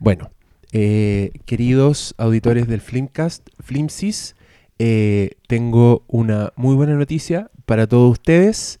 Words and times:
Bueno, 0.00 0.30
eh, 0.72 1.32
queridos 1.44 2.14
auditores 2.18 2.68
del 2.68 2.80
Flimcast, 2.80 3.48
Flimsis, 3.58 4.36
eh, 4.78 5.32
tengo 5.48 6.04
una 6.06 6.52
muy 6.54 6.76
buena 6.76 6.94
noticia 6.94 7.50
para 7.66 7.88
todos 7.88 8.12
ustedes, 8.12 8.78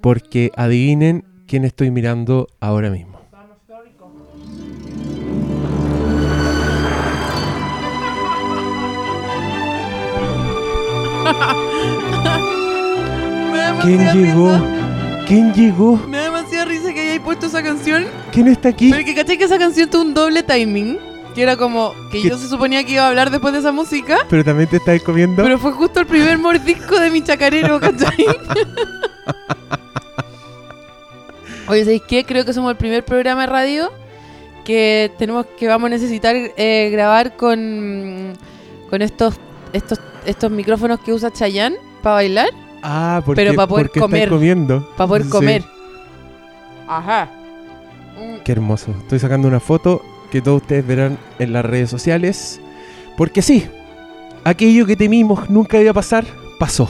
porque 0.00 0.50
adivinen 0.56 1.24
quién 1.46 1.64
estoy 1.64 1.92
mirando 1.92 2.48
ahora 2.58 2.90
mismo. 2.90 3.20
¿Quién 13.82 14.00
llegó? 14.12 14.58
¿Quién 15.28 15.52
llegó? 15.52 16.00
Esa 17.58 17.68
canción. 17.68 18.06
¿Quién 18.32 18.48
está 18.48 18.68
aquí? 18.70 18.90
Porque 18.92 19.14
caché 19.14 19.36
que 19.38 19.44
esa 19.44 19.58
canción 19.58 19.88
tuvo 19.90 20.02
un 20.02 20.14
doble 20.14 20.42
timing. 20.42 20.98
Que 21.34 21.42
era 21.42 21.56
como 21.56 21.92
que 22.10 22.20
¿Qué? 22.22 22.28
yo 22.30 22.36
se 22.38 22.48
suponía 22.48 22.82
que 22.84 22.92
iba 22.92 23.02
a 23.04 23.08
hablar 23.08 23.30
después 23.30 23.52
de 23.52 23.60
esa 23.60 23.70
música. 23.70 24.18
Pero 24.28 24.42
también 24.44 24.68
te 24.68 24.78
estáis 24.78 25.02
comiendo. 25.02 25.42
Pero 25.42 25.58
fue 25.58 25.72
justo 25.72 26.00
el 26.00 26.06
primer 26.06 26.36
mordisco 26.38 26.98
de 26.98 27.10
mi 27.10 27.22
chacarero, 27.22 27.78
¿cachai? 27.78 28.10
Oye, 31.68 31.84
¿sabéis 31.84 32.02
qué? 32.08 32.24
Creo 32.24 32.44
que 32.44 32.52
somos 32.52 32.70
el 32.70 32.76
primer 32.76 33.04
programa 33.04 33.42
de 33.42 33.46
radio 33.48 33.92
que 34.64 35.12
tenemos 35.18 35.46
que 35.58 35.66
vamos 35.68 35.86
a 35.86 35.90
necesitar 35.90 36.34
eh, 36.36 36.88
grabar 36.90 37.36
con, 37.36 38.32
con 38.90 39.02
estos, 39.02 39.34
estos, 39.72 40.00
estos 40.26 40.50
micrófonos 40.50 40.98
que 41.00 41.12
usa 41.12 41.30
Chayanne 41.32 41.76
para 42.02 42.14
bailar, 42.16 42.48
Ah, 42.82 43.22
porque, 43.24 43.42
Pero 43.42 43.54
pa' 43.54 43.66
poder 43.66 43.86
porque 43.86 44.00
comer. 44.00 44.28
comiendo. 44.28 44.88
para 44.96 45.08
poder 45.08 45.24
Sí. 45.24 45.30
comer. 45.30 45.64
Ajá. 46.86 47.28
Qué 48.44 48.52
hermoso. 48.52 48.92
Estoy 49.02 49.18
sacando 49.18 49.48
una 49.48 49.60
foto 49.60 50.02
que 50.30 50.40
todos 50.42 50.62
ustedes 50.62 50.86
verán 50.86 51.18
en 51.38 51.52
las 51.52 51.64
redes 51.64 51.90
sociales. 51.90 52.60
Porque 53.16 53.42
sí, 53.42 53.66
aquello 54.44 54.86
que 54.86 54.96
temimos 54.96 55.50
nunca 55.50 55.78
iba 55.80 55.90
a 55.90 55.94
pasar, 55.94 56.24
pasó. 56.58 56.88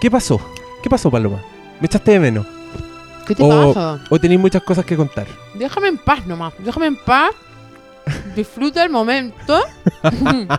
¿Qué 0.00 0.10
pasó? 0.10 0.40
¿Qué 0.82 0.90
pasó, 0.90 1.10
Paloma? 1.10 1.40
¿Me 1.80 1.86
echaste 1.86 2.12
de 2.12 2.20
menos? 2.20 2.46
¿Qué 3.26 3.34
te 3.34 3.42
O- 3.42 3.72
pasa? 3.74 4.02
¿O 4.10 4.18
tenéis 4.18 4.40
muchas 4.40 4.62
cosas 4.62 4.84
que 4.84 4.96
contar? 4.96 5.26
Déjame 5.54 5.88
en 5.88 5.98
paz 5.98 6.26
nomás. 6.26 6.52
Déjame 6.58 6.86
en 6.86 6.96
paz. 6.96 7.30
Disfruta 8.36 8.82
el 8.82 8.90
momento. 8.90 9.60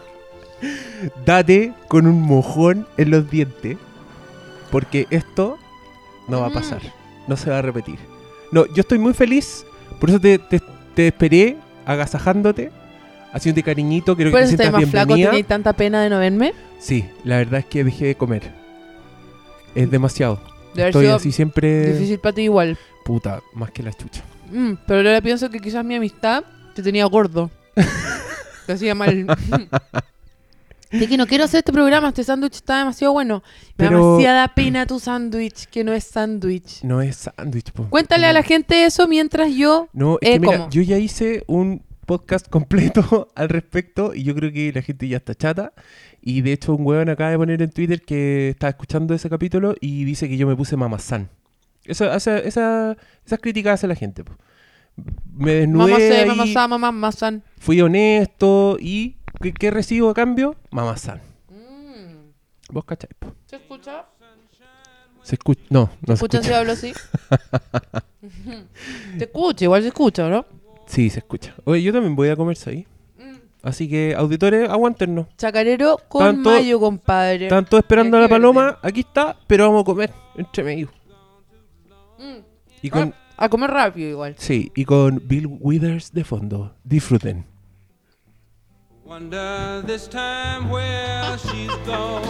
Date 1.25 1.73
con 1.87 2.05
un 2.07 2.21
mojón 2.21 2.87
en 2.97 3.11
los 3.11 3.29
dientes. 3.29 3.77
Porque 4.71 5.07
esto 5.09 5.57
no 6.27 6.39
va 6.39 6.47
a 6.47 6.49
Mm. 6.49 6.53
pasar. 6.53 6.81
No 7.27 7.35
se 7.35 7.49
va 7.49 7.57
a 7.59 7.61
repetir. 7.61 7.99
No, 8.51 8.65
yo 8.67 8.81
estoy 8.81 8.99
muy 8.99 9.13
feliz. 9.13 9.65
Por 9.99 10.09
eso 10.09 10.19
te, 10.19 10.37
te- 10.39 10.61
te 10.95 11.07
esperé 11.07 11.57
agasajándote. 11.85 12.71
Haciéndote 13.33 13.63
cariñito. 13.63 14.15
Quiero 14.15 14.29
que 14.31 14.33
Por 14.33 14.41
te 14.41 14.47
sientas 14.47 14.71
más 14.73 14.89
flaco, 14.89 15.07
bienvenida. 15.07 15.29
tenéis 15.29 15.47
tanta 15.47 15.73
pena 15.73 16.01
de 16.03 16.09
no 16.09 16.19
verme. 16.19 16.53
Sí, 16.79 17.05
la 17.23 17.37
verdad 17.37 17.59
es 17.61 17.65
que 17.65 17.83
dejé 17.83 18.05
de 18.07 18.15
comer. 18.15 18.51
Es 19.73 19.89
demasiado. 19.89 20.41
De 20.75 20.81
haber 20.83 20.89
Estoy 20.89 21.05
sido 21.05 21.15
así 21.15 21.31
siempre. 21.31 21.93
difícil 21.93 22.19
para 22.19 22.33
ti 22.35 22.41
igual. 22.43 22.77
Puta, 23.05 23.41
más 23.53 23.71
que 23.71 23.83
la 23.83 23.93
chucha. 23.93 24.21
Mm, 24.51 24.73
pero 24.85 25.07
ahora 25.09 25.21
pienso 25.21 25.49
que 25.49 25.59
quizás 25.59 25.85
mi 25.85 25.95
amistad 25.95 26.43
te 26.75 26.83
tenía 26.83 27.05
gordo. 27.05 27.49
te 28.65 28.73
hacía 28.73 28.93
mal. 28.95 29.25
de 30.91 31.07
que 31.07 31.17
no 31.17 31.25
quiero 31.27 31.45
hacer 31.45 31.59
este 31.59 31.71
programa, 31.71 32.09
este 32.09 32.23
sándwich 32.23 32.55
está 32.55 32.79
demasiado 32.79 33.13
bueno. 33.13 33.43
Me 33.77 33.85
da 33.85 33.91
demasiada 33.91 34.47
pena 34.53 34.85
tu 34.85 34.99
sándwich, 34.99 35.65
que 35.67 35.83
no 35.83 35.93
es 35.93 36.03
sándwich. 36.03 36.83
No 36.83 37.01
es 37.01 37.15
sándwich, 37.15 37.71
po. 37.71 37.87
Cuéntale 37.89 38.25
a 38.27 38.33
la 38.33 38.43
gente 38.43 38.85
eso 38.85 39.07
mientras 39.07 39.53
yo... 39.55 39.87
No, 39.93 40.17
es 40.21 40.29
Eh, 40.29 40.33
que 40.33 40.39
mira, 40.39 40.69
yo 40.69 40.81
ya 40.81 40.97
hice 40.97 41.43
un 41.47 41.83
podcast 42.05 42.47
completo 42.49 43.29
al 43.35 43.49
respecto 43.49 44.13
y 44.13 44.23
yo 44.23 44.35
creo 44.35 44.51
que 44.51 44.71
la 44.73 44.81
gente 44.81 45.07
ya 45.07 45.17
está 45.17 45.33
chata. 45.35 45.73
Y 46.21 46.41
de 46.41 46.53
hecho, 46.53 46.75
un 46.75 46.85
weón 46.85 47.09
acaba 47.09 47.31
de 47.31 47.37
poner 47.37 47.61
en 47.61 47.71
Twitter 47.71 48.01
que 48.01 48.49
está 48.49 48.69
escuchando 48.69 49.13
ese 49.15 49.29
capítulo 49.29 49.75
y 49.81 50.03
dice 50.03 50.27
que 50.29 50.37
yo 50.37 50.45
me 50.45 50.55
puse 50.55 50.75
mamazán. 50.77 51.29
Eso, 51.85 52.13
esa, 52.13 52.37
esa- 52.37 52.95
esas 53.25 53.39
críticas 53.39 53.75
hace 53.75 53.87
la 53.87 53.95
gente. 53.95 54.23
po. 54.23 54.33
Me 55.33 55.53
desnudé. 55.53 55.91
Mamá 55.93 55.97
se, 56.45 56.57
ahí, 56.59 56.67
mamá 56.67 56.91
masan. 56.91 57.43
Fui 57.57 57.81
honesto 57.81 58.77
y. 58.79 59.15
¿Qué, 59.41 59.53
qué 59.53 59.71
recibo 59.71 60.09
a 60.09 60.13
cambio? 60.13 60.55
Mamazán. 60.71 61.21
Vos 62.69 62.85
cacháis. 62.85 63.15
¿Se 63.45 63.57
escucha? 63.57 64.05
Se 65.23 65.35
escucha. 65.35 65.61
No, 65.69 65.89
no 66.01 66.07
se 66.07 66.13
¿Escucha 66.13 66.37
escucha. 66.37 66.53
si 66.53 66.59
hablo 66.59 66.71
así? 66.71 66.93
se 69.17 69.23
escucha, 69.25 69.65
igual 69.65 69.81
se 69.81 69.87
escucha, 69.89 70.29
¿no? 70.29 70.45
Sí, 70.87 71.09
se 71.09 71.19
escucha. 71.19 71.53
Oye, 71.65 71.81
yo 71.83 71.93
también 71.93 72.15
voy 72.15 72.29
a 72.29 72.35
comerse 72.35 72.69
ahí. 72.69 72.87
Así 73.63 73.87
que, 73.87 74.15
auditores, 74.17 74.67
aguántenos. 74.69 75.27
Chacarero 75.37 75.97
con 76.07 76.21
Tanto- 76.23 76.49
mayo, 76.49 76.79
compadre. 76.79 77.45
Están 77.45 77.65
todos 77.65 77.83
esperando 77.83 78.17
a 78.17 78.21
la 78.21 78.27
paloma. 78.29 78.79
Aquí 78.81 79.01
está, 79.01 79.37
pero 79.45 79.67
vamos 79.67 79.83
a 79.83 79.85
comer 79.85 80.11
entre 80.35 80.63
medio. 80.63 80.89
Mm. 82.17 82.37
Y 82.81 82.89
con, 82.89 83.13
A 83.37 83.49
comer 83.49 83.69
rápido 83.69 84.09
igual. 84.09 84.33
sí, 84.39 84.71
y 84.75 84.83
con 84.85 85.21
Bill 85.27 85.45
Withers 85.59 86.11
de 86.11 86.23
fondo. 86.23 86.75
Disfruten. 86.83 87.45
Wonder 89.11 89.83
this 89.85 90.07
time 90.07 90.69
where 90.69 91.37
she's 91.37 91.75
gone. 91.85 92.23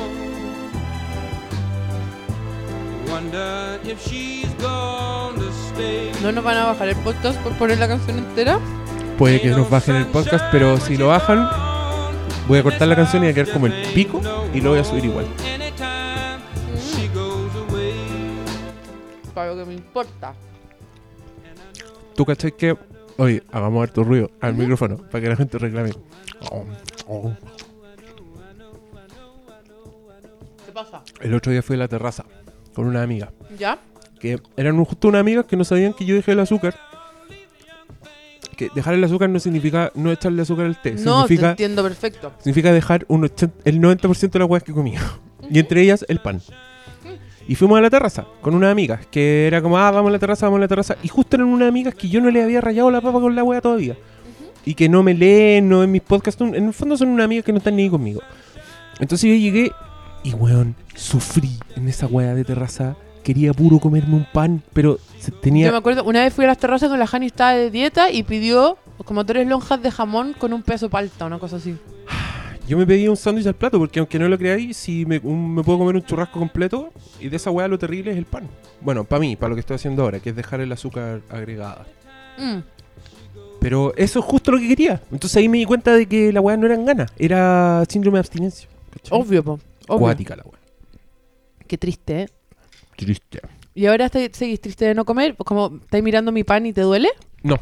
Wonder 3.08 3.80
if 3.84 4.02
she's 4.02 4.52
gone 4.56 5.36
to 5.36 5.52
stay. 5.70 6.12
¿No 6.24 6.32
nos 6.32 6.44
van 6.44 6.58
a 6.58 6.66
bajar 6.66 6.88
el 6.88 6.96
podcast 6.96 7.40
por 7.42 7.56
poner 7.60 7.78
la 7.78 7.88
canción 7.88 8.18
entera? 8.18 8.60
Puede 9.20 9.40
que 9.40 9.50
nos 9.50 9.70
bajen 9.70 9.96
el 9.96 10.08
podcast, 10.08 10.46
pero 10.52 10.78
si 10.78 10.98
lo 10.98 11.10
bajan, 11.10 11.48
voy 12.48 12.58
a 12.58 12.64
cortar 12.64 12.88
la 12.88 12.96
canción 12.96 13.22
y 13.22 13.28
va 13.28 13.32
a 13.32 13.36
quedar 13.36 13.54
como 13.54 13.68
el 13.68 13.74
pico 13.94 14.20
y 14.52 14.60
lo 14.60 14.72
voy 14.72 14.80
a 14.80 14.84
subir 14.84 15.06
igual. 15.06 15.28
Para 19.36 19.54
lo 19.54 19.58
que 19.58 19.66
me 19.66 19.76
importa. 19.76 20.34
¿Tú 22.16 22.26
cachai 22.26 22.52
que.? 22.52 22.91
Oye, 23.22 23.44
hagamos 23.52 23.84
harto 23.84 24.04
ruido 24.04 24.32
al 24.42 24.56
micrófono 24.56 24.98
para 24.98 25.22
que 25.22 25.30
la 25.30 25.36
gente 25.36 25.60
reclame. 25.60 25.92
Oh, 26.50 26.66
oh. 27.08 27.32
¿Qué 30.66 30.72
pasa? 30.72 31.04
El 31.20 31.34
otro 31.36 31.52
día 31.52 31.62
fui 31.62 31.76
a 31.76 31.80
la 31.80 31.88
terraza 31.88 32.26
con 32.74 32.88
una 32.88 33.04
amiga. 33.04 33.32
¿Ya? 33.60 33.78
que 34.20 34.40
eran 34.56 34.78
un- 34.78 34.86
justo 34.86 35.08
unas 35.08 35.20
amigas 35.22 35.46
que 35.46 35.56
no 35.58 35.64
sabían 35.64 35.94
que 35.94 36.06
yo 36.06 36.14
dejé 36.16 36.32
el 36.34 36.40
azúcar. 36.40 36.76
Que 38.56 38.70
dejar 38.76 38.94
el 38.96 39.04
azúcar 39.04 39.30
no 39.30 39.40
significa 39.40 39.92
no 39.96 40.12
echarle 40.12 40.42
azúcar 40.44 40.66
al 40.68 40.80
té, 40.82 40.92
No, 40.92 40.98
te 40.98 41.28
significa, 41.30 41.50
entiendo 41.52 41.82
perfecto. 41.84 42.32
significa 42.40 42.72
dejar 42.72 43.06
un 43.08 43.24
80 43.24 43.56
el 43.66 43.80
90% 43.80 44.32
de 44.32 44.40
las 44.40 44.48
huevas 44.50 44.64
que 44.64 44.74
comía. 44.74 45.02
Y 45.50 45.58
entre 45.60 45.82
ellas 45.82 46.06
el 46.08 46.20
pan. 46.22 46.40
Y 47.52 47.56
fuimos 47.56 47.78
a 47.80 47.82
la 47.82 47.90
terraza 47.90 48.26
con 48.40 48.56
unas 48.56 48.72
amigas, 48.72 49.06
que 49.08 49.46
era 49.46 49.62
como, 49.62 49.78
ah, 49.78 49.92
vamos 49.92 50.08
a 50.08 50.14
la 50.14 50.20
terraza, 50.20 50.46
vamos 50.46 50.60
a 50.60 50.62
la 50.62 50.68
terraza. 50.70 50.96
Y 51.04 51.10
justo 51.10 51.36
eran 51.36 51.50
unas 51.50 51.68
amigas 51.68 51.94
que 51.94 52.08
yo 52.08 52.22
no 52.22 52.32
le 52.32 52.42
había 52.42 52.62
rayado 52.62 52.90
la 52.90 53.02
papa 53.02 53.20
con 53.20 53.36
la 53.36 53.44
hueá 53.44 53.60
todavía. 53.60 53.98
Y 54.64 54.74
que 54.74 54.88
no 54.88 55.04
me 55.04 55.14
leen, 55.14 55.68
no 55.68 55.84
en 55.84 55.92
mis 55.92 56.02
podcasts. 56.02 56.40
En 56.40 56.56
el 56.56 56.72
fondo 56.72 56.96
son 56.96 57.10
unas 57.10 57.26
amigas 57.26 57.44
que 57.44 57.52
no 57.52 57.58
están 57.58 57.76
ni 57.76 57.84
ahí 57.84 57.90
conmigo. 57.90 58.22
Entonces 59.02 59.30
yo 59.30 59.36
llegué 59.36 59.74
y, 60.24 60.34
weón, 60.34 60.76
sufrí 60.96 61.60
en 61.76 61.90
esa 61.90 62.08
hueá 62.08 62.36
de 62.36 62.46
terraza. 62.46 62.96
Quería 63.22 63.52
puro 63.52 63.80
comerme 63.80 64.16
un 64.16 64.28
pan, 64.32 64.64
pero 64.72 64.98
tenía... 65.42 65.66
Yo 65.66 65.74
me 65.74 65.80
acuerdo, 65.80 66.06
una 66.06 66.22
vez 66.22 66.34
fui 66.34 66.46
a 66.46 66.48
las 66.48 66.58
terrazas 66.58 66.88
con 66.88 67.00
la 67.00 67.06
Jani, 67.06 67.26
estaba 67.26 67.52
de 67.52 67.70
dieta 67.70 68.12
y 68.12 68.24
pidió 68.24 68.78
como 69.04 69.26
tres 69.26 69.46
lonjas 69.46 69.82
de 69.82 69.92
jamón 69.92 70.36
con 70.40 70.54
un 70.54 70.64
peso 70.64 70.90
palta, 70.90 71.26
una 71.26 71.38
cosa 71.38 71.58
así. 71.58 71.76
Yo 72.72 72.78
me 72.78 72.88
pedí 72.88 73.06
un 73.10 73.18
sándwich 73.18 73.46
al 73.48 73.54
plato 73.54 73.78
porque 73.78 74.00
aunque 74.00 74.18
no 74.18 74.30
lo 74.30 74.38
creáis, 74.38 74.78
si 74.78 75.06
me, 75.06 75.20
un- 75.20 75.56
me 75.56 75.62
puedo 75.62 75.78
comer 75.80 75.96
un 75.96 76.04
churrasco 76.06 76.40
completo 76.40 76.94
y 77.20 77.28
de 77.28 77.36
esa 77.36 77.52
weá 77.52 77.68
lo 77.68 77.78
terrible 77.78 78.12
es 78.12 78.18
el 78.18 78.24
pan. 78.24 78.48
Bueno, 78.80 79.04
para 79.04 79.20
mí, 79.20 79.36
para 79.36 79.50
lo 79.50 79.56
que 79.58 79.60
estoy 79.60 79.76
haciendo 79.76 80.04
ahora, 80.04 80.22
que 80.22 80.30
es 80.30 80.36
dejar 80.38 80.62
el 80.62 80.72
azúcar 80.72 81.20
agregada. 81.30 81.86
Mm. 82.38 82.60
Pero 83.60 83.94
eso 83.98 84.20
es 84.20 84.26
justo 84.26 84.54
lo 84.54 84.58
que 84.58 84.70
quería. 84.70 85.02
Entonces 85.12 85.36
ahí 85.36 85.50
me 85.50 85.58
di 85.58 85.66
cuenta 85.66 85.94
de 85.94 86.06
que 86.06 86.32
la 86.32 86.40
weá 86.40 86.56
no 86.56 86.66
eran 86.66 86.86
ganas, 86.86 87.12
era 87.18 87.84
síndrome 87.90 88.16
de 88.16 88.20
abstinencia. 88.22 88.70
¿cachai? 88.94 89.20
Obvio, 89.20 89.44
po. 89.44 89.52
Obvio. 89.90 89.96
Acuática 90.08 90.38
la 90.38 90.44
weá. 90.44 90.60
Qué 91.68 91.78
triste, 91.78 92.22
¿eh? 92.22 92.30
Triste. 92.96 93.42
¿Y 93.76 93.86
ahora 93.88 94.06
estáis- 94.06 94.32
seguís 94.32 94.62
triste 94.62 94.86
de 94.86 94.96
no 94.96 95.04
comer? 95.04 95.36
Como 95.36 95.76
estáis 95.82 96.06
mirando 96.06 96.32
mi 96.32 96.46
pan 96.46 96.66
y 96.66 96.72
te 96.72 96.80
duele? 96.84 97.10
No. 97.44 97.58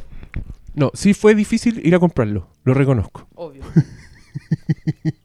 No, 0.75 0.91
sí 0.93 1.15
fue 1.15 1.33
difícil 1.33 1.81
ir 1.83 1.95
a 1.95 1.99
comprarlo, 1.99 2.47
lo 2.63 2.75
reconozco. 2.75 3.27
Obvio. 3.33 3.63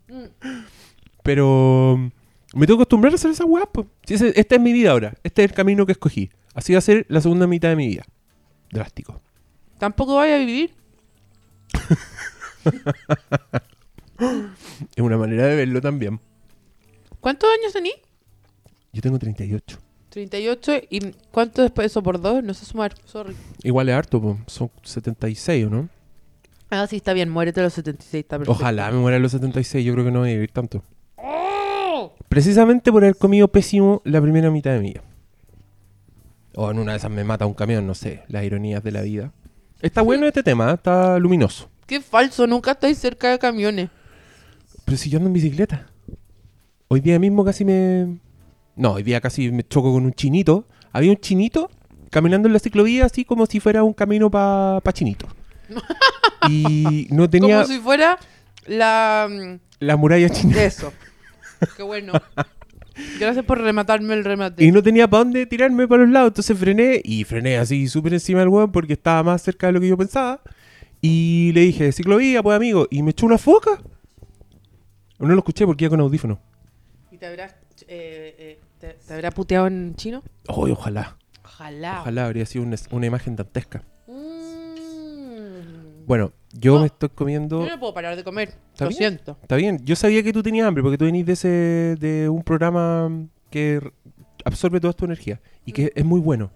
Pero 1.22 1.96
mm, 1.98 2.58
me 2.58 2.66
tengo 2.66 2.78
que 2.78 2.82
acostumbrar 2.82 3.12
a 3.12 3.16
hacer 3.16 3.30
esa 3.30 3.44
weá. 3.44 3.68
Si 4.04 4.14
esta 4.14 4.54
es 4.54 4.60
mi 4.60 4.72
vida 4.72 4.90
ahora, 4.90 5.14
este 5.22 5.44
es 5.44 5.50
el 5.50 5.56
camino 5.56 5.86
que 5.86 5.92
escogí. 5.92 6.30
Así 6.54 6.72
va 6.72 6.78
a 6.78 6.82
ser 6.82 7.06
la 7.08 7.20
segunda 7.20 7.46
mitad 7.46 7.68
de 7.70 7.76
mi 7.76 7.88
vida. 7.88 8.04
Drástico. 8.70 9.20
Tampoco 9.78 10.16
vaya 10.16 10.36
a 10.36 10.38
vivir. 10.38 10.74
Es 14.96 15.02
una 15.02 15.18
manera 15.18 15.46
de 15.46 15.56
verlo 15.56 15.80
también. 15.80 16.20
¿Cuántos 17.20 17.50
años 17.58 17.72
tenís? 17.72 17.94
Yo 18.92 19.02
tengo 19.02 19.18
38. 19.18 19.78
38. 20.10 20.72
¿Y 20.90 21.12
cuánto 21.32 21.62
después 21.62 21.84
de 21.84 21.86
eso 21.86 22.02
por 22.02 22.20
dos? 22.20 22.42
No 22.44 22.54
sé 22.54 22.64
sumar, 22.64 22.94
sorry. 23.06 23.34
Igual 23.62 23.88
es 23.88 23.94
harto, 23.94 24.20
po. 24.20 24.38
son 24.46 24.70
76, 24.82 25.66
¿o 25.66 25.70
no? 25.70 25.88
Ah, 26.74 26.86
sí, 26.88 26.96
está 26.96 27.12
bien, 27.12 27.30
muérete 27.30 27.60
a 27.60 27.64
los 27.64 27.72
76, 27.74 28.24
está 28.24 28.38
perfecto. 28.38 28.52
Ojalá 28.52 28.90
me 28.90 28.98
muera 28.98 29.16
a 29.16 29.20
los 29.20 29.32
76, 29.32 29.84
yo 29.84 29.92
creo 29.92 30.04
que 30.04 30.10
no 30.10 30.20
voy 30.20 30.30
a 30.30 30.34
vivir 30.34 30.50
tanto. 30.50 30.82
Precisamente 32.28 32.90
por 32.90 33.04
haber 33.04 33.16
comido 33.16 33.46
pésimo 33.48 34.02
la 34.04 34.20
primera 34.20 34.50
mitad 34.50 34.72
de 34.72 34.80
mi 34.80 34.88
vida. 34.88 35.02
O 36.56 36.70
en 36.70 36.78
una 36.78 36.92
de 36.92 36.98
esas 36.98 37.10
me 37.10 37.22
mata 37.22 37.46
un 37.46 37.54
camión, 37.54 37.86
no 37.86 37.94
sé, 37.94 38.24
las 38.28 38.44
ironías 38.44 38.82
de 38.82 38.90
la 38.90 39.02
vida. 39.02 39.32
Está 39.80 40.02
bueno 40.02 40.26
este 40.26 40.42
tema, 40.42 40.70
¿eh? 40.70 40.74
está 40.74 41.18
luminoso. 41.18 41.68
Qué 41.86 42.00
falso, 42.00 42.46
nunca 42.46 42.72
estáis 42.72 42.98
cerca 42.98 43.30
de 43.30 43.38
camiones. 43.38 43.90
Pero 44.84 44.96
si 44.96 45.10
yo 45.10 45.18
ando 45.18 45.28
en 45.28 45.34
bicicleta. 45.34 45.86
Hoy 46.88 47.00
día 47.00 47.18
mismo 47.18 47.44
casi 47.44 47.64
me... 47.64 48.18
No, 48.76 48.92
hoy 48.94 49.02
día 49.02 49.20
casi 49.20 49.50
me 49.50 49.62
choco 49.66 49.92
con 49.92 50.04
un 50.04 50.12
chinito. 50.12 50.66
Había 50.92 51.10
un 51.10 51.18
chinito 51.18 51.70
caminando 52.10 52.48
en 52.48 52.52
la 52.52 52.58
ciclovía 52.58 53.06
así 53.06 53.24
como 53.24 53.46
si 53.46 53.60
fuera 53.60 53.82
un 53.82 53.92
camino 53.92 54.30
para 54.30 54.80
pa 54.80 54.92
chinito. 54.92 55.26
Y 56.48 57.08
no 57.10 57.28
tenía 57.28 57.62
Como 57.62 57.68
si 57.68 57.80
fuera 57.80 58.18
la... 58.66 59.28
mm, 59.30 59.58
la 59.80 59.96
muralla 59.96 60.28
china. 60.28 60.62
Eso. 60.62 60.92
Qué 61.76 61.82
bueno. 61.82 62.12
Gracias 63.18 63.44
por 63.44 63.60
rematarme 63.60 64.14
el 64.14 64.24
remate. 64.24 64.64
Y 64.64 64.70
no 64.70 64.82
tenía 64.82 65.08
para 65.08 65.24
dónde 65.24 65.46
tirarme 65.46 65.88
para 65.88 66.02
los 66.02 66.12
lados. 66.12 66.28
Entonces 66.28 66.58
frené 66.58 67.00
y 67.02 67.24
frené 67.24 67.58
así 67.58 67.88
súper 67.88 68.14
encima 68.14 68.40
del 68.40 68.48
weón 68.48 68.70
porque 68.70 68.92
estaba 68.92 69.22
más 69.22 69.42
cerca 69.42 69.66
de 69.66 69.72
lo 69.72 69.80
que 69.80 69.88
yo 69.88 69.96
pensaba. 69.96 70.40
Y 71.00 71.52
le 71.52 71.62
dije, 71.62 71.92
ciclovía, 71.92 72.42
pues 72.42 72.56
amigo. 72.56 72.86
Y 72.90 73.02
me 73.02 73.10
echó 73.10 73.26
una 73.26 73.38
foca. 73.38 73.82
No 75.18 75.28
lo 75.28 75.38
escuché 75.38 75.66
porque 75.66 75.84
iba 75.84 75.90
con 75.90 76.00
audífono. 76.00 76.40
¿Y 77.10 77.18
te 77.18 77.26
habrás, 77.26 77.52
eh, 77.88 78.34
eh, 78.38 78.60
te, 78.78 78.94
te 79.06 79.14
habrá 79.14 79.30
puteado 79.30 79.66
en 79.66 79.94
chino? 79.96 80.22
Ay, 80.48 80.72
ojalá. 80.72 81.16
Ojalá. 81.44 82.00
Ojalá 82.00 82.26
habría 82.26 82.46
sido 82.46 82.64
una, 82.64 82.76
una 82.90 83.06
imagen 83.06 83.36
dantesca. 83.36 83.82
Bueno, 86.06 86.32
yo 86.52 86.80
me 86.80 86.86
estoy 86.86 87.08
comiendo. 87.08 87.64
Yo 87.64 87.70
no 87.70 87.80
puedo 87.80 87.94
parar 87.94 88.16
de 88.16 88.24
comer. 88.24 88.54
¿Está 88.72 88.84
Lo 88.84 88.88
bien? 88.90 88.98
siento. 88.98 89.36
Está 89.42 89.56
bien. 89.56 89.80
Yo 89.84 89.96
sabía 89.96 90.22
que 90.22 90.32
tú 90.32 90.42
tenías 90.42 90.66
hambre 90.66 90.82
porque 90.82 90.98
tú 90.98 91.04
venís 91.04 91.26
de 91.26 91.32
ese 91.32 91.48
de 91.98 92.28
un 92.28 92.42
programa 92.42 93.10
que 93.50 93.80
absorbe 94.44 94.80
toda 94.80 94.92
tu 94.92 95.04
energía 95.04 95.40
y 95.64 95.72
que 95.72 95.92
es 95.94 96.04
muy 96.04 96.20
bueno. 96.20 96.50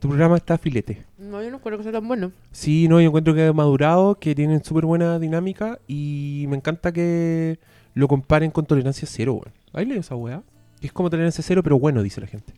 Tu 0.00 0.08
programa 0.08 0.36
está 0.36 0.54
a 0.54 0.58
filete. 0.58 1.04
No, 1.16 1.42
yo 1.42 1.50
no 1.50 1.60
creo 1.60 1.78
que 1.78 1.84
sea 1.84 1.92
tan 1.92 2.06
bueno. 2.06 2.32
Sí, 2.52 2.88
no, 2.88 3.00
yo 3.00 3.06
encuentro 3.06 3.34
que 3.34 3.46
ha 3.46 3.52
madurado, 3.52 4.16
que 4.16 4.34
tienen 4.34 4.62
súper 4.62 4.84
buena 4.84 5.18
dinámica 5.18 5.78
y 5.86 6.44
me 6.48 6.56
encanta 6.56 6.92
que 6.92 7.58
lo 7.94 8.08
comparen 8.08 8.50
con 8.50 8.66
tolerancia 8.66 9.08
cero, 9.10 9.34
weón. 9.34 9.54
¿Ahí 9.72 9.86
leído 9.86 10.00
esa 10.00 10.14
weá? 10.16 10.42
Es 10.82 10.92
como 10.92 11.08
tolerancia 11.08 11.42
cero, 11.42 11.62
pero 11.62 11.78
bueno, 11.78 12.02
dice 12.02 12.20
la 12.20 12.26
gente. 12.26 12.52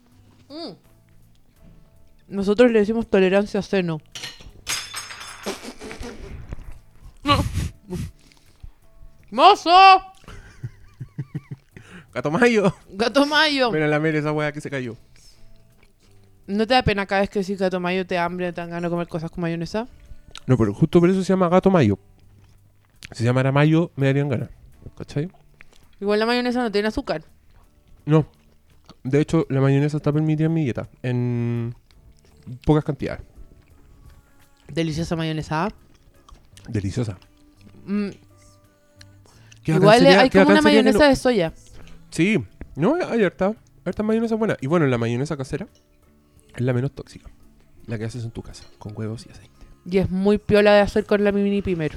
Mm. 0.49 0.73
Nosotros 2.29 2.73
le 2.73 2.81
decimos 2.81 3.07
tolerancia 3.07 3.63
seno. 3.63 4.01
¡Mozo! 9.31 9.71
Gato 12.15 12.31
Mayo. 12.31 12.75
¡Gato 12.91 13.27
Mayo! 13.27 13.71
Mira 13.71 13.87
la 13.87 14.01
mera 14.01 14.19
esa 14.19 14.33
weá 14.33 14.53
que 14.53 14.61
se 14.61 14.71
cayó. 14.71 14.97
¿No 16.47 16.67
te 16.67 16.75
da 16.75 16.83
pena 16.83 17.07
cada 17.07 17.23
vez 17.23 17.31
que 17.31 17.41
decís 17.41 17.59
gato 17.59 17.81
mayo 17.81 18.07
te 18.07 18.19
hambre, 18.19 18.53
te 18.53 18.61
dan 18.61 18.71
ganas 18.71 18.85
de 18.85 18.91
comer 18.91 19.09
cosas 19.09 19.31
con 19.31 19.43
mayonesa? 19.43 19.89
No, 20.47 20.57
pero 20.57 20.73
justo 20.73 21.01
por 21.01 21.11
eso 21.11 21.23
se 21.23 21.33
llama 21.33 21.49
Gato 21.49 21.71
Mayo. 21.71 21.99
Si 23.11 23.19
se 23.19 23.25
llamara 23.25 23.51
Mayo, 23.51 23.91
me 23.97 24.07
darían 24.07 24.29
ganas. 24.29 24.51
¿Cachai? 24.97 25.31
Igual 26.01 26.21
la 26.21 26.27
mayonesa 26.27 26.63
no 26.63 26.71
tiene 26.71 26.89
azúcar. 26.89 27.25
No. 28.05 28.27
De 29.03 29.21
hecho, 29.21 29.47
la 29.49 29.61
mayonesa 29.61 29.97
está 29.97 30.13
permitida 30.13 30.47
en 30.47 30.55
mi 30.55 30.65
dieta. 30.65 30.89
En 31.03 31.75
pocas 32.65 32.85
cantidades. 32.85 33.23
Deliciosa 34.69 35.17
mayonesa. 35.17 35.69
Deliciosa. 36.69 37.19
Mm, 37.87 38.09
Igual 39.65 39.99
sería- 39.99 40.21
hay 40.21 40.31
como 40.31 40.51
una 40.51 40.63
mayonesa 40.63 40.99
no- 40.99 41.05
de 41.09 41.17
soya. 41.17 41.53
Sí. 42.11 42.39
No, 42.77 42.95
hay 43.09 43.25
harta. 43.25 43.55
Harta 43.85 44.03
mayonesa 44.03 44.35
buena. 44.37 44.57
Y 44.61 44.67
bueno, 44.67 44.87
la 44.87 44.99
mayonesa 44.99 45.37
casera 45.37 45.67
es 46.55 46.61
la 46.61 46.73
menos 46.73 46.93
tóxica. 46.93 47.29
La 47.87 47.99
que 47.99 48.05
haces 48.05 48.25
en 48.25 48.31
tu 48.33 48.43
casa, 48.43 48.65
con 48.79 48.93
huevos 48.97 49.27
y 49.27 49.31
aceite. 49.31 49.51
Y 49.89 49.99
es 49.99 50.11
muy 50.11 50.39
piola 50.39 50.73
de 50.75 50.81
hacer 50.81 51.05
con 51.07 51.23
la 51.23 51.31
mini 51.33 51.63
pimer. 51.63 51.97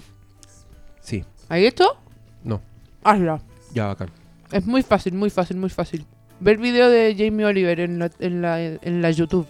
Sí. 1.02 1.24
¿Hay 1.48 1.66
esto? 1.66 1.98
No. 2.44 2.62
Hazla. 3.04 3.42
Ya 3.74 3.88
bacán. 3.88 4.10
Es 4.52 4.66
muy 4.68 4.84
fácil, 4.84 5.14
muy 5.14 5.30
fácil, 5.32 5.58
muy 5.58 5.70
fácil. 5.70 6.06
Ver 6.40 6.58
video 6.58 6.90
de 6.90 7.16
Jamie 7.18 7.46
Oliver 7.46 7.80
en 7.80 8.00
la, 8.00 8.12
en 8.20 8.42
la, 8.42 8.62
en 8.62 9.02
la 9.02 9.12
YouTube. 9.12 9.48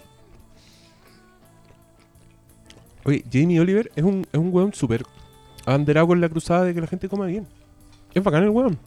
Oye, 3.04 3.24
Jamie 3.32 3.60
Oliver 3.60 3.90
es 3.96 4.04
un, 4.04 4.26
es 4.32 4.38
un 4.38 4.52
weón 4.52 4.74
súper 4.74 5.04
abanderado 5.66 6.06
con 6.08 6.20
la 6.20 6.28
cruzada 6.28 6.64
de 6.64 6.74
que 6.74 6.80
la 6.80 6.86
gente 6.86 7.08
coma 7.08 7.26
bien. 7.26 7.46
Es 8.14 8.22
bacán 8.22 8.42
el 8.42 8.50
weón. 8.50 8.78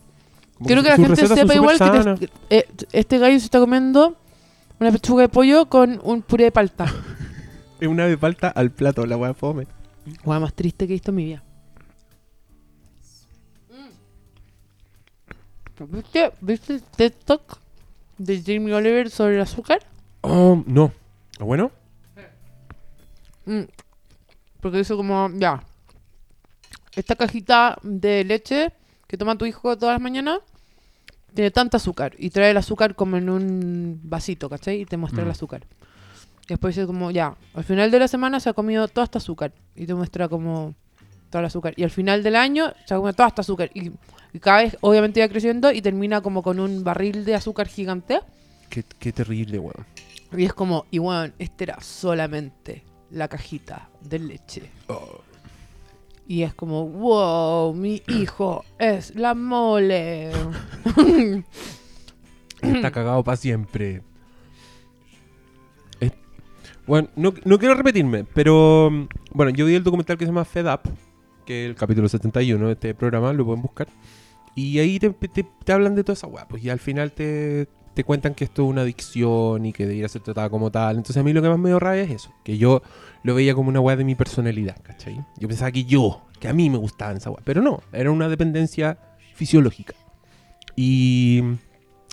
Como 0.56 0.68
Quiero 0.68 0.83
que 0.83 0.89
la 0.89 0.95
gente 0.98 1.27
sepa 1.27 1.56
igual 1.56 1.77
que 1.80 2.27
te- 2.27 2.57
eh, 2.57 2.68
este 2.92 3.18
gallo 3.18 3.39
se 3.39 3.45
está 3.45 3.60
comiendo 3.60 4.15
una 4.80 4.92
pechuga 4.92 5.24
de 5.24 5.30
pollo 5.30 5.68
con 5.68 6.00
un 6.04 6.21
puré 6.21 6.45
de 6.45 6.51
palta. 6.51 6.86
Es 7.80 7.88
una 7.89 8.06
de 8.07 8.15
falta 8.18 8.48
al 8.48 8.71
plato, 8.71 9.06
la 9.06 9.18
weá 9.18 9.33
fome. 9.33 9.68
Guau, 10.24 10.39
más 10.39 10.54
triste 10.54 10.88
que 10.88 10.94
he 10.94 10.95
visto 10.95 11.12
en 11.12 11.16
mi 11.16 11.25
vida. 11.25 11.44
¿Viste, 15.89 16.31
¿Viste 16.39 16.75
el 16.75 16.83
TED 16.83 17.13
Talk 17.25 17.57
de 18.18 18.42
Jamie 18.42 18.74
Oliver 18.74 19.09
sobre 19.09 19.36
el 19.36 19.42
azúcar? 19.42 19.80
Oh, 20.21 20.63
no. 20.66 20.92
¿Es 21.33 21.39
bueno? 21.39 21.71
Mm. 23.45 23.63
Porque 24.63 24.80
dice 24.80 24.95
como, 24.95 25.30
ya, 25.36 25.62
esta 26.95 27.15
cajita 27.15 27.77
de 27.83 28.24
leche 28.24 28.71
que 29.07 29.18
toma 29.18 29.38
tu 29.38 29.45
hijo 29.45 29.77
todas 29.77 29.94
las 29.94 30.01
mañanas 30.01 30.39
tiene 31.36 31.51
tanta 31.51 31.77
azúcar 31.77 32.13
y 32.18 32.30
trae 32.30 32.51
el 32.51 32.57
azúcar 32.57 32.95
como 32.95 33.18
en 33.18 33.30
un 33.30 34.00
vasito, 34.04 34.50
¿cachai? 34.50 34.81
Y 34.81 34.86
te 34.86 34.98
muestra 34.98 35.21
Mm. 35.24 35.25
el 35.25 35.31
azúcar. 35.31 35.65
Y 36.44 36.48
después 36.50 36.75
dice 36.75 36.86
como, 36.88 37.12
ya, 37.12 37.36
al 37.54 37.63
final 37.63 37.92
de 37.92 38.00
la 38.00 38.07
semana 38.07 38.39
se 38.39 38.50
ha 38.50 38.54
comido 38.54 38.88
toda 38.88 39.06
esta 39.06 39.18
azúcar 39.18 39.51
y 39.75 39.86
te 39.86 39.94
muestra 39.95 40.27
como 40.30 40.74
todo 41.30 41.39
el 41.42 41.45
azúcar. 41.48 41.74
Y 41.75 41.83
al 41.83 41.89
final 41.92 42.21
del 42.24 42.36
año 42.36 42.71
se 42.86 42.94
ha 42.94 42.98
comido 42.98 43.13
toda 43.13 43.30
esta 43.30 43.42
azúcar 43.42 43.69
y, 43.74 43.92
y 44.33 44.39
cada 44.39 44.59
vez 44.63 44.77
obviamente 44.81 45.19
va 45.21 45.27
creciendo 45.27 45.71
y 45.71 45.81
termina 45.81 46.21
como 46.21 46.42
con 46.44 46.59
un 46.59 46.83
barril 46.83 47.25
de 47.25 47.36
azúcar 47.36 47.68
gigante. 47.68 48.19
Qué, 48.69 48.83
qué 49.00 49.12
terrible, 49.12 49.59
weón. 49.59 49.86
Y 50.38 50.45
es 50.45 50.54
como, 50.54 50.86
y 50.92 51.00
bueno, 51.00 51.33
este 51.39 51.66
era 51.66 51.81
solamente 51.81 52.83
la 53.13 53.27
cajita 53.27 53.89
de 54.01 54.19
leche. 54.19 54.63
Oh. 54.88 55.21
Y 56.27 56.44
es 56.44 56.54
como, 56.54 56.88
wow, 56.88 57.74
mi 57.74 58.01
hijo 58.07 58.64
es 58.80 59.16
la 59.16 59.33
mole. 59.33 60.31
Está 62.61 62.92
cagado 62.92 63.23
para 63.23 63.37
siempre. 63.37 64.02
Es- 65.99 66.14
Bueno, 66.87 67.09
no, 67.16 67.33
no 67.44 67.59
quiero 67.59 67.76
repetirme, 67.76 68.23
pero 68.23 68.90
bueno, 69.33 69.52
yo 69.52 69.66
vi 69.66 69.76
el 69.76 69.83
documental 69.83 70.18
que 70.18 70.26
se 70.26 70.31
llama 70.31 70.45
Fed 70.45 70.66
Up, 70.71 70.81
que 71.45 71.66
es 71.66 71.69
el 71.69 71.76
capítulo 71.76 72.07
71 72.07 72.66
de 72.68 72.73
este 72.73 72.95
programa, 72.95 73.33
lo 73.33 73.45
pueden 73.45 73.61
buscar. 73.61 73.87
Y 74.56 74.80
ahí 74.80 74.99
te, 74.99 75.09
te- 75.09 75.44
te 75.66 75.71
hablan 75.73 75.95
de 75.95 76.04
toda 76.04 76.14
esa 76.14 76.28
weá, 76.28 76.47
pues 76.47 76.64
y 76.64 76.69
al 76.69 76.80
final 76.80 77.11
te, 77.11 77.68
te 77.94 78.04
cuentan 78.04 78.33
que 78.33 78.44
esto 78.44 78.64
es 78.64 78.69
una 78.69 78.81
adicción 78.81 79.66
y 79.66 79.73
que 79.73 79.83
debería 79.83 80.07
ser 80.07 80.21
tratada 80.21 80.50
como 80.50 80.71
tal. 80.71 80.97
Entonces 80.97 81.18
a 81.18 81.23
mí 81.23 81.33
lo 81.33 81.42
que 81.42 81.50
más 81.50 81.59
me 81.59 81.69
dio 81.69 81.80
rabia 81.80 82.04
es 82.04 82.12
eso, 82.12 82.33
que 82.44 82.57
yo 82.57 82.81
lo 83.23 83.35
veía 83.35 83.54
como 83.54 83.69
una 83.69 83.80
weá 83.80 83.95
de 83.95 84.04
mi 84.04 84.16
personalidad, 84.16 84.78
¿cachai? 84.81 85.23
Yo 85.38 85.47
pensaba 85.47 85.71
que 85.71 85.85
yo, 85.85 86.21
que 86.40 86.47
a 86.47 86.54
mí 86.54 86.69
me 86.69 86.78
gustaba 86.78 87.14
esa 87.14 87.30
weá, 87.30 87.42
pero 87.44 87.62
no, 87.62 87.81
era 87.92 88.12
una 88.12 88.30
dependencia 88.30 88.97
fisiológica. 89.35 89.94
Y, 90.76 91.42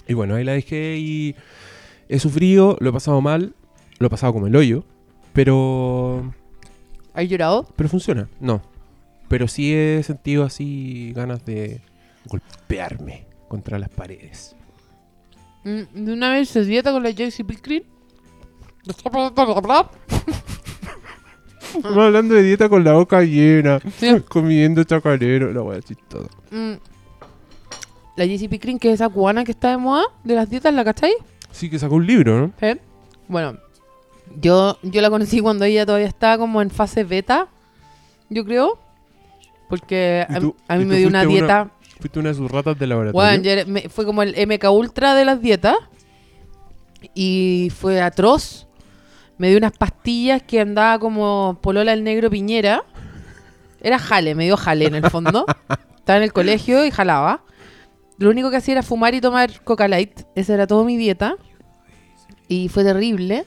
y 0.07 0.15
bueno, 0.15 0.35
ahí 0.35 0.45
la 0.45 0.53
dejé 0.53 0.99
y 0.99 1.35
he 2.09 2.19
sufrido, 2.19 2.77
lo 2.81 2.91
he 2.91 2.93
pasado 2.93 3.21
mal, 3.21 3.55
lo 3.99 4.07
he 4.07 4.11
pasado 4.11 4.33
como 4.33 4.47
el 4.47 4.57
hoyo, 4.57 4.85
pero 5.33 6.35
¿Has 7.15 7.29
llorado? 7.29 7.67
pero 7.77 7.89
funciona, 7.89 8.29
no. 8.41 8.63
Pero 9.29 9.47
sí 9.49 9.73
he 9.75 10.03
sentido 10.03 10.45
así 10.45 11.13
ganas 11.15 11.45
de 11.45 11.81
golpearme 12.27 13.27
contra 13.49 13.79
las 13.79 13.89
paredes. 13.89 14.57
Mm, 15.65 16.05
De 16.05 16.13
una 16.13 16.31
vez 16.31 16.49
se 16.49 16.65
dieta 16.65 16.93
con 16.93 17.03
la 17.03 17.11
JC 17.11 17.45
Pickering. 17.45 17.85
Estamos 21.77 21.97
hablando 22.05 22.35
de 22.35 22.43
dieta 22.43 22.69
con 22.69 22.83
la 22.83 22.93
boca 22.95 23.23
llena, 23.23 23.79
Sí. 23.99 24.21
comiendo 24.29 24.83
chacarero, 24.85 25.53
la 25.53 25.63
wea 25.63 25.81
chistosa. 25.81 26.29
Mm. 26.51 26.73
La 28.17 28.25
JC 28.27 28.49
Pickering, 28.49 28.79
que 28.79 28.89
es 28.89 28.95
esa 28.95 29.09
cubana 29.09 29.45
que 29.45 29.53
está 29.53 29.71
de 29.71 29.77
moda 29.77 30.05
de 30.25 30.35
las 30.35 30.51
dietas, 30.51 30.75
¿la 30.75 30.85
cachai? 30.85 31.13
Sí 31.53 31.71
que 31.71 31.79
sacó 31.79 31.95
un 31.97 32.07
libro, 32.07 32.39
¿no? 32.41 32.53
¿Eh? 32.61 32.79
Bueno, 33.29 33.57
yo, 34.41 34.79
yo 34.83 35.01
la 35.01 35.11
conocí 35.11 35.41
cuando 35.41 35.65
ella 35.65 35.87
todavía 35.87 36.09
estaba 36.09 36.39
como 36.39 36.61
en 36.61 36.71
fase 36.71 37.05
beta, 37.05 37.49
yo 38.29 38.45
creo. 38.45 38.79
Porque 39.69 40.27
¿Y 40.29 40.33
a, 40.33 40.75
a 40.75 40.77
mí 40.79 40.85
me 40.85 40.97
dio 40.97 41.09
una- 41.09 41.25
dieta. 41.25 41.71
Fuiste 42.01 42.19
una 42.19 42.31
de 42.31 42.35
sus 42.35 42.51
ratas 42.51 42.79
de 42.79 42.87
laboratorio. 42.87 43.13
Bueno, 43.43 43.65
me- 43.73 43.89
fue 43.89 44.05
como 44.05 44.23
el 44.23 44.35
MK 44.47 44.71
Ultra 44.71 45.15
de 45.15 45.25
las 45.25 45.41
dietas. 45.41 45.77
Y 47.15 47.71
fue 47.77 48.01
atroz. 48.01 48.67
Me 49.39 49.49
dio 49.49 49.57
unas 49.59 49.73
pastillas 49.73 50.43
que 50.43 50.61
andaba 50.61 50.99
como 50.99 51.59
Polola 51.63 51.93
el 51.93 52.05
Negro 52.05 52.29
Piñera. 52.31 52.85
Era 53.81 53.99
jale, 53.99 54.35
me 54.35 54.45
dio 54.45 54.57
jale 54.57 54.87
en 54.87 54.95
el 54.97 55.09
fondo. 55.11 55.47
Estaba 55.97 56.19
en 56.19 56.25
el 56.25 56.33
colegio 56.33 56.85
y 56.85 56.91
jalaba. 56.91 57.43
Lo 58.19 58.29
único 58.29 58.51
que 58.51 58.57
hacía 58.59 58.73
era 58.73 58.83
fumar 58.83 59.15
y 59.15 59.21
tomar 59.23 59.63
Coca 59.65 59.89
Light. 59.89 60.21
Esa 60.35 60.53
era 60.55 60.67
toda 60.67 60.85
mi 60.85 60.97
dieta. 60.99 61.37
Y 62.49 62.69
fue 62.69 62.85
terrible. 62.85 63.47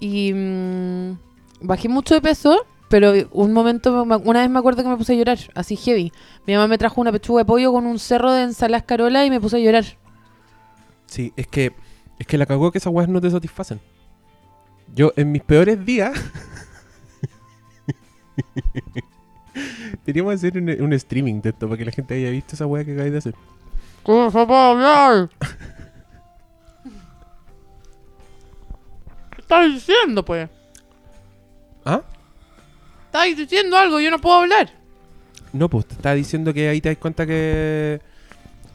Y 0.00 0.32
mm, 0.32 1.18
bajé 1.60 1.88
mucho 1.90 2.14
de 2.14 2.22
peso, 2.22 2.64
pero 2.90 3.12
un 3.32 3.52
momento, 3.54 4.04
me- 4.04 4.16
una 4.16 4.40
vez 4.40 4.50
me 4.50 4.58
acuerdo 4.58 4.82
que 4.82 4.88
me 4.90 4.96
puse 4.98 5.14
a 5.14 5.16
llorar, 5.16 5.38
así 5.54 5.76
heavy. 5.76 6.12
Mi 6.46 6.52
mamá 6.54 6.66
me 6.68 6.76
trajo 6.76 7.00
una 7.00 7.12
pechuga 7.12 7.40
de 7.40 7.44
pollo 7.46 7.72
con 7.72 7.86
un 7.86 7.98
cerro 7.98 8.32
de 8.32 8.42
ensaladas 8.42 8.82
carola 8.84 9.24
y 9.24 9.30
me 9.30 9.40
puse 9.40 9.56
a 9.56 9.60
llorar. 9.60 9.84
Sí, 11.06 11.32
es 11.36 11.46
que, 11.46 11.72
es 12.18 12.26
que 12.26 12.36
la 12.36 12.44
cagó 12.46 12.70
que 12.70 12.78
esas 12.78 12.92
weas 12.92 13.08
no 13.08 13.20
te 13.20 13.30
satisfacen. 13.30 13.80
Yo, 14.94 15.12
en 15.16 15.32
mis 15.32 15.42
peores 15.42 15.82
días. 15.86 16.12
Teníamos 20.04 20.30
que 20.32 20.34
hacer 20.48 20.58
un, 20.58 20.68
un 20.82 20.92
streaming 20.92 21.40
de 21.42 21.50
esto 21.50 21.66
para 21.68 21.78
que 21.78 21.84
la 21.84 21.92
gente 21.92 22.14
haya 22.14 22.30
visto 22.30 22.54
esa 22.54 22.66
wea 22.66 22.84
que 22.84 22.92
acabáis 22.92 23.12
de 23.12 23.18
hacer. 23.18 23.34
¿Cómo 24.02 24.30
se 24.30 24.46
puede 24.46 24.60
hablar? 24.60 25.28
¿Qué 29.34 29.40
estás 29.42 29.72
diciendo, 29.72 30.24
pues? 30.24 30.48
Estás 33.10 33.36
diciendo 33.36 33.76
algo, 33.76 33.98
yo 33.98 34.08
no 34.08 34.20
puedo 34.20 34.36
hablar. 34.36 34.70
No, 35.52 35.68
pues 35.68 35.84
te 35.86 35.94
estaba 35.94 36.14
diciendo 36.14 36.54
que 36.54 36.68
ahí 36.68 36.80
te 36.80 36.90
das 36.90 36.98
cuenta 36.98 37.26
que 37.26 38.00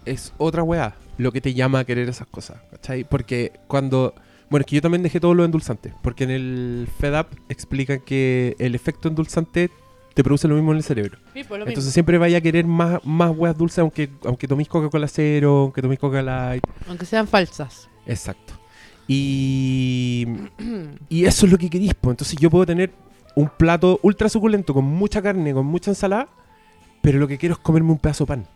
es 0.03 0.33
otra 0.37 0.61
weá 0.61 0.93
lo 1.17 1.31
que 1.31 1.39
te 1.39 1.53
llama 1.53 1.79
a 1.79 1.83
querer 1.85 2.09
esas 2.09 2.27
cosas, 2.27 2.57
¿cachai? 2.69 3.05
Porque 3.05 3.53
cuando... 3.67 4.13
Bueno, 4.49 4.63
es 4.63 4.67
que 4.67 4.75
yo 4.75 4.81
también 4.81 5.03
dejé 5.03 5.21
todo 5.21 5.33
lo 5.33 5.45
endulzante, 5.45 5.93
porque 6.01 6.25
en 6.25 6.31
el 6.31 6.89
FedUp 6.99 7.27
explican 7.47 8.01
que 8.01 8.57
el 8.59 8.75
efecto 8.75 9.07
endulzante 9.07 9.71
te 10.13 10.21
produce 10.21 10.49
lo 10.49 10.55
mismo 10.55 10.71
en 10.71 10.77
el 10.79 10.83
cerebro. 10.83 11.17
Sí, 11.33 11.45
pues 11.45 11.57
lo 11.57 11.65
Entonces 11.65 11.93
siempre 11.93 12.17
vaya 12.17 12.39
a 12.39 12.41
querer 12.41 12.65
más, 12.65 13.05
más 13.05 13.31
weas 13.33 13.57
dulces 13.57 13.79
aunque, 13.79 14.09
aunque 14.25 14.49
toméis 14.49 14.67
Coca-Cola 14.67 15.07
cero, 15.07 15.59
aunque 15.61 15.81
toméis 15.81 16.01
Coca 16.01 16.21
Light. 16.21 16.61
Aunque 16.89 17.05
sean 17.05 17.25
falsas. 17.25 17.87
Exacto. 18.05 18.53
Y, 19.07 20.27
y 21.07 21.23
eso 21.23 21.45
es 21.45 21.51
lo 21.53 21.57
que 21.57 21.69
querís, 21.69 21.93
pues. 21.93 22.11
Entonces 22.11 22.37
yo 22.37 22.49
puedo 22.49 22.65
tener 22.65 22.91
un 23.35 23.49
plato 23.49 23.99
ultra 24.03 24.29
suculento 24.29 24.73
con 24.73 24.85
mucha 24.85 25.21
carne, 25.21 25.53
con 25.53 25.65
mucha 25.65 25.91
ensalada, 25.91 26.27
pero 27.01 27.19
lo 27.19 27.27
que 27.27 27.37
quiero 27.37 27.53
es 27.53 27.59
comerme 27.59 27.91
un 27.91 27.97
pedazo 27.99 28.23
de 28.23 28.27
pan. 28.27 28.47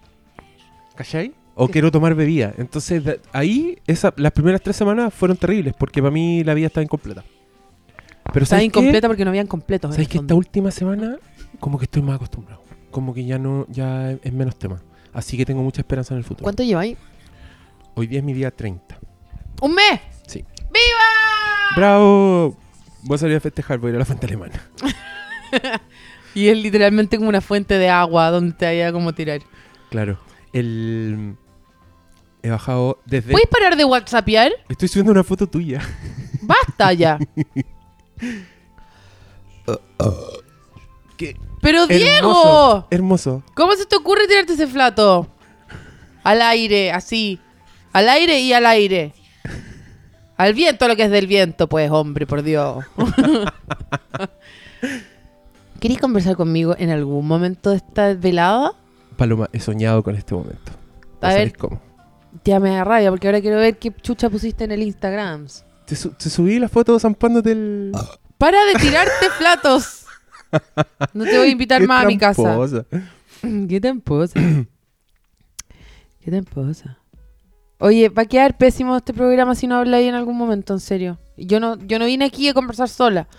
¿Cachai? 0.95 1.33
O 1.55 1.67
quiero 1.67 1.91
tomar 1.91 2.15
bebida. 2.15 2.53
Entonces 2.57 3.03
de- 3.03 3.19
ahí 3.33 3.77
esa, 3.87 4.13
las 4.17 4.31
primeras 4.31 4.61
tres 4.61 4.75
semanas 4.75 5.13
fueron 5.13 5.37
terribles 5.37 5.73
porque 5.77 6.01
para 6.01 6.11
mí 6.11 6.43
la 6.43 6.53
vida 6.53 6.67
estaba 6.67 6.83
incompleta. 6.83 7.23
Pero 8.31 8.43
Estaba 8.43 8.63
incompleta 8.63 9.07
porque 9.07 9.25
no 9.25 9.31
habían 9.31 9.47
completos. 9.47 9.91
¿Sabes 9.95 10.07
que 10.07 10.19
esta 10.19 10.35
última 10.35 10.71
semana 10.71 11.17
como 11.59 11.77
que 11.79 11.85
estoy 11.85 12.01
más 12.01 12.15
acostumbrado? 12.15 12.61
Como 12.91 13.13
que 13.13 13.25
ya 13.25 13.37
no 13.39 13.65
ya 13.69 14.11
es 14.11 14.31
menos 14.33 14.57
tema. 14.57 14.81
Así 15.11 15.35
que 15.35 15.45
tengo 15.45 15.61
mucha 15.63 15.81
esperanza 15.81 16.13
en 16.13 16.19
el 16.19 16.23
futuro. 16.23 16.43
¿Cuánto 16.43 16.63
lleváis? 16.63 16.97
Hoy 17.95 18.07
día 18.07 18.19
es 18.19 18.25
mi 18.25 18.33
día 18.33 18.51
30. 18.51 18.97
¡Un 19.61 19.73
mes! 19.75 19.99
Sí. 20.27 20.45
¡Viva! 20.57 21.75
¡Bravo! 21.75 22.55
Voy 23.03 23.15
a 23.15 23.17
salir 23.17 23.37
a 23.37 23.39
festejar, 23.39 23.79
voy 23.79 23.89
a 23.89 23.91
ir 23.91 23.95
a 23.95 23.99
la 23.99 24.05
fuente 24.05 24.25
alemana. 24.25 24.69
Y 26.33 26.47
es 26.47 26.57
literalmente 26.57 27.17
como 27.17 27.29
una 27.29 27.41
fuente 27.41 27.77
de 27.79 27.89
agua 27.89 28.29
donde 28.31 28.53
te 28.53 28.65
haya 28.65 28.91
como 28.91 29.13
tirar. 29.13 29.41
Claro. 29.89 30.19
El... 30.53 31.35
He 32.41 32.49
bajado 32.49 32.99
desde... 33.05 33.31
¿Puedes 33.31 33.49
parar 33.49 33.75
de 33.75 33.83
whatsappear? 33.83 34.51
Estoy 34.69 34.87
subiendo 34.87 35.11
una 35.11 35.23
foto 35.23 35.47
tuya. 35.47 35.81
¡Basta 36.41 36.93
ya! 36.93 37.19
¿Qué? 41.17 41.35
¡Pero 41.61 41.83
Hermoso. 41.83 41.93
Diego! 41.93 42.87
Hermoso. 42.89 43.43
¿Cómo 43.55 43.75
se 43.75 43.85
te 43.85 43.97
ocurre 43.97 44.25
tirarte 44.27 44.53
ese 44.53 44.67
flato? 44.67 45.27
Al 46.23 46.41
aire, 46.41 46.91
así. 46.91 47.41
Al 47.91 48.07
aire 48.07 48.39
y 48.39 48.53
al 48.53 48.65
aire. 48.65 49.13
Al 50.39 50.53
viento 50.53 50.87
lo 50.87 50.95
que 50.95 51.03
es 51.03 51.11
del 51.11 51.27
viento, 51.27 51.67
pues, 51.67 51.91
hombre, 51.91 52.25
por 52.25 52.41
Dios. 52.43 52.85
¿Queréis 55.81 55.99
conversar 55.99 56.35
conmigo 56.35 56.75
en 56.77 56.89
algún 56.89 57.27
momento 57.27 57.71
de 57.71 57.77
esta 57.77 58.13
velada? 58.13 58.73
Paloma, 59.17 59.49
he 59.51 59.59
soñado 59.59 60.01
con 60.01 60.15
este 60.15 60.33
momento. 60.35 60.71
¿No 61.21 61.27
A 61.27 61.33
ver. 61.33 61.55
cómo? 61.57 61.81
Ya 62.45 62.59
me 62.59 62.69
da 62.69 62.83
rabia 62.85 63.09
porque 63.09 63.27
ahora 63.27 63.41
quiero 63.41 63.57
ver 63.57 63.77
qué 63.77 63.91
chucha 63.91 64.29
pusiste 64.29 64.63
en 64.63 64.71
el 64.71 64.81
Instagram. 64.83 65.47
Te, 65.85 65.95
su- 65.95 66.11
te 66.11 66.29
subí 66.29 66.59
la 66.59 66.69
foto 66.69 66.97
zampándote 66.99 67.51
el... 67.51 67.91
Para 68.37 68.63
de 68.65 68.75
tirarte 68.75 69.25
platos. 69.39 70.05
No 71.13 71.25
te 71.25 71.37
voy 71.37 71.49
a 71.49 71.51
invitar 71.51 71.85
más 71.85 72.05
a 72.05 72.07
mi 72.07 72.17
casa. 72.17 72.57
Qué 73.67 73.81
tramposa. 73.81 74.39
Qué 76.21 76.31
tramposa. 76.31 76.98
Oye, 77.81 78.09
va 78.09 78.23
a 78.23 78.25
quedar 78.25 78.57
pésimo 78.57 78.97
este 78.97 79.13
programa 79.13 79.55
si 79.55 79.65
no 79.65 79.77
habláis 79.77 80.09
en 80.09 80.15
algún 80.15 80.37
momento, 80.37 80.73
en 80.73 80.81
serio. 80.81 81.17
Yo 81.37 81.61
no, 81.61 81.77
yo 81.77 81.97
no 81.97 82.05
vine 82.05 82.25
aquí 82.25 82.49
a 82.49 82.53
conversar 82.53 82.89
sola, 82.89 83.29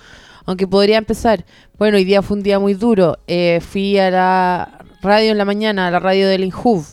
aunque 0.47 0.66
podría 0.66 0.97
empezar. 0.97 1.44
Bueno, 1.76 1.99
hoy 1.99 2.04
día 2.04 2.23
fue 2.23 2.38
un 2.38 2.42
día 2.42 2.59
muy 2.59 2.73
duro. 2.73 3.18
Eh, 3.26 3.61
fui 3.61 3.99
a 3.99 4.11
la 4.11 4.85
radio 5.02 5.32
en 5.32 5.37
la 5.38 5.44
mañana, 5.44 5.88
a 5.88 5.90
la 5.90 5.99
radio 5.99 6.26
del 6.26 6.44
INJUV. 6.44 6.87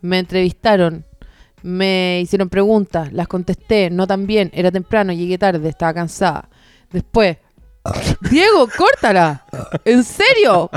Me 0.00 0.18
entrevistaron, 0.18 1.06
me 1.62 2.20
hicieron 2.22 2.48
preguntas, 2.48 3.12
las 3.12 3.28
contesté, 3.28 3.88
no 3.90 4.08
tan 4.08 4.26
bien, 4.26 4.50
era 4.52 4.72
temprano, 4.72 5.12
llegué 5.12 5.38
tarde, 5.38 5.68
estaba 5.68 5.94
cansada. 5.94 6.48
Después, 6.90 7.36
Diego, 8.32 8.68
córtala. 8.76 9.44
¿En 9.84 10.02
serio? 10.02 10.68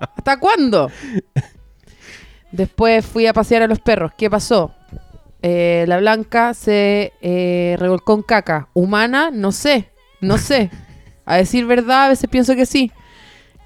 ¿Hasta 0.00 0.36
cuándo? 0.40 0.90
Después 2.50 3.06
fui 3.06 3.28
a 3.28 3.32
pasear 3.32 3.62
a 3.62 3.68
los 3.68 3.78
perros. 3.78 4.10
¿Qué 4.18 4.28
pasó? 4.28 4.74
Eh, 5.46 5.84
la 5.88 5.98
blanca 5.98 6.54
se 6.54 7.12
eh, 7.20 7.76
revolcó 7.78 8.14
en 8.14 8.22
caca. 8.22 8.68
¿Humana? 8.72 9.30
No 9.30 9.52
sé. 9.52 9.90
No 10.22 10.38
sé. 10.38 10.70
A 11.26 11.36
decir 11.36 11.66
verdad, 11.66 12.04
a 12.04 12.08
veces 12.08 12.30
pienso 12.30 12.54
que 12.56 12.64
sí. 12.64 12.90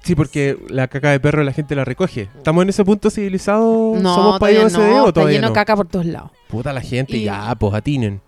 Sí, 0.03 0.13
porque 0.15 0.57
la 0.69 0.87
caca 0.89 1.11
de 1.11 1.19
perro 1.21 1.43
la 1.43 1.53
gente 1.53 1.75
la 1.75 1.85
recoge. 1.85 2.29
¿Estamos 2.35 2.63
en 2.63 2.69
ese 2.69 2.83
punto 2.85 3.09
civilizado? 3.09 3.93
No, 3.97 4.13
¿Somos 4.15 4.39
no. 4.77 5.03
o 5.03 5.07
Está 5.07 5.13
todavía 5.13 5.37
lleno 5.37 5.47
de 5.47 5.49
no? 5.51 5.53
caca 5.53 5.75
por 5.77 5.87
todos 5.87 6.05
lados. 6.05 6.31
Puta 6.49 6.71
la 6.73 6.81
gente, 6.81 7.15
Y- 7.17 7.23
ya, 7.25 7.53
pues 7.59 7.73
atinen. 7.73 8.21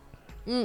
Mm. 0.46 0.64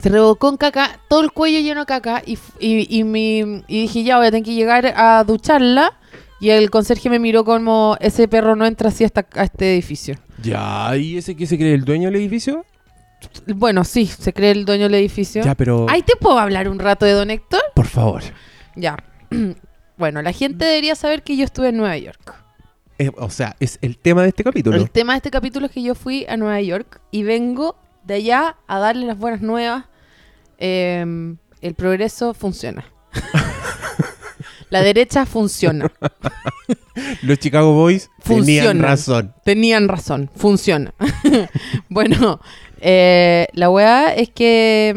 Se 0.00 0.08
revolcó 0.08 0.48
en 0.48 0.56
caca, 0.56 0.98
todo 1.08 1.20
el 1.20 1.30
cuello 1.32 1.60
lleno 1.60 1.80
de 1.80 1.86
caca. 1.86 2.22
Y, 2.26 2.38
y, 2.58 2.98
y 2.98 3.04
mi- 3.04 3.62
y 3.68 3.82
dije, 3.82 4.02
ya 4.02 4.18
voy 4.18 4.26
a 4.26 4.30
tener 4.30 4.44
que 4.44 4.54
llegar 4.54 4.92
a 4.96 5.22
ducharla. 5.24 5.92
Y 6.40 6.50
el 6.50 6.70
conserje 6.70 7.08
me 7.08 7.20
miró 7.20 7.44
como 7.44 7.96
ese 8.00 8.26
perro 8.26 8.56
no 8.56 8.66
entra 8.66 8.88
así 8.88 9.04
hasta 9.04 9.26
a 9.34 9.44
este 9.44 9.72
edificio. 9.74 10.16
Ya, 10.42 10.96
¿y 10.96 11.18
ese 11.18 11.36
que 11.36 11.46
se 11.46 11.56
cree 11.56 11.74
el 11.74 11.84
dueño 11.84 12.08
del 12.08 12.16
edificio? 12.16 12.64
Bueno, 13.46 13.84
sí, 13.84 14.06
se 14.06 14.32
cree 14.32 14.50
el 14.50 14.64
dueño 14.64 14.84
del 14.84 14.94
edificio. 14.94 15.42
Ya, 15.44 15.54
pero... 15.54 15.86
¿Ahí 15.88 16.02
te 16.02 16.16
puedo 16.16 16.38
hablar 16.38 16.68
un 16.68 16.78
rato 16.78 17.06
de 17.06 17.12
Don 17.12 17.30
Héctor? 17.30 17.62
Por 17.74 17.86
favor. 17.86 18.22
Ya. 18.74 18.96
bueno, 19.96 20.22
la 20.22 20.32
gente 20.32 20.64
debería 20.64 20.94
saber 20.94 21.22
que 21.22 21.36
yo 21.36 21.44
estuve 21.44 21.68
en 21.68 21.76
Nueva 21.76 21.96
York. 21.96 22.34
Eh, 22.98 23.10
o 23.16 23.30
sea, 23.30 23.56
es 23.60 23.78
el 23.82 23.98
tema 23.98 24.22
de 24.22 24.28
este 24.28 24.44
capítulo. 24.44 24.76
El 24.76 24.90
tema 24.90 25.14
de 25.14 25.18
este 25.18 25.30
capítulo 25.30 25.66
es 25.66 25.72
que 25.72 25.82
yo 25.82 25.94
fui 25.94 26.26
a 26.28 26.36
Nueva 26.36 26.60
York 26.60 27.00
y 27.10 27.22
vengo 27.22 27.76
de 28.04 28.14
allá 28.14 28.56
a 28.66 28.78
darle 28.78 29.06
las 29.06 29.18
buenas 29.18 29.40
nuevas. 29.40 29.84
Eh, 30.58 31.34
el 31.60 31.74
progreso 31.74 32.34
funciona. 32.34 32.84
La 34.72 34.82
derecha 34.82 35.26
funciona. 35.26 35.90
Los 37.22 37.38
Chicago 37.38 37.72
Boys 37.74 38.10
tenían 38.24 38.80
razón. 38.80 39.34
Tenían 39.44 39.88
razón, 39.88 40.30
funciona. 40.34 40.94
bueno, 41.88 42.40
eh, 42.80 43.46
la 43.52 43.70
weá 43.70 44.14
es 44.14 44.30
que 44.30 44.92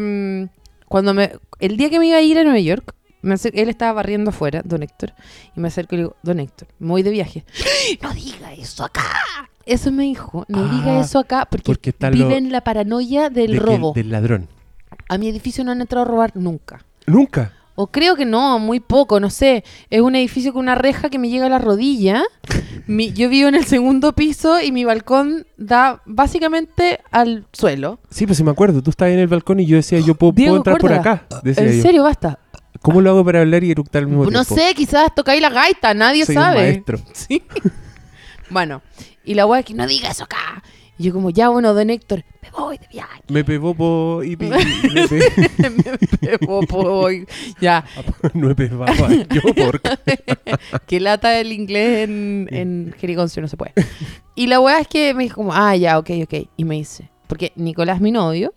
mm, 0.50 0.86
cuando 0.88 1.14
me. 1.14 1.32
El 1.58 1.76
día 1.76 1.88
que 1.90 1.98
me 1.98 2.06
iba 2.08 2.18
a 2.18 2.22
ir 2.22 2.38
a 2.38 2.42
Nueva 2.44 2.58
York, 2.58 2.94
me 3.22 3.34
acer- 3.34 3.52
él 3.54 3.68
estaba 3.68 3.92
barriendo 3.94 4.30
afuera, 4.30 4.60
don 4.64 4.82
Héctor, 4.82 5.14
y 5.56 5.60
me 5.60 5.68
acerco 5.68 5.94
y 5.94 5.98
le 5.98 6.02
digo, 6.04 6.16
don 6.22 6.38
Héctor, 6.40 6.68
me 6.78 6.88
voy 6.88 7.02
de 7.02 7.10
viaje. 7.10 7.44
¡No 8.02 8.12
diga 8.12 8.52
eso 8.52 8.84
acá! 8.84 9.02
Eso 9.64 9.90
me 9.90 10.04
dijo, 10.04 10.44
no 10.48 10.60
Ah, 10.64 10.70
diga 10.72 11.00
eso 11.00 11.18
acá, 11.18 11.46
porque, 11.50 11.64
porque 11.64 11.90
está 11.90 12.10
vive 12.10 12.30
lo- 12.30 12.36
en 12.36 12.52
la 12.52 12.60
paranoia 12.62 13.30
del 13.30 13.52
De 13.52 13.58
que- 13.58 13.64
robo. 13.64 13.92
del 13.94 14.10
ladrón. 14.10 14.48
A 15.08 15.18
mi 15.18 15.28
edificio 15.28 15.64
no 15.64 15.72
han 15.72 15.80
entrado 15.80 16.04
a 16.04 16.08
robar 16.08 16.32
nunca. 16.36 16.84
Nunca. 17.06 17.52
O 17.78 17.88
creo 17.88 18.16
que 18.16 18.24
no, 18.24 18.58
muy 18.58 18.80
poco, 18.80 19.20
no 19.20 19.30
sé. 19.30 19.62
Es 19.90 20.00
un 20.00 20.16
edificio 20.16 20.52
con 20.52 20.62
una 20.62 20.74
reja 20.74 21.10
que 21.10 21.18
me 21.18 21.28
llega 21.28 21.46
a 21.46 21.50
la 21.50 21.58
rodilla. 21.58 22.22
Mi- 22.86 23.12
yo 23.12 23.28
vivo 23.28 23.48
en 23.48 23.54
el 23.54 23.64
segundo 23.66 24.14
piso 24.14 24.60
y 24.62 24.72
mi 24.72 24.84
balcón 24.84 25.46
da 25.56 26.00
básicamente 26.06 27.00
al 27.10 27.46
suelo. 27.52 28.00
Sí, 28.10 28.26
pues 28.26 28.38
sí 28.38 28.44
me 28.44 28.50
acuerdo. 28.50 28.82
Tú 28.82 28.90
estabas 28.90 29.12
en 29.12 29.20
el 29.20 29.26
balcón 29.28 29.60
y 29.60 29.66
yo 29.66 29.76
decía, 29.76 30.00
yo 30.00 30.14
puedo, 30.14 30.32
Diego, 30.32 30.50
puedo 30.62 30.76
entrar 30.76 30.78
por 30.78 30.92
acá. 30.92 31.26
Decía 31.42 31.64
En 31.64 31.76
yo. 31.76 31.82
serio, 31.82 32.02
basta. 32.02 32.38
¿Cómo 32.82 33.00
lo 33.00 33.10
hago 33.10 33.24
para 33.24 33.40
hablar 33.40 33.64
y 33.64 33.70
eructar 33.72 34.02
al 34.02 34.08
mismo 34.08 34.24
No 34.24 34.44
tiempo? 34.44 34.54
sé, 34.54 34.74
quizás 34.74 35.14
tocáis 35.14 35.40
la 35.42 35.50
gaita, 35.50 35.92
nadie 35.94 36.24
Soy 36.24 36.36
un 36.36 36.42
sabe. 36.42 36.56
maestro. 36.60 36.98
Sí. 37.12 37.42
bueno, 38.50 38.82
y 39.24 39.34
la 39.34 39.46
weá 39.46 39.60
es 39.60 39.66
que 39.66 39.74
no 39.74 39.86
diga 39.86 40.10
eso 40.10 40.24
acá. 40.24 40.62
Y 40.98 41.04
yo 41.04 41.12
como, 41.12 41.28
ya 41.30 41.50
bueno, 41.50 41.74
don 41.74 41.90
Héctor, 41.90 42.24
me 42.42 42.50
voy 42.50 42.78
de 42.78 42.86
viaje. 42.88 43.22
Me 43.28 43.44
pegó 43.44 43.74
por... 43.74 44.24
Y, 44.24 44.36
me 44.36 44.48
pe- 45.08 45.58
me 46.22 46.36
voy, 46.46 46.66
voy. 46.70 47.26
Ya, 47.60 47.84
no 48.34 48.48
me 48.48 48.54
pegó 48.54 48.86
yo 49.30 49.42
por... 49.54 49.80
que 50.86 51.00
lata 51.00 51.38
el 51.38 51.52
inglés 51.52 52.08
en, 52.08 52.48
en 52.50 52.94
jerigoncio, 52.98 53.42
no 53.42 53.48
se 53.48 53.56
puede. 53.58 53.72
Y 54.34 54.46
la 54.46 54.58
weá 54.60 54.80
es 54.80 54.88
que 54.88 55.12
me 55.12 55.24
dijo 55.24 55.36
como, 55.36 55.52
ah, 55.52 55.76
ya, 55.76 55.98
ok, 55.98 56.10
ok. 56.24 56.34
Y 56.56 56.64
me 56.64 56.76
dice, 56.76 57.10
porque 57.26 57.52
Nicolás, 57.56 58.00
mi 58.00 58.10
novio, 58.10 58.54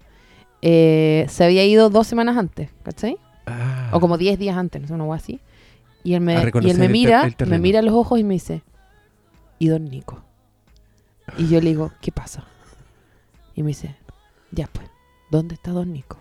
eh, 0.62 1.26
se 1.30 1.44
había 1.44 1.66
ido 1.66 1.90
dos 1.90 2.08
semanas 2.08 2.38
antes, 2.38 2.70
¿cachai? 2.84 3.18
Ah, 3.48 3.90
O 3.94 4.00
como 4.00 4.18
10 4.18 4.40
días 4.40 4.56
antes, 4.58 4.82
no 4.82 4.88
sé, 4.88 4.94
una 4.94 5.04
hueá 5.06 5.18
así. 5.18 5.40
Y 6.06 6.14
él 6.14 6.22
me, 6.22 6.36
y 6.62 6.70
él 6.70 6.78
mira, 6.90 7.30
me 7.48 7.60
mira 7.60 7.80
a 7.80 7.82
los 7.82 7.94
ojos 7.94 8.18
y 8.20 8.24
me 8.24 8.36
dice, 8.36 8.62
¿y 9.58 9.68
don 9.68 9.86
Nico? 9.86 10.24
Y 11.38 11.48
yo 11.48 11.62
le 11.62 11.70
digo, 11.70 11.92
¿qué 12.02 12.12
pasa? 12.12 12.44
Y 13.56 13.64
me 13.64 13.70
dice, 13.70 13.96
ya 14.52 14.68
pues, 14.72 14.88
¿dónde 15.32 15.56
está 15.56 15.72
don 15.72 15.92
Nico? 15.94 16.18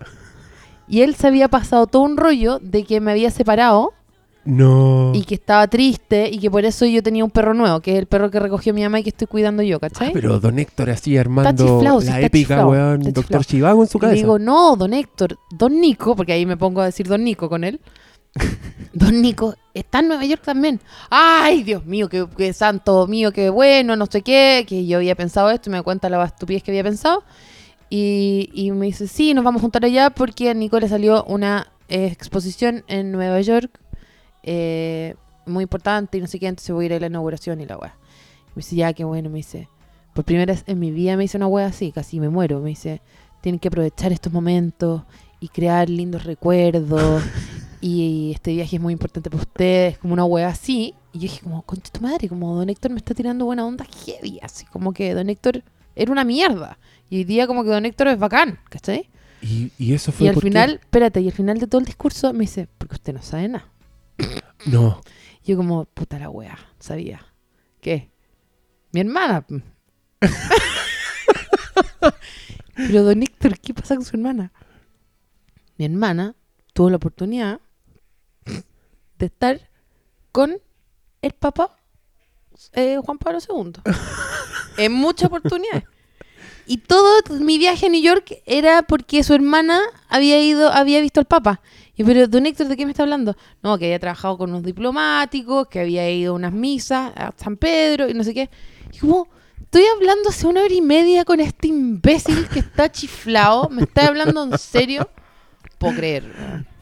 Y 0.87 1.01
él 1.01 1.15
se 1.15 1.27
había 1.27 1.47
pasado 1.47 1.87
todo 1.87 2.01
un 2.03 2.17
rollo 2.17 2.59
de 2.59 2.83
que 2.83 2.99
me 2.99 3.11
había 3.11 3.29
separado 3.31 3.93
No. 4.45 5.11
y 5.13 5.23
que 5.23 5.35
estaba 5.35 5.67
triste 5.67 6.29
y 6.31 6.39
que 6.39 6.49
por 6.49 6.65
eso 6.65 6.85
yo 6.85 7.03
tenía 7.03 7.23
un 7.23 7.29
perro 7.31 7.53
nuevo, 7.53 7.79
que 7.81 7.93
es 7.93 7.99
el 7.99 8.07
perro 8.07 8.31
que 8.31 8.39
recogió 8.39 8.73
mi 8.73 8.81
mamá 8.81 8.99
y 8.99 9.03
que 9.03 9.09
estoy 9.09 9.27
cuidando 9.27 9.61
yo, 9.61 9.79
¿cachai? 9.79 10.07
Ah, 10.09 10.11
pero 10.13 10.39
don 10.39 10.57
Héctor 10.57 10.89
así 10.89 11.15
armando 11.17 11.51
chiflado, 11.63 12.01
sí, 12.01 12.07
la 12.07 12.13
está 12.15 12.25
épica, 12.27 12.47
chiflado, 12.55 12.69
weón, 12.69 13.01
está 13.01 13.11
Doctor 13.11 13.23
chiflado. 13.23 13.43
Chivago 13.43 13.83
en 13.83 13.89
su 13.89 13.97
Y 13.97 14.01
cabeza. 14.01 14.15
le 14.15 14.21
digo, 14.21 14.39
no, 14.39 14.75
don 14.75 14.93
Héctor, 14.93 15.37
don 15.51 15.79
Nico, 15.79 16.15
porque 16.15 16.33
ahí 16.33 16.45
me 16.45 16.57
pongo 16.57 16.81
a 16.81 16.85
decir 16.85 17.07
don 17.07 17.23
Nico 17.23 17.47
con 17.49 17.63
él. 17.63 17.79
don 18.93 19.21
Nico 19.21 19.55
está 19.73 19.99
en 19.99 20.09
Nueva 20.09 20.25
York 20.25 20.41
también. 20.43 20.79
Ay, 21.09 21.63
Dios 21.63 21.85
mío, 21.85 22.09
qué, 22.09 22.53
santo 22.53 23.07
mío, 23.07 23.31
qué 23.31 23.49
bueno, 23.49 23.95
no 23.95 24.05
sé 24.05 24.21
qué, 24.21 24.65
que 24.67 24.85
yo 24.85 24.97
había 24.97 25.15
pensado 25.15 25.49
esto 25.49 25.69
y 25.69 25.73
me 25.73 25.81
cuenta 25.81 26.09
la 26.09 26.23
estupidez 26.23 26.63
que 26.63 26.71
había 26.71 26.83
pensado. 26.83 27.23
Y, 27.89 28.49
y 28.53 28.71
me 28.71 28.87
dice, 28.87 29.07
sí, 29.07 29.33
nos 29.33 29.43
vamos 29.43 29.61
a 29.61 29.63
juntar 29.63 29.83
allá 29.83 30.11
porque 30.11 30.49
a 30.49 30.53
Nico 30.53 30.79
le 30.79 30.87
salió 30.87 31.23
una 31.23 31.71
eh, 31.87 32.05
exposición 32.05 32.83
en 32.87 33.11
Nueva 33.11 33.41
York 33.41 33.79
eh, 34.43 35.15
muy 35.47 35.63
importante 35.63 36.17
y 36.17 36.21
no 36.21 36.27
sé 36.27 36.39
qué, 36.39 36.47
entonces 36.47 36.73
voy 36.73 36.85
a 36.85 36.87
ir 36.87 36.93
a 36.93 36.99
la 36.99 37.07
inauguración 37.07 37.59
y 37.61 37.65
la 37.65 37.77
weá. 37.77 37.95
Me 38.55 38.61
dice, 38.61 38.75
ya, 38.75 38.93
qué 38.93 39.03
bueno, 39.03 39.29
me 39.29 39.37
dice. 39.37 39.67
Por 40.13 40.25
primera 40.25 40.53
vez 40.53 40.63
en 40.67 40.79
mi 40.79 40.91
vida 40.91 41.17
me 41.17 41.23
hice 41.23 41.37
una 41.37 41.47
wea 41.47 41.67
así, 41.67 41.91
casi 41.91 42.19
me 42.19 42.29
muero. 42.29 42.59
Me 42.59 42.69
dice, 42.69 43.01
tienen 43.41 43.59
que 43.59 43.69
aprovechar 43.69 44.11
estos 44.11 44.31
momentos 44.33 45.03
y 45.39 45.47
crear 45.47 45.89
lindos 45.89 46.23
recuerdos. 46.23 47.23
Y 47.81 48.31
este 48.35 48.53
viaje 48.53 48.75
es 48.75 48.81
muy 48.81 48.93
importante 48.93 49.29
para 49.29 49.41
ustedes, 49.41 49.97
como 49.97 50.13
una 50.13 50.25
wea 50.25 50.49
así. 50.49 50.93
Y 51.13 51.19
yo 51.19 51.21
dije, 51.23 51.41
como, 51.41 51.61
concha 51.63 51.91
tu 51.91 52.01
madre, 52.01 52.27
como 52.27 52.55
Don 52.55 52.69
Héctor 52.69 52.91
me 52.91 52.97
está 52.97 53.13
tirando 53.13 53.45
buena 53.45 53.65
onda 53.65 53.85
heavy, 53.85 54.39
así 54.41 54.65
como 54.65 54.93
que 54.93 55.13
Don 55.13 55.29
Héctor 55.29 55.63
era 55.95 56.11
una 56.11 56.23
mierda. 56.23 56.77
Y 57.09 57.17
hoy 57.17 57.23
día 57.23 57.47
como 57.47 57.63
que 57.63 57.69
Don 57.69 57.85
Héctor 57.85 58.09
es 58.09 58.19
bacán, 58.19 58.59
¿cachai? 58.69 59.09
Y, 59.41 59.71
y 59.77 59.93
eso 59.93 60.11
fue 60.11 60.25
Y 60.25 60.29
al 60.29 60.35
final, 60.35 60.79
espérate, 60.81 61.21
y 61.21 61.27
al 61.27 61.33
final 61.33 61.57
de 61.59 61.67
todo 61.67 61.79
el 61.79 61.85
discurso 61.85 62.33
me 62.33 62.41
dice, 62.41 62.67
porque 62.77 62.95
usted 62.95 63.13
no 63.13 63.21
sabe 63.21 63.47
nada. 63.47 63.69
No. 64.65 65.01
Y 65.41 65.51
yo 65.51 65.57
como, 65.57 65.85
puta 65.85 66.19
la 66.19 66.29
wea, 66.29 66.59
sabía. 66.79 67.25
¿Qué? 67.79 68.11
Mi 68.91 68.99
hermana. 68.99 69.45
Pero 72.75 73.03
don 73.03 73.23
Héctor, 73.23 73.57
¿qué 73.57 73.73
pasa 73.73 73.95
con 73.95 74.03
su 74.03 74.17
hermana? 74.17 74.51
Mi 75.77 75.85
hermana 75.85 76.35
tuvo 76.73 76.89
la 76.89 76.97
oportunidad 76.97 77.61
de 79.19 79.27
estar 79.27 79.69
con 80.31 80.59
el 81.21 81.33
papá 81.33 81.79
eh, 82.73 82.97
Juan 83.03 83.17
Pablo 83.17 83.39
II. 83.39 83.73
en 84.77 84.91
muchas 84.93 85.27
oportunidades. 85.27 85.83
Y 86.65 86.77
todo 86.77 87.09
mi 87.39 87.57
viaje 87.57 87.87
a 87.87 87.89
New 87.89 88.01
York 88.01 88.41
era 88.45 88.83
porque 88.83 89.23
su 89.23 89.33
hermana 89.33 89.81
había 90.07 90.41
ido, 90.41 90.69
había 90.71 91.01
visto 91.01 91.19
al 91.19 91.25
Papa. 91.25 91.61
Y 91.95 92.03
pero, 92.03 92.27
don 92.27 92.45
Héctor, 92.45 92.67
¿de 92.67 92.77
qué 92.77 92.85
me 92.85 92.91
está 92.91 93.03
hablando? 93.03 93.35
No, 93.63 93.77
que 93.77 93.85
había 93.85 93.99
trabajado 93.99 94.37
con 94.37 94.51
unos 94.51 94.63
diplomáticos, 94.63 95.67
que 95.67 95.79
había 95.79 96.09
ido 96.11 96.33
a 96.33 96.35
unas 96.35 96.53
misas 96.53 97.11
a 97.15 97.33
San 97.35 97.57
Pedro 97.57 98.07
y 98.07 98.13
no 98.13 98.23
sé 98.23 98.33
qué. 98.33 98.49
Y 98.93 98.99
como, 98.99 99.27
estoy 99.59 99.83
hablando 99.95 100.29
hace 100.29 100.45
una 100.45 100.61
hora 100.61 100.73
y 100.73 100.81
media 100.81 101.25
con 101.25 101.39
este 101.39 101.69
imbécil 101.69 102.47
que 102.49 102.59
está 102.59 102.91
chiflado. 102.91 103.69
¿Me 103.69 103.83
está 103.83 104.07
hablando 104.07 104.43
en 104.43 104.57
serio? 104.57 105.09
Puedo 105.79 105.95
creer. 105.95 106.23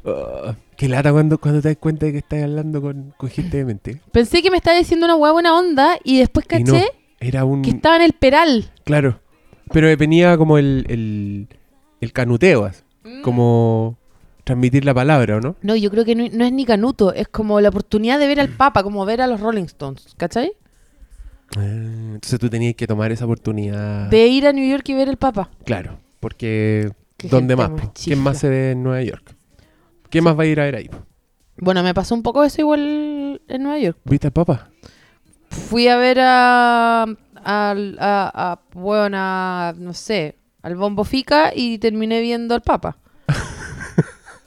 Ah, 0.05 0.55
qué 0.77 0.87
lata 0.87 1.11
cuando, 1.11 1.37
cuando 1.39 1.61
te 1.61 1.69
das 1.69 1.77
cuenta 1.77 2.05
de 2.05 2.13
que 2.13 2.17
estás 2.19 2.43
hablando 2.43 2.81
con, 2.81 3.13
con 3.17 3.29
gente 3.29 3.57
de 3.57 3.65
mente. 3.65 4.01
Pensé 4.11 4.41
que 4.41 4.51
me 4.51 4.57
estaba 4.57 4.77
diciendo 4.77 5.05
una 5.05 5.15
hueá 5.15 5.31
buena 5.33 5.57
onda 5.57 5.97
y 6.03 6.19
después 6.19 6.45
Y 6.45 6.49
caché 6.49 6.65
no, 6.65 6.85
era 7.19 7.43
un... 7.43 7.61
que 7.63 7.71
estaba 7.71 7.97
en 7.97 8.03
el 8.03 8.13
peral. 8.13 8.71
Claro. 8.85 9.19
Pero 9.71 9.95
venía 9.97 10.37
como 10.37 10.57
el, 10.57 10.85
el, 10.87 11.47
el 11.99 12.13
canuteo, 12.13 12.65
así, 12.65 12.83
como 13.21 13.97
transmitir 14.45 14.85
la 14.85 14.93
palabra, 14.93 15.37
¿o 15.37 15.41
no? 15.41 15.57
No, 15.61 15.75
yo 15.75 15.91
creo 15.91 16.05
que 16.05 16.15
no, 16.15 16.25
no 16.31 16.45
es 16.45 16.53
ni 16.53 16.65
canuto, 16.65 17.13
es 17.13 17.27
como 17.27 17.59
la 17.59 17.67
oportunidad 17.67 18.17
de 18.17 18.27
ver 18.27 18.39
al 18.39 18.47
Papa, 18.49 18.81
como 18.81 19.05
ver 19.05 19.19
a 19.19 19.27
los 19.27 19.41
Rolling 19.41 19.65
Stones, 19.65 20.13
¿cachai? 20.15 20.53
Ah, 21.57 21.63
Entonces 21.63 22.39
tú 22.39 22.49
tenías 22.49 22.75
que 22.75 22.87
tomar 22.87 23.11
esa 23.11 23.25
oportunidad. 23.25 24.09
De 24.09 24.27
ir 24.27 24.47
a 24.47 24.53
New 24.53 24.69
York 24.69 24.87
y 24.87 24.93
ver 24.93 25.09
al 25.09 25.17
Papa. 25.17 25.49
Claro, 25.65 25.99
porque 26.21 26.91
¿dónde 27.29 27.57
más? 27.57 27.71
¿Quién 28.01 28.19
más 28.19 28.37
se 28.37 28.47
ve 28.47 28.71
en 28.71 28.83
Nueva 28.83 29.03
York? 29.03 29.36
¿Qué 30.09 30.21
más 30.21 30.37
va 30.37 30.43
a 30.43 30.45
ir 30.45 30.59
a 30.59 30.65
ver 30.65 30.75
ahí? 30.75 30.89
Bueno, 31.57 31.83
me 31.83 31.93
pasó 31.93 32.15
un 32.15 32.23
poco 32.23 32.43
eso 32.43 32.61
igual 32.61 33.41
en 33.47 33.63
Nueva 33.63 33.79
York. 33.79 33.97
¿Viste 34.05 34.27
al 34.27 34.33
Papa? 34.33 34.69
Fui 35.49 35.87
a 35.87 35.97
ver 35.97 36.19
a. 36.21 37.03
a, 37.03 37.07
a, 37.43 38.59
bueno, 38.73 39.17
a, 39.19 39.73
no 39.77 39.93
sé, 39.93 40.37
al 40.61 40.75
Bombo 40.75 41.03
Fica 41.03 41.51
y 41.55 41.77
terminé 41.79 42.21
viendo 42.21 42.53
al 42.53 42.61
Papa. 42.61 42.97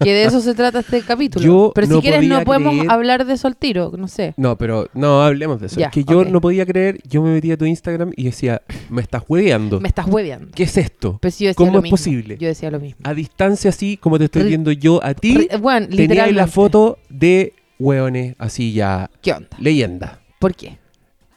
Que 0.03 0.13
de 0.13 0.25
eso 0.25 0.41
se 0.41 0.55
trata 0.55 0.81
este 0.81 1.03
capítulo. 1.03 1.45
Yo 1.45 1.73
Pero 1.75 1.87
si 1.87 1.93
no 1.93 2.01
quieres, 2.01 2.27
no 2.27 2.43
podemos 2.43 2.75
creer- 2.75 2.91
hablar 2.91 3.25
de 3.27 3.35
eso 3.35 3.47
al 3.47 3.57
tiro, 3.57 3.93
no 3.97 4.09
sé. 4.09 4.35
No, 4.37 4.57
pero 4.59 4.89
no 4.95 5.23
hablemos 5.23 5.61
de 5.61 5.67
eso. 5.67 5.79
Ya, 5.79 5.87
es 5.87 5.93
que 5.93 6.05
yo 6.05 6.25
no 6.25 6.41
podía 6.41 6.67
creer, 6.67 7.01
yo 7.09 7.23
me 7.23 7.33
metí 7.33 7.53
a 7.53 7.57
tu 7.57 7.65
Instagram 7.67 8.13
y 8.17 8.25
decía, 8.25 8.63
me 8.89 9.03
estás 9.03 9.23
hueveando. 9.29 9.81
Me 9.81 9.89
estás 9.89 10.07
hueveando. 10.07 10.49
¿Qué 10.55 10.65
es 10.65 10.77
esto? 10.77 11.19
Pero 11.21 11.31
si 11.33 11.45
yo 11.45 11.49
decía 11.51 11.57
¿Cómo 11.57 11.73
lo 11.73 11.79
es 11.79 11.83
mismo. 11.85 11.97
posible? 11.97 12.37
Yo 12.39 12.49
decía 12.49 12.71
lo 12.71 12.81
mismo. 12.81 13.01
A 13.05 13.15
distancia 13.15 13.71
así, 13.71 13.97
como 13.97 14.19
te 14.19 14.25
estoy 14.25 14.45
viendo 14.45 14.73
yo 14.73 15.03
a 15.05 15.15
ti, 15.15 15.49
bueno, 15.61 15.87
tenía 15.89 16.25
ahí 16.25 16.33
la 16.33 16.47
foto 16.47 16.99
de 17.09 17.53
hueones 17.79 18.35
así 18.39 18.73
ya, 18.73 19.11
¿Qué 19.23 19.33
onda? 19.33 19.49
leyenda. 19.59 20.21
¿Por 20.39 20.55
qué? 20.55 20.79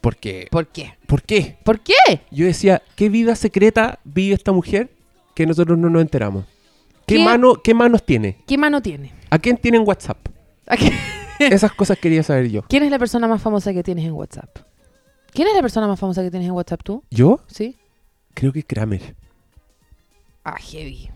Porque, 0.01 0.47
¿Por 0.51 0.67
qué? 0.67 0.93
¿por 1.07 1.21
qué? 1.21 1.57
¿Por 1.63 1.79
qué? 1.79 1.93
Yo 2.29 2.45
decía, 2.45 2.81
¿qué 2.97 3.07
vida 3.07 3.35
secreta 3.35 3.99
vive 4.03 4.35
esta 4.35 4.51
mujer 4.51 4.89
que 5.33 5.45
nosotros 5.45 5.77
no 5.77 5.89
nos 5.89 6.01
enteramos? 6.01 6.43
¿Qué, 7.05 7.15
¿Qué? 7.17 7.23
Mano, 7.23 7.55
¿Qué 7.63 7.73
manos 7.73 8.05
tiene? 8.05 8.37
¿Qué 8.47 8.57
mano 8.57 8.81
tiene? 8.81 9.11
¿A 9.29 9.39
quién 9.39 9.57
tiene 9.57 9.77
en 9.77 9.87
WhatsApp? 9.87 10.17
¿A 10.67 10.77
qué- 10.77 10.91
Esas 11.39 11.71
cosas 11.73 11.97
quería 11.99 12.23
saber 12.23 12.49
yo. 12.49 12.61
¿Quién 12.63 12.83
es 12.83 12.91
la 12.91 12.99
persona 12.99 13.27
más 13.27 13.41
famosa 13.41 13.73
que 13.73 13.83
tienes 13.83 14.05
en 14.05 14.13
WhatsApp? 14.13 14.59
¿Quién 15.33 15.47
es 15.47 15.53
la 15.55 15.61
persona 15.61 15.87
más 15.87 15.99
famosa 15.99 16.21
que 16.23 16.29
tienes 16.31 16.47
en 16.47 16.53
WhatsApp 16.53 16.81
tú? 16.83 17.03
¿Yo? 17.09 17.41
¿Sí? 17.47 17.75
Creo 18.33 18.53
que 18.53 18.63
Kramer. 18.63 19.15
Ah, 20.43 20.57
heavy. 20.59 21.09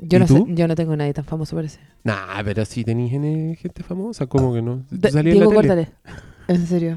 Yo 0.00 0.18
¿Y 0.18 0.20
no, 0.20 0.26
tú? 0.26 0.44
sé, 0.46 0.54
yo 0.54 0.68
no 0.68 0.74
tengo 0.74 0.94
nadie 0.96 1.12
tan 1.14 1.24
famoso, 1.24 1.56
parece. 1.56 1.80
Nah, 2.04 2.42
pero 2.44 2.64
si 2.64 2.84
tenéis 2.84 3.10
gente 3.10 3.56
gente 3.56 3.82
famosa, 3.82 4.26
¿cómo 4.26 4.52
que 4.54 4.62
no? 4.62 4.84
En 4.90 5.00
Diego, 5.00 5.12
la 5.14 5.22
tele. 5.22 5.44
córtale. 5.54 5.88
En 6.48 6.66
serio. 6.66 6.96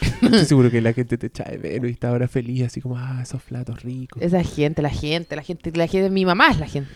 Estoy 0.22 0.44
seguro 0.44 0.70
que 0.70 0.80
la 0.80 0.92
gente 0.92 1.16
te 1.18 1.26
echa 1.28 1.44
de 1.44 1.58
menos 1.58 1.88
y 1.88 1.92
está 1.92 2.10
ahora 2.10 2.28
feliz, 2.28 2.62
así 2.66 2.80
como, 2.80 2.96
ah, 2.98 3.20
esos 3.22 3.42
platos 3.42 3.82
ricos. 3.82 4.22
Esa 4.22 4.44
gente, 4.44 4.80
la 4.82 4.90
gente, 4.90 5.34
la 5.34 5.42
gente, 5.42 5.72
la 5.72 5.86
gente, 5.88 6.10
mi 6.10 6.24
mamá 6.24 6.48
es 6.50 6.58
la 6.60 6.66
gente. 6.66 6.90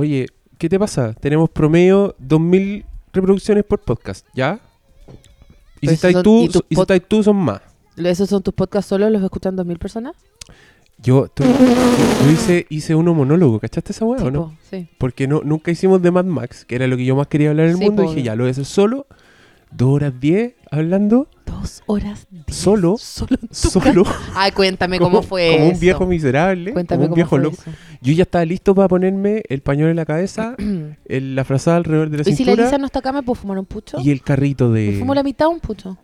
Oye, 0.00 0.28
¿qué 0.56 0.70
te 0.70 0.78
pasa? 0.78 1.12
Tenemos 1.12 1.50
promedio 1.50 2.14
2000 2.18 2.86
reproducciones 3.12 3.64
por 3.64 3.80
podcast, 3.80 4.26
¿ya? 4.34 4.58
Y 5.82 5.88
si 5.88 5.92
estáis 5.94 6.14
son- 6.14 6.22
tú, 6.22 6.44
y 6.70 6.74
si 6.74 6.80
estáis 6.80 7.02
tú 7.06 7.22
son 7.22 7.36
más. 7.36 7.60
¿Esos 7.98 8.30
son 8.30 8.42
tus 8.42 8.54
podcasts 8.54 8.88
solo? 8.88 9.10
¿Los 9.10 9.22
escuchan 9.22 9.56
dos 9.56 9.66
mil 9.66 9.78
personas? 9.78 10.16
Yo, 11.02 11.28
tú- 11.28 11.44
yo 11.44 12.30
hice, 12.32 12.66
hice 12.70 12.94
uno 12.94 13.12
monólogo, 13.12 13.60
¿cachaste 13.60 13.92
esa 13.92 14.06
weá 14.06 14.24
o 14.24 14.30
no? 14.30 14.56
Sí. 14.70 14.88
Porque 14.96 15.28
no, 15.28 15.42
nunca 15.44 15.70
hicimos 15.70 16.00
de 16.00 16.10
Mad 16.10 16.24
Max, 16.24 16.64
que 16.64 16.76
era 16.76 16.86
lo 16.86 16.96
que 16.96 17.04
yo 17.04 17.14
más 17.14 17.26
quería 17.26 17.50
hablar 17.50 17.66
en 17.66 17.72
el 17.72 17.78
Sí, 17.78 17.84
mundo. 17.84 18.02
po, 18.04 18.12
Y 18.12 18.14
dije, 18.14 18.24
ya, 18.26 18.34
lo 18.36 18.44
voy 18.44 18.48
a 18.48 18.52
hacer 18.52 18.64
solo. 18.64 19.06
Dos 19.70 19.90
horas 19.90 20.14
diez 20.18 20.54
hablando, 20.70 21.28
Dos 21.50 21.82
horas 21.86 22.26
diez. 22.30 22.44
Solo. 22.48 22.96
Solo. 22.98 23.36
en 23.40 23.48
tu 23.48 23.54
solo. 23.54 24.04
casa. 24.04 24.16
Ay, 24.34 24.52
cuéntame 24.52 24.98
cómo 24.98 25.22
fue 25.22 25.56
como 25.58 25.70
un 25.70 25.80
viejo 25.80 26.06
miserable, 26.06 26.72
Cuéntame 26.72 26.96
como 26.98 27.04
un 27.04 27.08
cómo 27.10 27.14
viejo 27.16 27.28
fue 27.30 27.38
loco. 27.40 27.56
eso. 27.60 27.70
Yo 28.00 28.12
ya 28.12 28.22
estaba 28.22 28.44
listo 28.44 28.74
para 28.74 28.88
ponerme 28.88 29.42
el 29.48 29.60
pañuelo 29.62 29.90
en 29.90 29.96
la 29.96 30.06
cabeza, 30.06 30.54
el- 31.06 31.34
la 31.34 31.44
frazada 31.44 31.76
alrededor 31.78 32.10
de 32.10 32.18
la 32.18 32.28
¿Y 32.30 32.36
si 32.36 32.44
la 32.44 32.52
Elisa 32.52 32.78
no 32.78 32.86
está 32.86 33.00
acá, 33.00 33.12
me 33.12 33.22
puedo 33.22 33.34
fumar 33.34 33.58
un 33.58 33.66
pucho? 33.66 33.98
y 34.00 34.10
el 34.10 34.22
carrito 34.22 34.68
Me 34.68 34.80
de... 34.80 34.98
fumo 34.98 35.14
la 35.14 35.22
mitad 35.22 35.48
un 35.48 35.60
pucho. 35.60 35.96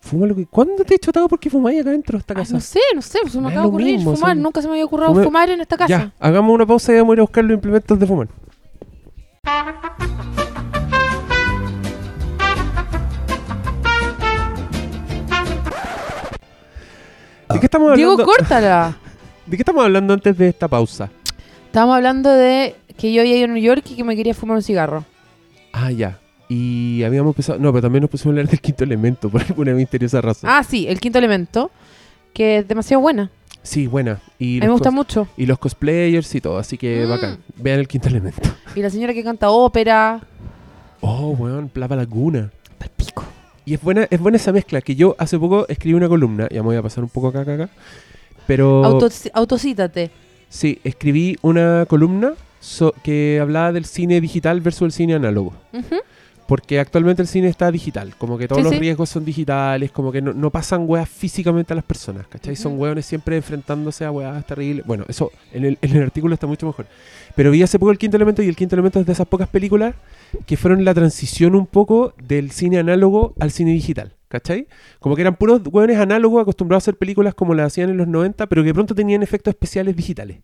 Fuma 0.00 0.26
lo 0.26 0.34
que... 0.34 0.46
¿Cuándo 0.46 0.84
te 0.84 0.96
he 0.96 0.98
chotado 0.98 1.28
porque 1.28 1.48
fumáis 1.48 1.80
acá 1.80 1.90
dentro 1.90 2.18
de 2.18 2.20
esta 2.20 2.34
Ay, 2.34 2.38
casa? 2.42 2.54
no 2.54 2.60
sé, 2.60 2.80
no 2.94 3.02
sé, 3.02 3.18
se 3.28 3.40
me 3.40 3.46
acaba 3.48 3.62
de 3.62 3.68
ocurrir 3.68 3.94
mismo, 3.96 4.14
fumar. 4.16 4.32
son- 4.34 4.42
Nunca 4.42 4.60
se 4.60 4.66
me 4.66 4.74
había 4.74 4.84
ocurrido 4.84 5.14
Fume- 5.14 5.24
fumar 5.24 5.48
en 5.50 5.60
esta 5.60 5.76
casa. 5.76 5.88
Ya, 5.88 6.12
hagamos 6.18 6.52
una 6.54 6.66
pausa 6.66 6.92
y 6.92 6.96
vamos 6.96 7.12
a 7.12 7.14
ir 7.14 7.20
a 7.20 7.22
buscar 7.22 7.44
los 7.44 7.54
implementos 7.54 7.98
de 7.98 8.06
fumar. 8.06 8.28
Qué 17.60 17.66
estamos 17.66 17.94
Diego, 17.96 18.12
hablando? 18.12 18.32
córtala. 18.32 18.96
¿De 19.46 19.56
qué 19.56 19.62
estamos 19.62 19.84
hablando 19.84 20.14
antes 20.14 20.36
de 20.38 20.48
esta 20.48 20.68
pausa? 20.68 21.10
Estábamos 21.66 21.96
hablando 21.96 22.30
de 22.30 22.76
que 22.96 23.12
yo 23.12 23.22
había 23.22 23.36
ido 23.36 23.44
a 23.46 23.48
New 23.48 23.62
York 23.62 23.84
y 23.90 23.96
que 23.96 24.04
me 24.04 24.14
quería 24.16 24.34
fumar 24.34 24.56
un 24.56 24.62
cigarro. 24.62 25.04
Ah, 25.72 25.90
ya. 25.90 26.18
Y 26.48 27.02
habíamos 27.02 27.30
empezado. 27.30 27.58
No, 27.58 27.72
pero 27.72 27.82
también 27.82 28.02
nos 28.02 28.10
pusimos 28.10 28.32
a 28.32 28.40
hablar 28.40 28.48
del 28.50 28.60
quinto 28.60 28.84
elemento 28.84 29.30
por 29.30 29.40
alguna 29.42 29.72
misteriosa 29.72 30.20
razón. 30.20 30.50
Ah, 30.52 30.62
sí, 30.62 30.86
el 30.86 31.00
quinto 31.00 31.18
elemento, 31.18 31.70
que 32.34 32.58
es 32.58 32.68
demasiado 32.68 33.00
buena. 33.00 33.30
Sí, 33.62 33.86
buena. 33.86 34.20
Y 34.38 34.58
A 34.58 34.60
mí 34.62 34.66
me 34.66 34.72
gusta 34.72 34.90
mucho. 34.90 35.28
Y 35.36 35.46
los 35.46 35.58
cosplayers 35.58 36.34
y 36.34 36.40
todo, 36.40 36.58
así 36.58 36.76
que 36.76 37.04
Mm. 37.06 37.08
bacán. 37.08 37.38
Vean 37.56 37.78
el 37.80 37.88
quinto 37.88 38.08
elemento. 38.08 38.48
Y 38.74 38.80
la 38.82 38.90
señora 38.90 39.14
que 39.14 39.22
canta 39.24 39.50
ópera. 39.50 40.20
Oh, 41.00 41.30
weón, 41.30 41.68
Plava 41.68 41.96
Laguna. 41.96 42.50
Pal 42.78 42.90
pico. 42.96 43.24
Y 43.64 43.74
es 43.74 43.80
buena, 43.80 44.06
es 44.10 44.18
buena 44.20 44.36
esa 44.36 44.52
mezcla, 44.52 44.80
que 44.80 44.94
yo 44.96 45.14
hace 45.18 45.38
poco 45.38 45.66
escribí 45.68 45.94
una 45.94 46.08
columna, 46.08 46.48
ya 46.50 46.62
me 46.62 46.66
voy 46.68 46.76
a 46.76 46.82
pasar 46.82 47.04
un 47.04 47.10
poco 47.10 47.28
acá, 47.28 47.40
acá, 47.42 47.54
acá. 47.54 47.68
Pero 48.46 48.84
Auto, 48.84 49.08
autocítate. 49.34 50.10
sí, 50.48 50.80
escribí 50.82 51.36
una 51.42 51.86
columna 51.88 52.32
so- 52.60 52.92
que 53.04 53.38
hablaba 53.40 53.70
del 53.72 53.84
cine 53.84 54.20
digital 54.20 54.60
versus 54.60 54.82
el 54.86 54.92
cine 54.92 55.14
análogo. 55.14 55.54
Porque 56.44 56.80
actualmente 56.80 57.22
el 57.22 57.28
cine 57.28 57.48
está 57.48 57.70
digital, 57.70 58.14
como 58.18 58.36
que 58.36 58.48
todos 58.48 58.58
Sí, 58.60 58.64
los 58.64 58.72
sí. 58.74 58.80
riesgos 58.80 59.08
son 59.08 59.24
digitales, 59.24 59.90
como 59.92 60.10
que 60.10 60.20
no, 60.20 60.34
no 60.34 60.50
pasan 60.50 60.84
weas 60.86 61.08
físicamente 61.08 61.72
a 61.72 61.76
las 61.76 61.84
personas, 61.84 62.26
¿cachai? 62.26 62.56
Son 62.56 62.78
weones 62.78 63.06
siempre 63.06 63.36
enfrentándose 63.36 64.04
a 64.04 64.10
weas 64.10 64.44
terribles. 64.44 64.84
Bueno, 64.84 65.04
eso 65.08 65.30
en 65.52 65.64
el, 65.64 65.78
en 65.80 65.96
el 65.96 66.02
artículo 66.02 66.34
está 66.34 66.46
mucho 66.48 66.66
mejor. 66.66 66.86
Pero 67.34 67.50
vi 67.50 67.62
hace 67.62 67.78
poco 67.78 67.90
el 67.92 67.98
quinto 67.98 68.16
elemento 68.16 68.42
y 68.42 68.48
el 68.48 68.56
quinto 68.56 68.74
elemento 68.74 69.00
es 69.00 69.06
de 69.06 69.12
esas 69.12 69.26
pocas 69.26 69.48
películas 69.48 69.94
que 70.46 70.56
fueron 70.56 70.84
la 70.84 70.94
transición 70.94 71.54
un 71.54 71.66
poco 71.66 72.14
del 72.26 72.50
cine 72.50 72.78
análogo 72.78 73.34
al 73.38 73.50
cine 73.50 73.72
digital, 73.72 74.14
¿cachai? 74.28 74.66
Como 74.98 75.14
que 75.14 75.20
eran 75.22 75.36
puros 75.36 75.60
weones 75.70 75.98
análogos 75.98 76.40
acostumbrados 76.40 76.82
a 76.82 76.84
hacer 76.84 76.96
películas 76.96 77.34
como 77.34 77.52
las 77.54 77.66
hacían 77.66 77.90
en 77.90 77.98
los 77.98 78.08
90, 78.08 78.46
pero 78.46 78.64
que 78.64 78.72
pronto 78.72 78.94
tenían 78.94 79.22
efectos 79.22 79.52
especiales 79.52 79.94
digitales. 79.94 80.38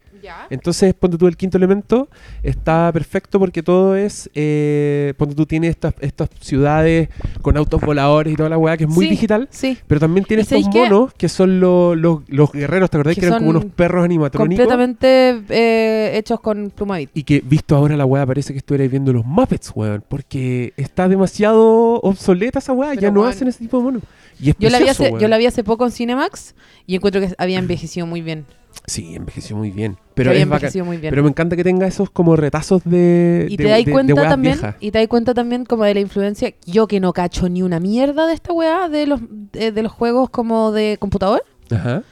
Entonces, 0.50 0.92
ponte 0.94 1.16
tú 1.16 1.26
el 1.26 1.36
quinto 1.36 1.56
elemento, 1.56 2.08
está 2.42 2.90
perfecto 2.92 3.38
porque 3.38 3.62
todo 3.62 3.96
es, 3.96 4.28
eh, 4.34 5.14
ponte 5.16 5.34
tú 5.34 5.46
tienes 5.46 5.70
estas, 5.70 5.94
estas 6.00 6.28
ciudades 6.40 7.08
con 7.40 7.56
autos 7.56 7.80
voladores 7.80 8.32
y 8.32 8.36
toda 8.36 8.48
la 8.50 8.58
weá 8.58 8.76
que 8.76 8.84
es 8.84 8.90
muy 8.90 9.04
Sí. 9.06 9.10
digital, 9.10 9.48
Sí, 9.50 9.78
pero 9.86 10.00
también 10.00 10.24
tiene 10.26 10.42
¿Y 10.42 10.44
sabéis 10.46 10.66
estos 10.66 10.82
monos 10.90 11.14
que 11.14 11.28
son 11.28 11.60
los, 11.60 11.96
los, 11.96 12.22
los 12.28 12.52
guerreros, 12.52 12.90
¿te 12.90 12.96
acordás 12.98 13.14
Que 13.14 13.20
que, 13.20 13.26
eran 13.28 13.38
como 13.38 13.50
unos 13.50 13.64
perros 13.66 14.04
animatrónicos? 14.04 14.66
completamente 14.66 15.40
eh, 15.48 16.18
hechos 16.18 16.40
con 16.40 16.70
plumavit. 16.78 17.10
Y 17.14 17.22
que 17.24 17.42
visto 17.44 17.76
ahora 17.76 17.96
la 17.96 18.06
weá 18.06 18.24
parece 18.24 18.52
que 18.52 18.58
estuvierais 18.58 18.90
viendo 18.90 19.12
los 19.12 19.24
Muppets, 19.26 19.72
weón, 19.74 20.02
porque 20.08 20.72
está 20.76 21.08
demasiado 21.08 22.00
obsoleta 22.00 22.58
esa 22.60 22.72
weá, 22.72 22.90
Pero, 22.90 23.02
ya 23.02 23.10
no 23.10 23.24
hacen 23.26 23.48
ese 23.48 23.58
tipo 23.60 23.78
de 23.78 23.82
monos. 23.84 24.02
Y 24.40 24.50
es 24.50 24.56
Yo 24.58 24.70
la, 24.70 24.78
vi 24.78 24.88
hace, 24.88 25.04
weón. 25.08 25.20
yo 25.20 25.28
la 25.28 25.36
vi 25.36 25.46
hace 25.46 25.64
poco 25.64 25.84
en 25.84 25.90
Cinemax 25.92 26.54
y 26.86 26.94
encuentro 26.94 27.20
que 27.20 27.34
había 27.38 27.58
envejecido 27.58 28.06
muy 28.06 28.22
bien. 28.22 28.46
Sí, 28.86 29.16
envejeció 29.16 29.56
muy 29.56 29.70
bien. 29.70 29.96
Pero 30.14 30.30
es 30.30 30.40
envejecido 30.42 30.84
muy 30.84 30.98
bien. 30.98 31.10
Pero 31.10 31.22
me 31.24 31.30
encanta 31.30 31.56
que 31.56 31.64
tenga 31.64 31.86
esos 31.86 32.10
como 32.10 32.36
retazos 32.36 32.82
de. 32.84 33.46
y 33.50 33.56
de- 33.56 33.64
te 33.64 33.68
das 33.70 33.78
de- 33.80 33.84
de 33.86 33.92
cuenta 33.92 34.14
weas 34.14 34.28
también 34.28 34.54
viejas. 34.54 34.76
y 34.78 34.90
te 34.92 34.98
das 34.98 35.08
cuenta 35.08 35.34
también 35.34 35.64
como 35.64 35.84
de 35.84 35.94
la 35.94 36.00
influencia 36.00 36.54
yo 36.66 36.86
que 36.86 37.00
no 37.00 37.12
cacho 37.12 37.48
ni 37.48 37.62
una 37.62 37.80
mierda 37.80 38.26
de 38.26 38.34
esta 38.34 38.52
weá 38.52 38.88
de 38.88 39.06
los 39.06 39.20
de, 39.52 39.72
de 39.72 39.82
los 39.82 39.90
juegos 39.90 40.30
como 40.30 40.70
de 40.70 40.96
computador 41.00 41.42
Ajá. 41.70 42.02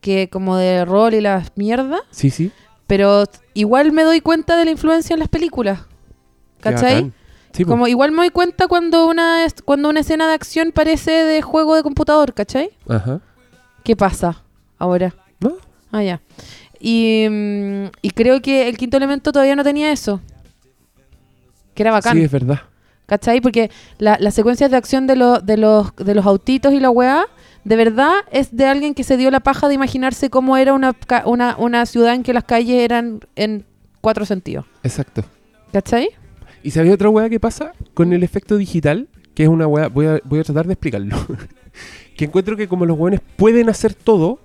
que 0.00 0.28
como 0.28 0.56
de 0.56 0.84
rol 0.84 1.14
y 1.14 1.20
las 1.20 1.52
mierdas 1.56 2.00
Sí, 2.10 2.30
sí. 2.30 2.50
Pero 2.92 3.24
igual 3.54 3.90
me 3.92 4.02
doy 4.02 4.20
cuenta 4.20 4.54
de 4.58 4.66
la 4.66 4.70
influencia 4.70 5.14
en 5.14 5.20
las 5.20 5.30
películas 5.30 5.80
¿cachai? 6.60 7.10
Sí, 7.52 7.64
como 7.64 7.86
igual 7.86 8.10
me 8.12 8.18
doy 8.18 8.28
cuenta 8.28 8.68
cuando 8.68 9.06
una 9.06 9.46
cuando 9.64 9.88
una 9.88 10.00
escena 10.00 10.28
de 10.28 10.34
acción 10.34 10.72
parece 10.72 11.10
de 11.10 11.40
juego 11.40 11.74
de 11.74 11.82
computador 11.82 12.34
¿cachai? 12.34 12.68
Ajá. 12.86 13.20
¿qué 13.82 13.96
pasa 13.96 14.42
ahora? 14.78 15.14
¿No? 15.40 15.54
ah 15.90 16.02
ya 16.02 16.20
y, 16.78 17.26
mm, 17.30 17.84
y 18.02 18.10
creo 18.10 18.42
que 18.42 18.68
el 18.68 18.76
quinto 18.76 18.98
elemento 18.98 19.32
todavía 19.32 19.56
no 19.56 19.64
tenía 19.64 19.90
eso 19.90 20.20
que 21.74 21.82
era 21.84 21.92
bacán 21.92 22.18
Sí, 22.18 22.24
es 22.24 22.30
verdad. 22.30 22.60
¿Cachai? 23.06 23.40
Porque 23.40 23.70
la- 23.98 24.18
las 24.20 24.34
secuencias 24.34 24.70
de 24.70 24.76
acción 24.76 25.06
de, 25.06 25.16
los 25.16 25.44
de, 25.46 25.56
los, 25.56 25.96
de 25.96 26.14
los 26.14 26.26
autitos 26.26 26.72
y 26.74 26.80
la 26.80 26.90
weá, 26.90 27.24
de 27.64 27.76
verdad 27.76 28.12
es 28.30 28.56
de 28.56 28.66
alguien 28.66 28.94
que 28.94 29.04
se 29.04 29.16
dio 29.16 29.30
la 29.30 29.40
paja 29.40 29.68
de 29.68 29.74
imaginarse 29.74 30.30
cómo 30.30 30.56
era 30.56 30.72
una, 30.74 30.96
una, 31.24 31.56
una 31.56 31.86
ciudad 31.86 32.14
en 32.14 32.22
que 32.22 32.32
las 32.32 32.44
calles 32.44 32.82
eran 32.82 33.20
en 33.36 33.64
cuatro 34.00 34.24
sentidos. 34.26 34.66
Exacto. 34.82 35.24
¿Cachai? 35.72 36.10
¿Y 36.62 36.70
sabía 36.70 36.92
otra 36.92 37.08
weá 37.08 37.28
que 37.28 37.40
pasa 37.40 37.72
con 37.94 38.12
el 38.12 38.22
efecto 38.22 38.56
digital? 38.56 39.08
Que 39.34 39.44
es 39.44 39.48
una 39.48 39.66
weá. 39.66 39.88
Voy 39.88 40.06
a, 40.06 40.20
voy 40.24 40.40
a 40.40 40.44
tratar 40.44 40.66
de 40.66 40.74
explicarlo. 40.74 41.16
que 42.16 42.26
encuentro 42.26 42.56
que 42.56 42.68
como 42.68 42.84
los 42.84 42.98
weones 42.98 43.20
pueden 43.36 43.68
hacer 43.68 43.94
todo, 43.94 44.40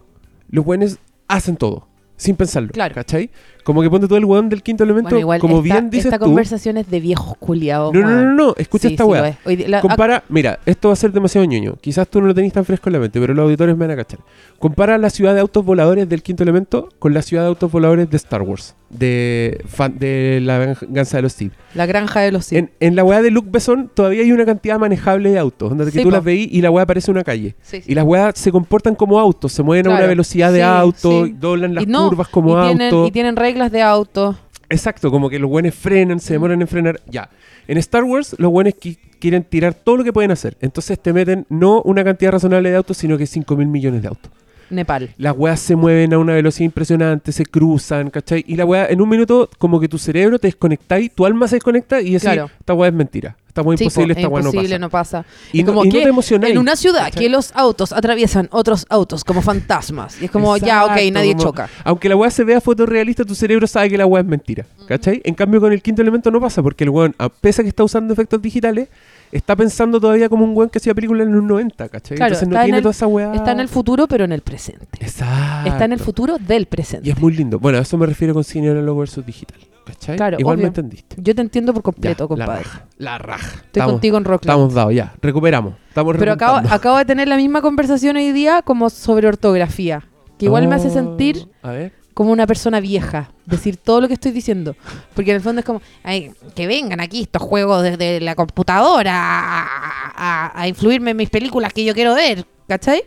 los 0.49 0.65
weones 0.65 0.99
hacen 1.27 1.57
todo. 1.57 1.87
Sin 2.15 2.35
pensarlo. 2.35 2.69
Claro. 2.69 2.95
¿Cachai? 2.95 3.29
Como 3.67 3.81
que 3.81 3.89
ponte 3.89 4.07
todo 4.07 4.17
el 4.17 4.23
weón 4.23 4.47
del 4.47 4.63
quinto 4.63 4.85
elemento. 4.85 5.09
Bueno, 5.09 5.19
igual 5.19 5.39
como 5.41 5.57
esta, 5.57 5.63
bien 5.63 5.89
dices 5.89 6.05
esta 6.05 6.19
tú. 6.19 6.23
conversación 6.25 6.77
es 6.77 6.89
de 6.89 7.01
viejos 7.01 7.35
culiados. 7.37 7.93
No, 7.93 7.99
no, 7.99 8.23
no, 8.23 8.33
no. 8.33 8.53
Escucha 8.55 8.87
Sí, 8.87 8.93
esta 8.93 9.03
sí 9.03 9.09
weá. 9.09 9.37
la- 9.67 9.81
Compara, 9.81 10.23
mira, 10.29 10.59
esto 10.65 10.87
va 10.87 10.93
a 10.93 10.95
ser 10.95 11.11
demasiado 11.11 11.43
ñoño. 11.45 11.75
Quizás 11.81 12.07
tú 12.07 12.21
no 12.21 12.27
lo 12.27 12.33
tenés 12.33 12.53
tan 12.53 12.63
fresco 12.63 12.87
en 12.87 12.93
la 12.93 12.99
mente, 12.99 13.19
pero 13.19 13.33
los 13.33 13.43
auditores 13.43 13.75
me 13.75 13.85
van 13.85 13.91
a 13.91 13.97
cachar. 13.97 14.19
Compara 14.57 14.97
la 14.97 15.09
ciudad 15.09 15.33
de 15.35 15.41
autos 15.41 15.65
voladores 15.65 16.07
del 16.07 16.23
quinto 16.23 16.43
elemento 16.43 16.87
con 16.97 17.13
la 17.13 17.21
ciudad 17.21 17.43
de 17.43 17.49
autos 17.49 17.69
voladores 17.69 18.09
de 18.09 18.15
Star 18.15 18.41
Wars, 18.41 18.73
de, 18.89 19.61
fan- 19.67 19.99
de 19.99 20.39
la 20.41 20.57
venganza 20.59 21.17
de 21.17 21.23
los 21.23 21.33
Sith. 21.33 21.51
la 21.75 21.85
granja 21.85 22.21
de 22.21 22.31
los 22.31 22.45
Sith. 22.45 22.57
En, 22.57 22.71
en 22.79 22.95
la 22.95 23.03
weá 23.03 23.21
de 23.21 23.31
Luke 23.31 23.49
Besson 23.51 23.91
todavía 23.93 24.21
hay 24.23 24.31
una 24.31 24.45
cantidad 24.45 24.79
manejable 24.79 25.29
de 25.31 25.39
autos, 25.39 25.69
donde 25.69 25.91
que 25.91 25.99
tú 25.99 26.05
po. 26.05 26.11
las 26.11 26.23
veís 26.23 26.47
y 26.51 26.61
la 26.61 26.71
weá 26.71 26.85
parece 26.85 27.11
una 27.11 27.23
calle. 27.23 27.55
Y 27.85 27.93
las 27.95 28.05
weas 28.05 28.37
se 28.39 28.51
comportan 28.51 28.95
como 28.95 29.19
autos, 29.19 29.51
se 29.51 29.61
mueven 29.61 29.87
a 29.87 29.89
una 29.91 30.05
velocidad 30.07 30.53
de 30.53 30.63
auto, 30.63 31.27
doblan 31.27 31.75
las 31.75 31.85
no, 31.85 32.07
curvas 32.09 32.29
como 32.29 32.57
autos. 32.57 33.07
y 33.09 33.11
tienen 33.11 33.35
reglas 33.35 33.56
de 33.71 33.81
auto. 33.81 34.37
Exacto, 34.69 35.09
como 35.11 35.29
que 35.29 35.39
los 35.39 35.49
buenos 35.49 35.73
frenan, 35.75 36.19
se 36.19 36.33
demoran 36.33 36.61
en 36.61 36.67
frenar. 36.67 36.99
Ya. 37.07 37.29
En 37.67 37.77
Star 37.77 38.03
Wars, 38.03 38.35
los 38.37 38.51
buenos 38.51 38.73
quieren 39.19 39.43
tirar 39.43 39.73
todo 39.73 39.97
lo 39.97 40.03
que 40.03 40.13
pueden 40.13 40.31
hacer. 40.31 40.57
Entonces 40.61 40.99
te 40.99 41.13
meten 41.13 41.45
no 41.49 41.81
una 41.83 42.03
cantidad 42.03 42.31
razonable 42.31 42.69
de 42.69 42.75
autos, 42.75 42.97
sino 42.97 43.17
que 43.17 43.25
5 43.25 43.55
mil 43.55 43.67
millones 43.67 44.01
de 44.01 44.07
autos. 44.09 44.31
Nepal. 44.69 45.13
Las 45.17 45.33
weas 45.37 45.59
se 45.61 45.75
mueven 45.77 46.13
a 46.13 46.17
una 46.19 46.33
velocidad 46.33 46.65
impresionante, 46.65 47.31
se 47.31 47.45
cruzan, 47.45 48.09
¿cachai? 48.09 48.43
Y 48.47 48.57
la 48.57 48.65
wea, 48.65 48.87
en 48.87 48.99
un 49.01 49.07
minuto, 49.07 49.49
como 49.57 49.79
que 49.79 49.87
tu 49.87 49.97
cerebro 49.97 50.39
te 50.39 50.47
desconectáis, 50.49 51.11
tu 51.13 51.25
alma 51.25 51.47
se 51.47 51.55
desconecta 51.55 52.01
y 52.01 52.05
decís, 52.13 52.23
Claro. 52.23 52.49
esta 52.59 52.73
wea 52.73 52.89
es 52.89 52.93
mentira. 52.93 53.37
Esta 53.57 53.61
wea 53.67 53.75
es 53.75 53.79
Sí, 53.79 53.85
po, 53.85 53.89
imposible, 53.89 54.11
es 54.13 54.17
esta 54.17 54.29
wea 54.29 54.43
no 54.43 54.51
pasa. 54.51 54.79
no 54.79 54.89
pasa. 54.89 55.25
Y, 55.51 55.59
Es 55.59 55.65
no, 55.65 55.71
como 55.73 55.85
y 55.85 55.87
no 55.87 55.93
que 55.93 56.03
te 56.03 56.09
emocionáis. 56.09 56.51
En 56.53 56.59
una 56.59 56.75
ciudad 56.75 57.11
que 57.11 57.27
los 57.29 57.51
autos 57.55 57.91
atraviesan 57.93 58.47
otros 58.51 58.85
autos 58.89 59.23
como 59.23 59.41
fantasmas. 59.41 60.21
Y 60.21 60.25
es 60.25 60.31
como, 60.31 60.55
ya, 60.57 60.85
ok, 60.85 60.91
nadie 61.11 61.31
como- 61.33 61.43
choca. 61.43 61.69
Aunque 61.83 62.09
la 62.09 62.15
weá 62.15 62.29
se 62.29 62.43
vea 62.43 62.61
fotorrealista, 62.61 63.23
tu 63.25 63.33
cerebro 63.35 63.65
sabe 63.67 63.89
que 63.89 63.97
la 63.97 64.05
weá 64.05 64.21
es 64.21 64.27
mentira. 64.27 64.65
¿Cachai? 64.87 65.21
En 65.25 65.33
cambio, 65.33 65.59
con 65.59 65.73
el 65.73 65.81
quinto 65.81 66.01
elemento 66.01 66.29
no 66.31 66.39
pasa, 66.39 66.61
porque 66.61 66.83
el 66.83 66.89
weón, 66.91 67.15
a 67.17 67.29
pesar 67.29 67.63
que 67.65 67.69
está 67.69 67.83
usando 67.83 68.13
efectos 68.13 68.41
digitales, 68.41 68.87
está 69.31 69.55
pensando 69.55 69.99
todavía 69.99 70.29
como 70.29 70.45
un 70.45 70.55
weón 70.55 70.69
que 70.69 70.77
hacía 70.77 70.93
películas 70.95 71.27
en 71.27 71.33
los 71.33 71.43
90, 71.43 71.89
¿cachai? 71.89 72.15
Claro, 72.17 72.29
Entonces 72.35 72.47
no 72.47 72.53
está 72.55 72.61
en 72.61 72.65
tiene 72.67 72.77
el- 72.77 72.83
toda 72.83 72.91
esa 72.91 73.07
weá. 73.07 73.33
Está 73.33 73.51
en 73.51 73.59
el 73.59 73.67
futuro, 73.67 74.07
pero 74.07 74.23
en 74.23 74.31
el 74.31 74.41
presente. 74.41 74.85
Exacto. 74.99 75.69
Está 75.69 75.85
en 75.85 75.91
el 75.93 75.99
futuro 75.99 76.37
del 76.39 76.67
presente. 76.67 77.07
Y 77.07 77.11
es 77.11 77.19
muy 77.19 77.33
lindo. 77.35 77.59
Bueno, 77.59 77.79
a 77.79 77.81
eso 77.81 77.97
me 77.97 78.05
refiero 78.05 78.33
con 78.33 78.43
cine 78.43 78.69
análogo 78.69 78.99
versus 78.99 79.25
digital. 79.25 79.57
¿Cachai? 79.87 80.17
Claro, 80.17 80.37
Igual 80.39 80.55
obvio. 80.55 80.63
me 80.63 80.67
entendiste. 80.67 81.15
Yo 81.19 81.33
te 81.33 81.41
entiendo 81.41 81.73
por 81.73 81.81
Ya, 81.81 81.85
completo, 81.85 82.23
La 82.23 82.27
compadre. 82.27 82.63
raja. 82.63 82.85
La 82.97 83.17
raja. 83.17 83.47
Estoy 83.47 83.61
estamos, 83.73 83.91
contigo 83.93 84.17
en 84.17 84.25
Rockland. 84.25 84.49
estamos 84.57 84.73
dados, 84.73 84.93
ya. 84.93 85.13
Recuperamos. 85.21 85.73
Estamos 85.89 86.15
Pero 86.17 86.33
acabo, 86.33 86.57
acabo 86.69 86.97
de 86.97 87.05
tener 87.05 87.27
la 87.27 87.37
misma 87.37 87.61
conversación 87.61 88.17
hoy 88.17 88.31
día 88.31 88.61
como 88.61 88.89
sobre 88.89 89.27
ortografía. 89.27 90.03
Que 90.37 90.45
igual 90.45 90.67
me 90.67 90.75
hace 90.75 90.89
Oh, 90.89 90.91
sentir 90.93 91.47
A 91.63 91.71
ver. 91.71 91.93
como 92.13 92.31
una 92.31 92.45
persona 92.45 92.79
vieja. 92.79 93.31
Decir 93.45 93.77
todo 93.77 94.01
lo 94.01 94.07
que 94.07 94.13
estoy 94.15 94.31
diciendo. 94.31 94.75
Porque 95.15 95.31
en 95.31 95.37
el 95.37 95.41
fondo 95.41 95.59
es 95.61 95.65
como, 95.65 95.81
"Ay, 96.03 96.31
que 96.53 96.67
vengan 96.67 96.99
aquí 96.99 97.21
estos 97.23 97.41
juegos 97.41 97.81
desde 97.81 98.19
la 98.19 98.35
computadora 98.35 99.13
a, 99.15 99.67
a- 100.15 100.61
a 100.61 100.67
influirme 100.67 101.11
en 101.11 101.17
mis 101.17 101.29
películas 101.29 101.73
que 101.73 101.83
yo 101.85 101.93
quiero 101.93 102.13
ver. 102.13 102.45
¿Cachai? 102.67 103.03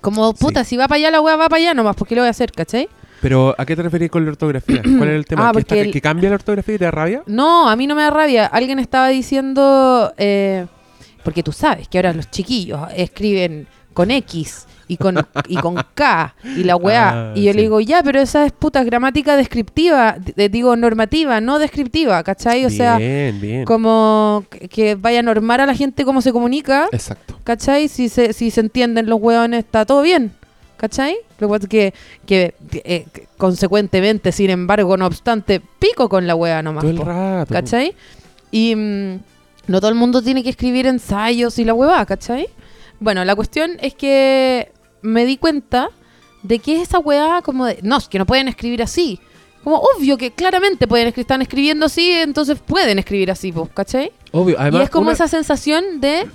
Como, 0.00 0.32
puta, 0.34 0.62
si 0.62 0.76
va 0.76 0.86
para 0.86 0.96
allá 0.98 1.10
la 1.10 1.20
weá, 1.20 1.34
va 1.36 1.48
para 1.48 1.60
allá 1.60 1.74
nomás. 1.74 1.96
¿Por 1.96 2.06
qué 2.06 2.14
lo 2.14 2.20
voy 2.20 2.28
a 2.28 2.30
hacer? 2.30 2.52
¿Cachai? 2.52 2.88
Pero, 3.20 3.54
¿a 3.58 3.66
qué 3.66 3.74
te 3.76 3.82
referís 3.82 4.10
con 4.10 4.24
la 4.24 4.30
ortografía? 4.30 4.80
¿Cuál 4.98 5.08
era 5.08 5.16
el 5.16 5.24
tema? 5.26 5.48
Ah, 5.48 5.52
¿Que, 5.52 5.58
está- 5.60 5.76
el- 5.76 5.90
que 5.92 6.00
cambia 6.00 6.28
la 6.30 6.36
ortografía 6.36 6.74
y 6.74 6.78
te 6.78 6.84
da 6.84 6.90
rabia? 6.90 7.22
No, 7.26 7.68
a 7.68 7.76
mí 7.76 7.86
no 7.86 7.94
me 7.94 8.02
da 8.02 8.10
rabia. 8.10 8.46
Alguien 8.46 8.78
estaba 8.78 9.08
diciendo, 9.08 10.12
eh, 10.16 10.66
porque 11.24 11.42
tú 11.42 11.52
sabes 11.52 11.88
que 11.88 11.98
ahora 11.98 12.12
los 12.12 12.30
chiquillos 12.30 12.80
escriben 12.96 13.66
con 13.92 14.10
X 14.12 14.66
y 14.86 14.96
con, 14.96 15.18
y 15.48 15.56
con 15.56 15.74
K 15.94 16.34
y 16.56 16.62
la 16.64 16.76
weá. 16.76 17.10
Ah, 17.10 17.32
y 17.34 17.42
yo 17.44 17.50
sí. 17.52 17.56
le 17.56 17.62
digo, 17.62 17.80
ya, 17.80 18.02
pero 18.02 18.20
esa 18.20 18.46
es 18.46 18.52
puta 18.52 18.84
gramática 18.84 19.36
descriptiva, 19.36 20.16
de- 20.18 20.48
digo 20.48 20.76
normativa, 20.76 21.40
no 21.40 21.58
descriptiva, 21.58 22.22
¿cachai? 22.22 22.64
O 22.64 22.70
sea, 22.70 22.96
bien, 22.96 23.64
como 23.64 24.44
que- 24.70 24.94
vaya 24.94 25.18
a 25.18 25.22
normar 25.22 25.60
a 25.60 25.66
la 25.66 25.74
gente 25.74 26.04
cómo 26.04 26.22
se 26.22 26.32
comunica, 26.32 26.86
Exacto. 26.92 27.38
¿cachai? 27.44 27.88
Si 27.88 28.08
se, 28.08 28.32
si 28.32 28.50
se 28.52 28.60
entienden 28.60 29.06
los 29.10 29.20
hueones, 29.20 29.64
está 29.64 29.84
todo 29.84 30.00
bien, 30.00 30.32
¿cachai? 30.78 31.16
Lo 31.38 31.48
que 31.48 31.52
pasa 31.52 31.64
es 31.64 31.68
que, 31.68 31.94
que, 32.26 32.54
eh, 32.84 33.04
que 33.12 33.26
consecuentemente, 33.36 34.32
sin 34.32 34.48
embargo, 34.50 34.96
no 34.96 35.06
obstante, 35.06 35.60
pico 35.78 36.08
con 36.08 36.26
la 36.26 36.34
hueá 36.34 36.62
nomás. 36.62 36.82
Todo 36.82 36.90
el 36.92 36.96
po. 36.98 37.04
rato. 37.04 37.52
¿Cachai? 37.52 37.94
Y 38.50 38.74
mm, 38.74 39.18
no 39.66 39.80
todo 39.80 39.90
el 39.90 39.96
mundo 39.96 40.22
tiene 40.22 40.42
que 40.42 40.50
escribir 40.50 40.86
ensayos 40.86 41.58
y 41.58 41.64
la 41.64 41.74
huevada, 41.74 42.06
¿cachai? 42.06 42.48
Bueno, 43.00 43.24
la 43.24 43.34
cuestión 43.36 43.72
es 43.80 43.94
que 43.94 44.72
me 45.02 45.26
di 45.26 45.36
cuenta 45.36 45.90
de 46.42 46.58
qué 46.60 46.76
es 46.76 46.82
esa 46.88 46.98
weá 47.00 47.42
como 47.42 47.66
de, 47.66 47.78
no, 47.82 47.98
es 47.98 48.08
que 48.08 48.18
no 48.18 48.24
pueden 48.26 48.48
escribir 48.48 48.82
así. 48.82 49.20
Como 49.64 49.76
obvio 49.96 50.16
que 50.16 50.30
claramente 50.30 50.86
pueden 50.86 51.12
escri- 51.12 51.18
están 51.20 51.42
escribiendo 51.42 51.86
así, 51.86 52.10
entonces 52.12 52.58
pueden 52.64 52.98
escribir 52.98 53.30
así, 53.30 53.52
pues, 53.52 53.68
¿cachai? 53.74 54.12
Obvio, 54.32 54.56
además. 54.58 54.80
y 54.80 54.84
es 54.84 54.90
como 54.90 55.06
una- 55.06 55.12
esa 55.14 55.28
sensación 55.28 56.00
de. 56.00 56.26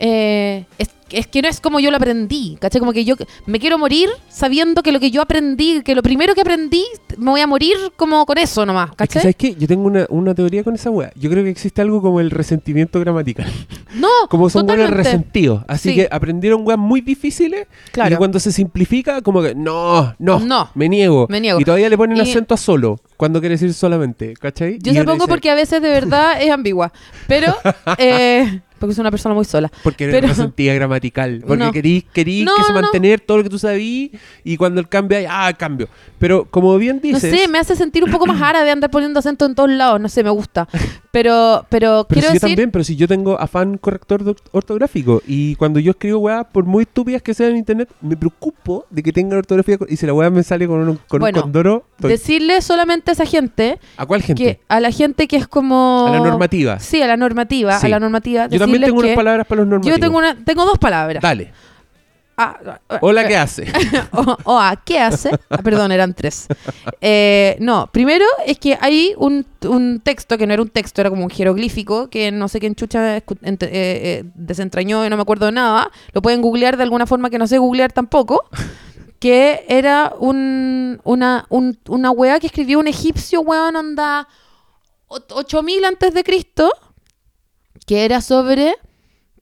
eh, 0.00 0.64
es, 0.78 0.88
es 1.12 1.26
que 1.26 1.42
no 1.42 1.48
es 1.48 1.60
como 1.60 1.80
yo 1.80 1.90
lo 1.90 1.96
aprendí, 1.96 2.56
¿cachai? 2.60 2.78
Como 2.80 2.92
que 2.92 3.04
yo 3.04 3.14
me 3.46 3.58
quiero 3.60 3.78
morir 3.78 4.08
sabiendo 4.28 4.82
que 4.82 4.92
lo 4.92 5.00
que 5.00 5.10
yo 5.10 5.22
aprendí, 5.22 5.82
que 5.82 5.94
lo 5.94 6.02
primero 6.02 6.34
que 6.34 6.40
aprendí, 6.40 6.84
me 7.18 7.30
voy 7.30 7.40
a 7.40 7.46
morir 7.46 7.76
como 7.96 8.24
con 8.26 8.38
eso 8.38 8.64
nomás, 8.66 8.86
Es 8.86 8.90
que, 8.92 8.96
¿cachai? 8.96 9.22
¿sabes 9.22 9.36
qué? 9.36 9.54
Yo 9.54 9.66
tengo 9.68 9.86
una, 9.86 10.06
una 10.08 10.34
teoría 10.34 10.64
con 10.64 10.74
esa 10.74 10.90
wea. 10.90 11.12
Yo 11.16 11.30
creo 11.30 11.44
que 11.44 11.50
existe 11.50 11.80
algo 11.82 12.00
como 12.02 12.20
el 12.20 12.30
resentimiento 12.30 12.98
gramatical. 13.00 13.46
no, 13.94 14.08
Como 14.28 14.48
son 14.50 14.66
weones 14.68 14.90
resentidos. 14.90 15.64
Así 15.68 15.90
Sí. 15.90 15.94
que 15.96 16.08
aprendieron 16.10 16.66
weas 16.66 16.78
muy 16.78 17.00
difíciles. 17.00 17.66
Claro. 17.92 18.14
Y 18.14 18.18
cuando 18.18 18.38
se 18.40 18.52
simplifica, 18.52 19.20
como 19.20 19.42
que 19.42 19.54
no, 19.54 20.14
no, 20.18 20.38
No. 20.40 20.70
me 20.74 20.88
niego. 20.88 21.26
Me 21.28 21.40
niego. 21.40 21.60
Y 21.60 21.64
todavía 21.64 21.88
le 21.88 21.96
ponen 21.98 22.16
Y- 22.16 22.20
acento 22.20 22.54
a 22.54 22.56
solo, 22.56 22.98
cuando 23.16 23.40
quiere 23.40 23.54
decir 23.54 23.72
solamente. 23.74 24.34
¿Cachai? 24.34 24.78
Yo 24.80 24.92
Y 24.92 24.94
se 24.94 25.04
pongo 25.04 25.14
dice, 25.24 25.28
porque 25.28 25.50
a 25.50 25.54
veces 25.54 25.82
de 25.82 25.88
verdad 25.90 26.40
es 26.40 26.50
ambigua. 26.50 26.92
Pero, 27.28 27.54
eh, 27.98 28.60
porque 28.82 28.94
soy 28.94 29.02
una 29.02 29.10
persona 29.10 29.34
muy 29.34 29.44
sola. 29.46 29.70
Porque 29.82 30.08
pero- 30.10 30.28
resentida 30.28 30.74
gramatical. 30.74 31.42
Porque 31.46 31.64
No. 31.64 31.72
querís, 31.72 32.04
querís 32.12 32.44
No, 32.44 32.54
que 32.56 32.62
se 32.64 32.68
no, 32.72 32.74
no. 32.76 32.82
mantener 32.82 33.20
todo 33.20 33.38
lo 33.38 33.42
que 33.44 33.48
tú 33.50 33.58
sabís. 33.58 34.10
Y 34.44 34.56
cuando 34.56 34.80
el 34.80 34.88
cambio 34.88 35.16
hay, 35.18 35.26
ah, 35.28 35.52
cambio. 35.58 35.88
Pero 36.18 36.44
como 36.50 36.76
bien 36.78 36.96
No 36.96 37.02
dices. 37.02 37.30
sé, 37.36 37.48
me 37.48 37.58
hace 37.58 37.74
sentir 37.76 38.04
un 38.04 38.10
poco 38.10 38.26
más 38.26 38.40
árabe 38.42 38.70
andar 38.70 38.90
poniendo 38.90 39.18
acento 39.18 39.46
en 39.46 39.54
todos 39.54 39.70
lados. 39.70 40.00
No 40.00 40.08
sé, 40.08 40.22
me 40.22 40.30
gusta. 40.30 40.68
Pero, 41.10 41.66
pero, 41.68 42.06
Pero 42.08 42.20
quiero 42.20 42.20
si 42.20 42.26
yo 42.28 42.32
decir. 42.34 42.48
también, 42.50 42.70
pero 42.70 42.84
si 42.84 42.96
yo 42.96 43.06
tengo 43.08 43.38
afán 43.38 43.76
corrector 43.78 44.34
ortográfico 44.52 45.22
y 45.26 45.54
cuando 45.56 45.78
yo 45.80 45.90
escribo 45.90 46.18
weá, 46.20 46.44
por 46.44 46.64
muy 46.64 46.82
estúpidas 46.84 47.22
que 47.22 47.34
sean 47.34 47.50
en 47.50 47.58
internet, 47.58 47.90
me 48.00 48.16
preocupo 48.16 48.86
de 48.90 49.02
que 49.02 49.12
tengan 49.12 49.38
ortografía 49.38 49.76
y 49.88 49.96
si 49.96 50.06
la 50.06 50.14
weá 50.14 50.30
me 50.30 50.42
sale 50.42 50.66
con 50.66 50.88
un, 50.88 50.98
con 51.08 51.20
Bueno, 51.20 51.38
un 51.38 51.42
condoro, 51.42 51.84
estoy- 51.96 52.12
Decirle 52.12 52.60
solamente 52.62 53.10
a 53.10 53.14
esa 53.14 53.26
gente, 53.26 53.78
¿a 53.96 54.06
cuál 54.06 54.22
gente? 54.22 54.42
que 54.42 54.60
a 54.68 54.80
la 54.80 54.90
gente 54.90 55.26
que 55.28 55.36
es 55.36 55.46
como. 55.46 56.06
A 56.08 56.10
la 56.12 56.20
normativa. 56.20 56.78
Sí, 56.78 57.02
a 57.02 57.06
la 57.06 57.16
normativa. 57.16 57.78
Sí. 57.78 57.86
A 57.86 57.90
la 57.90 58.00
normativa. 58.00 58.46
Yo 58.48 58.58
también 58.80 58.82
tengo 58.90 59.00
unas 59.00 59.16
palabras 59.16 59.46
para 59.46 59.60
los 59.60 59.68
normativos. 59.68 59.96
Yo 59.98 60.00
tengo, 60.00 60.18
una, 60.18 60.44
tengo 60.44 60.64
dos 60.64 60.78
palabras. 60.78 61.22
Dale. 61.22 61.52
Ah, 62.34 62.58
ah, 62.88 62.98
Hola, 63.02 63.22
eh, 63.24 63.28
¿qué 63.28 63.36
hace? 63.36 63.70
o, 64.12 64.36
o 64.44 64.58
a, 64.58 64.74
¿qué 64.76 64.98
hace? 64.98 65.30
Ah, 65.50 65.58
perdón, 65.58 65.92
eran 65.92 66.14
tres. 66.14 66.46
Eh, 67.00 67.56
no, 67.60 67.88
primero 67.92 68.24
es 68.46 68.58
que 68.58 68.76
hay 68.80 69.12
un, 69.18 69.44
un 69.68 70.00
texto 70.00 70.38
que 70.38 70.46
no 70.46 70.54
era 70.54 70.62
un 70.62 70.70
texto, 70.70 71.02
era 71.02 71.10
como 71.10 71.24
un 71.24 71.30
jeroglífico 71.30 72.08
que 72.08 72.32
no 72.32 72.48
sé 72.48 72.58
quién 72.58 72.74
chucha 72.74 73.18
eh, 73.18 73.22
eh, 73.60 74.24
desentrañó 74.34 75.04
y 75.04 75.10
no 75.10 75.16
me 75.16 75.22
acuerdo 75.22 75.46
de 75.46 75.52
nada. 75.52 75.90
Lo 76.12 76.22
pueden 76.22 76.40
googlear 76.40 76.78
de 76.78 76.84
alguna 76.84 77.06
forma 77.06 77.28
que 77.28 77.38
no 77.38 77.46
sé 77.46 77.58
googlear 77.58 77.92
tampoco. 77.92 78.44
Que 79.18 79.64
era 79.68 80.12
un, 80.18 81.00
una, 81.04 81.46
un, 81.48 81.78
una 81.86 82.10
weá 82.10 82.40
que 82.40 82.46
escribió 82.48 82.80
un 82.80 82.88
egipcio, 82.88 83.42
weón, 83.42 83.76
onda 83.76 84.26
o- 85.06 85.20
8000 85.34 85.84
antes 85.84 86.12
de 86.14 86.24
Cristo, 86.24 86.72
que 87.86 88.04
era 88.04 88.20
sobre 88.20 88.74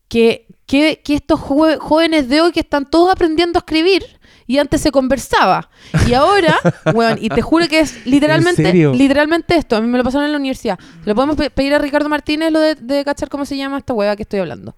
que, 0.08 0.46
que, 0.66 1.00
que 1.04 1.14
estos 1.14 1.40
jóvenes 1.40 2.28
de 2.28 2.40
hoy 2.40 2.52
que 2.52 2.60
están 2.60 2.88
todos 2.88 3.10
aprendiendo 3.12 3.58
a 3.58 3.60
escribir 3.60 4.04
y 4.46 4.58
antes 4.58 4.80
se 4.80 4.90
conversaba. 4.90 5.70
Y 6.08 6.14
ahora, 6.14 6.58
y 7.20 7.28
te 7.28 7.40
juro 7.42 7.68
que 7.68 7.80
es 7.80 8.04
literalmente, 8.06 8.62
literalmente 8.94 9.54
esto. 9.56 9.76
A 9.76 9.80
mí 9.80 9.86
me 9.86 9.96
lo 9.98 10.02
pasaron 10.04 10.26
en 10.26 10.32
la 10.32 10.38
universidad. 10.38 10.78
Le 11.04 11.14
podemos 11.14 11.36
pe- 11.36 11.50
pedir 11.50 11.74
a 11.74 11.78
Ricardo 11.78 12.08
Martínez 12.08 12.50
lo 12.50 12.58
de, 12.58 12.74
de 12.74 13.04
cachar 13.04 13.28
cómo 13.28 13.44
se 13.46 13.56
llama 13.56 13.78
esta 13.78 13.92
hueá 13.92 14.16
que 14.16 14.22
estoy 14.24 14.40
hablando. 14.40 14.74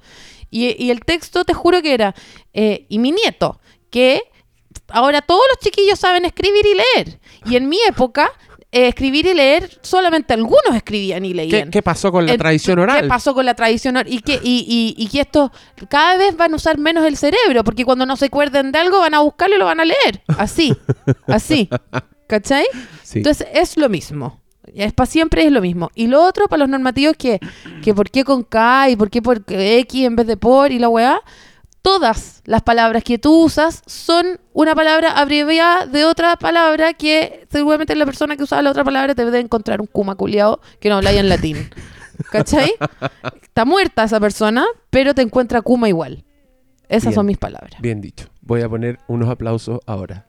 Y, 0.51 0.77
y 0.85 0.90
el 0.90 1.01
texto, 1.01 1.44
te 1.46 1.55
juro 1.55 1.81
que 1.81 1.94
era, 1.94 2.14
eh, 2.53 2.85
y 2.90 2.98
mi 2.98 3.12
nieto, 3.12 3.59
que 3.88 4.20
ahora 4.88 5.22
todos 5.22 5.42
los 5.51 5.59
chiquillos 5.61 5.98
saben 5.98 6.27
escribir 6.27 6.66
y 6.66 6.75
leer. 6.75 7.20
Y 7.46 7.57
en 7.57 7.70
mi 7.70 7.79
época, 7.88 8.31
eh, 8.73 8.89
escribir 8.89 9.27
y 9.27 9.35
leer, 9.35 9.71
solamente 9.83 10.33
algunos 10.35 10.75
escribían 10.75 11.25
y 11.25 11.29
¿Qué, 11.29 11.35
leían. 11.35 11.71
qué 11.71 11.83
pasó 11.83 12.11
con 12.11 12.25
la 12.27 12.33
Eh, 12.33 12.39
tradición 12.39 12.77
¿Qué 12.77 12.83
oral? 12.83 13.07
pasó 13.09 13.35
con 13.35 13.45
la 13.47 13.55
tradición 13.55 13.97
oral? 13.97 14.13
Y 14.13 14.21
que, 14.23 14.41
y, 14.43 14.65
y, 14.97 15.03
y 15.03 15.09
que 15.09 15.21
estos 15.21 15.51
cada 15.91 16.17
vez 16.17 16.37
van 16.37 16.53
a 16.53 16.57
usar 16.57 16.79
menos 16.79 17.05
el 17.07 17.17
cerebro, 17.17 17.63
porque 17.65 17.85
cuando 17.85 18.07
no 18.07 18.17
se 18.17 18.27
acuerden 18.27 18.73
de 18.73 18.79
algo 18.79 18.99
van 19.01 19.15
a 19.15 19.21
buscarlo 19.21 19.57
y 19.57 19.59
lo 19.59 19.67
van 19.67 19.81
a 19.81 19.85
leer. 19.85 20.23
Así, 20.39 20.75
así. 21.27 21.69
¿Cachai? 22.27 22.65
Sí. 23.03 23.19
Entonces 23.19 23.47
es 23.53 23.77
lo 23.77 23.89
mismo. 23.91 24.41
Es 24.75 24.93
para 24.95 25.07
siempre 25.07 25.45
es 25.45 25.53
lo 25.53 25.61
mismo. 25.61 25.91
Y 25.95 26.07
lo 26.07 26.23
otro, 26.25 26.49
para 26.49 26.61
los 26.61 26.69
normativos, 26.71 27.15
que, 27.19 27.39
que 27.83 27.93
por 27.93 28.11
qué 28.11 28.25
con 28.25 28.43
K 28.43 28.89
y 28.91 28.97
por 28.97 29.11
qué 29.11 29.21
por 29.21 29.43
X 29.47 30.05
en 30.07 30.17
vez 30.17 30.27
de 30.27 30.37
por 30.39 30.73
y 30.73 30.79
la 30.79 30.89
weá. 30.89 31.21
Todas 31.83 32.42
las 32.45 32.62
palabras 32.62 33.03
que 33.03 33.18
tú 33.18 33.42
usas 33.45 33.83
son 33.87 34.40
una 34.53 34.75
palabra 34.75 35.18
abreviada 35.18 35.87
de 35.87 36.05
otra 36.05 36.37
palabra 36.37 36.95
que 36.95 37.47
seguramente 37.51 37.97
la 37.97 38.07
persona 38.07 38.37
que 38.37 38.45
usaba 38.45 38.62
la 38.62 38.71
otra 38.71 38.85
palabra 38.85 39.16
te 39.16 39.25
debe 39.25 39.40
encontrar 39.40 39.81
un 39.81 39.88
kuma 39.88 40.14
culiao 40.14 40.61
que 40.79 40.88
no 40.88 40.97
habla 40.97 41.12
en 41.12 41.29
latín. 41.29 41.71
¿Cachai? 42.31 42.73
Está 43.42 43.64
muerta 43.64 44.05
esa 44.05 44.21
persona, 44.21 44.64
pero 44.90 45.12
te 45.12 45.23
encuentra 45.23 45.61
kuma 45.61 45.88
igual. 45.88 46.25
Esas 46.88 47.09
Bien. 47.09 47.14
son 47.14 47.27
mis 47.27 47.38
palabras. 47.38 47.81
Bien 47.81 48.01
dicho. 48.01 48.29
Voy 48.42 48.62
a 48.62 48.68
poner 48.68 49.01
unos 49.09 49.29
aplausos 49.29 49.81
ahora. 49.87 50.29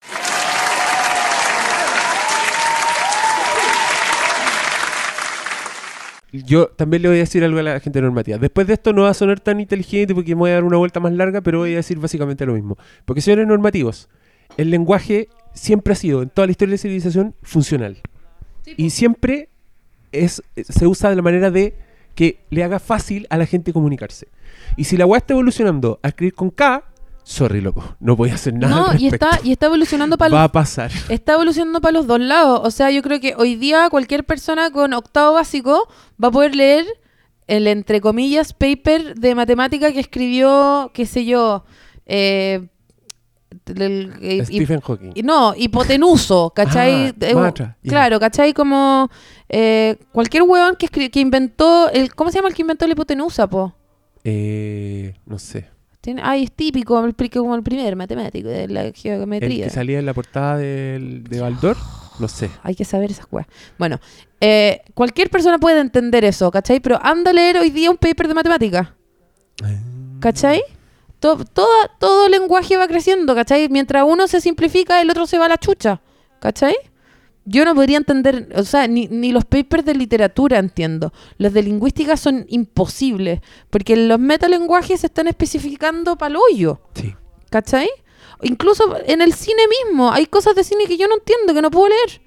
Yo 6.33 6.67
también 6.67 7.03
le 7.03 7.09
voy 7.09 7.17
a 7.17 7.21
decir 7.21 7.43
algo 7.43 7.59
a 7.59 7.63
la 7.63 7.79
gente 7.79 8.01
normativa. 8.01 8.39
Después 8.39 8.65
de 8.65 8.73
esto 8.73 8.91
no 8.91 9.03
va 9.03 9.09
a 9.09 9.13
sonar 9.13 9.39
tan 9.39 9.59
inteligente 9.59 10.15
porque 10.15 10.33
me 10.33 10.39
voy 10.39 10.49
a 10.49 10.55
dar 10.55 10.63
una 10.63 10.77
vuelta 10.77 10.99
más 10.99 11.13
larga, 11.13 11.41
pero 11.41 11.59
voy 11.59 11.73
a 11.73 11.77
decir 11.77 11.99
básicamente 11.99 12.43
lo 12.45 12.53
mismo. 12.53 12.75
Porque 13.05 13.21
señores 13.21 13.45
normativos, 13.45 14.09
el 14.57 14.71
lenguaje 14.71 15.29
siempre 15.53 15.93
ha 15.93 15.95
sido, 15.95 16.23
en 16.23 16.29
toda 16.29 16.47
la 16.47 16.51
historia 16.51 16.71
de 16.71 16.77
la 16.77 16.81
civilización, 16.81 17.35
funcional. 17.43 18.01
Y 18.65 18.89
siempre 18.89 19.49
es, 20.11 20.41
se 20.55 20.87
usa 20.87 21.11
de 21.11 21.15
la 21.15 21.21
manera 21.21 21.51
de 21.51 21.75
que 22.15 22.39
le 22.49 22.63
haga 22.63 22.79
fácil 22.79 23.27
a 23.29 23.37
la 23.37 23.45
gente 23.45 23.71
comunicarse. 23.71 24.27
Y 24.75 24.85
si 24.85 24.97
la 24.97 25.05
weá 25.05 25.19
está 25.19 25.33
evolucionando 25.33 25.99
a 26.01 26.07
escribir 26.07 26.33
con 26.33 26.49
K, 26.49 26.83
sorry, 27.23 27.61
loco, 27.61 27.95
no 27.99 28.15
voy 28.15 28.29
a 28.29 28.35
hacer 28.35 28.53
nada. 28.53 28.75
No, 28.75 28.87
al 28.87 29.01
y 29.01 29.07
está, 29.07 29.39
y 29.43 29.51
está 29.51 29.67
evolucionando 29.67 30.17
para 30.17 30.35
Va 30.35 30.43
a 30.45 30.51
pasar. 30.51 30.91
Está 31.09 31.33
evolucionando 31.33 31.81
para 31.81 31.93
los 31.93 32.07
dos 32.07 32.19
lados. 32.19 32.61
O 32.63 32.71
sea, 32.71 32.91
yo 32.91 33.01
creo 33.01 33.19
que 33.19 33.35
hoy 33.37 33.55
día 33.55 33.89
cualquier 33.89 34.23
persona 34.25 34.71
con 34.71 34.93
octavo 34.93 35.33
básico 35.33 35.87
va 36.21 36.27
a 36.29 36.31
poder 36.31 36.55
leer 36.55 36.85
el, 37.47 37.67
entre 37.67 38.01
comillas, 38.01 38.53
paper 38.53 39.15
de 39.15 39.35
matemática 39.35 39.91
que 39.91 39.99
escribió, 39.99 40.91
qué 40.93 41.05
sé 41.05 41.25
yo, 41.25 41.65
eh, 42.05 42.67
eh, 43.65 44.43
Stephen 44.45 44.81
Hawking. 44.81 45.13
no, 45.23 45.53
hipotenuso, 45.55 46.51
¿cachai? 46.55 47.09
Ah, 47.09 47.13
Eh, 47.19 47.35
matra. 47.35 47.77
Claro, 47.83 48.19
¿cachai? 48.19 48.53
Como 48.53 49.09
eh, 49.49 49.97
cualquier 50.11 50.43
huevón 50.43 50.75
que, 50.75 50.87
que 50.87 51.19
inventó, 51.19 51.89
el, 51.89 52.13
¿cómo 52.15 52.31
se 52.31 52.37
llama 52.37 52.49
el 52.49 52.55
que 52.55 52.61
inventó 52.61 52.85
la 52.87 52.93
hipotenusa, 52.93 53.47
po? 53.47 53.73
No 55.25 55.39
sé. 55.39 55.72
Ay, 56.21 56.43
es 56.43 56.51
típico, 56.51 57.03
el, 57.03 57.15
como 57.31 57.55
el 57.55 57.63
primer 57.63 57.95
matemático 57.95 58.49
de 58.49 58.67
la 58.67 58.83
El 58.83 58.93
geometría. 58.93 59.65
que 59.65 59.69
salía 59.71 59.99
en 59.99 60.05
la 60.05 60.13
portada 60.13 60.57
del, 60.57 61.23
de 61.23 61.39
Baldor, 61.41 61.77
no 62.19 62.27
sé. 62.27 62.49
Hay 62.63 62.75
que 62.75 62.85
saber 62.85 63.11
esas 63.11 63.25
cosas. 63.27 63.47
Bueno, 63.77 63.99
eh, 64.41 64.81
cualquier 64.93 65.29
persona 65.29 65.57
puede 65.59 65.79
entender 65.79 66.25
eso, 66.25 66.51
¿cachai? 66.51 66.79
Pero 66.79 66.99
anda 67.01 67.31
a 67.31 67.33
leer 67.33 67.57
hoy 67.57 67.69
día 67.69 67.89
un 67.89 67.97
paper 67.97 68.27
de 68.27 68.33
matemática, 68.33 68.95
¿cachai? 70.19 70.61
To- 71.19 71.43
toda- 71.45 71.87
todo 71.99 72.27
lenguaje 72.27 72.75
va 72.75 72.87
creciendo, 72.87 73.33
¿cachai? 73.33 73.69
Mientras 73.69 74.03
uno 74.05 74.27
se 74.27 74.41
simplifica, 74.41 75.01
el 75.01 75.09
otro 75.09 75.25
se 75.25 75.37
va 75.37 75.45
a 75.45 75.49
la 75.49 75.57
chucha, 75.57 76.01
¿cachai? 76.39 76.75
Yo 77.45 77.65
no 77.65 77.75
podría 77.75 77.97
entender, 77.97 78.49
o 78.55 78.63
sea, 78.63 78.87
ni, 78.87 79.07
ni 79.09 79.31
los 79.33 79.43
papers 79.45 79.83
de 79.85 79.95
literatura 79.95 80.59
entiendo. 80.59 81.11
Los 81.37 81.51
de 81.53 81.63
lingüística 81.63 82.15
son 82.15 82.45
imposibles, 82.47 83.41
porque 83.69 83.95
los 83.97 84.17
metalenguajes 84.19 85.01
se 85.01 85.07
están 85.07 85.27
especificando 85.27 86.17
para 86.17 86.29
el 86.31 86.37
hoyo. 86.37 86.79
Sí. 86.95 87.13
¿Cachai? 87.49 87.89
Incluso 88.41 88.95
en 89.05 89.21
el 89.21 89.33
cine 89.33 89.61
mismo 89.85 90.11
hay 90.11 90.25
cosas 90.25 90.55
de 90.55 90.63
cine 90.63 90.85
que 90.85 90.97
yo 90.97 91.07
no 91.07 91.15
entiendo, 91.15 91.53
que 91.53 91.61
no 91.61 91.69
puedo 91.71 91.89
leer. 91.89 92.21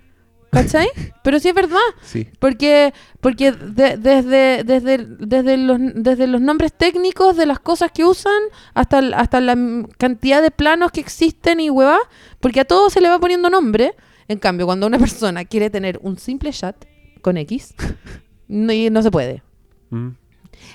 ¿Cachai? 0.50 0.88
Pero 1.24 1.40
sí 1.40 1.48
es 1.48 1.54
verdad. 1.54 1.78
Sí. 2.02 2.28
Porque, 2.38 2.92
porque 3.20 3.52
de- 3.52 3.96
desde, 3.96 4.64
desde, 4.64 4.98
desde, 5.18 5.56
los, 5.56 5.78
desde 5.94 6.26
los 6.26 6.40
nombres 6.40 6.72
técnicos 6.72 7.36
de 7.36 7.46
las 7.46 7.58
cosas 7.58 7.90
que 7.90 8.04
usan 8.04 8.40
hasta, 8.74 8.98
hasta 9.14 9.40
la 9.40 9.56
cantidad 9.98 10.40
de 10.42 10.50
planos 10.50 10.92
que 10.92 11.00
existen 11.00 11.58
y 11.60 11.68
huevas, 11.70 12.00
porque 12.40 12.60
a 12.60 12.64
todo 12.64 12.88
se 12.90 13.00
le 13.00 13.08
va 13.08 13.18
poniendo 13.18 13.50
nombre. 13.50 13.94
En 14.28 14.38
cambio, 14.38 14.66
cuando 14.66 14.86
una 14.86 14.98
persona 15.06 15.44
quiere 15.44 15.70
tener 15.70 15.98
un 16.02 16.18
simple 16.18 16.52
chat 16.52 16.76
con 17.22 17.36
X, 17.36 17.74
no, 18.48 19.02
se 19.02 19.10
puede. 19.10 19.42
Mm. 19.90 20.08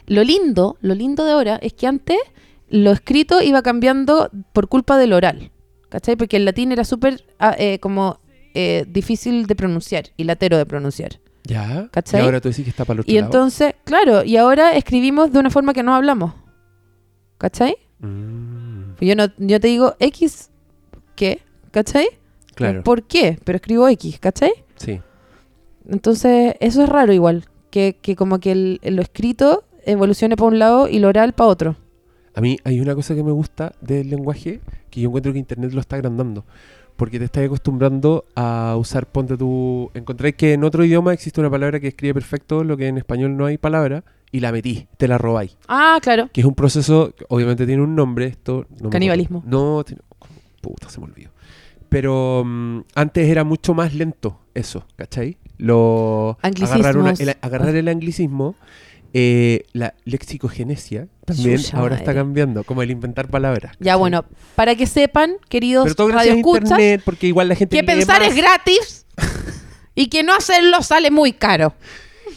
Lo 0.07 0.23
lindo, 0.23 0.77
lo 0.81 0.95
lindo 0.95 1.25
de 1.25 1.31
ahora 1.31 1.55
es 1.61 1.73
que 1.73 1.87
antes 1.87 2.17
lo 2.69 2.91
escrito 2.91 3.41
iba 3.41 3.61
cambiando 3.61 4.29
por 4.53 4.67
culpa 4.67 4.97
del 4.97 5.13
oral. 5.13 5.51
¿Cachai? 5.89 6.15
Porque 6.15 6.37
el 6.37 6.45
latín 6.45 6.71
era 6.71 6.85
súper 6.85 7.25
ah, 7.37 7.53
eh, 7.57 7.79
como 7.79 8.19
eh, 8.53 8.85
difícil 8.87 9.45
de 9.45 9.55
pronunciar 9.55 10.05
y 10.15 10.23
latero 10.23 10.57
de 10.57 10.65
pronunciar. 10.65 11.19
Ya. 11.43 11.89
¿Cachai? 11.91 12.21
Y 12.21 12.23
ahora 12.23 12.39
tú 12.39 12.47
decís 12.49 12.63
que 12.63 12.69
está 12.69 12.85
para 12.85 12.95
el 12.95 12.99
otro 13.01 13.11
Y 13.11 13.15
lado. 13.15 13.25
entonces, 13.25 13.73
claro, 13.83 14.23
y 14.23 14.37
ahora 14.37 14.75
escribimos 14.75 15.33
de 15.33 15.39
una 15.39 15.49
forma 15.49 15.73
que 15.73 15.83
no 15.83 15.93
hablamos. 15.93 16.33
¿Cachai? 17.37 17.75
Mm. 17.99 18.93
Yo, 19.01 19.15
no, 19.15 19.27
yo 19.37 19.59
te 19.59 19.67
digo 19.67 19.95
X, 19.99 20.49
¿qué? 21.15 21.41
¿cachai? 21.71 22.07
Claro. 22.61 22.83
¿Por 22.83 23.03
qué? 23.03 23.37
Pero 23.43 23.55
escribo 23.57 23.87
X, 23.89 24.19
¿cachai? 24.19 24.51
Sí. 24.75 24.99
Entonces, 25.89 26.55
eso 26.59 26.83
es 26.83 26.89
raro 26.89 27.13
igual, 27.13 27.45
que, 27.69 27.97
que 28.01 28.15
como 28.15 28.39
que 28.39 28.51
el, 28.51 28.79
el- 28.83 28.95
lo 28.95 29.01
escrito 29.01 29.63
evolucione 29.85 30.35
para 30.35 30.47
un 30.47 30.59
lado 30.59 30.87
y 30.87 30.99
lo 30.99 31.07
oral 31.07 31.33
para 31.33 31.49
otro. 31.49 31.75
A 32.35 32.41
mí 32.41 32.57
hay 32.63 32.79
una 32.79 32.95
cosa 32.95 33.15
que 33.15 33.23
me 33.23 33.31
gusta 33.31 33.73
del 33.81 34.09
lenguaje 34.09 34.61
que 34.89 35.01
yo 35.01 35.07
encuentro 35.09 35.33
que 35.33 35.39
Internet 35.39 35.73
lo 35.73 35.81
está 35.81 35.95
agrandando. 35.97 36.45
Porque 36.95 37.17
te 37.17 37.25
estás 37.25 37.43
acostumbrando 37.45 38.25
a 38.35 38.75
usar, 38.77 39.07
ponte 39.07 39.35
tú, 39.35 39.89
encontré 39.95 40.33
que 40.33 40.53
en 40.53 40.63
otro 40.63 40.85
idioma 40.85 41.13
existe 41.13 41.39
una 41.41 41.49
palabra 41.49 41.79
que 41.79 41.87
escribe 41.87 42.13
perfecto 42.13 42.63
lo 42.63 42.77
que 42.77 42.87
en 42.87 42.97
español 42.97 43.35
no 43.35 43.45
hay 43.45 43.57
palabra 43.57 44.03
y 44.31 44.39
la 44.39 44.51
metí, 44.51 44.87
te 44.97 45.07
la 45.07 45.17
robáis. 45.17 45.57
Ah, 45.67 45.97
claro. 46.01 46.29
Que 46.31 46.41
es 46.41 46.45
un 46.45 46.53
proceso, 46.53 47.13
obviamente 47.29 47.65
tiene 47.65 47.81
un 47.81 47.95
nombre, 47.95 48.27
esto... 48.27 48.67
No 48.81 48.89
Canibalismo. 48.91 49.41
No, 49.47 49.83
tiene- 49.83 50.01
puta, 50.61 50.89
se 50.89 50.99
me 50.99 51.07
olvidó. 51.07 51.31
Pero 51.91 52.43
mm, 52.45 52.79
antes 52.95 53.27
era 53.27 53.43
mucho 53.43 53.73
más 53.73 53.93
lento 53.93 54.39
eso, 54.53 54.85
¿cachai? 54.95 55.37
Lo, 55.57 56.37
agarrar, 56.41 56.95
una- 56.97 57.11
el, 57.11 57.35
agarrar 57.41 57.75
el 57.75 57.89
anglicismo, 57.89 58.55
eh, 59.13 59.65
la 59.73 59.93
lexicogenesia 60.05 61.09
también 61.25 61.59
ahora 61.73 61.97
está 61.97 62.13
cambiando, 62.13 62.63
como 62.63 62.81
el 62.81 62.91
inventar 62.91 63.27
palabras. 63.27 63.75
Ya 63.81 63.97
bueno, 63.97 64.23
para 64.55 64.75
que 64.75 64.87
sepan, 64.87 65.33
queridos 65.49 65.83
Pero 65.83 65.95
todo 65.95 66.07
gracias 66.07 66.33
a 66.35 66.39
internet, 66.39 67.01
porque 67.03 67.27
igual 67.27 67.49
la 67.49 67.55
gente 67.55 67.75
que 67.77 67.83
pensar 67.83 68.21
más. 68.21 68.29
es 68.29 68.35
gratis 68.37 69.05
y 69.93 70.07
que 70.07 70.23
no 70.23 70.33
hacerlo 70.33 70.81
sale 70.83 71.11
muy 71.11 71.33
caro. 71.33 71.73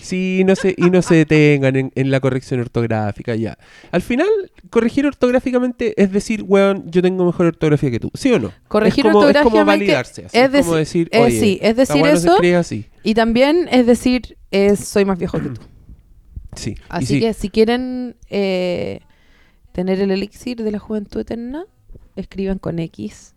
Sí, 0.05 0.43
no 0.45 0.55
se, 0.55 0.75
y 0.77 0.91
no 0.91 1.01
se 1.01 1.15
detengan 1.15 1.77
en, 1.77 1.93
en 1.95 2.11
la 2.11 2.21
corrección 2.21 2.61
ortográfica 2.61 3.35
ya. 3.35 3.57
Al 3.91 4.03
final, 4.03 4.29
corregir 4.71 5.07
ortográficamente 5.07 5.95
es 6.01 6.13
decir, 6.13 6.45
weón, 6.47 6.91
yo 6.91 7.01
tengo 7.01 7.25
mejor 7.25 7.47
ortografía 7.47 7.91
que 7.91 8.01
tú. 8.01 8.11
¿Sí 8.13 8.31
o 8.33 8.39
no? 8.39 8.53
Corregir 8.69 9.07
es 9.07 9.13
como, 9.13 9.29
es 9.29 9.37
como 9.39 9.65
validarse. 9.65 10.27
así, 10.27 10.37
es 10.39 10.55
es 10.55 10.61
como 10.67 10.75
deci- 10.75 10.79
decir, 10.79 11.09
eh, 11.11 11.19
oye, 11.21 11.41
sí, 11.41 11.59
es 11.63 11.77
decir 11.77 12.03
no 12.03 12.07
eso. 12.09 12.37
así. 12.59 12.87
Y 13.03 13.15
también 13.15 13.67
es 13.71 13.87
decir, 13.87 14.37
es, 14.51 14.81
soy 14.81 15.05
más 15.07 15.19
viejo 15.19 15.41
que 15.41 15.49
tú. 15.49 15.61
Sí. 16.55 16.77
Así 16.89 17.07
sí, 17.07 17.21
que 17.21 17.35
si 17.35 17.49
quieren 17.49 18.17
eh, 18.31 19.01
tener 19.73 20.01
el 20.01 20.11
elixir 20.11 20.63
de 20.63 20.71
la 20.71 20.79
juventud 20.79 21.21
eterna, 21.21 21.65
escriban 22.15 22.59
con 22.59 22.79
X 22.79 23.33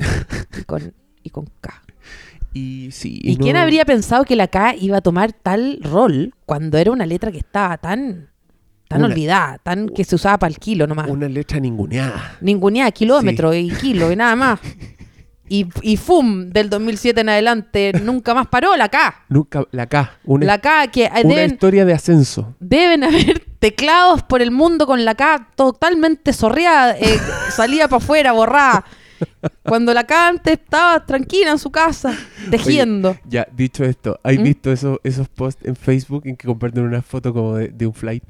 y 0.60 0.64
con, 0.66 0.94
y 1.24 1.30
con 1.30 1.46
K. 1.62 1.82
Y 2.54 2.90
sí. 2.92 3.20
¿Y 3.24 3.36
no- 3.38 3.44
quién 3.44 3.56
habría 3.56 3.86
pensado 3.86 4.24
que 4.26 4.36
la 4.36 4.48
K 4.48 4.76
iba 4.76 4.98
a 4.98 5.02
tomar 5.02 5.32
tal 5.34 5.80
rol 5.84 6.34
cuando 6.46 6.78
era 6.78 6.92
una 6.92 7.06
letra 7.06 7.32
que 7.32 7.38
estaba 7.40 7.78
tan, 7.78 8.30
tan 8.88 9.00
Una- 9.04 9.08
olvidada, 9.14 9.58
tan 9.60 9.90
que 9.90 10.04
se 10.04 10.16
usaba 10.16 10.38
para 10.40 10.50
el 10.50 10.58
kilo 10.58 10.88
nomás? 10.88 11.10
Una 11.10 11.28
letra 11.30 11.60
ninguneada. 11.60 12.38
Ningunea, 12.42 12.90
kilómetro 12.92 13.54
y 13.54 13.70
kilo 13.70 14.12
y 14.12 14.16
nada 14.16 14.36
más. 14.36 14.60
Y, 15.50 15.66
y 15.82 15.96
FUM 15.96 16.50
del 16.50 16.70
2007 16.70 17.22
en 17.22 17.30
adelante 17.30 17.94
nunca 18.04 18.34
más 18.34 18.48
paró 18.48 18.76
la 18.76 18.90
K. 18.90 19.24
Nunca, 19.30 19.64
la 19.72 19.88
K. 19.88 20.18
Una, 20.26 20.46
La 20.46 20.58
K 20.58 20.88
que 20.88 21.06
eh, 21.06 21.10
una 21.24 21.36
deben, 21.36 21.52
historia 21.54 21.86
de 21.86 21.94
ascenso. 21.94 22.54
deben 22.60 23.06
haber 23.06 23.46
teclados 23.60 24.24
por 24.24 24.42
el 24.42 24.52
mundo 24.52 24.86
con 24.86 25.06
la 25.06 25.16
K 25.16 25.52
totalmente 25.56 26.34
sorreada, 26.34 26.98
eh, 26.98 27.18
salía 27.56 27.88
para 27.88 28.04
afuera, 28.04 28.34
borrada. 28.34 28.84
Cuando 29.64 29.94
la 29.94 30.06
K 30.06 30.28
antes 30.30 30.54
estaba 30.54 31.06
tranquila 31.06 31.52
en 31.52 31.60
su 31.60 31.70
casa, 31.72 32.18
tejiendo. 32.50 33.10
Oye, 33.12 33.20
ya, 33.30 33.48
dicho 33.56 33.84
esto, 33.84 34.20
¿has 34.24 34.38
¿Mm? 34.38 34.44
visto 34.44 34.72
esos, 34.72 35.00
esos 35.04 35.28
posts 35.28 35.66
en 35.66 35.76
Facebook 35.76 36.24
en 36.26 36.36
que 36.38 36.48
comparten 36.48 36.84
una 36.84 37.02
foto 37.02 37.34
como 37.34 37.56
de, 37.56 37.70
de 37.70 37.86
un 37.88 37.94
flight 37.94 38.24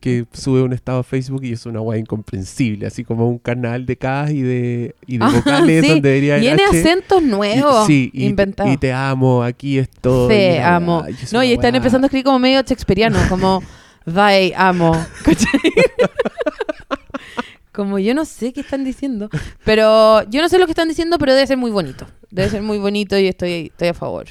que 0.00 0.26
sube 0.32 0.60
un 0.60 0.74
estado 0.74 0.98
a 0.98 1.02
Facebook 1.02 1.44
y 1.44 1.52
es 1.52 1.64
una 1.64 1.80
guay 1.80 2.00
incomprensible, 2.00 2.86
así 2.86 3.04
como 3.04 3.26
un 3.26 3.38
canal 3.38 3.86
de 3.86 3.96
K 3.96 4.30
y 4.32 4.42
de, 4.42 4.94
y 5.06 5.16
de 5.16 5.24
Ah, 5.24 5.30
vocales 5.34 5.82
sí, 5.82 5.88
donde 5.90 6.08
debería 6.10 6.38
Tiene 6.40 6.62
acentos 6.64 7.22
Y- 7.22 7.24
nuevos 7.24 7.86
sí, 7.86 8.10
y, 8.12 8.26
inventados. 8.26 8.70
y 8.70 8.76
te 8.76 8.92
amo, 8.92 9.42
aquí 9.42 9.78
estoy. 9.78 10.28
Te 10.28 10.62
amo. 10.62 11.06
es 11.06 11.32
No, 11.32 11.42
y 11.42 11.52
están 11.54 11.74
empezando 11.74 12.04
a 12.04 12.08
escribir 12.08 12.24
como 12.26 12.38
medio 12.38 12.60
shakespeariano, 12.60 13.18
como 13.30 13.62
Vai, 14.06 14.52
amo. 14.54 14.92
¿Cachai? 15.24 15.48
Como 17.74 17.98
yo 17.98 18.14
no 18.14 18.24
sé 18.24 18.52
qué 18.52 18.60
están 18.60 18.84
diciendo. 18.84 19.28
Pero 19.64 20.22
yo 20.30 20.40
no 20.40 20.48
sé 20.48 20.58
lo 20.58 20.66
que 20.66 20.72
están 20.72 20.88
diciendo, 20.88 21.18
pero 21.18 21.34
debe 21.34 21.46
ser 21.46 21.56
muy 21.56 21.70
bonito. 21.70 22.06
Debe 22.30 22.48
ser 22.48 22.62
muy 22.62 22.78
bonito 22.78 23.18
y 23.18 23.26
estoy, 23.26 23.66
estoy 23.66 23.88
a 23.88 23.94
favor. 23.94 24.26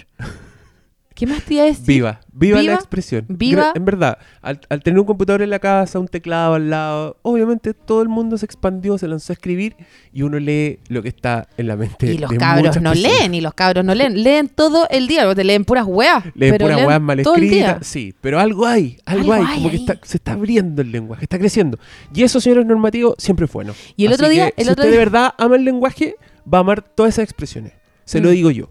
¿Qué 1.15 1.28
más 1.28 1.43
te 1.43 1.54
iba 1.54 1.63
a 1.63 1.65
decir? 1.67 1.86
Viva, 1.86 2.21
viva, 2.34 2.60
Viva, 2.60 2.73
la 2.73 2.80
expresión. 2.80 3.26
viva. 3.30 3.71
En 3.76 3.86
verdad, 3.86 4.17
al, 4.41 4.60
al 4.69 4.82
tener 4.82 4.99
un 4.99 5.06
computador 5.06 5.43
en 5.43 5.52
la 5.52 5.60
casa, 5.60 5.99
un 5.99 6.08
teclado 6.08 6.56
al 6.56 6.71
lado, 6.71 7.17
obviamente 7.21 7.76
todo 7.76 8.02
el 8.02 8.10
mundo 8.10 8.36
se 8.38 8.45
expandió, 8.47 8.97
se 8.97 9.08
lanzó 9.08 9.32
a 9.32 9.36
escribir 9.36 9.76
y 10.12 10.23
uno 10.23 10.39
lee 10.39 10.80
lo 10.89 11.04
que 11.04 11.10
está 11.10 11.47
en 11.58 11.67
la 11.67 11.76
mente. 11.76 12.13
Y 12.13 12.17
los 12.17 12.32
de 12.32 12.38
cabros 12.38 12.78
no 12.82 12.91
personas. 12.91 12.99
leen, 13.19 13.36
y 13.36 13.41
los 13.41 13.54
cabros 13.54 13.86
no 13.86 13.93
leen. 13.93 14.23
Leen 14.23 14.49
todo 14.49 14.88
el 14.89 15.08
día, 15.08 15.34
te 15.36 15.43
leen 15.43 15.65
puras 15.65 15.86
weas. 15.88 16.23
Leen 16.34 16.58
puras 16.58 16.84
weas 16.86 17.02
mal 17.02 17.19
escritas, 17.19 17.86
sí, 17.86 18.15
pero 18.19 18.39
algo 18.39 18.65
hay, 18.65 18.97
algo, 19.06 19.34
Algo 19.34 19.45
hay, 19.47 19.52
hay 19.54 19.58
como 19.58 19.69
que 19.69 19.76
está, 19.78 19.99
se 20.02 20.17
está 20.17 20.32
abriendo 20.34 20.82
el 20.82 20.91
lenguaje, 20.91 21.26
está 21.26 21.38
creciendo. 21.38 21.78
Y 22.13 22.23
eso, 22.23 22.41
señores 22.41 22.65
normativos, 22.65 23.15
siempre 23.19 23.45
es 23.45 23.52
bueno. 23.54 23.73
Y 23.95 24.06
el 24.06 24.13
Así 24.13 24.15
otro 24.15 24.30
día- 24.30 24.49
que 24.49 24.62
el 24.62 24.65
si 24.65 24.71
otro 24.71 24.84
usted 24.84 24.91
de 24.91 24.97
verdad 24.97 25.34
ama 25.38 25.56
el 25.58 25.63
lenguaje, 25.63 26.15
va 26.52 26.58
a 26.58 26.62
amar 26.62 26.82
todas 26.82 27.13
esas 27.13 27.23
expresiones. 27.23 27.73
Se 28.06 28.19
lo 28.19 28.30
Mm. 28.30 28.32
digo 28.34 28.52
yo. 28.52 28.69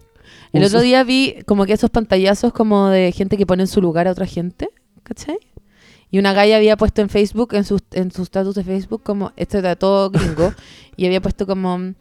El 0.52 0.64
otro 0.64 0.80
día 0.80 1.02
vi 1.02 1.36
como 1.46 1.64
que 1.64 1.72
esos 1.72 1.90
pantallazos 1.90 2.52
como 2.52 2.88
de 2.88 3.12
gente 3.12 3.36
que 3.36 3.46
pone 3.46 3.62
en 3.62 3.68
su 3.68 3.80
lugar 3.80 4.06
a 4.06 4.12
otra 4.12 4.26
gente, 4.26 4.68
¿cachai? 5.02 5.38
Y 6.10 6.18
una 6.18 6.34
galla 6.34 6.56
había 6.56 6.76
puesto 6.76 7.00
en 7.00 7.08
Facebook, 7.08 7.54
en 7.54 7.64
sus 7.64 7.80
en 7.92 8.10
sus 8.10 8.24
status 8.24 8.54
de 8.54 8.64
Facebook, 8.64 9.02
como, 9.02 9.32
esto 9.36 9.58
era 9.58 9.76
todo 9.76 10.10
gringo, 10.10 10.52
y 10.96 11.06
había 11.06 11.22
puesto 11.22 11.46
como, 11.46 11.94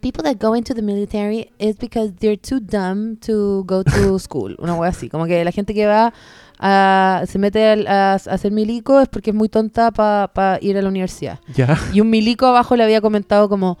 people 0.00 0.22
that 0.22 0.36
go 0.40 0.56
into 0.56 0.74
the 0.74 0.80
military 0.80 1.50
is 1.58 1.76
because 1.76 2.14
they're 2.18 2.38
too 2.38 2.60
dumb 2.60 3.16
to 3.18 3.62
go 3.64 3.84
to 3.84 4.18
school. 4.18 4.56
Una 4.58 4.74
wea 4.74 4.88
así, 4.88 5.10
como 5.10 5.26
que 5.26 5.44
la 5.44 5.52
gente 5.52 5.74
que 5.74 5.86
va 5.86 6.14
a, 6.58 7.24
se 7.26 7.38
mete 7.38 7.86
a, 7.86 8.12
a 8.12 8.14
hacer 8.14 8.52
milico 8.52 9.00
es 9.00 9.08
porque 9.08 9.30
es 9.30 9.36
muy 9.36 9.50
tonta 9.50 9.90
para 9.90 10.58
ir 10.62 10.78
a 10.78 10.82
la 10.82 10.88
universidad. 10.88 11.40
Ya. 11.54 11.78
Y 11.92 12.00
un 12.00 12.08
milico 12.08 12.46
abajo 12.46 12.74
le 12.76 12.84
había 12.84 13.02
comentado 13.02 13.50
como 13.50 13.76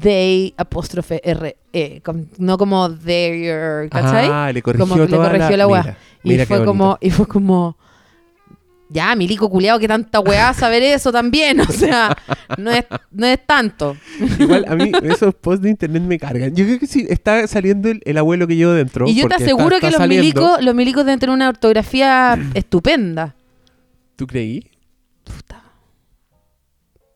they 0.00 0.54
apóstrofe 0.56 1.20
R 1.22 1.56
E, 1.72 2.00
com- 2.02 2.26
no 2.38 2.56
como 2.58 2.90
their, 2.90 3.88
¿cachai? 3.90 4.28
Ah, 4.30 4.50
le 4.52 4.62
corrigió 4.62 4.86
Como 4.88 4.96
le 5.04 5.16
corrigió 5.16 5.56
la 5.56 5.66
weá. 5.66 5.96
y 6.22 6.36
fue 6.38 6.46
bonito. 6.58 6.64
como 6.64 6.98
y 7.00 7.10
fue 7.10 7.26
como 7.26 7.76
ya, 8.92 9.14
milico 9.14 9.48
culiado, 9.48 9.78
que 9.78 9.86
tanta 9.86 10.18
weá 10.18 10.52
saber 10.52 10.82
eso 10.82 11.12
también, 11.12 11.60
o 11.60 11.64
sea, 11.66 12.16
no 12.58 12.72
es 12.72 12.84
no 13.12 13.24
es 13.26 13.38
tanto. 13.46 13.96
Igual 14.38 14.64
a 14.66 14.74
mí 14.74 14.90
esos 15.04 15.32
posts 15.34 15.62
de 15.62 15.70
internet 15.70 16.02
me 16.02 16.18
cargan. 16.18 16.56
Yo 16.56 16.64
creo 16.64 16.78
que 16.80 16.88
sí, 16.88 17.06
está 17.08 17.46
saliendo 17.46 17.88
el, 17.88 18.00
el 18.04 18.18
abuelo 18.18 18.48
que 18.48 18.56
llevo 18.56 18.72
dentro. 18.72 19.06
y 19.06 19.14
yo 19.14 19.28
te 19.28 19.34
está- 19.34 19.44
aseguro 19.44 19.76
está 19.76 19.90
que 19.90 19.96
los 19.96 20.08
milicos, 20.08 20.60
los 20.62 20.74
milicos 20.74 21.04
deben 21.04 21.20
tener 21.20 21.32
una 21.34 21.48
ortografía 21.50 22.36
estupenda. 22.54 23.36
¿Tú 24.16 24.26
creí? 24.26 24.68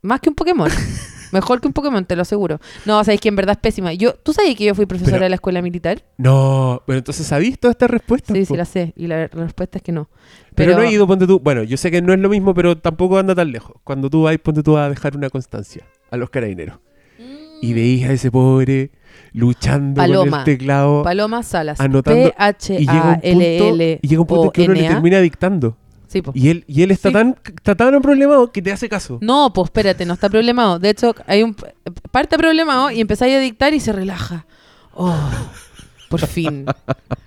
Más 0.02 0.20
que 0.20 0.28
un 0.28 0.34
Pokémon. 0.34 0.70
Mejor 1.34 1.60
que 1.60 1.66
un 1.66 1.72
Pokémon, 1.72 2.04
te 2.04 2.16
lo 2.16 2.22
aseguro. 2.22 2.60
No, 2.86 3.00
es 3.00 3.20
que 3.20 3.28
en 3.28 3.36
verdad 3.36 3.56
es 3.56 3.60
pésima. 3.60 3.92
Yo, 3.92 4.14
¿Tú 4.14 4.32
sabías 4.32 4.54
que 4.56 4.64
yo 4.64 4.74
fui 4.74 4.86
profesora 4.86 5.16
Pero- 5.16 5.24
de 5.24 5.28
la 5.30 5.34
escuela 5.34 5.60
militar? 5.60 6.02
No, 6.16 6.80
pero 6.86 6.98
entonces 6.98 7.26
¿sabís 7.26 7.58
toda 7.58 7.72
esta 7.72 7.88
respuesta? 7.88 8.32
Sí, 8.32 8.40
po? 8.40 8.46
sí 8.46 8.56
la 8.56 8.64
sé. 8.64 8.92
Y 8.96 9.08
la, 9.08 9.28
la 9.32 9.44
respuesta 9.44 9.78
es 9.78 9.82
que 9.82 9.92
no. 9.92 10.08
Pero, 10.54 10.76
no 10.76 10.82
he 10.82 10.90
ido, 10.92 11.06
ponte 11.06 11.26
tú. 11.26 11.40
Bueno, 11.40 11.64
yo 11.64 11.76
sé 11.76 11.90
que 11.90 12.00
no 12.00 12.12
es 12.12 12.20
lo 12.20 12.28
mismo, 12.28 12.54
pero 12.54 12.78
tampoco 12.78 13.18
anda 13.18 13.34
tan 13.34 13.50
lejos. 13.50 13.76
Cuando 13.82 14.08
tú 14.08 14.22
vas, 14.22 14.38
ponte 14.38 14.62
tú 14.62 14.76
a 14.78 14.88
dejar 14.88 15.16
una 15.16 15.28
constancia 15.28 15.84
a 16.10 16.16
los 16.16 16.30
carabineros. 16.30 16.78
Y 17.60 17.72
veis 17.72 18.04
a 18.08 18.12
ese 18.12 18.30
pobre 18.30 18.90
luchando 19.32 20.00
con 20.00 20.08
Paloma. 20.10 20.38
el 20.38 20.44
teclado. 20.44 21.02
Paloma 21.02 21.42
Salas. 21.42 21.80
Anotando- 21.80 22.30
P-H-A-L-L. 22.36 23.98
y 24.02 24.08
llega 24.08 24.20
un 24.20 24.26
punto 24.26 24.44
en 24.46 24.50
que 24.52 24.62
uno 24.64 24.74
le 24.74 24.86
termina 24.88 25.20
dictando. 25.20 25.76
Sí, 26.14 26.22
po. 26.22 26.30
Y 26.32 26.48
él, 26.48 26.64
y 26.68 26.82
él 26.84 26.92
está, 26.92 27.08
Sí. 27.08 27.12
tan, 27.12 27.36
está 27.44 27.74
tan 27.74 28.00
problemado 28.00 28.52
que 28.52 28.62
te 28.62 28.70
hace 28.70 28.88
caso. 28.88 29.18
No, 29.20 29.52
pues 29.52 29.64
espérate, 29.66 30.06
no 30.06 30.14
está 30.14 30.28
problemado. 30.30 30.78
De 30.78 30.90
hecho, 30.90 31.12
hay 31.26 31.42
un 31.42 31.56
parte 32.12 32.38
problemado 32.38 32.92
y 32.92 33.00
empezáis 33.00 33.34
a 33.34 33.40
dictar 33.40 33.74
y 33.74 33.80
se 33.80 33.92
relaja. 33.92 34.46
Oh, 34.94 35.28
por 36.08 36.24
fin. 36.26 36.66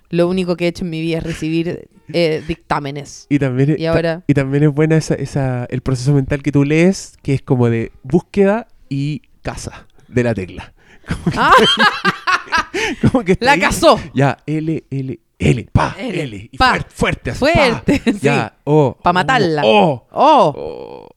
Lo 0.10 0.30
único 0.30 0.56
que 0.56 0.64
he 0.64 0.68
hecho 0.70 0.86
en 0.86 0.90
mi 0.92 1.02
vida 1.02 1.18
es 1.18 1.24
recibir 1.26 1.90
eh, 2.14 2.42
dictámenes. 2.48 3.26
Y 3.30 3.40
también, 3.40 3.76
Y 3.78 3.86
ahora- 3.88 4.24
y 4.26 4.34
también 4.34 4.64
es 4.64 4.74
buena 4.74 4.96
esa, 4.96 5.16
esa, 5.16 5.66
el 5.66 5.82
proceso 5.82 6.14
mental 6.14 6.42
que 6.42 6.54
tú 6.54 6.64
lees, 6.64 7.18
que 7.22 7.34
es 7.34 7.42
como 7.42 7.70
de 7.70 7.92
búsqueda 8.04 8.68
y 8.88 9.22
casa 9.42 9.86
de 10.08 10.24
la 10.24 10.34
tecla. 10.34 10.74
¡Ah! 11.36 11.52
Como 13.12 13.24
que 13.26 13.34
está 13.34 13.46
La 13.46 13.52
ahí, 13.54 13.60
casó. 13.60 14.00
Ya, 14.14 14.38
L, 14.46 14.84
L, 14.90 15.20
L, 15.40 15.70
pa, 15.72 15.96
L, 16.00 16.24
L. 16.24 16.50
y 16.52 16.58
pa. 16.58 16.80
fuerte, 16.90 16.90
fuerte, 16.94 17.32
así, 17.32 17.40
Fuerte, 17.40 18.00
pa. 18.00 18.12
sí. 18.12 18.20
Ya, 18.22 18.58
oh. 18.64 18.98
Pa' 19.02 19.14
matarla. 19.14 19.62
Oh, 19.66 20.08
¡Oh! 20.12 20.54
oh. 20.58 21.08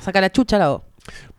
Saca 0.00 0.20
la 0.20 0.30
chucha 0.32 0.58
la 0.58 0.72
O. 0.72 0.84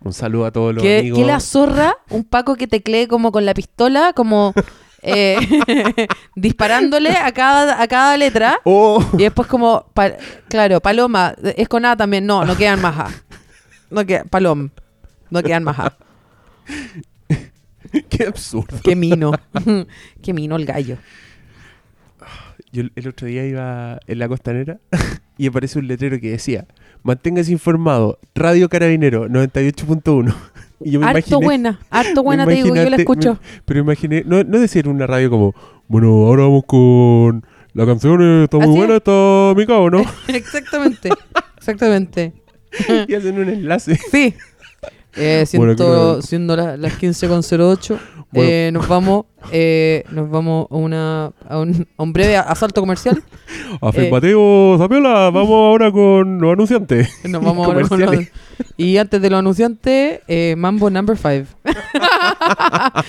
Un 0.03 0.13
saludo 0.13 0.45
a 0.45 0.51
todos 0.51 0.73
los 0.75 0.83
¿Qué, 0.83 0.99
amigos. 0.99 1.19
qué 1.19 1.25
la 1.25 1.39
zorra? 1.39 1.97
Un 2.09 2.23
Paco 2.23 2.55
que 2.55 2.67
teclee 2.67 3.07
como 3.07 3.31
con 3.31 3.45
la 3.45 3.53
pistola, 3.53 4.13
como 4.13 4.53
eh, 5.01 5.37
disparándole 6.35 7.11
a 7.11 7.31
cada, 7.31 7.81
a 7.81 7.87
cada 7.87 8.17
letra. 8.17 8.59
Oh, 8.65 9.03
Y 9.13 9.23
después 9.23 9.47
como, 9.47 9.85
pa- 9.93 10.13
claro, 10.47 10.79
paloma, 10.79 11.33
es 11.55 11.67
con 11.67 11.85
A 11.85 11.95
también. 11.97 12.25
No, 12.25 12.45
no 12.45 12.55
quedan 12.57 12.81
más 12.81 12.97
A. 12.99 13.09
No 13.89 14.05
queda, 14.05 14.23
palom. 14.25 14.69
No 15.29 15.41
quedan 15.41 15.63
más 15.63 15.79
A. 15.79 15.97
Qué 18.09 18.25
absurdo. 18.25 18.77
Qué 18.83 18.95
mino. 18.95 19.31
Qué 20.21 20.33
mino 20.33 20.55
el 20.55 20.65
gallo. 20.65 20.97
Yo 22.71 22.83
el- 22.95 23.07
otro 23.07 23.27
día 23.27 23.45
iba 23.45 23.99
en 24.07 24.19
la 24.19 24.27
costanera 24.27 24.79
y 25.37 25.47
aparece 25.47 25.79
un 25.79 25.87
letrero 25.87 26.19
que 26.19 26.31
decía: 26.31 26.65
Manténgase 27.03 27.51
informado, 27.51 28.19
Radio 28.35 28.69
Carabinero 28.69 29.27
98.1. 29.27 30.33
Y 30.83 30.89
yo 30.91 30.99
me 30.99 31.05
Harto 31.05 31.19
imaginé. 31.19 31.45
buena, 31.45 31.79
harto 31.91 32.23
buena 32.23 32.43
te 32.47 32.53
digo, 32.53 32.75
yo 32.75 32.89
la 32.89 32.95
escucho. 32.95 33.33
me- 33.33 33.39
pero 33.65 33.79
imaginé, 33.81 34.23
no, 34.25 34.43
no 34.43 34.59
decir 34.59 34.87
una 34.87 35.05
radio 35.05 35.29
como: 35.29 35.53
Bueno, 35.87 36.07
ahora 36.25 36.43
vamos 36.43 36.63
con. 36.65 37.45
La 37.73 37.85
canción 37.85 38.19
eh, 38.21 38.43
está 38.45 38.57
muy 38.57 38.65
Así 38.67 38.77
buena, 38.77 38.93
es. 38.93 38.97
está 38.97 39.53
mi 39.55 39.65
cabo, 39.67 39.89
¿no? 39.91 40.03
Exactamente, 40.27 41.09
exactamente. 41.55 42.33
y 43.07 43.13
hacen 43.13 43.39
un 43.39 43.47
enlace. 43.49 43.95
Sí. 44.11 44.33
Eh, 45.15 45.45
Bueno, 45.55 45.73
siento, 45.73 45.75
creo- 45.75 46.21
siendo 46.23 46.55
la- 46.55 46.77
las 46.77 46.93
15.08, 46.99 47.99
Bueno. 48.31 48.49
eh, 48.49 48.71
nos 48.73 48.87
vamos 48.87 49.25
eh, 49.51 50.03
nos 50.11 50.29
vamos 50.29 50.67
a, 50.69 50.75
una, 50.75 51.31
a, 51.47 51.59
un, 51.59 51.87
a 51.97 52.03
un 52.03 52.13
breve 52.13 52.37
asalto 52.37 52.81
comercial. 52.81 53.21
Afirmativo, 53.81 54.75
Zapiola, 54.77 55.29
vamos 55.29 55.51
ahora 55.51 55.91
con 55.91 56.39
los 56.39 56.53
anunciantes. 56.53 57.09
Nos 57.25 57.43
vamos 57.43 57.67
ahora 57.67 57.87
con 57.87 57.99
los-. 57.99 58.27
Y 58.77 58.97
antes 58.97 59.21
de 59.21 59.29
los 59.29 59.39
anunciantes, 59.39 60.19
eh, 60.27 60.55
Mambo 60.57 60.89
Number 60.89 61.17
5. 61.17 61.47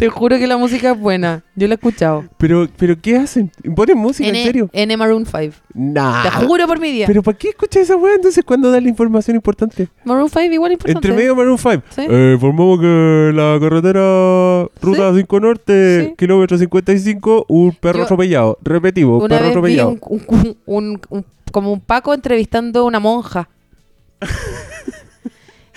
Te 0.00 0.08
juro 0.08 0.38
que 0.38 0.46
la 0.46 0.56
música 0.56 0.92
es 0.92 0.98
buena. 0.98 1.44
Yo 1.54 1.68
la 1.68 1.74
he 1.74 1.76
escuchado. 1.76 2.24
Pero, 2.38 2.66
pero 2.78 2.98
¿qué 2.98 3.18
hacen? 3.18 3.52
¿Ponen 3.76 3.98
música, 3.98 4.30
en 4.30 4.34
serio? 4.34 4.70
N 4.72 4.96
Maroon 4.96 5.26
5. 5.26 5.54
Nah. 5.74 6.22
Te 6.22 6.30
juro 6.46 6.66
por 6.66 6.80
mi 6.80 6.90
día. 6.90 7.06
¿Pero 7.06 7.22
para 7.22 7.36
qué 7.36 7.50
escuchas 7.50 7.82
esa 7.82 7.96
weá 7.96 8.14
entonces 8.14 8.42
cuando 8.42 8.70
da 8.70 8.80
la 8.80 8.88
información 8.88 9.36
importante? 9.36 9.88
Maroon 10.04 10.30
5 10.30 10.54
igual 10.54 10.72
importante. 10.72 11.06
Entre 11.06 11.14
medio 11.14 11.36
Maroon 11.36 11.58
5. 11.58 11.82
Sí. 11.90 12.06
Eh, 12.08 12.38
formamos 12.40 12.80
que 12.80 13.30
la 13.34 13.58
carretera 13.60 14.66
Ruta 14.80 15.12
5 15.14 15.40
Norte, 15.40 15.79
Sí. 16.08 16.14
kilómetro 16.16 16.58
55, 16.58 17.46
un 17.48 17.72
perro 17.72 17.98
Yo- 17.98 18.04
atropellado. 18.04 18.58
Repetimos, 18.62 19.22
Una 19.22 19.28
perro 19.36 19.44
vi 19.44 19.50
atropellado. 19.50 19.88
un, 19.90 20.00
un- 20.28 20.56
un- 20.66 21.00
un- 21.10 21.24
como 21.52 21.72
un 21.72 21.80
Paco 21.80 22.14
entrevistando 22.14 22.80
a 22.80 22.84
una 22.84 23.00
monja. 23.00 23.48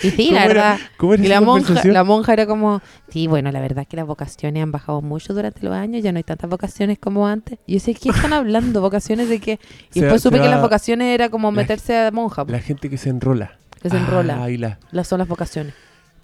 y 0.04 0.10
sí, 0.10 0.32
la 0.32 0.42
¿Cómo 0.42 0.46
era- 0.46 0.48
verdad. 0.48 0.78
¿Cómo 0.98 1.14
era 1.14 1.24
Y 1.24 1.28
la 1.28 1.40
monja, 1.42 1.82
la 1.86 2.04
monja 2.04 2.34
era 2.34 2.46
como, 2.46 2.82
sí, 3.10 3.28
bueno, 3.28 3.52
la 3.52 3.62
verdad 3.62 3.84
es 3.84 3.88
que 3.88 3.96
las 3.96 4.06
vocaciones 4.06 4.62
han 4.62 4.72
bajado 4.72 5.02
mucho 5.02 5.34
durante 5.34 5.62
los 5.64 5.74
años, 5.74 6.04
ya 6.04 6.12
no 6.12 6.18
hay 6.18 6.24
tantas 6.24 6.50
vocaciones 6.50 7.00
como 7.00 7.26
antes. 7.28 7.58
Y 7.66 7.74
yo 7.76 7.80
sé, 7.80 7.94
¿qué 7.94 8.10
están 8.10 8.34
hablando? 8.34 8.82
¿Vocaciones 8.82 9.30
de 9.30 9.40
qué? 9.40 9.54
Y 9.54 9.58
Se 9.94 10.00
después 10.02 10.22
va- 10.22 10.24
supe 10.30 10.42
que 10.42 10.50
las 10.50 10.62
vocaciones 10.62 11.14
era 11.14 11.30
como 11.30 11.52
la- 11.52 11.56
meterse 11.58 11.98
a 11.98 12.12
monja, 12.12 12.44
La 12.48 12.60
gente 12.60 12.90
que 12.90 12.98
se 12.98 13.10
enrola. 13.10 13.58
que 13.82 13.90
se 13.90 13.98
enrola. 13.98 14.44
Ay, 14.44 14.58
la 14.58 14.78
Las 14.92 15.08
son 15.08 15.20
las 15.20 15.28
vocaciones. 15.28 15.74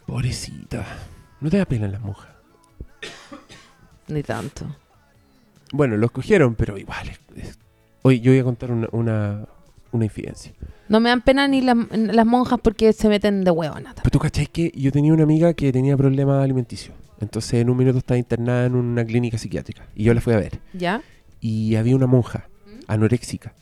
pobrecita. 0.05 0.85
¿No 1.39 1.49
te 1.49 1.57
da 1.57 1.65
pena 1.65 1.87
las 1.87 2.01
monjas? 2.01 2.28
Ni 4.09 4.23
tanto. 4.23 4.65
Bueno, 5.71 5.97
los 5.97 6.11
cogieron, 6.11 6.55
pero 6.55 6.77
igual. 6.77 7.09
es- 7.09 7.19
es- 7.43 7.59
Hoy 8.01 8.19
yo 8.21 8.31
voy 8.31 8.39
a 8.39 8.43
contar 8.43 8.71
una, 8.71 8.87
una, 8.91 9.45
una 9.91 10.05
infidencia. 10.05 10.51
No 10.87 10.99
me 10.99 11.09
dan 11.09 11.21
pena 11.21 11.47
ni 11.47 11.61
las, 11.61 11.75
las 11.91 12.25
monjas 12.25 12.59
porque 12.63 12.93
se 12.93 13.09
meten 13.09 13.43
de 13.43 13.51
huevona. 13.51 13.93
Pero 13.95 14.09
tú 14.09 14.19
cachai 14.19 14.47
que 14.47 14.71
yo 14.75 14.91
tenía 14.91 15.13
una 15.13 15.23
amiga 15.23 15.53
que 15.53 15.71
tenía 15.71 15.95
problemas 15.97 16.43
alimenticios. 16.43 16.95
Entonces 17.19 17.55
en 17.55 17.69
un 17.69 17.77
minuto 17.77 17.97
estaba 17.97 18.17
internada 18.17 18.65
en 18.65 18.75
una 18.75 19.03
clínica 19.05 19.37
psiquiátrica. 19.37 19.85
Y 19.95 20.05
yo 20.05 20.13
la 20.13 20.21
fui 20.21 20.33
a 20.33 20.37
ver. 20.37 20.59
¿Ya? 20.73 21.01
Y 21.41 21.75
había 21.75 21.95
una 21.95 22.07
monja 22.07 22.47
anoréxica. 22.87 23.53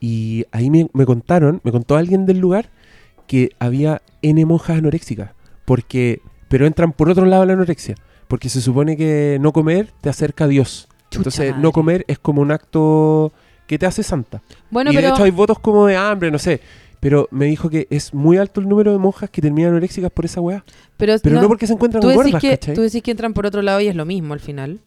Y 0.00 0.46
ahí 0.52 0.70
me, 0.70 0.88
me 0.92 1.04
contaron, 1.04 1.60
me 1.64 1.72
contó 1.72 1.96
alguien 1.96 2.26
del 2.26 2.38
lugar 2.38 2.70
que 3.26 3.50
había 3.58 4.02
N 4.22 4.44
monjas 4.46 4.78
anoréxicas. 4.78 5.32
Porque, 5.64 6.20
pero 6.48 6.66
entran 6.66 6.92
por 6.92 7.08
otro 7.10 7.26
lado 7.26 7.44
la 7.44 7.54
anorexia. 7.54 7.96
Porque 8.28 8.48
se 8.48 8.60
supone 8.60 8.96
que 8.96 9.38
no 9.40 9.52
comer 9.52 9.92
te 10.00 10.08
acerca 10.08 10.44
a 10.44 10.48
Dios. 10.48 10.88
Chucha 11.10 11.18
Entonces 11.20 11.50
madre. 11.50 11.62
no 11.62 11.72
comer 11.72 12.04
es 12.08 12.18
como 12.18 12.42
un 12.42 12.50
acto 12.50 13.32
que 13.66 13.78
te 13.78 13.86
hace 13.86 14.02
santa. 14.02 14.42
Bueno, 14.70 14.90
y 14.92 14.94
pero... 14.96 15.08
de 15.08 15.14
hecho 15.14 15.24
hay 15.24 15.30
votos 15.30 15.58
como 15.58 15.86
de 15.86 15.96
hambre, 15.96 16.30
no 16.30 16.38
sé. 16.38 16.60
Pero 17.00 17.28
me 17.30 17.44
dijo 17.44 17.68
que 17.68 17.86
es 17.90 18.14
muy 18.14 18.38
alto 18.38 18.60
el 18.62 18.68
número 18.68 18.90
de 18.92 18.98
monjas 18.98 19.28
que 19.28 19.42
terminan 19.42 19.72
anoréxicas 19.72 20.10
por 20.10 20.24
esa 20.24 20.40
weá. 20.40 20.64
pero, 20.96 21.14
Pero 21.22 21.36
no, 21.36 21.42
no, 21.42 21.48
porque 21.48 21.66
se 21.66 21.74
encuentran 21.74 22.00
tú, 22.00 22.10
gordas, 22.10 22.40
que, 22.40 22.50
¿cachai? 22.50 22.74
tú 22.74 22.80
decís 22.80 23.02
que 23.02 23.10
entran 23.10 23.34
por 23.34 23.44
otro 23.44 23.60
lado 23.60 23.80
y 23.80 23.88
es 23.88 23.94
lo 23.94 24.06
mismo 24.06 24.32
al 24.32 24.40
final. 24.40 24.80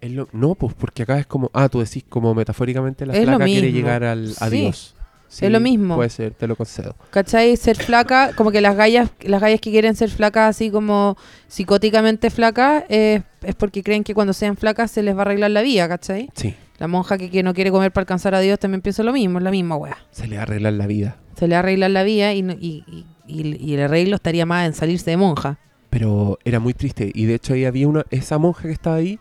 Es 0.00 0.10
lo- 0.10 0.28
no, 0.32 0.56
pues 0.56 0.74
porque 0.74 1.04
acá 1.04 1.18
es 1.20 1.26
como... 1.26 1.50
Ah, 1.54 1.68
tú 1.68 1.78
decís 1.78 2.04
como 2.08 2.34
metafóricamente 2.34 3.06
la 3.06 3.12
Es 3.12 3.20
lo 3.20 3.26
flaca 3.26 3.44
quiere 3.44 3.70
llegar 3.70 4.02
al, 4.02 4.34
a 4.40 4.48
Sí. 4.50 4.60
Dios. 4.62 4.96
Es 5.30 5.50
lo 5.52 5.60
mismo. 5.60 5.94
Puede 5.96 6.10
ser, 6.10 6.34
te 6.34 6.46
lo 6.48 6.56
concedo. 6.56 6.96
¿Cachai? 7.10 7.56
Ser 7.56 7.76
flaca, 7.76 8.32
como 8.34 8.50
que 8.50 8.60
las 8.60 8.74
gallas, 8.76 9.10
las 9.20 9.40
gallas 9.40 9.60
que 9.60 9.70
quieren 9.70 9.94
ser 9.94 10.10
flacas 10.10 10.50
así 10.56 10.70
como 10.70 11.16
psicóticamente 11.46 12.30
flacas, 12.30 12.84
eh, 12.88 13.22
es 13.42 13.54
porque 13.54 13.82
creen 13.82 14.02
que 14.04 14.14
cuando 14.14 14.32
sean 14.32 14.56
flacas 14.56 14.90
se 14.90 15.02
les 15.02 15.14
va 15.14 15.20
a 15.20 15.22
arreglar 15.22 15.50
la 15.50 15.62
vida, 15.62 15.88
¿cachai? 15.88 16.30
Sí, 16.34 16.54
La 16.78 16.88
monja 16.88 17.18
que, 17.18 17.30
que 17.30 17.42
no 17.42 17.54
quiere 17.54 17.70
comer 17.70 17.92
para 17.92 18.02
alcanzar 18.02 18.34
a 18.34 18.40
Dios 18.40 18.58
también 18.58 18.80
piensa 18.80 19.02
lo 19.02 19.12
mismo, 19.12 19.38
es 19.38 19.44
la 19.44 19.50
misma 19.50 19.76
weá. 19.76 19.96
se 20.10 20.26
le 20.26 20.36
va 20.36 20.42
a 20.42 20.44
arreglar 20.44 20.72
la 20.74 20.86
vida. 20.86 21.16
Se 21.36 21.46
le 21.48 21.54
va 21.54 21.58
a 21.58 21.60
arreglar 21.60 21.90
la 21.90 22.02
vida 22.02 22.32
y, 22.34 22.40
y- 22.60 22.84
y- 23.26 23.56
y 23.60 23.74
el 23.74 23.80
arreglo 23.82 24.16
estaría 24.16 24.46
más 24.46 24.66
en 24.66 24.74
salirse 24.74 25.10
de 25.10 25.16
monja. 25.16 25.58
Pero 25.90 26.38
era 26.44 26.58
muy 26.60 26.74
triste. 26.74 27.10
Y 27.14 27.24
de 27.26 27.34
hecho 27.34 27.54
ahí 27.54 27.64
había 27.64 27.86
una... 27.88 28.04
Esa 28.10 28.38
monja 28.38 28.62
que 28.64 28.72
estaba 28.72 28.96
ahí 28.96 29.18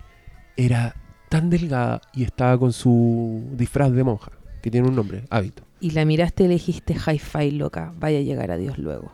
era 0.57 0.95
tan 1.30 1.49
delgada 1.49 2.01
y 2.14 2.24
estaba 2.24 2.57
con 2.57 2.74
su 2.74 3.43
disfraz 3.53 3.91
de 3.91 4.03
monja. 4.03 4.32
Que 4.62 4.70
tiene 4.72 4.88
un 4.88 4.95
nombre, 4.95 5.24
hábito. 5.30 5.64
Y 5.82 5.92
la 5.92 6.06
miraste 6.06 6.44
y 6.44 6.48
le 6.48 6.54
dijiste, 6.56 6.94
hi-fi, 6.94 7.52
loca, 7.52 7.94
vaya 7.98 8.20
a 8.20 8.22
llegar 8.22 8.52
a 8.52 8.58
Dios 8.58 8.78
luego. 8.78 9.12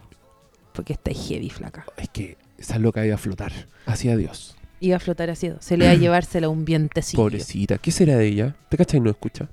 Porque 0.73 0.93
está 0.93 1.11
heavy, 1.11 1.49
flaca. 1.49 1.85
Es 1.97 2.09
que 2.09 2.37
esa 2.57 2.79
loca 2.79 3.05
iba 3.05 3.15
a 3.15 3.19
flotar 3.19 3.51
hacia 3.85 4.17
Dios. 4.17 4.57
Iba 4.79 4.97
a 4.97 4.99
flotar 4.99 5.29
así, 5.29 5.51
se 5.59 5.77
le 5.77 5.85
va 5.85 5.91
a 5.91 5.95
llevársela 5.95 6.49
un 6.49 6.65
vientecillo. 6.65 7.21
Pobrecita. 7.21 7.77
¿Qué 7.77 7.91
será 7.91 8.17
de 8.17 8.27
ella? 8.27 8.55
¿Te 8.69 8.77
cachai? 8.77 8.99
No 8.99 9.09
escucha. 9.09 9.49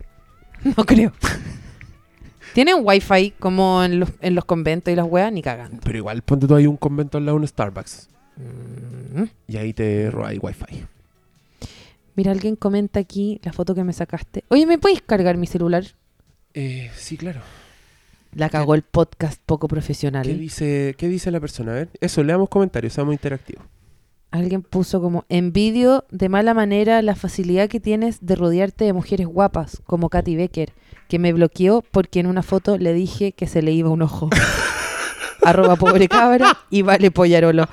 No 0.76 0.84
creo. 0.84 1.12
¿Tienen 2.54 2.76
wifi 2.82 3.32
como 3.32 3.82
en 3.82 3.98
los, 3.98 4.10
en 4.20 4.36
los 4.36 4.44
conventos 4.44 4.92
y 4.92 4.94
las 4.94 5.06
weas? 5.06 5.32
Ni 5.32 5.42
cagando. 5.42 5.80
Pero 5.82 5.98
igual, 5.98 6.22
ponte 6.22 6.46
tú 6.46 6.54
ahí 6.54 6.68
un 6.68 6.76
convento 6.76 7.18
al 7.18 7.24
lado 7.26 7.36
de 7.36 7.42
un 7.42 7.48
Starbucks. 7.48 8.08
Mm. 8.36 9.24
Y 9.48 9.56
ahí 9.56 9.72
te 9.72 10.08
roba 10.10 10.30
el 10.30 10.38
wifi. 10.40 10.84
Mira, 12.14 12.30
alguien 12.30 12.56
comenta 12.56 13.00
aquí 13.00 13.40
la 13.42 13.52
foto 13.52 13.74
que 13.74 13.84
me 13.84 13.92
sacaste. 13.92 14.44
Oye, 14.48 14.66
¿me 14.66 14.78
puedes 14.78 15.02
cargar 15.02 15.36
mi 15.36 15.46
celular? 15.46 15.84
Eh, 16.54 16.90
sí, 16.96 17.16
claro. 17.16 17.40
La 18.34 18.48
cagó 18.48 18.74
el 18.74 18.82
podcast 18.82 19.40
poco 19.44 19.68
¿Qué 19.68 19.74
profesional. 19.74 20.38
dice, 20.38 20.94
¿Qué 20.96 21.08
dice 21.08 21.30
la 21.30 21.40
persona? 21.40 21.72
A 21.72 21.74
ver, 21.74 21.88
eso, 22.00 22.22
leamos 22.22 22.48
comentarios, 22.48 22.94
seamos 22.94 23.12
interactivos. 23.12 23.64
Alguien 24.30 24.62
puso 24.62 25.02
como 25.02 25.26
envidio 25.28 26.06
de 26.10 26.30
mala 26.30 26.54
manera 26.54 27.02
la 27.02 27.14
facilidad 27.14 27.68
que 27.68 27.80
tienes 27.80 28.24
de 28.24 28.34
rodearte 28.34 28.86
de 28.86 28.94
mujeres 28.94 29.26
guapas, 29.26 29.82
como 29.84 30.08
Katy 30.08 30.36
Becker, 30.36 30.72
que 31.08 31.18
me 31.18 31.34
bloqueó 31.34 31.84
porque 31.90 32.20
en 32.20 32.26
una 32.26 32.42
foto 32.42 32.78
le 32.78 32.94
dije 32.94 33.32
que 33.32 33.46
se 33.46 33.60
le 33.60 33.72
iba 33.72 33.90
un 33.90 34.00
ojo. 34.00 34.30
Arroba 35.44 35.76
pobre 35.76 36.08
cabra 36.08 36.56
y 36.70 36.80
vale 36.80 37.10
pollarolo. 37.10 37.68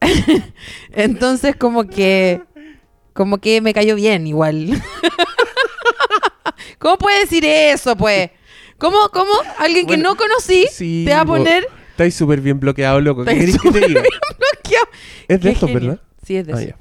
Entonces 0.92 1.56
como 1.56 1.84
que 1.84 2.40
como 3.12 3.38
que 3.38 3.60
me 3.60 3.74
cayó 3.74 3.94
bien 3.94 4.26
igual. 4.26 4.70
¿Cómo 6.78 6.98
puede 6.98 7.20
decir 7.20 7.44
eso, 7.44 7.96
pues? 7.96 8.30
¿Cómo, 8.78 9.08
cómo 9.12 9.30
alguien 9.58 9.86
que 9.86 9.94
Bueno, 9.94 10.10
no 10.10 10.16
conocí 10.16 10.66
Sí, 10.72 11.04
te 11.06 11.14
va 11.14 11.20
a 11.20 11.24
poner 11.24 11.66
Estáis 11.90 12.14
súper 12.14 12.40
bien 12.40 12.58
bloqueado, 12.58 13.00
loco. 13.00 13.24
¿Qué 13.24 13.32
Estáis 13.32 13.56
querés 13.58 13.62
que 13.74 13.80
te 13.80 13.86
diga? 13.88 14.00
bloqueado? 14.00 14.86
Es 15.28 15.28
de 15.28 15.38
Qué 15.40 15.48
estos, 15.50 15.68
genio. 15.70 15.88
¿verdad? 15.90 16.02
Sí, 16.26 16.36
es 16.36 16.46
de 16.46 16.52
Ah, 16.52 16.56
eso. 16.60 16.68
ya. 16.70 16.76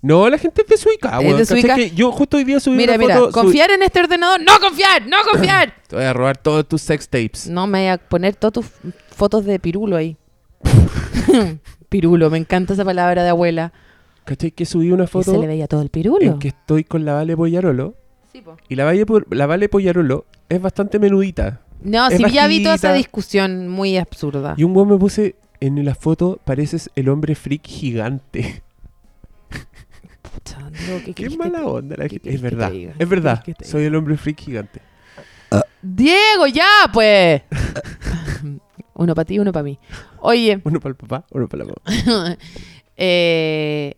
No, 0.00 0.28
la 0.30 0.38
gente 0.38 0.62
es 0.62 0.68
de 0.68 0.76
Suica, 0.76 1.18
Es 1.18 1.24
weón. 1.24 1.38
¿Cachai 1.38 1.60
Suica. 1.60 1.74
que 1.74 1.90
Yo 1.90 2.12
justo 2.12 2.36
hoy 2.36 2.44
día 2.44 2.60
subí 2.60 2.76
Mira, 2.76 2.94
una 2.94 2.98
mira, 3.04 3.18
foto... 3.18 3.32
confiar 3.32 3.70
en 3.72 3.82
este 3.82 3.98
ordenador. 4.00 4.40
¡No 4.40 4.60
confiar! 4.60 5.06
¡No 5.08 5.16
confiar! 5.28 5.74
Te 5.88 5.96
voy 5.96 6.04
a 6.04 6.12
robar 6.12 6.36
todos 6.38 6.68
tus 6.68 6.82
sex 6.82 7.08
tapes. 7.08 7.48
no 7.48 7.66
me 7.66 7.80
voy 7.80 7.88
a 7.88 7.98
poner 7.98 8.36
todas 8.36 8.52
tus 8.52 8.66
fotos 9.16 9.44
de 9.44 9.58
pirulo 9.58 9.96
ahí. 9.96 10.16
pirulo, 11.88 12.30
me 12.30 12.38
encanta 12.38 12.74
esa 12.74 12.84
palabra 12.84 13.22
de 13.24 13.30
abuela. 13.30 13.72
¿Cachai? 14.28 14.50
Que 14.50 14.66
subí 14.66 14.92
una 14.92 15.04
Y 15.04 15.06
se 15.06 15.10
foto 15.12 15.40
le 15.40 15.46
veía 15.46 15.66
todo 15.66 15.80
el 15.80 15.88
pirulo. 15.88 16.20
en 16.22 16.38
que 16.38 16.48
estoy 16.48 16.84
con 16.84 17.04
la 17.06 17.14
Vale 17.14 17.34
Pollarolo. 17.36 17.94
Sí, 18.32 18.42
po. 18.42 18.56
Y 18.68 18.74
la 18.76 18.84
Vale, 18.84 19.06
Por- 19.06 19.34
la 19.34 19.46
vale 19.46 19.68
Pollarolo 19.70 20.26
es 20.50 20.60
bastante 20.60 20.98
menudita. 20.98 21.62
No, 21.82 22.08
Es 22.08 22.18
sí, 22.18 22.24
ya 22.30 22.46
vi 22.46 22.62
toda 22.62 22.74
esa 22.74 22.92
discusión 22.92 23.68
muy 23.68 23.96
absurda. 23.96 24.54
Y 24.58 24.64
un 24.64 24.76
weón 24.76 24.88
me 24.90 24.98
puse 24.98 25.36
en 25.60 25.82
la 25.84 25.94
foto, 25.94 26.38
pareces 26.44 26.90
el 26.94 27.08
hombre 27.08 27.34
freak 27.34 27.66
gigante. 27.66 28.62
Diego, 30.72 31.00
¿qué 31.04 31.14
Qué 31.14 31.30
mala 31.30 31.58
te- 31.60 31.64
onda 31.64 31.96
la 31.96 32.08
gente. 32.08 32.32
Es 32.34 32.40
verdad, 32.40 32.72
es 32.72 33.08
verdad. 33.08 33.38
¿Qué 33.42 33.52
querés 33.52 33.58
que 33.58 33.64
te 33.64 33.70
Soy 33.70 33.84
el 33.84 33.94
hombre 33.94 34.16
freak 34.16 34.38
gigante. 34.40 34.80
Diego, 35.82 36.46
ya, 36.52 36.66
pues. 36.92 37.42
uno 38.94 39.14
para 39.14 39.24
ti, 39.24 39.38
uno 39.38 39.52
para 39.52 39.62
mí. 39.64 39.78
Oye, 40.20 40.60
Uno 40.64 40.80
para 40.80 40.90
el 40.90 40.96
papá, 40.96 41.24
uno 41.30 41.48
para 41.48 41.64
la 41.64 41.70
mamá. 41.72 42.36
eh, 42.96 43.94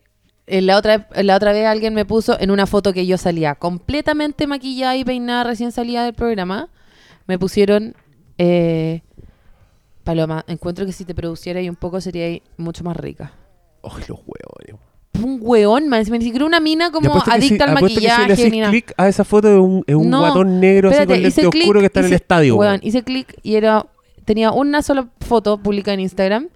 la 0.67 0.77
otra, 0.77 1.09
en 1.15 1.27
la 1.27 1.37
otra 1.37 1.53
vez 1.53 1.67
alguien 1.67 1.95
me 1.95 2.05
puso 2.05 2.39
en 2.41 2.51
una 2.51 2.67
foto 2.67 2.93
que 2.93 3.07
yo 3.07 3.17
salía 3.19 3.55
completamente 3.55 4.47
maquillada 4.47 4.97
y 4.97 5.05
peinada 5.05 5.45
recién 5.45 5.73
salida 5.73 6.05
del 6.05 6.15
programa. 6.15 6.69
Me 7.27 7.39
pusieron 7.39 7.95
eh, 8.39 9.03
Paloma, 10.05 10.45
encuentro 10.49 10.87
que 10.87 10.93
si 10.93 11.05
te 11.05 11.15
produciera 11.15 11.61
ahí 11.61 11.69
un 11.69 11.77
poco 11.77 12.01
sería 12.01 12.41
mucho 12.57 12.83
más 12.83 12.97
rica. 12.97 13.33
Ay, 13.83 14.03
los 14.09 14.19
huevos. 14.27 14.81
Un 15.23 15.39
weón, 15.43 15.89
man. 15.89 16.05
Ni 16.11 16.23
siquiera 16.23 16.47
una 16.47 16.61
mina 16.61 16.91
como 16.91 17.15
adicta 17.27 17.65
al 17.65 17.77
si 17.77 17.83
maquillaje 17.83 18.51
nada. 18.59 18.71
clic 18.71 18.93
a 18.97 19.09
esa 19.09 19.25
foto 19.25 19.49
de 19.49 19.59
un, 19.59 19.85
un 19.87 20.11
No, 20.11 20.21
guatón 20.21 20.61
negro 20.61 20.89
así 20.89 20.99
Espérate, 20.99 21.15
con 21.15 21.23
lente 21.23 21.47
oscuro 21.47 21.81
que 21.81 21.87
está 21.87 22.01
en 22.01 22.07
el 22.07 22.13
estadio. 22.15 22.57
weón. 22.57 22.81
hice 22.83 23.03
clic 23.03 23.39
y 23.43 23.57
era 23.57 23.87
tenía 24.25 24.53
una 24.53 24.83
sola 24.83 25.09
foto 25.21 25.59
publicada 25.59 25.95
en 25.95 26.01
Instagram 26.01 26.49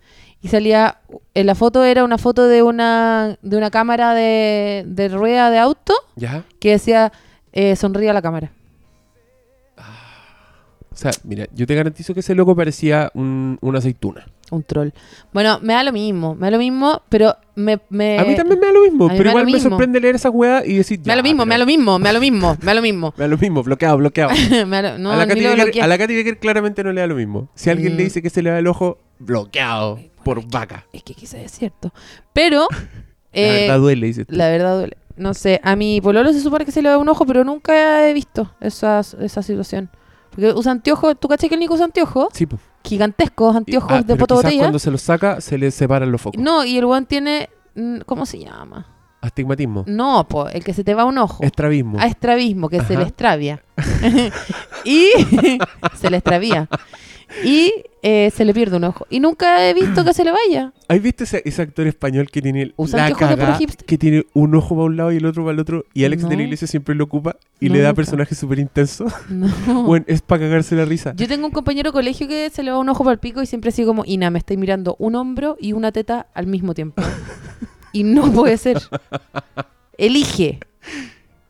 y 0.44 0.48
salía 0.48 0.98
en 1.32 1.46
la 1.46 1.54
foto 1.54 1.84
era 1.84 2.04
una 2.04 2.18
foto 2.18 2.46
de 2.46 2.62
una 2.62 3.38
de 3.40 3.56
una 3.56 3.70
cámara 3.70 4.12
de, 4.12 4.84
de 4.86 5.08
rueda 5.08 5.50
de 5.50 5.58
auto 5.58 5.94
¿Ya? 6.16 6.44
que 6.60 6.72
decía 6.72 7.12
eh, 7.54 7.76
sonríe 7.76 8.10
a 8.10 8.12
la 8.12 8.20
cámara. 8.20 8.50
O 9.78 10.96
sea, 10.96 11.12
mira, 11.24 11.46
yo 11.54 11.66
te 11.66 11.74
garantizo 11.74 12.12
que 12.12 12.20
ese 12.20 12.34
loco 12.34 12.54
parecía 12.54 13.10
un, 13.14 13.58
una 13.62 13.78
aceituna. 13.78 14.26
Un 14.50 14.62
troll. 14.62 14.90
Bueno, 15.32 15.58
me 15.62 15.72
da 15.72 15.82
lo 15.82 15.90
mismo, 15.92 16.34
me 16.34 16.46
da 16.46 16.50
lo 16.52 16.58
mismo, 16.58 17.02
pero 17.08 17.34
me, 17.54 17.80
me 17.88 18.18
a 18.18 18.24
mí 18.24 18.34
también 18.36 18.60
me 18.60 18.66
da 18.66 18.72
lo 18.72 18.82
mismo, 18.82 19.08
pero 19.08 19.24
me 19.24 19.30
igual 19.30 19.46
me 19.46 19.52
mismo. 19.52 19.70
sorprende 19.70 20.00
leer 20.00 20.16
esa 20.16 20.28
weá 20.30 20.64
y 20.66 20.74
decir. 20.74 20.98
me 21.00 21.04
da 21.06 21.16
lo 21.16 21.22
mismo, 21.22 21.46
me 21.46 21.54
da 21.54 21.58
lo 21.58 21.66
mismo, 21.66 21.98
me 21.98 22.04
da 22.08 22.12
lo 22.12 22.20
mismo, 22.20 22.56
me 22.60 22.66
da 22.66 22.74
lo 22.74 22.82
mismo. 22.82 23.14
Me 23.16 23.24
da 23.24 23.28
lo 23.28 23.38
mismo, 23.38 23.62
bloqueado, 23.62 23.96
bloqueado. 23.96 24.30
Lo- 24.50 24.98
no, 24.98 25.12
a, 25.12 25.16
la 25.16 25.26
Katy 25.26 25.40
Becker, 25.40 25.64
bloqueé. 25.64 25.82
a 25.82 25.86
la 25.86 25.98
Katy 25.98 26.14
Becker 26.14 26.38
claramente 26.38 26.84
no 26.84 26.92
le 26.92 27.00
da 27.00 27.06
lo 27.06 27.14
mismo. 27.14 27.48
Si 27.54 27.70
alguien 27.70 27.94
Mm. 27.94 27.96
le 27.96 28.04
dice 28.04 28.22
que 28.22 28.28
se 28.30 28.42
le 28.42 28.50
da 28.50 28.58
el 28.58 28.66
ojo, 28.66 28.98
bloqueado 29.18 29.98
por 30.22 30.46
vaca. 30.48 30.86
Es 30.92 31.02
que 31.02 31.14
quizás 31.14 31.40
es 31.40 31.52
cierto. 31.52 31.92
Pero 32.34 32.68
la 33.32 33.40
eh, 33.40 33.60
verdad 33.62 33.78
duele, 33.80 34.06
dice. 34.06 34.24
La 34.28 34.48
verdad 34.50 34.76
duele. 34.76 34.96
No 35.16 35.32
sé, 35.32 35.60
a 35.62 35.74
mi 35.76 36.00
pololo 36.00 36.32
se 36.32 36.40
supone 36.40 36.64
que 36.64 36.72
se 36.72 36.82
le 36.82 36.88
da 36.90 36.98
un 36.98 37.08
ojo, 37.08 37.24
pero 37.24 37.44
nunca 37.44 38.08
he 38.08 38.12
visto 38.12 38.52
esa, 38.60 39.00
esa 39.00 39.42
situación. 39.42 39.88
Porque 40.30 40.48
usa 40.52 40.72
anteojos, 40.72 41.16
¿tú 41.18 41.28
caché 41.28 41.48
que 41.48 41.54
el 41.54 41.60
Nico 41.60 41.74
usa 41.74 41.84
anteojos? 41.86 42.28
Sí, 42.32 42.46
pues. 42.46 42.60
Gigantescos 42.84 43.56
anteojos 43.56 43.90
Ah, 43.90 43.98
de 44.02 44.04
pero 44.14 44.18
poto 44.18 44.34
quizás 44.34 44.44
botella. 44.44 44.62
cuando 44.62 44.78
se 44.78 44.90
los 44.90 45.00
saca, 45.02 45.40
se 45.40 45.56
le 45.58 45.70
separan 45.70 46.12
los 46.12 46.20
focos. 46.20 46.40
No, 46.40 46.64
y 46.64 46.76
el 46.76 46.84
weón 46.84 47.06
tiene, 47.06 47.48
mm, 47.74 48.00
¿cómo 48.06 48.26
se 48.26 48.38
llama? 48.38 48.86
Astigmatismo. 49.22 49.84
No, 49.86 50.28
po, 50.28 50.48
el 50.50 50.62
que 50.62 50.74
se 50.74 50.84
te 50.84 50.92
va 50.92 51.06
un 51.06 51.16
ojo. 51.16 51.42
Estrabismo. 51.42 51.98
A 51.98 52.06
estrabismo, 52.06 52.68
que 52.68 52.82
se 52.82 52.94
le 52.96 53.04
extravia. 53.04 53.62
y 54.84 55.08
se 55.98 56.10
le 56.10 56.18
extravía. 56.18 56.68
Y 57.42 57.72
eh, 58.02 58.30
se 58.34 58.44
le 58.44 58.52
pierde 58.52 58.76
un 58.76 58.84
ojo. 58.84 59.06
Y 59.10 59.20
nunca 59.20 59.68
he 59.68 59.74
visto 59.74 60.04
que 60.04 60.12
se 60.12 60.24
le 60.24 60.30
vaya. 60.32 60.72
¿Has 60.88 61.00
visto 61.00 61.24
ese, 61.24 61.42
ese 61.44 61.62
actor 61.62 61.86
español 61.86 62.30
que 62.30 62.42
tiene 62.42 62.72
la 62.92 63.12
cagá, 63.14 63.56
hipster. 63.56 63.86
que 63.86 63.98
tiene 63.98 64.24
un 64.34 64.54
ojo 64.54 64.74
para 64.74 64.84
un 64.86 64.96
lado 64.96 65.12
y 65.12 65.16
el 65.16 65.26
otro 65.26 65.42
para 65.42 65.54
el 65.54 65.60
otro 65.60 65.84
y 65.94 66.04
Alex 66.04 66.28
de 66.28 66.36
la 66.36 66.42
Iglesia 66.42 66.66
siempre 66.66 66.94
lo 66.94 67.04
ocupa 67.04 67.36
y 67.60 67.68
No, 67.68 67.74
le 67.74 67.80
da 67.80 67.88
nunca. 67.88 67.96
personajes 67.96 68.38
súper 68.38 68.58
intensos? 68.58 69.12
No. 69.30 69.84
Bueno, 69.84 70.04
es 70.08 70.22
para 70.22 70.42
cagarse 70.42 70.76
la 70.76 70.84
risa. 70.84 71.14
Yo 71.16 71.26
tengo 71.26 71.46
un 71.46 71.52
compañero 71.52 71.90
de 71.90 71.92
colegio 71.92 72.28
que 72.28 72.50
se 72.50 72.62
le 72.62 72.70
va 72.70 72.78
un 72.78 72.88
ojo 72.88 73.04
para 73.04 73.14
el 73.14 73.20
pico 73.20 73.42
y 73.42 73.46
siempre 73.46 73.70
así 73.70 73.84
como, 73.84 74.04
Ina, 74.06 74.30
me 74.30 74.38
estoy 74.38 74.56
mirando 74.56 74.96
un 74.98 75.14
hombro 75.14 75.56
y 75.60 75.72
una 75.72 75.90
teta 75.92 76.26
al 76.34 76.46
mismo 76.46 76.74
tiempo. 76.74 77.02
y 77.92 78.04
no 78.04 78.30
puede 78.32 78.56
ser. 78.58 78.82
Elige. 79.96 80.60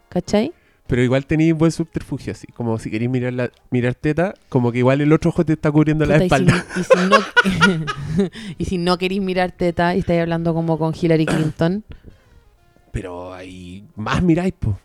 ¿Cachai? 0.08 0.52
Pero 0.86 1.02
igual 1.02 1.24
tenéis 1.24 1.54
buen 1.54 1.72
subterfugio, 1.72 2.32
así. 2.32 2.46
Como 2.48 2.78
si 2.78 2.90
queréis 2.90 3.10
mirar, 3.10 3.32
la, 3.32 3.50
mirar 3.70 3.94
teta, 3.94 4.34
como 4.50 4.70
que 4.70 4.78
igual 4.78 5.00
el 5.00 5.12
otro 5.14 5.30
ojo 5.30 5.44
te 5.44 5.54
está 5.54 5.70
cubriendo 5.72 6.04
la 6.04 6.18
Puta, 6.18 6.24
y 6.24 6.28
si- 6.28 6.44
espalda. 6.44 6.66
Y 6.76 6.82
si, 6.84 7.08
no, 7.08 8.28
y 8.58 8.64
si 8.66 8.78
no 8.78 8.98
queréis 8.98 9.22
mirar 9.22 9.52
teta 9.52 9.94
y 9.96 10.00
estáis 10.00 10.20
hablando 10.20 10.52
como 10.52 10.78
con 10.78 10.92
Hillary 10.98 11.24
Clinton. 11.26 11.84
Pero 12.92 13.32
ahí 13.32 13.84
más 13.96 14.22
miráis, 14.22 14.52
pues. 14.58 14.76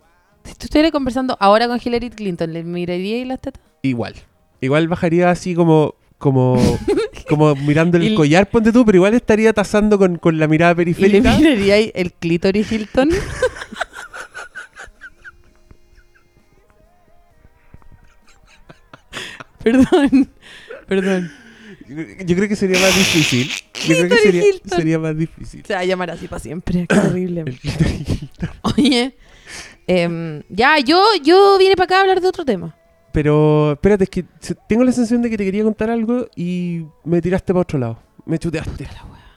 Si 0.45 0.53
tú 0.53 0.65
estuvieras 0.65 0.91
conversando 0.91 1.35
ahora 1.39 1.67
con 1.67 1.79
Hillary 1.83 2.09
Clinton, 2.09 2.53
¿le 2.53 2.63
miraríais 2.63 3.27
las 3.27 3.41
tetas? 3.41 3.61
Igual. 3.81 4.15
Igual 4.61 4.87
bajaría 4.87 5.29
así 5.29 5.53
como 5.53 5.95
como 6.17 6.57
como 7.27 7.55
mirando 7.55 7.97
el 7.97 8.15
collar, 8.15 8.49
ponte 8.49 8.71
tú, 8.71 8.85
pero 8.85 8.95
igual 8.97 9.13
estaría 9.13 9.53
tasando 9.53 9.97
con, 9.97 10.17
con 10.17 10.39
la 10.39 10.47
mirada 10.47 10.71
¿Y 10.71 10.75
le 10.75 10.77
periférica. 10.77 11.37
miraríais 11.37 11.91
el 11.93 12.13
clítoris 12.13 12.71
Hilton? 12.71 13.09
perdón, 19.63 20.29
perdón. 20.87 21.31
Yo 21.89 22.35
creo 22.35 22.47
que 22.47 22.55
sería 22.55 22.79
más 22.79 22.95
difícil. 22.95 23.49
Yo 23.87 23.95
creo 24.07 24.09
que 24.09 24.61
sería, 24.69 24.99
más 24.99 25.17
difícil. 25.17 25.63
Se 25.65 25.73
va 25.73 25.79
a 25.79 25.85
llamar 25.85 26.11
así 26.11 26.27
para 26.27 26.39
siempre. 26.39 26.85
Qué 26.87 26.99
horrible. 26.99 27.45
Oye, 28.61 29.15
em, 29.87 30.43
ya, 30.49 30.77
yo, 30.79 31.03
yo 31.23 31.57
vine 31.57 31.75
para 31.75 31.85
acá 31.85 31.97
a 31.97 32.01
hablar 32.01 32.21
de 32.21 32.27
otro 32.27 32.45
tema. 32.45 32.75
Pero 33.11 33.71
espérate, 33.71 34.03
es 34.03 34.09
que 34.09 34.25
tengo 34.67 34.83
la 34.83 34.91
sensación 34.91 35.21
de 35.23 35.31
que 35.31 35.37
te 35.37 35.45
quería 35.45 35.63
contar 35.63 35.89
algo 35.89 36.27
y 36.35 36.85
me 37.03 37.21
tiraste 37.21 37.53
para 37.53 37.61
otro 37.61 37.79
lado. 37.79 37.99
Me 38.25 38.37
chuteaste. 38.37 38.87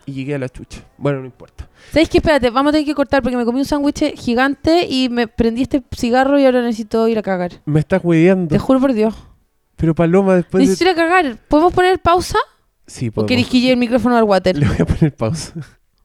Y 0.04 0.12
llegué 0.12 0.34
a 0.34 0.38
la 0.38 0.48
chucha. 0.48 0.80
Bueno, 0.98 1.20
no 1.20 1.26
importa. 1.26 1.68
¿Sabes 1.90 2.10
qué? 2.10 2.18
Espérate, 2.18 2.50
vamos 2.50 2.70
a 2.70 2.72
tener 2.72 2.86
que 2.86 2.94
cortar 2.94 3.22
porque 3.22 3.36
me 3.36 3.46
comí 3.46 3.60
un 3.60 3.64
sándwich 3.64 4.14
gigante 4.16 4.86
y 4.86 5.08
me 5.08 5.26
prendí 5.26 5.62
este 5.62 5.82
cigarro 5.96 6.38
y 6.38 6.44
ahora 6.44 6.60
necesito 6.60 7.08
ir 7.08 7.18
a 7.18 7.22
cagar. 7.22 7.52
Me 7.64 7.80
estás 7.80 8.02
hueveando. 8.04 8.48
Te 8.48 8.58
juro 8.58 8.78
por 8.80 8.92
Dios. 8.92 9.14
Pero 9.82 9.96
Paloma, 9.96 10.36
después 10.36 10.62
de... 10.62 10.68
Necesito 10.70 10.92
a 10.92 10.94
cagar. 10.94 11.36
¿Podemos 11.48 11.72
poner 11.72 11.98
pausa? 11.98 12.38
Sí, 12.86 13.08
¿O 13.08 13.12
podemos. 13.12 13.28
querés 13.28 13.48
que 13.48 13.58
lleve 13.58 13.72
el 13.72 13.78
micrófono 13.80 14.16
al 14.16 14.22
water? 14.22 14.56
Le 14.56 14.68
voy 14.68 14.76
a 14.78 14.86
poner 14.86 15.12
pausa. 15.12 15.54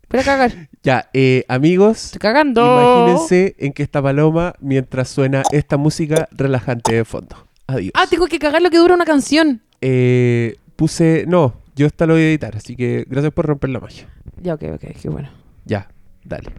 Voy 0.09 0.19
a 0.19 0.23
cagar. 0.23 0.51
Ya, 0.81 1.09
eh, 1.13 1.43
amigos, 1.47 2.05
Estoy 2.05 2.19
cagando. 2.19 2.61
imagínense 2.63 3.55
en 3.59 3.73
que 3.73 3.83
está 3.83 4.01
Paloma 4.01 4.53
mientras 4.61 5.09
suena 5.09 5.43
esta 5.51 5.77
música 5.77 6.27
relajante 6.31 6.95
de 6.95 7.05
fondo. 7.05 7.35
Adiós. 7.67 7.91
Ah, 7.93 8.07
tengo 8.09 8.25
que 8.25 8.39
cagar 8.39 8.63
lo 8.63 8.71
que 8.71 8.77
dura 8.77 8.95
una 8.95 9.05
canción. 9.05 9.61
Eh, 9.81 10.55
puse... 10.75 11.25
No, 11.27 11.53
yo 11.75 11.85
esta 11.85 12.07
lo 12.07 12.13
voy 12.13 12.23
a 12.23 12.29
editar, 12.29 12.55
así 12.55 12.75
que 12.75 13.05
gracias 13.07 13.31
por 13.31 13.45
romper 13.45 13.69
la 13.69 13.79
magia. 13.79 14.07
Ya, 14.41 14.55
ok, 14.55 14.63
ok, 14.73 14.85
qué 14.99 15.09
bueno. 15.09 15.29
Ya, 15.65 15.87
dale. 16.23 16.51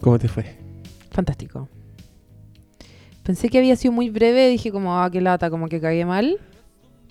¿Cómo 0.00 0.18
te 0.18 0.28
fue? 0.28 0.56
Fantástico. 1.10 1.68
Pensé 3.24 3.48
que 3.48 3.58
había 3.58 3.76
sido 3.76 3.92
muy 3.92 4.10
breve, 4.10 4.48
dije 4.48 4.70
como, 4.70 5.00
ah, 5.02 5.10
qué 5.10 5.20
lata, 5.20 5.50
como 5.50 5.68
que 5.68 5.80
cagué 5.80 6.04
mal. 6.04 6.38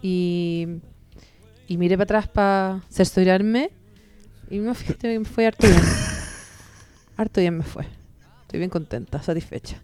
Y, 0.01 0.67
y 1.67 1.77
miré 1.77 1.95
para 1.97 2.03
atrás 2.05 2.27
para 2.27 2.81
cerciorarme. 2.89 3.71
Y 4.49 4.59
me, 4.59 4.73
fui- 4.73 4.95
me 5.03 5.25
fue 5.25 5.47
harto 5.47 5.67
bien. 5.67 5.81
harto 7.17 7.41
bien 7.41 7.57
me 7.57 7.63
fue. 7.63 7.85
Estoy 8.43 8.59
bien 8.59 8.69
contenta, 8.69 9.21
satisfecha. 9.21 9.81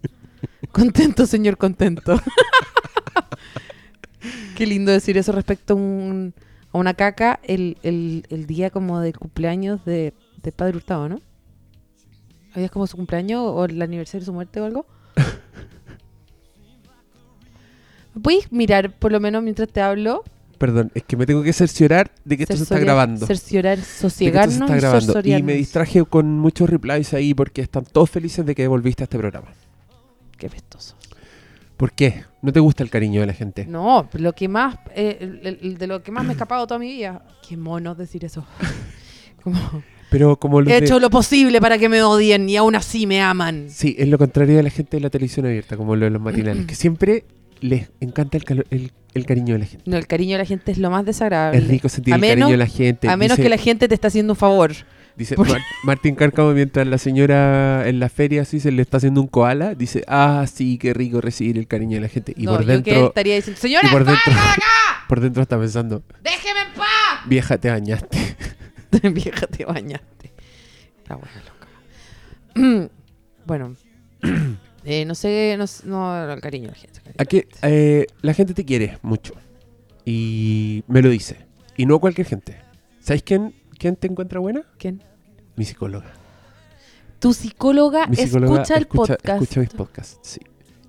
Contento, 0.72 1.26
señor, 1.26 1.56
contento. 1.58 2.18
qué 4.56 4.66
lindo 4.66 4.90
decir 4.90 5.18
eso 5.18 5.32
respecto 5.32 5.74
a, 5.74 5.76
un- 5.76 6.34
a 6.72 6.78
una 6.78 6.94
caca 6.94 7.38
el, 7.44 7.76
el- 7.82 8.26
el 8.30 8.46
día 8.46 8.70
como 8.70 8.98
del 9.00 9.16
cumpleaños 9.18 9.84
de, 9.84 10.14
de 10.42 10.52
Padre 10.52 10.78
Hurtado, 10.78 11.08
¿no? 11.08 11.20
¿Habías 12.54 12.70
como 12.70 12.86
su 12.86 12.96
cumpleaños 12.96 13.42
o 13.44 13.64
el 13.64 13.80
aniversario 13.82 14.20
de 14.20 14.26
su 14.26 14.32
muerte 14.32 14.60
o 14.60 14.64
algo? 14.64 14.86
¿Me 18.14 18.20
¿Puedes 18.22 18.50
mirar 18.52 18.92
por 18.92 19.12
lo 19.12 19.20
menos 19.20 19.42
mientras 19.42 19.68
te 19.68 19.80
hablo? 19.80 20.22
Perdón, 20.58 20.92
es 20.94 21.02
que 21.02 21.16
me 21.16 21.26
tengo 21.26 21.42
que 21.42 21.52
cerciorar 21.52 22.12
de 22.24 22.36
que 22.36 22.44
esto 22.44 22.56
se 22.56 22.62
está 22.62 22.78
grabando. 22.78 23.26
Cerciorar, 23.26 23.76
De 23.76 23.82
que 23.82 23.88
esto 23.90 24.08
se 24.08 24.10
sosiegarnos 24.10 24.60
está 24.70 24.76
y 24.76 24.80
grabando. 24.80 25.20
Y 25.24 25.42
me 25.42 25.54
distraje 25.54 26.04
con 26.04 26.38
muchos 26.38 26.70
replies 26.70 27.12
ahí 27.12 27.34
porque 27.34 27.60
están 27.60 27.84
todos 27.84 28.08
felices 28.10 28.46
de 28.46 28.54
que 28.54 28.66
volviste 28.68 29.02
a 29.02 29.04
este 29.04 29.18
programa. 29.18 29.48
Qué 30.38 30.48
pestoso. 30.48 30.94
¿Por 31.76 31.90
qué? 31.92 32.24
¿No 32.40 32.52
te 32.52 32.60
gusta 32.60 32.84
el 32.84 32.90
cariño 32.90 33.20
de 33.20 33.26
la 33.26 33.32
gente? 33.32 33.66
No, 33.66 34.08
lo 34.12 34.32
que 34.32 34.46
más, 34.46 34.76
eh, 34.94 35.18
el- 35.20 35.40
el- 35.44 35.58
el 35.60 35.76
de 35.78 35.86
lo 35.88 36.02
que 36.04 36.12
más 36.12 36.22
me 36.24 36.30
he 36.30 36.32
escapado 36.34 36.66
toda 36.68 36.78
mi 36.78 36.86
vida. 36.86 37.24
Qué 37.46 37.56
mono 37.56 37.96
decir 37.96 38.24
eso. 38.24 38.46
Como, 39.42 39.58
Pero 40.16 40.36
como 40.36 40.60
los 40.60 40.70
he 40.72 40.80
de- 40.80 40.86
hecho 40.86 41.00
lo 41.00 41.10
posible 41.10 41.60
para 41.60 41.76
que 41.78 41.88
me 41.88 42.02
odien 42.02 42.48
y 42.48 42.56
aún 42.56 42.74
así 42.76 43.06
me 43.06 43.20
aman. 43.20 43.66
Sí, 43.68 43.96
es 43.98 44.08
lo 44.08 44.16
contrario 44.18 44.56
de 44.56 44.62
la 44.62 44.70
gente 44.70 44.96
de 44.96 45.00
la 45.02 45.10
televisión 45.10 45.46
abierta, 45.46 45.76
como 45.76 45.96
lo 45.96 46.04
de 46.04 46.10
los 46.10 46.22
matinales, 46.22 46.66
que 46.66 46.74
siempre 46.74 47.24
les 47.60 47.90
encanta 48.00 48.36
el, 48.38 48.64
el, 48.70 48.92
el 49.14 49.26
cariño 49.26 49.54
de 49.54 49.58
la 49.60 49.66
gente. 49.66 49.90
No, 49.90 49.96
el 49.96 50.06
cariño 50.06 50.32
de 50.32 50.38
la 50.38 50.44
gente 50.46 50.70
es 50.72 50.78
lo 50.78 50.90
más 50.90 51.04
desagradable. 51.04 51.58
Es 51.58 51.66
rico 51.68 51.88
sentir 51.88 52.12
A 52.12 52.16
el 52.16 52.20
menos- 52.20 52.36
cariño 52.46 52.50
de 52.52 52.56
la 52.58 52.66
gente. 52.66 53.08
A 53.08 53.16
menos 53.16 53.36
dice, 53.36 53.42
que 53.44 53.48
la 53.48 53.56
gente 53.58 53.88
te 53.88 53.94
está 53.94 54.08
haciendo 54.08 54.34
un 54.34 54.36
favor. 54.36 54.72
dice 55.16 55.36
Mar- 55.36 55.60
Martín 55.84 56.14
Cárcamo, 56.14 56.52
mientras 56.52 56.86
la 56.86 56.98
señora 56.98 57.88
en 57.88 57.98
la 58.00 58.08
feria 58.08 58.42
así 58.42 58.60
se 58.60 58.70
le 58.72 58.82
está 58.82 58.98
haciendo 58.98 59.20
un 59.20 59.28
koala, 59.28 59.74
dice, 59.74 60.04
ah, 60.08 60.44
sí, 60.52 60.78
qué 60.78 60.92
rico 60.94 61.20
recibir 61.20 61.56
el 61.58 61.66
cariño 61.66 61.96
de 61.96 62.00
la 62.02 62.08
gente. 62.08 62.34
Y 62.36 62.44
no, 62.44 62.52
por 62.52 62.60
yo 62.62 62.66
que 62.66 62.72
dentro, 62.72 63.08
estaría 63.08 63.34
diciendo, 63.36 63.60
señora, 63.60 63.88
por 63.90 64.04
dentro, 64.04 64.32
por 65.08 65.20
dentro 65.20 65.42
está 65.42 65.58
pensando, 65.58 66.02
¡Déjeme 66.22 66.60
en 66.60 66.74
paz! 66.76 66.86
vieja, 67.26 67.56
te 67.58 67.70
bañaste. 67.70 68.18
Vieja, 69.12 69.46
te 69.46 69.64
bañaste. 69.64 70.32
La 71.06 71.16
buena 71.16 71.42
loca. 71.44 72.90
bueno. 73.46 73.76
eh, 74.84 75.04
no 75.04 75.14
sé, 75.14 75.56
no, 75.58 75.64
no, 75.84 76.32
el 76.32 76.40
cariño 76.40 76.68
la 76.68 76.74
gente. 76.74 77.00
cariño 77.00 77.16
Aquí, 77.18 77.36
la 77.36 77.42
gente. 77.42 77.58
eh, 77.62 78.06
la 78.22 78.34
gente 78.34 78.54
te 78.54 78.64
quiere 78.64 78.98
mucho. 79.02 79.34
Y 80.04 80.84
me 80.86 81.02
lo 81.02 81.10
dice. 81.10 81.46
Y 81.76 81.86
no 81.86 81.98
cualquier 81.98 82.26
gente. 82.26 82.58
¿Sabes 83.00 83.22
quién, 83.22 83.54
quién 83.78 83.96
te 83.96 84.06
encuentra 84.06 84.40
buena? 84.40 84.62
¿Quién? 84.78 85.02
Mi 85.56 85.64
psicóloga. 85.64 86.12
Tu 87.18 87.32
psicóloga, 87.32 88.06
psicóloga 88.12 88.62
escucha 88.62 88.76
el 88.76 88.86
podcast. 88.86 89.42
Escucha 89.42 89.60
mis 89.60 89.70
podcasts, 89.70 90.18
sí. 90.22 90.40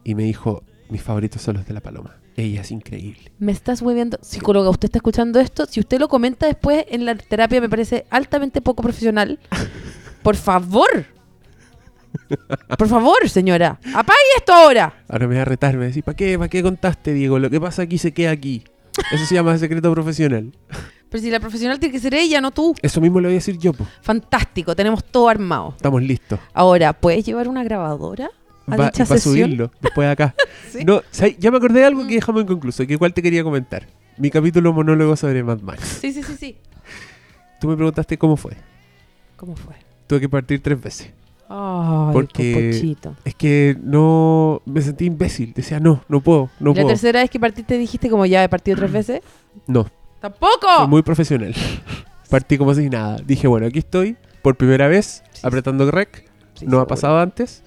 Y 0.03 0.16
me 0.16 0.24
dijo, 0.24 0.64
mis 0.89 1.01
favoritos 1.01 1.41
son 1.41 1.56
los 1.56 1.66
de 1.66 1.74
La 1.74 1.82
Paloma. 1.82 2.18
Ella 2.36 2.61
es 2.61 2.71
increíble. 2.71 3.31
Me 3.39 3.51
estás 3.51 3.81
hueviando. 3.81 4.19
Psicóloga, 4.21 4.69
usted 4.69 4.88
está 4.88 4.99
escuchando 4.99 5.39
esto. 5.39 5.65
Si 5.65 5.79
usted 5.79 5.99
lo 5.99 6.09
comenta 6.09 6.45
después 6.47 6.86
en 6.89 7.05
la 7.05 7.15
terapia, 7.15 7.61
me 7.61 7.69
parece 7.69 8.05
altamente 8.09 8.61
poco 8.61 8.83
profesional. 8.83 9.39
Por 10.23 10.36
favor. 10.36 11.05
Por 12.77 12.88
favor, 12.88 13.29
señora. 13.29 13.79
Apague 13.93 14.19
esto 14.38 14.53
ahora. 14.53 15.03
Ahora 15.07 15.27
me 15.27 15.36
va 15.36 15.41
a 15.43 15.45
retar, 15.45 15.73
me 15.73 15.79
va 15.79 15.83
a 15.86 15.88
decir, 15.88 16.03
¿para 16.03 16.15
qué? 16.15 16.38
¿Para 16.38 16.49
qué 16.49 16.63
contaste, 16.63 17.13
Diego? 17.13 17.39
Lo 17.39 17.49
que 17.49 17.59
pasa 17.61 17.83
aquí 17.83 17.97
se 17.97 18.13
queda 18.13 18.31
aquí. 18.31 18.63
Eso 19.11 19.25
se 19.25 19.36
llama 19.36 19.57
secreto 19.57 19.91
profesional. 19.91 20.51
Pero 21.09 21.21
si 21.21 21.29
la 21.29 21.39
profesional 21.39 21.79
tiene 21.79 21.93
que 21.93 21.99
ser 21.99 22.13
ella, 22.15 22.41
no 22.41 22.51
tú. 22.51 22.73
Eso 22.81 22.99
mismo 22.99 23.19
le 23.19 23.27
voy 23.27 23.36
a 23.36 23.38
decir 23.38 23.57
yo, 23.57 23.71
po. 23.73 23.86
Fantástico, 24.01 24.75
tenemos 24.75 25.03
todo 25.03 25.29
armado. 25.29 25.73
Estamos 25.75 26.01
listos. 26.01 26.39
Ahora, 26.53 26.93
¿puedes 26.93 27.25
llevar 27.25 27.47
una 27.47 27.63
grabadora 27.63 28.29
a 28.74 28.78
Va, 28.78 28.86
dicha 28.86 29.05
va 29.05 29.16
a 29.16 29.20
subirlo 29.20 29.72
después 29.82 30.05
de 30.07 30.11
acá. 30.11 30.36
Sí. 30.72 30.84
No, 30.84 31.01
ya 31.39 31.51
me 31.51 31.57
acordé 31.57 31.80
de 31.80 31.86
algo 31.86 32.03
Mm. 32.03 32.07
que 32.07 32.16
dejamos 32.16 32.41
inconcluso, 32.43 32.86
que 32.86 32.93
igual 32.93 33.13
te 33.13 33.22
quería 33.22 33.43
comentar. 33.43 33.88
Mi 34.18 34.30
capítulo 34.30 34.74
monólogo 34.74 35.16
sobre 35.16 35.41
Mad 35.43 35.59
Max. 35.61 35.99
Sí, 36.01 36.11
sí, 36.11 36.22
sí, 36.24 36.36
sí. 36.38 36.57
Tú 37.61 37.68
me 37.70 37.76
preguntaste 37.76 38.18
cómo 38.18 38.36
fue. 38.36 38.53
¿Cómo 39.38 39.55
fue? 39.55 39.76
Tuve 40.07 40.20
que 40.22 40.28
partir 40.30 40.61
tres 40.61 40.82
veces. 40.82 41.11
Ay, 41.47 42.09
Porque-. 42.11 42.95
Es 43.24 43.36
que 43.36 43.78
no 43.82 44.61
me 44.66 44.82
sentí 44.82 45.05
imbécil. 45.05 45.53
Decía, 45.53 45.80
no, 45.80 46.03
no 46.09 46.20
puedo, 46.22 46.49
no 46.59 46.72
¿Y 46.72 46.76
la 46.76 46.82
puedo. 46.82 46.88
tercera 46.93 47.22
vez 47.22 47.30
que 47.30 47.39
partiste 47.39 47.78
dijiste 47.78 48.09
como 48.09 48.26
ya 48.26 48.43
he 48.43 48.49
partido 48.49 48.78
tres 48.78 48.91
veces? 48.91 49.22
No, 49.68 49.88
¡Tampoco! 50.20 50.88
muy 50.89 51.03
profesional. 51.03 51.53
Partí 52.30 52.57
como 52.57 52.74
si 52.74 52.89
nada. 52.89 53.18
Dije, 53.26 53.47
bueno, 53.47 53.68
aquí 53.68 53.80
estoy, 53.80 54.18
por 54.41 54.55
primera 54.57 54.88
vez, 54.88 55.24
Sí, 55.32 55.41
apretando 55.43 55.89
rec. 55.91 56.26
Sí, 56.55 56.66
no 56.66 56.72
seguro. 56.72 56.80
ha 56.82 56.88
pasado 56.88 57.20
antes. 57.20 57.63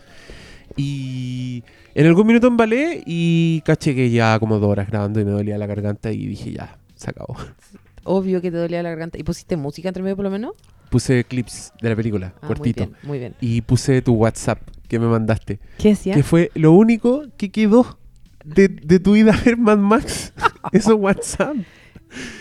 Y 0.78 1.64
en 1.94 2.06
algún 2.06 2.26
minuto 2.26 2.46
embalé 2.46 3.02
y 3.04 3.60
caché 3.64 3.94
que 3.94 4.10
ya 4.10 4.38
como 4.38 4.58
dos 4.58 4.70
horas 4.70 4.88
grabando 4.88 5.20
y 5.20 5.24
me 5.24 5.32
dolía 5.32 5.58
la 5.58 5.66
garganta 5.66 6.10
y 6.12 6.26
dije, 6.26 6.52
ya, 6.52 6.78
se 6.94 7.10
acabó. 7.10 7.36
Obvio 8.04 8.40
que 8.40 8.50
te 8.50 8.56
dolía 8.56 8.82
la 8.82 8.90
garganta. 8.90 9.18
¿Y 9.18 9.22
pusiste 9.24 9.56
música 9.56 9.88
entre 9.88 10.02
medio 10.02 10.16
por 10.16 10.24
lo 10.24 10.30
menos? 10.30 10.52
Puse 10.90 11.24
clips 11.24 11.72
de 11.82 11.90
la 11.90 11.96
película, 11.96 12.32
Ah, 12.40 12.46
cortito. 12.46 12.84
Muy 12.84 12.88
bien, 12.92 12.98
muy 13.02 13.18
bien. 13.18 13.34
Y 13.40 13.60
puse 13.60 14.00
tu 14.00 14.14
WhatsApp 14.14 14.60
que 14.88 14.98
me 14.98 15.06
mandaste. 15.06 15.58
¿Qué 15.78 15.90
decía? 15.90 16.14
Que 16.14 16.22
fue 16.22 16.50
lo 16.54 16.72
único 16.72 17.24
que 17.36 17.50
quedó 17.50 17.98
de, 18.44 18.68
de 18.68 18.98
tu 18.98 19.14
ida 19.14 19.34
a 19.34 19.40
ver 19.44 19.58
Mad 19.58 19.76
Max. 19.76 20.32
Eso 20.72 20.96
WhatsApp. 20.96 21.56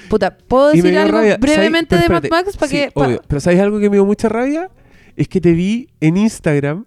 Puta, 0.09 0.37
¿puedo 0.37 0.73
Y 0.73 0.79
decir 0.81 0.97
algo 0.97 1.17
rabia. 1.17 1.35
brevemente 1.37 1.97
de 1.97 2.07
Mad. 2.07 2.23
Max? 2.29 2.55
Para 2.55 2.69
Sí, 2.69 2.77
que... 2.77 2.91
pa- 2.91 3.05
obvio. 3.07 3.21
Pero 3.27 3.41
¿sabes 3.41 3.59
algo 3.59 3.79
que 3.79 3.89
me 3.89 3.97
dio 3.97 4.05
mucha 4.05 4.29
rabia? 4.29 4.69
Es 5.17 5.27
que 5.27 5.41
te 5.41 5.51
vi 5.51 5.89
en 5.99 6.15
Instagram 6.15 6.85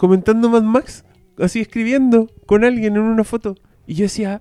comentando 0.00 0.48
Mad 0.48 0.62
Max, 0.62 1.04
así 1.38 1.60
escribiendo 1.60 2.26
con 2.46 2.64
alguien 2.64 2.96
en 2.96 3.02
una 3.02 3.22
foto. 3.22 3.54
Y 3.86 3.92
yo 3.96 4.04
decía, 4.04 4.40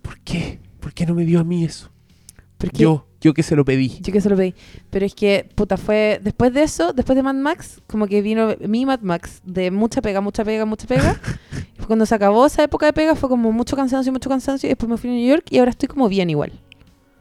¿por 0.00 0.20
qué? 0.20 0.60
¿Por 0.78 0.94
qué 0.94 1.06
no 1.06 1.14
me 1.14 1.24
dio 1.24 1.40
a 1.40 1.44
mí 1.44 1.64
eso? 1.64 1.90
porque 2.56 2.78
Yo, 2.84 3.04
yo 3.20 3.34
que 3.34 3.42
se 3.42 3.56
lo 3.56 3.64
pedí. 3.64 3.98
Yo 4.00 4.12
que 4.12 4.20
se 4.20 4.28
lo 4.30 4.36
pedí. 4.36 4.54
Pero 4.90 5.04
es 5.04 5.14
que, 5.16 5.50
puta, 5.56 5.76
fue... 5.76 6.20
Después 6.22 6.54
de 6.54 6.62
eso, 6.62 6.92
después 6.92 7.16
de 7.16 7.24
Mad 7.24 7.34
Max, 7.34 7.80
como 7.88 8.06
que 8.06 8.22
vino 8.22 8.54
mi 8.68 8.86
Mad 8.86 9.00
Max 9.00 9.40
de 9.44 9.72
mucha 9.72 10.00
pega, 10.02 10.20
mucha 10.20 10.44
pega, 10.44 10.64
mucha 10.66 10.86
pega. 10.86 11.18
Fue 11.76 11.86
cuando 11.88 12.06
se 12.06 12.14
acabó 12.14 12.46
esa 12.46 12.62
época 12.62 12.86
de 12.86 12.92
pega, 12.92 13.16
fue 13.16 13.28
como 13.28 13.50
mucho 13.50 13.74
cansancio, 13.74 14.12
mucho 14.12 14.30
cansancio. 14.30 14.68
Y 14.68 14.70
después 14.70 14.88
me 14.88 14.98
fui 14.98 15.10
a 15.10 15.14
New 15.14 15.28
York 15.28 15.46
y 15.50 15.58
ahora 15.58 15.70
estoy 15.70 15.88
como 15.88 16.08
bien 16.08 16.30
igual. 16.30 16.52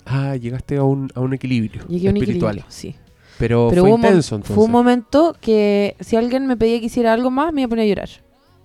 Ah, 0.05 0.35
llegaste 0.35 0.77
a 0.77 0.83
un, 0.83 1.09
a 1.15 1.21
un 1.21 1.33
equilibrio 1.33 1.87
Llegué 1.87 2.09
a 2.09 2.11
un 2.11 2.17
espiritual. 2.17 2.57
equilibrio, 2.57 2.71
sí. 2.71 2.95
Pero, 3.39 3.67
Pero 3.69 3.81
fue 3.83 3.89
hubo 3.89 3.97
intenso 3.97 4.35
entonces. 4.35 4.53
fue 4.55 4.65
un 4.65 4.71
momento 4.71 5.35
que 5.41 5.95
si 6.01 6.15
alguien 6.17 6.45
me 6.45 6.55
pedía 6.57 6.79
que 6.79 6.85
hiciera 6.87 7.13
algo 7.13 7.31
más, 7.31 7.51
me 7.53 7.61
iba 7.61 7.67
a 7.67 7.69
poner 7.69 7.85
a 7.85 7.87
llorar. 7.87 8.09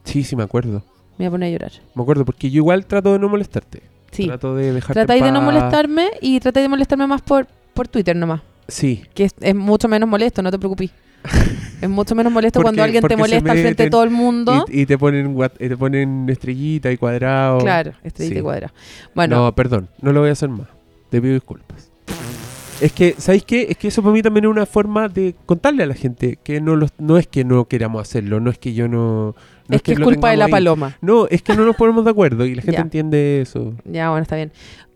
Sí, 0.04 0.22
sí, 0.24 0.34
me 0.36 0.42
acuerdo. 0.42 0.82
Me 1.16 1.24
iba 1.24 1.28
a 1.28 1.30
poner 1.30 1.48
a 1.48 1.52
llorar. 1.52 1.72
Me 1.94 2.02
acuerdo 2.02 2.24
porque 2.26 2.50
yo 2.50 2.56
igual 2.56 2.84
trato 2.84 3.12
de 3.12 3.18
no 3.20 3.28
molestarte. 3.28 3.82
Sí. 4.10 4.26
Trato 4.26 4.54
de 4.56 4.72
dejarte 4.72 4.94
Tratáis 4.94 5.22
de 5.22 5.32
no 5.32 5.40
molestarme 5.40 6.10
y 6.20 6.38
tratáis 6.40 6.64
de 6.64 6.68
molestarme 6.68 7.06
más 7.06 7.22
por, 7.22 7.46
por 7.72 7.88
Twitter 7.88 8.14
nomás. 8.16 8.42
Sí. 8.68 9.04
Que 9.14 9.24
es, 9.24 9.34
es 9.40 9.54
mucho 9.54 9.88
menos 9.88 10.08
molesto, 10.08 10.42
no 10.42 10.50
te 10.50 10.58
preocupes. 10.58 10.90
es 11.80 11.88
mucho 11.88 12.14
menos 12.14 12.32
molesto 12.32 12.58
Porque- 12.58 12.64
cuando 12.66 12.82
alguien 12.82 13.02
te 13.06 13.16
molesta 13.16 13.52
al 13.52 13.58
frente 13.58 13.84
de 13.84 13.90
todo 13.90 14.02
el 14.02 14.10
mundo. 14.10 14.66
Y, 14.68 14.80
y 14.80 14.86
te 14.86 14.98
ponen 14.98 15.36
y 15.58 15.68
te 15.68 15.76
ponen 15.76 16.26
estrellita 16.28 16.90
y 16.90 16.96
cuadrado. 16.96 17.58
Claro, 17.58 17.92
estrellita 18.02 18.34
Sí. 18.34 18.40
y 18.40 18.42
cuadra. 18.42 18.72
Bueno, 19.14 19.36
No, 19.36 19.54
perdón, 19.54 19.88
no 20.02 20.12
lo 20.12 20.20
voy 20.20 20.30
a 20.30 20.32
hacer 20.32 20.48
más. 20.48 20.66
Te 21.10 21.20
pido 21.22 21.34
disculpas. 21.34 21.90
Es 22.80 22.92
que, 22.92 23.14
¿sabéis 23.18 23.44
qué? 23.44 23.66
Es 23.70 23.76
que 23.78 23.88
eso 23.88 24.02
para 24.02 24.12
mí 24.12 24.22
también 24.22 24.44
es 24.46 24.50
una 24.50 24.66
forma 24.66 25.08
de 25.08 25.34
contarle 25.46 25.84
a 25.84 25.86
la 25.86 25.94
gente 25.94 26.38
que 26.42 26.60
no 26.60 26.76
los, 26.76 26.90
no 26.98 27.16
es 27.18 27.26
que 27.26 27.44
no 27.44 27.66
queramos 27.66 28.02
hacerlo, 28.02 28.40
no 28.40 28.50
es 28.50 28.58
que 28.58 28.74
yo 28.74 28.88
no... 28.88 29.34
no 29.68 29.76
es 29.76 29.82
que 29.82 29.92
es 29.92 29.98
lo 29.98 30.04
culpa 30.04 30.30
de 30.30 30.36
la 30.36 30.46
ahí. 30.46 30.50
paloma. 30.50 30.96
No, 31.00 31.26
es 31.28 31.42
que 31.42 31.54
no 31.54 31.64
nos 31.64 31.76
ponemos 31.76 32.04
de 32.04 32.10
acuerdo 32.10 32.44
y 32.46 32.54
la 32.54 32.62
gente 32.62 32.72
Ya. 32.78 32.82
entiende 32.82 33.40
eso. 33.40 33.74
Ya, 33.84 34.10
bueno, 34.10 34.22
está 34.22 34.36
bien. 34.36 34.52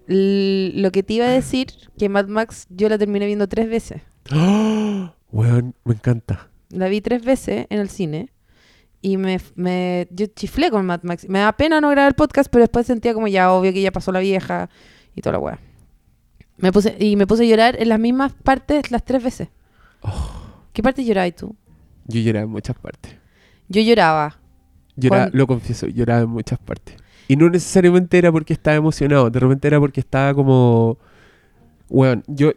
L- 0.08 0.72
lo 0.80 0.90
que 0.90 1.02
te 1.02 1.14
iba 1.14 1.26
a 1.26 1.30
decir, 1.30 1.68
que 1.98 2.08
Mad 2.08 2.26
Max 2.26 2.66
yo 2.68 2.88
la 2.88 2.98
terminé 2.98 3.26
viendo 3.26 3.46
tres 3.48 3.68
veces. 3.68 4.02
¡Ah! 4.30 5.14
Weón, 5.30 5.74
me 5.84 5.94
encanta. 5.94 6.48
La 6.70 6.88
vi 6.88 7.00
tres 7.00 7.24
veces 7.24 7.66
en 7.70 7.78
el 7.78 7.88
cine 7.88 8.30
y 9.00 9.16
me, 9.18 9.38
me 9.54 10.08
yo 10.10 10.26
chiflé 10.26 10.70
con 10.70 10.84
Mad 10.84 11.00
Max. 11.04 11.28
Me 11.28 11.38
da 11.38 11.52
pena 11.52 11.80
no 11.80 11.88
grabar 11.90 12.08
el 12.10 12.14
podcast, 12.14 12.50
pero 12.50 12.62
después 12.64 12.86
sentía 12.86 13.14
como 13.14 13.28
ya 13.28 13.52
obvio 13.52 13.72
que 13.72 13.80
ya 13.82 13.92
pasó 13.92 14.10
la 14.12 14.20
vieja 14.20 14.68
y 15.14 15.20
toda 15.22 15.34
la 15.34 15.38
weá. 15.38 15.58
Me 16.58 16.72
puse, 16.72 16.96
y 16.98 17.16
me 17.16 17.26
puse 17.26 17.44
a 17.44 17.46
llorar 17.46 17.76
en 17.80 17.88
las 17.88 17.98
mismas 18.00 18.32
partes 18.32 18.90
las 18.90 19.04
tres 19.04 19.22
veces. 19.22 19.48
¿Qué 20.72 20.82
parte 20.82 21.04
llorabas 21.04 21.34
tú? 21.36 21.54
Yo 22.06 22.20
lloraba 22.20 22.44
en 22.44 22.50
muchas 22.50 22.76
partes. 22.78 23.16
Yo 23.68 23.80
lloraba. 23.82 24.38
Lloraba, 24.96 25.24
Cuando- 25.24 25.38
lo 25.38 25.46
confieso, 25.46 25.86
lloraba 25.86 26.22
en 26.22 26.30
muchas 26.30 26.58
partes. 26.58 26.96
Y 27.28 27.36
no 27.36 27.48
necesariamente 27.50 28.16
era 28.18 28.32
porque 28.32 28.52
estaba 28.54 28.76
emocionado, 28.76 29.28
de 29.30 29.38
repente 29.40 29.68
era 29.68 29.78
porque 29.78 30.00
estaba 30.00 30.32
como... 30.34 30.98
Weón, 31.90 32.22
yo, 32.26 32.52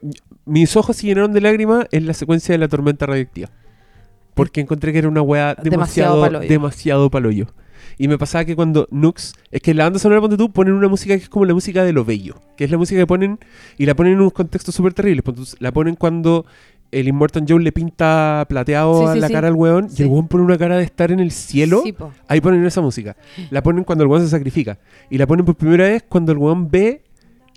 mis 0.46 0.76
ojos 0.76 0.98
se 0.98 1.08
llenaron 1.08 1.32
de 1.34 1.42
lágrimas 1.42 1.86
en 1.92 2.06
la 2.06 2.14
secuencia 2.14 2.54
de 2.54 2.60
la 2.60 2.68
tormenta 2.68 3.06
radioactiva. 3.06 3.50
Porque 4.34 4.62
encontré 4.62 4.92
que 4.94 5.00
era 5.00 5.08
una 5.10 5.22
weá 5.22 5.56
Demasiado 5.56 5.70
demasiado, 6.16 6.22
paloyo. 6.22 6.50
demasiado 6.50 7.10
paloyo. 7.12 7.48
Y 7.98 8.08
me 8.08 8.18
pasaba 8.18 8.46
que 8.46 8.56
cuando 8.56 8.88
Nux, 8.92 9.34
es 9.52 9.62
que 9.62 9.72
en 9.72 9.78
la 9.78 9.86
banda 9.86 10.00
sonora 10.00 10.22
ponte 10.22 10.38
tú, 10.38 10.52
ponen 10.52 10.74
una 10.74 10.88
música 10.88 11.16
que 11.18 11.24
es 11.24 11.30
como 11.30 11.46
la 11.46 11.54
música 11.54 11.84
de 11.84 11.94
lo 11.94 12.06
bello, 12.06 12.36
que 12.58 12.66
es 12.66 12.72
la 12.72 12.78
música 12.78 13.00
que 13.00 13.08
ponen 13.08 13.40
y 13.78 13.86
la 13.86 13.96
ponen 13.96 14.14
en 14.14 14.20
unos 14.20 14.34
contextos 14.34 14.76
súper 14.76 14.94
terribles. 14.94 15.24
La 15.60 15.72
ponen 15.72 15.96
cuando 15.96 16.46
el 16.92 17.08
Immortal 17.08 17.46
Joe 17.48 17.62
le 17.62 17.72
pinta 17.72 18.46
plateado 18.50 19.02
Sí, 19.02 19.06
a 19.06 19.14
sí, 19.14 19.20
la 19.20 19.28
sí. 19.28 19.34
cara 19.34 19.48
al 19.48 19.56
weón 19.56 19.88
y 19.96 20.02
el 20.02 20.10
weón 20.10 20.28
pone 20.28 20.44
una 20.44 20.58
cara 20.58 20.78
de 20.78 20.84
estar 20.84 21.12
en 21.12 21.20
el 21.20 21.32
cielo. 21.32 21.84
Po. 21.98 22.12
Ahí 22.28 22.42
ponen 22.42 22.64
esa 22.66 22.82
música. 22.82 23.16
La 23.50 23.64
ponen 23.64 23.84
cuando 23.84 24.04
el 24.04 24.10
weón 24.10 24.24
se 24.24 24.30
sacrifica. 24.30 24.78
Y 25.10 25.18
la 25.18 25.28
ponen 25.28 25.46
por 25.46 25.56
primera 25.56 25.86
vez 25.86 26.04
cuando 26.08 26.32
el 26.32 26.38
weón 26.38 26.70
ve 26.70 27.04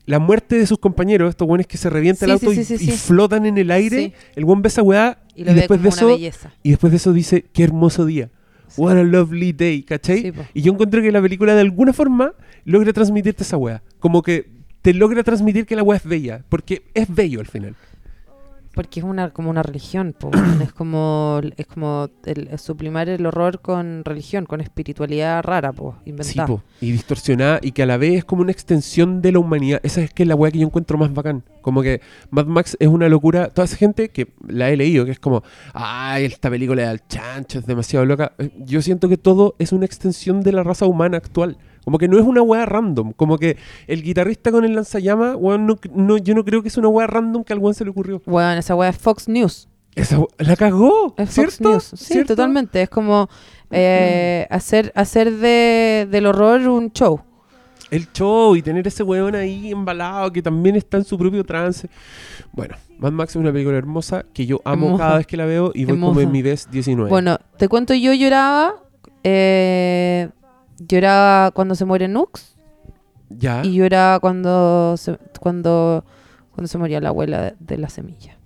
la 0.07 0.19
muerte 0.19 0.57
de 0.57 0.67
sus 0.67 0.79
compañeros, 0.79 1.31
estos 1.31 1.49
weones 1.49 1.67
que 1.67 1.79
se 1.79 1.89
revienta 1.91 2.27
el 2.27 2.33
auto 2.33 2.53
y, 2.53 2.63
flotan 2.63 3.47
en 3.47 3.59
el 3.59 3.71
aire. 3.71 4.13
El 4.37 4.45
weón 4.45 4.63
ve 4.63 4.69
esa 4.69 4.83
weá 4.83 5.19
y, 5.35 5.45
después 5.45 5.83
de 5.83 5.89
eso 5.89 6.07
belleza. 6.09 6.53
y 6.63 6.71
después 6.71 6.91
de 6.93 6.99
eso 6.99 7.13
dice, 7.13 7.45
qué 7.53 7.65
hermoso 7.65 8.05
día. 8.05 8.31
What 8.77 8.97
a 8.97 9.05
lovely 9.05 9.53
day, 9.53 9.83
¿cachai? 9.83 10.23
Sí, 10.23 10.33
y 10.55 10.63
yo 10.63 10.73
encontré 10.73 11.03
que 11.03 11.13
la 11.13 11.23
película 11.23 11.55
de 11.55 11.61
alguna 11.61 11.93
forma 11.93 12.33
logra 12.65 12.93
transmitirte 12.93 13.43
esa 13.43 13.57
weá. 13.57 13.83
Como 13.99 14.23
que 14.23 14.49
te 14.83 14.95
logra 14.95 15.23
transmitir 15.23 15.67
que 15.67 15.77
la 15.77 15.83
weá 15.83 15.97
es 15.97 16.05
bella. 16.05 16.45
Porque 16.49 16.83
es 16.95 17.13
bello 17.13 17.41
al 17.41 17.47
final. 17.47 17.75
Porque 18.75 19.01
es 19.01 19.07
una 19.07 19.31
como 19.31 19.51
una 19.51 19.63
religión, 19.63 20.15
es 20.61 20.73
como 20.73 21.41
es 21.57 21.67
como 21.67 22.09
el, 22.25 22.49
el 22.49 23.09
el 23.09 23.27
horror 23.27 23.61
con 23.61 24.05
religión, 24.05 24.47
con 24.47 24.61
espiritualidad 24.61 25.43
rara, 25.43 25.73
po, 25.73 25.97
inventada. 26.05 26.63
Y 26.81 26.93
distorsionada 26.93 27.61
y 27.63 27.73
que 27.73 27.83
a 27.83 27.87
la 27.87 27.97
vez 27.97 28.15
es 28.19 28.25
como 28.25 28.43
una 28.43 28.53
extensión 28.53 29.23
de 29.23 29.33
la 29.33 29.39
humanidad. 29.39 29.81
Esa 29.83 30.03
es 30.03 30.13
que 30.13 30.25
es 30.25 30.29
la 30.29 30.35
weá 30.35 30.51
que 30.51 30.59
yo 30.59 30.67
encuentro 30.67 30.99
más 30.99 31.13
bacán. 31.13 31.45
Como 31.63 31.83
que 31.83 32.01
Mad 32.31 32.47
Max 32.47 32.77
es 32.81 32.89
una 32.89 33.09
locura. 33.09 33.49
Toda 33.49 33.65
esa 33.65 33.77
gente 33.77 34.11
que 34.11 34.33
la 34.47 34.71
he 34.71 34.77
leído, 34.77 35.05
que 35.05 35.13
es 35.13 35.21
como, 35.21 35.43
ay, 35.73 36.25
esta 36.25 36.51
película 36.51 36.83
de 36.83 36.89
al 36.89 37.07
chancho 37.07 37.59
es 37.59 37.67
demasiado 37.67 38.05
loca. 38.05 38.33
Eh, 38.39 38.51
Yo 38.59 38.83
siento 38.83 39.09
que 39.09 39.17
todo 39.17 39.55
es 39.59 39.73
una 39.73 39.87
extensión 39.87 40.43
de 40.43 40.53
la 40.53 40.63
raza 40.63 40.87
humana 40.87 41.17
actual. 41.17 41.57
Como 41.85 41.99
que 41.99 42.09
no 42.09 42.19
es 42.19 42.25
una 42.25 42.43
weá 42.43 42.65
random. 42.67 43.13
Como 43.13 43.39
que 43.39 43.57
el 43.87 44.03
guitarrista 44.03 44.51
con 44.51 44.65
el 44.65 44.75
lanzallamas, 44.75 45.37
weón, 45.39 45.67
no, 45.67 45.79
no- 45.95 46.17
yo 46.19 46.35
no 46.35 46.45
creo 46.45 46.63
que 46.63 46.69
es 46.69 46.77
una 46.77 46.89
weá 46.89 47.07
random 47.07 47.45
que 47.45 47.53
al 47.53 47.59
weón 47.59 47.75
se 47.75 47.85
le 47.85 47.91
ocurrió. 47.91 48.23
Bueno, 48.27 48.53
esa 48.59 48.75
weá 48.75 48.89
es 48.91 48.97
Fox 48.99 49.29
News. 49.29 49.69
Esa 49.95 50.19
la 50.39 50.57
cagó. 50.57 51.15
Es 51.19 51.31
Fox 51.31 51.35
¿cierto? 51.57 51.71
News. 51.71 51.85
Sí, 51.95 52.15
¿Cierto? 52.15 52.35
totalmente. 52.35 52.83
Es 52.83 52.89
como 52.89 53.29
eh, 53.71 54.47
hacer, 54.51 54.93
hacer 54.97 55.31
de, 55.37 56.09
del 56.11 56.27
horror 56.27 56.67
un 56.69 56.91
show. 56.93 57.21
el 57.91 58.11
show 58.13 58.57
y 58.57 58.63
tener 58.63 58.87
ese 58.89 59.03
weón 59.05 59.35
ahí 59.37 59.71
embalado 59.71 60.33
que 60.33 60.43
también 60.43 60.75
está 60.77 60.97
en 60.97 61.05
su 61.05 61.17
propio 61.19 61.45
trance. 61.45 61.89
Bueno, 62.53 62.75
Mad 62.99 63.13
Max 63.13 63.31
es 63.33 63.37
una 63.37 63.53
película 63.53 63.77
hermosa 63.77 64.25
que 64.33 64.47
yo 64.47 64.61
amo 64.65 64.87
Hermosa. 64.87 65.05
cada 65.05 65.17
vez 65.19 65.27
que 65.27 65.37
la 65.37 65.45
veo 65.45 65.71
y 65.75 65.85
voy 65.85 65.95
como 65.95 66.09
Hermosa. 66.09 66.23
en 66.27 66.33
mi 66.33 66.43
vez 66.43 66.69
19. 66.71 67.09
Bueno, 67.11 67.39
te 67.59 67.69
cuento, 67.69 67.95
yo 67.95 68.13
lloraba. 68.15 68.75
eh, 69.23 70.29
lloraba 70.79 71.51
cuando 71.53 71.75
se 71.75 71.85
muere 71.85 72.09
Nux. 72.09 72.57
ya. 73.31 73.65
Y 73.65 73.75
lloraba 73.75 74.21
cuando 74.21 74.97
se, 74.97 75.19
cuando, 75.41 76.05
cuando 76.53 76.69
se 76.69 76.79
moría 76.79 77.01
la 77.01 77.11
abuela 77.11 77.43
de, 77.43 77.55
de 77.59 77.79
la 77.79 77.89
semilla. 77.89 78.39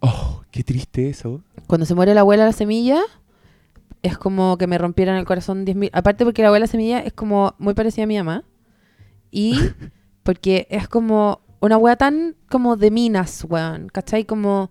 Oh, 0.00 0.42
qué 0.50 0.64
triste 0.64 1.08
eso. 1.08 1.42
cuando 1.66 1.86
se 1.86 1.94
muere 1.94 2.14
la 2.14 2.22
abuela 2.22 2.44
la 2.46 2.52
semilla, 2.52 3.00
es 4.02 4.16
como 4.16 4.56
que 4.56 4.66
me 4.66 4.78
rompieran 4.78 5.16
el 5.16 5.26
corazón 5.26 5.66
10.000. 5.66 5.90
Aparte 5.92 6.24
porque 6.24 6.42
la 6.42 6.48
abuela 6.48 6.66
semilla 6.66 7.00
es 7.00 7.12
como 7.12 7.54
muy 7.58 7.74
parecida 7.74 8.04
a 8.04 8.06
mi 8.06 8.16
mamá. 8.16 8.44
Y 9.30 9.54
porque 10.22 10.66
es 10.70 10.88
como 10.88 11.40
una 11.60 11.76
wea 11.76 11.96
tan 11.96 12.36
como 12.48 12.76
de 12.76 12.90
minas, 12.90 13.44
weón. 13.48 13.88
¿Cachai? 13.88 14.24
Como, 14.24 14.70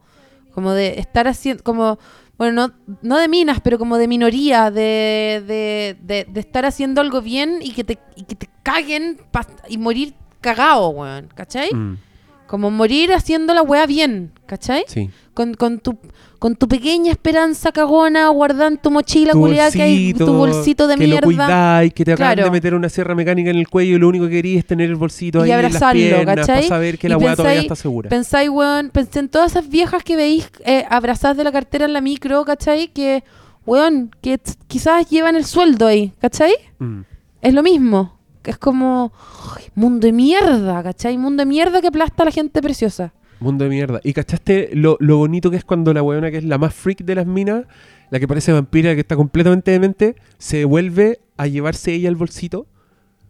como 0.54 0.72
de 0.72 1.00
estar 1.00 1.28
haciendo, 1.28 1.64
como, 1.64 2.00
bueno, 2.40 2.70
no, 2.70 2.96
no 3.02 3.18
de 3.18 3.28
minas, 3.28 3.60
pero 3.62 3.78
como 3.78 3.98
de 3.98 4.08
minoría, 4.08 4.72
de, 4.72 5.44
de, 5.46 6.26
de, 6.26 6.40
estar 6.40 6.66
haciendo 6.66 7.02
algo 7.02 7.22
bien 7.22 7.60
y 7.62 7.74
que 7.74 7.84
te, 7.84 8.00
y 8.16 8.24
que 8.24 8.36
te 8.36 8.50
caguen 8.64 9.18
y 9.68 9.78
morir 9.78 10.14
cagado, 10.40 10.88
weón. 10.90 11.28
¿Cachai? 11.36 11.74
Mm, 11.74 11.98
Como 12.50 12.72
morir 12.72 13.14
haciendo 13.14 13.54
la 13.54 13.62
wea 13.62 13.86
bien, 13.86 14.32
¿cachai? 14.48 14.84
sí. 14.88 15.10
Con, 15.36 15.54
con, 15.54 15.80
tu, 15.80 15.98
con 16.38 16.56
tu 16.58 16.68
pequeña 16.68 17.12
esperanza 17.12 17.72
cagona 17.72 18.28
guardada 18.28 18.68
en 18.68 18.78
tu 18.78 18.92
mochila 18.92 19.32
Tu 19.32 19.40
culiada 19.40 19.72
que 19.72 19.82
hay 19.84 20.14
tu 20.14 20.26
bolsito 20.34 20.86
de 20.88 20.96
que 20.96 21.06
mierda. 21.06 21.22
lo 21.22 21.28
cuidáis, 21.28 21.94
que 21.94 22.04
te 22.04 22.12
acaban 22.14 22.34
Claro. 22.34 22.48
de 22.48 22.52
meter 22.52 22.74
una 22.74 22.90
sierra 22.90 23.16
mecánica 23.16 23.50
en 23.52 23.56
el 23.56 23.70
cuello 23.70 23.96
y 23.96 24.00
lo 24.00 24.10
único 24.10 24.26
que 24.26 24.32
querías 24.32 24.60
es 24.60 24.66
tener 24.66 24.90
el 24.90 24.96
bolsito 24.98 25.46
Y 25.46 25.52
ahí 25.52 25.52
en 25.52 25.58
las 25.62 25.66
abrazarlo, 25.76 26.02
piernas 26.02 26.36
¿cachai? 26.36 26.56
para 26.56 26.68
saber 26.68 26.98
que 26.98 27.08
Y 27.08 27.10
la 27.12 27.18
weá 27.18 27.36
todavía 27.38 27.62
está 27.62 27.76
segura. 27.78 28.10
Pensáis, 28.10 28.50
weón, 28.50 28.90
pensé 28.90 29.20
en 29.20 29.30
todas 29.30 29.52
esas 29.52 29.70
viejas 29.70 30.04
que 30.04 30.16
veis 30.18 30.50
eh, 30.66 30.84
abrazadas 30.90 31.38
de 31.38 31.44
la 31.46 31.52
cartera 31.54 31.86
en 31.86 31.94
la 31.94 32.02
micro, 32.02 32.44
¿cachai? 32.44 32.90
Que, 32.90 33.24
weón, 33.66 34.12
que 34.22 34.40
quizás 34.68 35.08
llevan 35.10 35.38
el 35.38 35.46
sueldo 35.46 35.88
ahí, 35.88 36.12
¿cachai? 36.20 36.52
Mm. 36.80 37.02
Es 37.44 37.54
lo 37.54 37.64
mismo. 37.64 38.19
Es 38.50 38.58
como 38.58 39.12
ay, 39.58 39.66
mundo 39.76 40.06
de 40.08 40.12
mierda, 40.14 40.82
¿cachai? 40.84 41.18
Mundo 41.18 41.42
de 41.42 41.46
mierda 41.48 41.82
que 41.82 41.88
aplasta 41.88 42.24
a 42.24 42.26
la 42.26 42.32
gente 42.32 42.62
preciosa. 42.62 43.14
Mundo 43.40 43.64
de 43.64 43.70
mierda. 43.70 44.00
¿Y 44.04 44.14
cachaste 44.14 44.70
lo, 44.74 44.98
lo 45.00 45.18
bonito 45.18 45.50
que 45.52 45.58
es 45.58 45.64
cuando 45.64 45.94
la 45.94 46.02
weona 46.04 46.30
que 46.32 46.38
es 46.38 46.44
la 46.44 46.58
más 46.58 46.74
freak 46.74 47.04
de 47.04 47.16
las 47.16 47.26
minas, 47.26 47.64
la 48.10 48.20
que 48.20 48.28
parece 48.28 48.52
vampira, 48.52 48.94
que 48.96 49.02
está 49.02 49.16
completamente 49.16 49.72
demente, 49.72 50.16
se 50.38 50.66
vuelve 50.66 51.20
a 51.38 51.48
llevarse 51.48 51.94
ella 51.94 52.10
el 52.10 52.16
bolsito? 52.16 52.68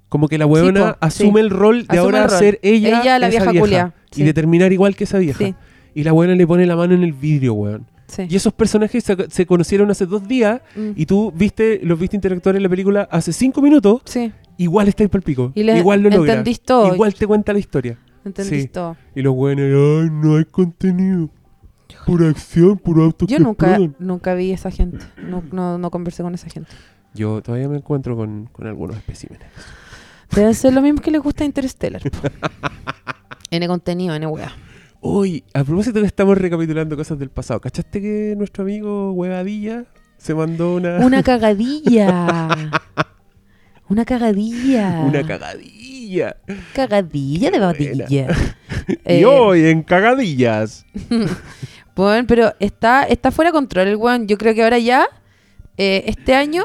Como 0.08 0.28
que 0.28 0.40
la 0.40 0.48
weona 0.48 0.94
po, 0.94 0.98
asume 1.06 1.34
sí. 1.42 1.46
el 1.46 1.50
rol 1.52 1.86
de 1.86 1.98
Asume 1.98 2.00
ahora 2.00 2.28
rol. 2.28 2.40
ser 2.40 2.60
ella, 2.64 3.02
Ella, 3.02 3.20
la 3.20 3.28
esa 3.28 3.44
vieja 3.52 3.60
culia, 3.60 3.94
y 4.16 4.24
de 4.24 4.34
terminar 4.34 4.74
igual 4.74 4.96
que 4.96 5.04
esa 5.04 5.20
vieja. 5.20 5.38
Sí. 5.38 5.54
Y 5.94 6.04
la 6.04 6.14
weona 6.14 6.34
le 6.34 6.48
pone 6.48 6.66
la 6.66 6.76
mano 6.76 6.96
en 6.96 7.04
el 7.04 7.14
vidrio, 7.14 7.54
weón. 7.54 7.86
Sí. 8.08 8.24
Y 8.28 8.36
esos 8.36 8.52
personajes 8.54 9.04
se, 9.04 9.16
se 9.30 9.46
conocieron 9.46 9.92
hace 9.92 10.08
dos 10.08 10.28
días 10.28 10.62
Mm. 10.76 10.92
y 10.96 11.06
tú 11.06 11.32
viste, 11.36 11.80
los 11.84 12.00
viste 12.00 12.16
interactuar 12.16 12.56
en 12.56 12.64
la 12.64 12.70
película 12.70 13.08
hace 13.12 13.32
cinco 13.34 13.62
minutos, 13.62 14.02
Sí, 14.06 14.32
igual 14.60 14.88
estáis 14.88 15.10
por 15.10 15.20
el 15.20 15.24
pico. 15.24 15.52
Y 15.56 15.64
le- 15.64 15.78
igual 15.80 16.02
lo 16.02 16.10
logra. 16.10 16.44
todo. 16.64 16.94
Igual 16.94 17.14
te 17.16 17.26
cuenta 17.26 17.54
la 17.54 17.60
historia. 17.60 17.98
entendís 18.26 18.64
Sí. 18.64 18.68
todo. 18.68 18.96
Y 19.16 19.22
los 19.22 19.34
weones, 19.34 19.66
ay, 19.66 20.10
no 20.12 20.36
hay 20.38 20.46
contenido. 20.46 21.30
Pura 22.06 22.30
acción, 22.30 22.78
puro 22.78 23.04
auto 23.04 23.26
Yo 23.26 23.40
nunca, 23.40 23.78
nunca 23.98 24.34
vi 24.36 24.52
esa 24.52 24.70
gente. 24.72 25.06
No, 25.18 25.44
no, 25.52 25.78
no 25.78 25.90
conversé 25.92 26.22
con 26.24 26.34
esa 26.36 26.50
gente. 26.50 26.70
Yo 27.14 27.42
todavía 27.42 27.68
me 27.68 27.78
encuentro 27.78 28.16
con, 28.16 28.46
con 28.52 28.68
algunos 28.68 28.96
especímenes. 28.98 29.48
Debe 30.36 30.54
ser 30.54 30.74
lo 30.74 30.82
mismo 30.82 31.02
que 31.02 31.10
les 31.12 31.22
gusta 31.22 31.44
Interstellar. 31.46 32.02
N 33.52 33.68
contenido, 33.68 34.14
N 34.16 34.28
wea. 34.28 34.52
Uy, 35.02 35.44
a 35.54 35.64
propósito 35.64 36.00
que 36.02 36.06
estamos 36.08 36.38
recapitulando 36.38 36.96
cosas 36.96 37.18
del 37.18 37.30
pasado, 37.30 37.60
¿cachaste 37.62 38.02
que 38.02 38.36
nuestro 38.38 38.64
amigo 38.64 39.12
Huevadilla 39.14 39.86
se 40.18 40.36
mandó 40.36 40.76
una... 40.76 40.98
Una 41.06 41.24
cagadilla. 41.24 42.28
Una 43.90 44.06
cagadilla. 44.06 45.02
una 45.06 45.26
cagadilla? 45.26 46.38
cagadilla 46.74 47.52
de 47.52 47.58
Qué 47.58 47.60
batilla. 47.60 48.06
y 48.88 48.96
Eh, 49.06 49.26
hoy 49.26 49.66
en 49.66 49.84
cagadillas. 49.84 50.86
Bueno, 51.96 52.26
pero 52.28 52.54
está, 52.62 53.04
está 53.04 53.30
fuera 53.30 53.50
de 53.50 53.54
control 53.56 53.90
el 53.90 53.98
weón. 53.98 54.26
Yo 54.26 54.38
creo 54.38 54.56
que 54.56 54.64
ahora 54.64 54.78
ya, 54.80 55.06
eh, 55.76 56.06
este 56.08 56.34
año, 56.34 56.64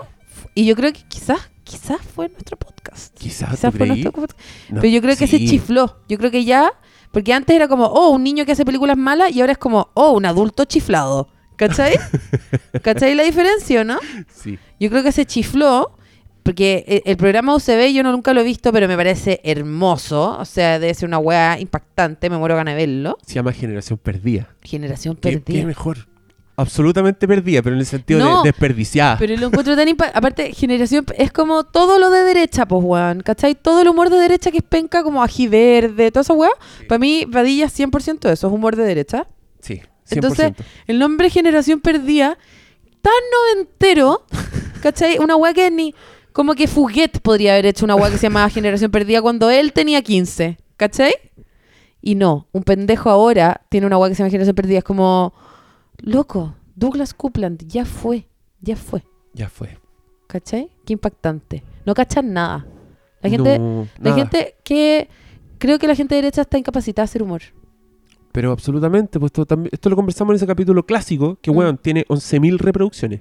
y 0.54 0.64
yo 0.64 0.76
creo 0.76 0.92
que 0.92 1.02
quizás, 1.08 1.50
quizás 1.64 1.98
fue 2.14 2.28
nuestro 2.28 2.56
podcast. 2.56 3.18
Quizás, 3.18 3.50
Quizás 3.50 3.72
¿tú 3.72 3.78
fue 3.78 3.86
creí? 3.88 3.88
nuestro 4.02 4.12
podcast. 4.12 4.38
No, 4.68 4.80
Pero 4.80 4.92
yo 4.94 5.02
creo 5.02 5.16
que 5.16 5.26
se 5.26 5.44
chifló. 5.44 5.98
Yo 6.08 6.18
creo 6.18 6.30
que 6.30 6.44
ya, 6.44 6.72
porque 7.10 7.32
antes 7.32 7.56
era 7.56 7.66
como, 7.66 7.86
oh, 7.86 8.10
un 8.10 8.22
niño 8.22 8.46
que 8.46 8.52
hace 8.52 8.64
películas 8.64 8.96
malas, 8.96 9.32
y 9.34 9.40
ahora 9.40 9.52
es 9.54 9.58
como, 9.58 9.88
oh, 9.94 10.12
un 10.12 10.24
adulto 10.24 10.66
chiflado. 10.66 11.28
¿Cachai? 11.56 11.96
¿Cachai 12.82 13.16
la 13.16 13.24
diferencia, 13.24 13.82
no? 13.82 13.98
Sí. 14.32 14.56
Yo 14.78 14.88
creo 14.88 15.02
que 15.02 15.10
se 15.10 15.26
chifló, 15.26 15.96
porque 16.44 16.84
e- 16.86 17.02
el 17.10 17.16
programa 17.16 17.56
UCB 17.56 17.92
yo 17.92 18.02
no, 18.04 18.12
nunca 18.12 18.32
lo 18.32 18.42
he 18.42 18.44
visto, 18.44 18.72
pero 18.72 18.86
me 18.86 18.96
parece 18.96 19.40
hermoso. 19.42 20.38
O 20.38 20.44
sea, 20.44 20.78
debe 20.78 20.94
ser 20.94 21.08
una 21.08 21.18
weá 21.18 21.58
impactante, 21.58 22.30
me 22.30 22.38
muero 22.38 22.54
ganas 22.54 22.76
de 22.76 22.86
verlo. 22.86 23.18
Se 23.26 23.34
llama 23.34 23.52
Generación 23.52 23.98
Perdida. 23.98 24.48
Generación 24.62 25.16
¿Qué, 25.16 25.38
perdida. 25.38 25.60
qué 25.60 25.66
mejor? 25.66 26.06
Absolutamente 26.56 27.26
perdida, 27.26 27.62
pero 27.62 27.74
en 27.74 27.80
el 27.80 27.86
sentido 27.86 28.20
No, 28.20 28.42
de 28.44 28.50
desperdiciada. 28.50 29.18
Pero 29.18 29.36
lo 29.36 29.46
encuentro 29.48 29.74
tan 29.74 29.88
impa- 29.96 30.12
Aparte, 30.14 30.52
generación 30.52 31.04
es 31.18 31.32
como 31.32 31.64
todo 31.64 31.98
lo 31.98 32.10
de 32.10 32.20
derecha, 32.22 32.66
pues, 32.66 32.80
weón. 32.84 33.22
¿Cachai? 33.22 33.56
Todo 33.56 33.82
el 33.82 33.88
humor 33.88 34.08
de 34.08 34.18
derecha 34.18 34.52
que 34.52 34.58
es 34.58 34.62
penca, 34.62 35.02
como 35.02 35.20
ají 35.22 35.48
verde, 35.48 36.12
toda 36.12 36.20
esa 36.22 36.32
weá. 36.34 36.50
Para 36.88 37.00
mí, 37.00 37.24
Vadilla 37.26 37.66
es 37.66 37.76
100% 37.76 38.30
eso, 38.30 38.46
es 38.46 38.52
humor 38.52 38.76
de 38.76 38.84
derecha. 38.84 39.26
Sí, 39.60 39.80
100%. 39.80 39.82
Entonces, 40.10 40.52
el 40.86 40.98
nombre 41.00 41.28
Generación 41.28 41.80
Perdida, 41.80 42.38
tan 43.02 43.12
noventero, 43.56 44.24
¿cachai? 44.82 45.18
Una 45.18 45.34
weá 45.36 45.54
que 45.54 45.70
ni. 45.72 45.92
Como 46.34 46.54
que 46.56 46.66
Fuguet 46.66 47.20
podría 47.22 47.52
haber 47.52 47.66
hecho 47.66 47.84
una 47.84 47.94
weá 47.94 48.10
que 48.10 48.18
se 48.18 48.24
llamaba 48.26 48.50
Generación 48.50 48.90
Perdida 48.90 49.22
cuando 49.22 49.50
él 49.50 49.72
tenía 49.72 50.02
15, 50.02 50.58
¿cachai? 50.76 51.14
Y 52.02 52.16
no, 52.16 52.48
un 52.50 52.64
pendejo 52.64 53.08
ahora 53.08 53.62
tiene 53.68 53.86
una 53.86 53.96
weá 53.96 54.08
que 54.10 54.16
se 54.16 54.22
llama 54.22 54.30
Generación 54.30 54.56
Perdida. 54.56 54.78
Es 54.78 54.84
como. 54.84 55.32
Loco, 55.98 56.56
Douglas 56.74 57.14
Coupland, 57.14 57.64
ya 57.68 57.84
fue, 57.84 58.26
ya 58.60 58.74
fue. 58.76 59.04
ya 59.32 59.48
fue. 59.48 59.78
¿Cachai? 60.26 60.68
Qué 60.84 60.92
impactante. 60.92 61.62
No 61.86 61.94
cachan 61.94 62.32
nada. 62.32 62.66
La 63.20 63.30
gente, 63.30 63.58
No, 63.60 63.86
la 64.00 64.10
nada. 64.10 64.16
gente 64.16 64.56
que 64.64 65.08
creo 65.58 65.78
que 65.78 65.86
la 65.86 65.94
gente 65.94 66.16
derecha 66.16 66.42
está 66.42 66.58
incapacitada 66.58 67.04
de 67.04 67.10
hacer 67.10 67.22
humor. 67.22 67.42
Pero 68.34 68.50
absolutamente, 68.50 69.20
pues 69.20 69.28
esto, 69.30 69.46
también, 69.46 69.70
esto 69.72 69.88
lo 69.88 69.94
conversamos 69.94 70.32
en 70.32 70.36
ese 70.36 70.46
capítulo 70.48 70.84
clásico, 70.84 71.38
que 71.40 71.52
Mm. 71.52 71.56
weón, 71.56 71.78
tiene 71.78 72.04
11.000 72.08 72.58
reproducciones. 72.58 73.20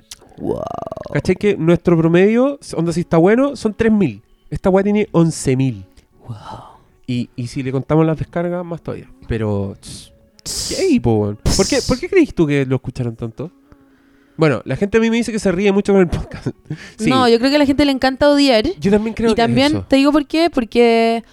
¿Cachai? 1.13 1.35
Que 1.35 1.55
nuestro 1.55 1.95
promedio, 1.95 2.57
onda 2.75 2.91
si 2.91 3.01
está 3.01 3.17
bueno, 3.17 3.55
son 3.55 3.75
3.000. 3.75 4.23
Esta 4.49 4.71
weá 4.71 4.83
tiene 4.83 5.07
11.000. 5.11 5.85
Y, 7.05 7.29
y 7.35 7.45
si 7.47 7.61
le 7.61 7.71
contamos 7.71 8.05
las 8.07 8.17
descargas, 8.17 8.65
más 8.65 8.81
todavía. 8.81 9.07
Pero... 9.27 9.77
¿Qué, 10.69 10.99
po, 10.99 11.13
weón? 11.15 11.37
¿Por 11.55 11.67
qué, 11.67 11.77
¿Por 11.87 11.99
qué 11.99 12.09
crees 12.09 12.33
tú 12.33 12.47
que 12.47 12.65
lo 12.65 12.75
escucharon 12.77 13.15
tanto? 13.15 13.51
Bueno, 14.35 14.63
la 14.65 14.75
gente 14.75 14.97
a 14.97 15.01
mí 15.01 15.11
me 15.11 15.17
dice 15.17 15.31
que 15.31 15.37
se 15.37 15.51
ríe 15.51 15.71
mucho 15.71 15.93
con 15.93 16.01
el 16.01 16.07
podcast. 16.09 16.47
Sí, 16.97 17.07
No, 17.11 17.29
yo 17.29 17.37
creo 17.37 17.51
que 17.51 17.57
a 17.57 17.59
la 17.59 17.65
gente 17.67 17.85
le 17.85 17.91
encanta 17.91 18.27
odiar. 18.29 18.65
yo 18.79 18.89
también 18.89 19.13
creo 19.13 19.29
y 19.31 19.35
que 19.35 19.41
es 19.41 19.47
también, 19.47 19.67
eso. 19.73 19.85
te 19.87 19.97
digo 19.97 20.11
por 20.11 20.25
qué, 20.25 20.49
porque 20.51 21.23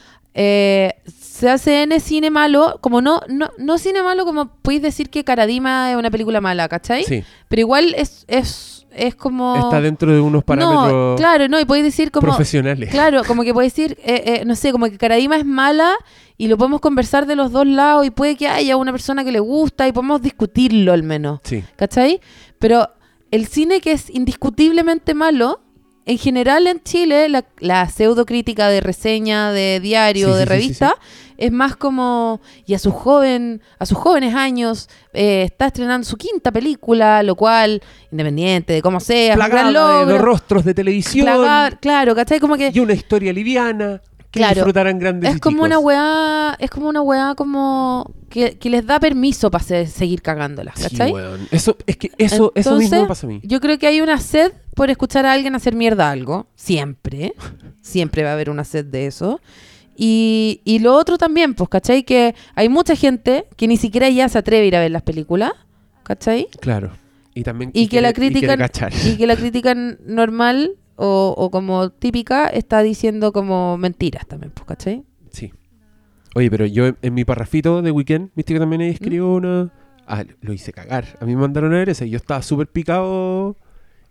eh, 0.42 0.94
se 1.06 1.50
hace 1.50 1.82
N 1.82 2.00
cine 2.00 2.30
malo, 2.30 2.78
como 2.80 3.02
no, 3.02 3.20
no, 3.28 3.50
no 3.58 3.76
cine 3.76 4.02
malo 4.02 4.24
como 4.24 4.46
podéis 4.46 4.80
decir 4.80 5.10
que 5.10 5.22
Caradima 5.22 5.90
es 5.90 5.96
una 5.98 6.10
película 6.10 6.40
mala, 6.40 6.66
¿cachai? 6.66 7.04
Sí, 7.04 7.22
Pero 7.48 7.60
igual 7.60 7.94
es, 7.94 8.24
es, 8.26 8.86
es 8.90 9.14
como... 9.14 9.54
está 9.56 9.82
dentro 9.82 10.14
de 10.14 10.20
unos 10.20 10.42
parámetros 10.42 10.92
No, 10.92 11.16
claro, 11.16 11.46
no, 11.48 11.60
y 11.60 11.66
podéis 11.66 11.84
decir 11.84 12.10
como... 12.10 12.26
profesionales. 12.26 12.88
Claro, 12.88 13.22
como 13.26 13.42
que 13.42 13.52
podéis 13.52 13.74
decir, 13.74 13.98
eh, 14.02 14.40
eh, 14.40 14.44
no 14.46 14.54
sé, 14.54 14.72
como 14.72 14.86
que 14.86 14.96
Caradima 14.96 15.36
es 15.36 15.44
mala 15.44 15.92
y 16.38 16.48
lo 16.48 16.56
podemos 16.56 16.80
conversar 16.80 17.26
de 17.26 17.36
los 17.36 17.52
dos 17.52 17.66
lados 17.66 18.06
y 18.06 18.10
puede 18.10 18.36
que 18.36 18.48
haya 18.48 18.78
una 18.78 18.92
persona 18.92 19.24
que 19.24 19.32
le 19.32 19.40
gusta 19.40 19.86
y 19.86 19.92
podemos 19.92 20.22
discutirlo 20.22 20.94
al 20.94 21.02
menos. 21.02 21.40
Sí, 21.44 21.62
¿Cachai? 21.76 22.20
Pero 22.58 22.88
el 23.30 23.46
cine 23.46 23.82
que 23.82 23.92
es 23.92 24.08
indiscutiblemente 24.08 25.12
malo, 25.12 25.60
en 26.06 26.18
general 26.18 26.66
en 26.66 26.82
Chile, 26.82 27.28
la, 27.28 27.44
la 27.58 27.88
pseudo 27.88 28.26
crítica 28.26 28.68
de 28.68 28.80
reseña, 28.80 29.52
de 29.52 29.80
diario, 29.80 30.28
Sí, 30.28 30.32
de 30.34 30.38
sí, 30.40 30.42
sí, 30.44 30.48
revista, 30.48 30.94
es 31.36 31.52
más 31.52 31.76
como, 31.76 32.40
y 32.66 32.74
a 32.74 32.78
su 32.78 32.90
joven, 32.90 33.62
a 33.78 33.86
sus 33.86 33.96
jóvenes 33.96 34.34
años, 34.34 34.88
eh, 35.14 35.42
está 35.44 35.66
estrenando 35.66 36.06
su 36.06 36.16
quinta 36.16 36.50
película, 36.52 37.22
lo 37.22 37.34
cual, 37.36 37.82
independiente 38.10 38.72
de 38.74 38.82
cómo 38.82 39.00
sea, 39.00 39.34
un 39.34 39.48
gran 39.48 39.66
de 39.68 39.72
los 40.14 40.20
rostros 40.20 40.64
de 40.64 40.74
televisión. 40.74 41.26
Plagada- 41.26 41.70
claro, 41.80 42.14
¿cachai? 42.14 42.40
Como 42.40 42.56
que 42.56 42.70
y 42.74 42.80
una 42.80 42.92
historia 42.94 43.32
liviana 43.32 44.02
que 44.30 44.38
Claro, 44.38 44.54
disfrutarán 44.54 44.98
grandes 44.98 45.30
es 45.30 45.36
y 45.36 45.40
como 45.40 45.56
chicos. 45.58 45.66
una 45.66 45.78
weá, 45.80 46.56
es 46.60 46.70
como 46.70 46.88
una 46.88 47.02
weá 47.02 47.34
como 47.34 48.14
que, 48.28 48.58
que 48.58 48.70
les 48.70 48.86
da 48.86 49.00
permiso 49.00 49.50
para 49.50 49.64
seguir 49.86 50.22
cagándolas, 50.22 50.74
Sí, 50.78 50.82
¿cachai? 50.84 51.12
weón. 51.12 51.48
Eso, 51.50 51.76
es 51.86 51.96
que 51.96 52.12
eso, 52.18 52.52
eso 52.54 52.70
Entonces, 52.70 52.78
mismo 52.90 53.02
me 53.02 53.08
pasa 53.08 53.26
a 53.26 53.30
mí. 53.30 53.40
Yo 53.42 53.60
creo 53.60 53.78
que 53.78 53.86
hay 53.88 54.00
una 54.00 54.18
sed 54.20 54.52
por 54.76 54.88
escuchar 54.88 55.26
a 55.26 55.32
alguien 55.32 55.54
hacer 55.56 55.74
mierda 55.74 56.08
a 56.08 56.12
algo. 56.12 56.46
Siempre. 56.54 57.32
Siempre 57.82 58.22
va 58.22 58.30
a 58.30 58.32
haber 58.34 58.50
una 58.50 58.62
sed 58.64 58.84
de 58.84 59.06
eso. 59.06 59.40
Y, 59.96 60.60
y 60.64 60.78
lo 60.78 60.94
otro 60.94 61.18
también, 61.18 61.54
pues, 61.54 61.68
¿cachai? 61.68 62.04
Que 62.04 62.34
hay 62.54 62.68
mucha 62.68 62.94
gente 62.96 63.46
que 63.56 63.66
ni 63.68 63.76
siquiera 63.76 64.08
ya 64.08 64.28
se 64.28 64.38
atreve 64.38 64.64
a 64.64 64.66
ir 64.68 64.76
a 64.76 64.80
ver 64.80 64.90
las 64.92 65.02
películas, 65.02 65.52
¿cachai? 66.04 66.46
Claro. 66.60 66.92
Y 67.34 67.42
también 67.42 67.70
Y 67.74 67.88
que 67.88 68.00
la 68.00 68.10
y 68.10 68.12
quiere 68.14 68.32
critican 68.32 68.58
cachar. 68.58 68.92
y 69.04 69.16
que 69.16 69.26
la 69.26 69.36
crítica 69.36 69.72
n- 69.72 69.96
normal 70.06 70.72
o, 71.00 71.34
o 71.36 71.50
como 71.50 71.90
típica 71.90 72.46
está 72.48 72.82
diciendo 72.82 73.32
como 73.32 73.76
mentiras 73.78 74.26
también, 74.26 74.52
pues, 74.54 74.66
¿cachai? 74.66 75.04
Sí. 75.30 75.52
Oye, 76.34 76.50
pero 76.50 76.66
yo 76.66 76.86
en, 76.86 76.96
en 77.02 77.14
mi 77.14 77.24
parrafito 77.24 77.80
de 77.82 77.90
weekend, 77.90 78.30
viste 78.36 78.52
que 78.52 78.60
también 78.60 78.82
ahí 78.82 78.90
escribo 78.90 79.28
¿Mm? 79.32 79.36
una. 79.36 79.72
Ah, 80.06 80.24
lo 80.40 80.52
hice 80.52 80.72
cagar. 80.72 81.16
A 81.20 81.24
mí 81.24 81.34
me 81.34 81.40
mandaron 81.40 81.72
a 81.72 81.78
ver 81.78 81.88
ese 81.88 82.08
yo 82.08 82.16
estaba 82.16 82.42
súper 82.42 82.66
picado. 82.68 83.56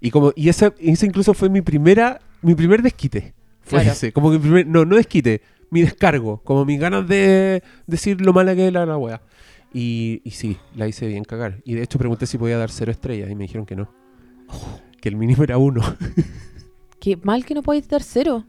Y 0.01 0.11
como 0.11 0.31
y 0.35 0.49
ese, 0.49 0.73
ese 0.79 1.05
incluso 1.05 1.33
fue 1.33 1.49
mi 1.49 1.61
primera 1.61 2.19
mi 2.41 2.55
primer 2.55 2.81
desquite. 2.81 3.33
Fue 3.61 3.79
Claro. 3.79 3.91
ese. 3.91 4.11
Como 4.13 4.31
que 4.31 4.37
mi 4.37 4.43
primer, 4.43 4.67
no, 4.67 4.85
no 4.85 4.95
desquite, 4.95 5.41
mi 5.69 5.81
descargo. 5.81 6.41
Como 6.43 6.65
mis 6.65 6.79
ganas 6.79 7.07
de 7.07 7.61
decir 7.85 8.19
lo 8.21 8.33
mala 8.33 8.55
que 8.55 8.67
es 8.67 8.73
la, 8.73 8.97
wea. 8.97 9.21
Y, 9.73 10.21
y 10.23 10.31
sí, 10.31 10.57
la 10.75 10.87
hice 10.87 11.05
bien 11.07 11.23
cagar. 11.23 11.59
Y 11.65 11.75
de 11.75 11.83
hecho 11.83 11.99
pregunté 11.99 12.25
si 12.25 12.37
podía 12.37 12.57
dar 12.57 12.71
cero 12.71 12.91
estrellas 12.91 13.29
y 13.29 13.35
me 13.35 13.43
dijeron 13.43 13.65
que 13.65 13.75
no. 13.75 13.91
Que 15.01 15.09
el 15.09 15.15
mínimo 15.17 15.43
era 15.43 15.57
uno. 15.57 15.81
Qué 16.99 17.17
mal 17.23 17.45
que 17.45 17.53
no 17.53 17.61
podéis 17.63 17.87
dar 17.87 18.03
cero. 18.03 18.45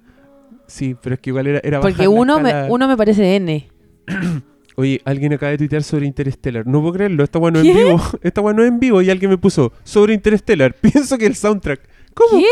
sí, 0.67 0.97
pero 1.01 1.15
es 1.15 1.21
que 1.21 1.31
igual 1.31 1.47
era, 1.47 1.61
era 1.63 1.81
Porque 1.81 2.09
uno 2.09 2.41
me, 2.41 2.69
uno 2.71 2.89
me 2.89 2.97
parece 2.97 3.37
N. 3.37 3.69
Oye, 4.77 5.01
alguien 5.05 5.33
acaba 5.35 5.51
de 5.51 5.59
tuitear 5.59 5.83
sobre 5.83 6.07
Interstellar. 6.07 6.67
No 6.67 6.81
puedo 6.81 6.95
creerlo, 6.95 7.23
esta 7.23 7.39
weá 7.39 7.51
no 7.51 7.61
es 7.61 7.67
en 7.67 7.77
vivo. 7.77 8.01
Esta 8.23 8.41
weá 8.41 8.55
no 8.55 8.63
es 8.63 8.69
en 8.69 8.81
vivo 8.81 9.03
y 9.03 9.11
alguien 9.11 9.31
me 9.31 9.37
puso 9.39 9.73
sobre 9.85 10.15
Interstellar. 10.15 10.75
Pienso 10.81 11.19
que 11.19 11.27
el 11.27 11.35
soundtrack. 11.35 11.81
¿Cómo? 12.15 12.39
¿Qué? 12.41 12.47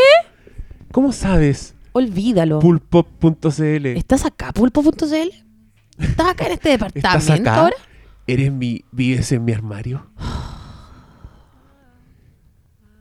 ¿Cómo 0.91 1.11
sabes? 1.11 1.75
Olvídalo. 1.91 2.59
Pulpop.cl. 2.59 3.85
¿Estás 3.87 4.25
acá, 4.25 4.51
pulpo.cl? 4.53 5.29
¿Estás 5.97 6.27
acá 6.29 6.45
en 6.45 6.51
este 6.51 6.73
¿Estás 6.93 6.93
departamento 6.93 7.49
acá? 7.49 7.55
ahora? 7.61 7.75
¿Eres 8.27 8.51
mi. 8.51 8.83
vives 8.91 9.31
en 9.31 9.43
mi 9.43 9.53
armario? 9.53 10.05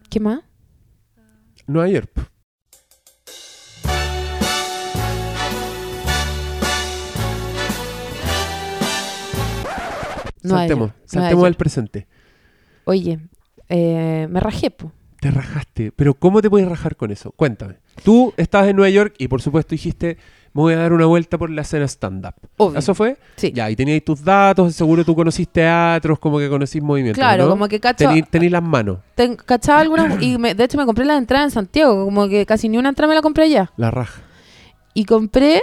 ¿Qué 0.08 0.20
más? 0.20 0.40
Nueva 1.66 1.88
York. 1.88 2.10
Saltemos, 10.56 10.88
Nueva 10.88 11.02
saltemos 11.06 11.44
al 11.46 11.54
presente. 11.54 12.06
Oye, 12.84 13.18
eh, 13.68 14.26
me 14.30 14.40
rajé, 14.40 14.70
po. 14.70 14.92
Te 15.20 15.30
rajaste, 15.30 15.90
pero 15.92 16.14
¿cómo 16.14 16.40
te 16.40 16.48
puedes 16.48 16.68
rajar 16.68 16.94
con 16.96 17.10
eso? 17.10 17.32
Cuéntame. 17.32 17.74
Tú 18.04 18.32
estabas 18.36 18.68
en 18.68 18.76
Nueva 18.76 18.90
York 18.90 19.14
y 19.18 19.26
por 19.26 19.42
supuesto 19.42 19.70
dijiste, 19.70 20.16
me 20.54 20.62
voy 20.62 20.74
a 20.74 20.76
dar 20.78 20.92
una 20.92 21.06
vuelta 21.06 21.36
por 21.36 21.50
la 21.50 21.62
escena 21.62 21.86
stand-up. 21.88 22.34
¿Eso 22.76 22.94
fue? 22.94 23.16
Sí. 23.34 23.50
Ya, 23.52 23.68
y 23.68 23.74
tenías 23.74 24.02
tus 24.04 24.22
datos, 24.22 24.74
seguro 24.76 25.04
tú 25.04 25.16
conociste 25.16 25.54
teatros, 25.60 26.20
como 26.20 26.38
que 26.38 26.48
conocís 26.48 26.80
movimientos, 26.80 27.18
Claro, 27.20 27.44
¿no? 27.44 27.50
como 27.50 27.66
que 27.66 27.80
cacho. 27.80 28.08
Tení, 28.30 28.48
las 28.48 28.62
manos, 28.62 28.98
ten- 29.16 29.34
cachaba 29.34 29.80
algunas. 29.80 30.22
y 30.22 30.38
me- 30.38 30.54
de 30.54 30.64
hecho, 30.64 30.78
me 30.78 30.86
compré 30.86 31.04
la 31.04 31.16
entrada 31.16 31.44
en 31.44 31.50
Santiago. 31.50 32.04
Como 32.04 32.28
que 32.28 32.46
casi 32.46 32.68
ni 32.68 32.78
una 32.78 32.90
entrada 32.90 33.08
me 33.08 33.16
la 33.16 33.22
compré 33.22 33.44
allá. 33.44 33.72
la 33.76 33.90
raja. 33.90 34.22
Y 34.94 35.04
compré. 35.04 35.62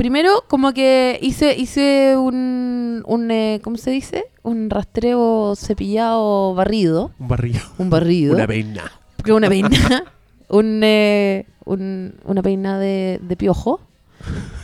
Primero, 0.00 0.44
como 0.48 0.72
que 0.72 1.18
hice, 1.20 1.54
hice 1.58 2.16
un, 2.16 3.02
un 3.06 3.30
eh, 3.30 3.60
¿cómo 3.62 3.76
se 3.76 3.90
dice? 3.90 4.24
Un 4.42 4.70
rastreo 4.70 5.54
cepillado 5.56 6.54
barrido. 6.54 7.10
Un 7.18 7.28
barrillo. 7.28 7.60
Un 7.76 7.90
barrido. 7.90 8.34
Una 8.34 8.46
peina. 8.46 8.90
Una 9.30 9.48
peina. 9.50 9.68
un, 10.48 10.80
eh, 10.82 11.44
un- 11.66 12.14
una 12.24 12.40
peina 12.42 12.78
de, 12.78 13.20
de 13.20 13.36
piojo. 13.36 13.82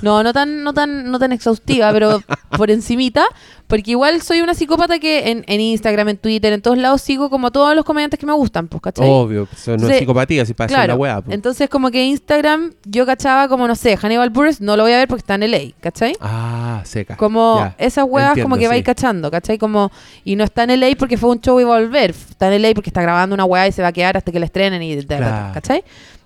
No, 0.03 0.23
no 0.23 0.33
tan, 0.33 0.63
no 0.63 0.75
tan, 0.75 1.11
no 1.11 1.19
tan 1.19 1.33
exhaustiva, 1.33 1.91
pero 1.93 2.21
por 2.57 2.71
encimita. 2.71 3.25
Porque 3.67 3.91
igual 3.93 4.23
soy 4.23 4.41
una 4.43 4.55
psicópata 4.55 5.01
que 5.01 5.31
en, 5.31 5.45
en 5.49 5.61
Instagram, 5.61 6.11
en 6.11 6.19
Twitter, 6.19 6.53
en 6.53 6.63
todos 6.63 6.79
lados 6.79 7.01
sigo 7.03 7.31
como 7.31 7.51
todos 7.51 7.75
los 7.75 7.85
comediantes 7.85 8.21
que 8.21 8.25
me 8.27 8.33
gustan, 8.33 8.69
pues, 8.69 8.81
¿cachai? 8.81 9.09
Obvio, 9.09 9.49
eso 9.53 9.77
no 9.77 9.89
es 9.89 9.99
psicopatía, 9.99 10.47
si 10.47 10.55
pasa 10.55 10.69
Claro. 10.69 10.89
la 10.93 10.95
weá. 10.95 11.21
pues. 11.21 11.35
Entonces, 11.35 11.69
como 11.69 11.91
que 11.91 12.05
Instagram, 12.05 12.75
yo 12.85 13.05
cachaba 13.07 13.49
como, 13.49 13.67
no 13.67 13.75
sé, 13.75 13.97
Hannibal 13.97 14.31
Buress, 14.31 14.61
no 14.61 14.77
lo 14.77 14.85
voy 14.85 14.93
a 14.93 14.99
ver 14.99 15.09
porque 15.09 15.21
está 15.23 15.35
en 15.35 15.51
LA, 15.51 15.73
¿cachai? 15.81 16.13
Ah, 16.21 16.81
seca. 16.85 17.17
Como 17.17 17.59
Ya, 17.59 17.75
esas 17.79 18.05
weas 18.09 18.29
entiendo, 18.29 18.51
como 18.51 18.61
que 18.61 18.69
vais 18.69 18.81
sí. 18.81 18.85
cachando, 18.85 19.31
¿cachai? 19.33 19.59
Como, 19.59 19.91
y 20.25 20.37
no 20.37 20.45
está 20.45 20.63
en 20.63 20.79
LA 20.79 20.89
porque 20.97 21.17
fue 21.17 21.31
un 21.31 21.41
show 21.41 21.59
y 21.59 21.65
va 21.65 21.79
a 21.79 21.81
volver. 21.81 22.11
Está 22.11 22.55
en 22.55 22.63
LA 22.63 22.73
porque 22.75 22.91
está 22.91 23.03
grabando 23.03 23.35
una 23.35 23.47
wea 23.47 23.67
y 23.67 23.73
se 23.73 23.83
va 23.83 23.89
a 23.89 23.93
quedar 23.93 24.17
hasta 24.17 24.31
que 24.31 24.39
la 24.39 24.47
estrenen 24.47 24.81
y 24.83 24.95
de- 24.95 25.05
Claro. 25.07 25.55
¿cachai? 25.55 25.83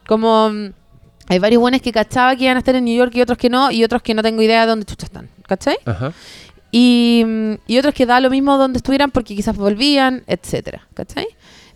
Como 0.07 0.51
mm, 0.51 0.66
hay 1.29 1.39
varios 1.39 1.61
buenos 1.61 1.81
que 1.81 1.93
cachaba 1.93 2.35
que 2.37 2.45
iban 2.45 2.57
a 2.57 2.61
estar 2.61 2.75
en 2.75 2.85
New 2.85 2.97
York 2.97 3.12
y 3.14 3.21
otros 3.21 3.39
que 3.39 3.49
no, 3.49 3.71
y 3.71 3.85
otros 3.85 4.03
que 4.03 4.14
no 4.14 4.23
tengo 4.23 4.43
idea 4.43 4.62
de 4.62 4.66
dónde 4.66 4.85
chucha 4.87 5.07
están, 5.07 5.29
¿cachai? 5.47 5.77
Ajá. 5.85 6.12
Y, 6.73 7.25
y 7.66 7.79
otros 7.79 7.95
que 7.95 8.07
da 8.07 8.21
lo 8.21 8.31
mismo 8.31 8.57
donde 8.57 8.77
estuvieran 8.79 9.11
porque 9.11 9.35
quizás 9.35 9.57
volvían, 9.57 10.23
etcétera, 10.27 10.87
¿cachai? 10.95 11.27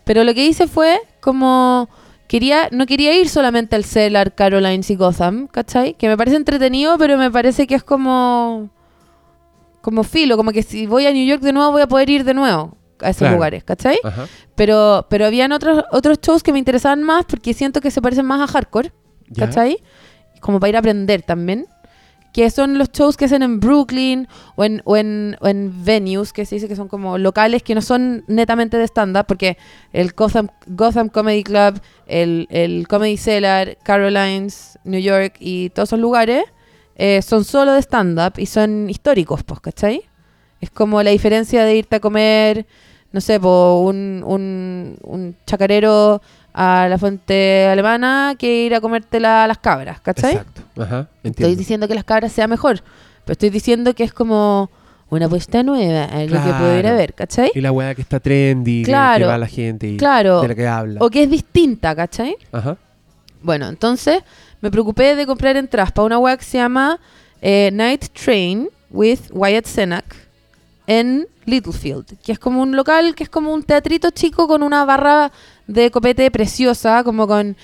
Pero 0.05 0.23
lo 0.25 0.35
que 0.35 0.45
hice 0.47 0.67
fue 0.69 1.01
como 1.21 1.89
quería 2.29 2.69
no 2.73 2.87
quería 2.87 3.17
ir 3.19 3.29
solamente 3.29 3.75
al 3.77 3.85
Cellar, 3.85 4.35
Carolines 4.35 4.91
y 4.91 4.97
Gotham, 4.97 5.47
¿cachai? 5.49 5.95
Que 5.95 6.09
me 6.09 6.17
parece 6.17 6.37
entretenido, 6.37 6.97
pero 6.99 7.17
me 7.19 7.31
parece 7.31 7.67
que 7.67 7.75
es 7.75 7.83
como 7.85 8.71
como 9.81 10.03
filo, 10.05 10.37
como 10.37 10.51
que 10.53 10.63
si 10.63 10.87
voy 10.87 11.07
a 11.07 11.13
New 11.13 11.27
York 11.27 11.43
de 11.43 11.53
nuevo 11.53 11.73
voy 11.73 11.83
a 11.83 11.87
poder 11.89 12.09
ir 12.09 12.25
de 12.25 12.35
nuevo 12.35 12.77
a 13.01 13.11
esos 13.11 13.19
Claro. 13.19 13.35
lugares, 13.35 13.65
¿cachai? 13.65 13.99
Ajá. 14.03 14.27
Pero 14.55 15.07
pero 15.11 15.27
habían 15.27 15.53
otros 15.53 15.85
otros 15.91 16.19
shows 16.21 16.43
que 16.43 16.53
me 16.53 16.59
interesaban 16.59 17.03
más 17.03 17.25
porque 17.27 17.53
siento 17.53 17.81
que 17.81 17.91
se 17.91 18.01
parecen 18.01 18.25
más 18.27 18.41
a 18.41 18.47
hardcore, 18.47 18.93
¿cachai? 19.37 19.79
Como 20.41 20.61
para 20.61 20.69
ir 20.71 20.77
a 20.77 20.81
aprender 20.81 21.23
también. 21.23 21.67
Que 22.33 22.51
son 22.51 22.79
los 22.79 22.91
shows 22.91 23.17
que 23.17 23.27
hacen 23.27 23.45
en 23.45 23.61
Brooklyn 23.61 24.27
o 24.57 24.65
en, 24.65 24.83
o 24.85 24.97
en, 24.97 25.37
o 25.41 25.47
en 25.47 25.85
venues, 25.85 26.33
que 26.33 26.45
se 26.45 26.57
dice 26.57 26.67
que 26.67 26.75
son 26.75 26.89
como 26.89 27.17
locales 27.17 27.63
que 27.63 27.77
no 27.77 27.81
son 27.81 28.25
netamente 28.27 28.77
de 28.77 28.83
stand-up, 28.89 29.27
porque 29.29 29.57
el 29.93 30.11
Gotham, 30.15 30.49
Gotham 30.67 31.11
Comedy 31.11 31.45
Club, 31.45 31.81
el, 32.09 32.49
el 32.51 32.89
Comedy 32.89 33.17
Cellar, 33.19 33.79
Carolines, 33.85 34.81
New 34.83 35.01
York 35.01 35.37
y 35.39 35.71
todos 35.71 35.91
esos 35.91 36.01
lugares 36.01 36.43
eh, 36.97 37.23
son 37.23 37.45
solo 37.45 37.73
de 37.73 37.83
stand-up 37.83 38.33
y 38.39 38.47
son 38.47 38.91
históricos, 38.91 39.45
pues, 39.45 39.61
¿cachai? 39.61 40.03
Es 40.61 40.71
como 40.71 41.03
la 41.05 41.11
diferencia 41.11 41.65
de 41.65 41.77
irte 41.77 41.97
a 41.97 42.01
comer, 42.01 42.67
no 43.13 43.21
sé, 43.21 43.39
po, 43.39 43.81
un, 43.87 44.25
un, 44.27 44.97
un 45.03 45.37
chacarero 45.47 46.21
a 46.55 46.87
la 46.89 46.97
fuente 46.99 47.67
alemana 47.67 48.37
que 48.39 48.65
ir 48.67 48.75
a 48.75 48.81
comértela 48.81 49.45
a 49.45 49.49
las 49.49 49.59
cabras, 49.59 50.01
¿cachai? 50.01 50.33
Exacto. 50.37 50.63
Ajá. 50.81 51.09
Estoy 51.25 51.57
diciendo 51.57 51.89
que 51.89 51.95
las 51.95 52.05
cabras 52.05 52.33
sea 52.33 52.47
mejor, 52.47 52.81
pero 53.25 53.33
estoy 53.33 53.51
diciendo 53.51 53.93
que 53.95 54.05
es 54.05 54.13
como 54.13 54.71
una 55.11 55.27
apuesta 55.27 55.63
nueva, 55.63 56.05
algo 56.05 56.35
que 56.37 56.51
puedo 56.53 56.73
ir 56.75 56.79
a 56.79 56.83
Claro. 56.91 56.97
ver, 56.97 57.15
¿cachai? 57.15 57.51
Y 57.55 57.61
la 57.61 57.73
weá 57.73 57.95
que 57.95 58.03
está 58.03 58.21
trendy, 58.21 58.81
que- 58.83 58.87
que, 58.87 58.91
Claro. 58.93 59.27
va 59.27 59.39
la 59.39 59.47
gente 59.47 59.89
y 59.89 59.97
Claro. 59.97 60.41
de 60.43 60.49
la 60.49 60.55
que 60.55 60.67
habla. 60.67 61.01
O 61.03 61.11
que 61.11 61.25
es 61.25 61.31
distinta, 61.31 61.95
¿cachai? 61.95 62.37
Ajá. 62.53 62.77
Bueno, 63.43 63.69
entonces 63.69 64.23
me 64.61 64.71
preocupé 64.71 65.17
de 65.17 65.27
comprar 65.27 65.57
entradas 65.57 65.93
para 65.93 66.07
una 66.07 66.19
web 66.19 66.39
que 66.39 66.45
se 66.45 66.59
llama 66.59 66.99
eh, 67.43 67.71
Night 67.73 68.07
Train 68.15 68.69
with 68.91 69.19
Wyatt 69.33 69.67
Cenac 69.67 70.05
en 70.87 71.27
Littlefield, 71.47 72.07
que 72.25 72.33
es 72.33 72.39
como 72.39 72.63
un 72.63 72.75
local, 72.75 73.15
que 73.15 73.25
es 73.25 73.29
como 73.29 73.53
un 73.53 73.63
teatrito 73.63 74.11
chico 74.11 74.49
con 74.49 74.63
una 74.63 74.85
barra 74.87 75.31
de 75.67 75.91
copete 75.91 76.31
preciosa, 76.31 77.03
como 77.05 77.27
con 77.27 77.57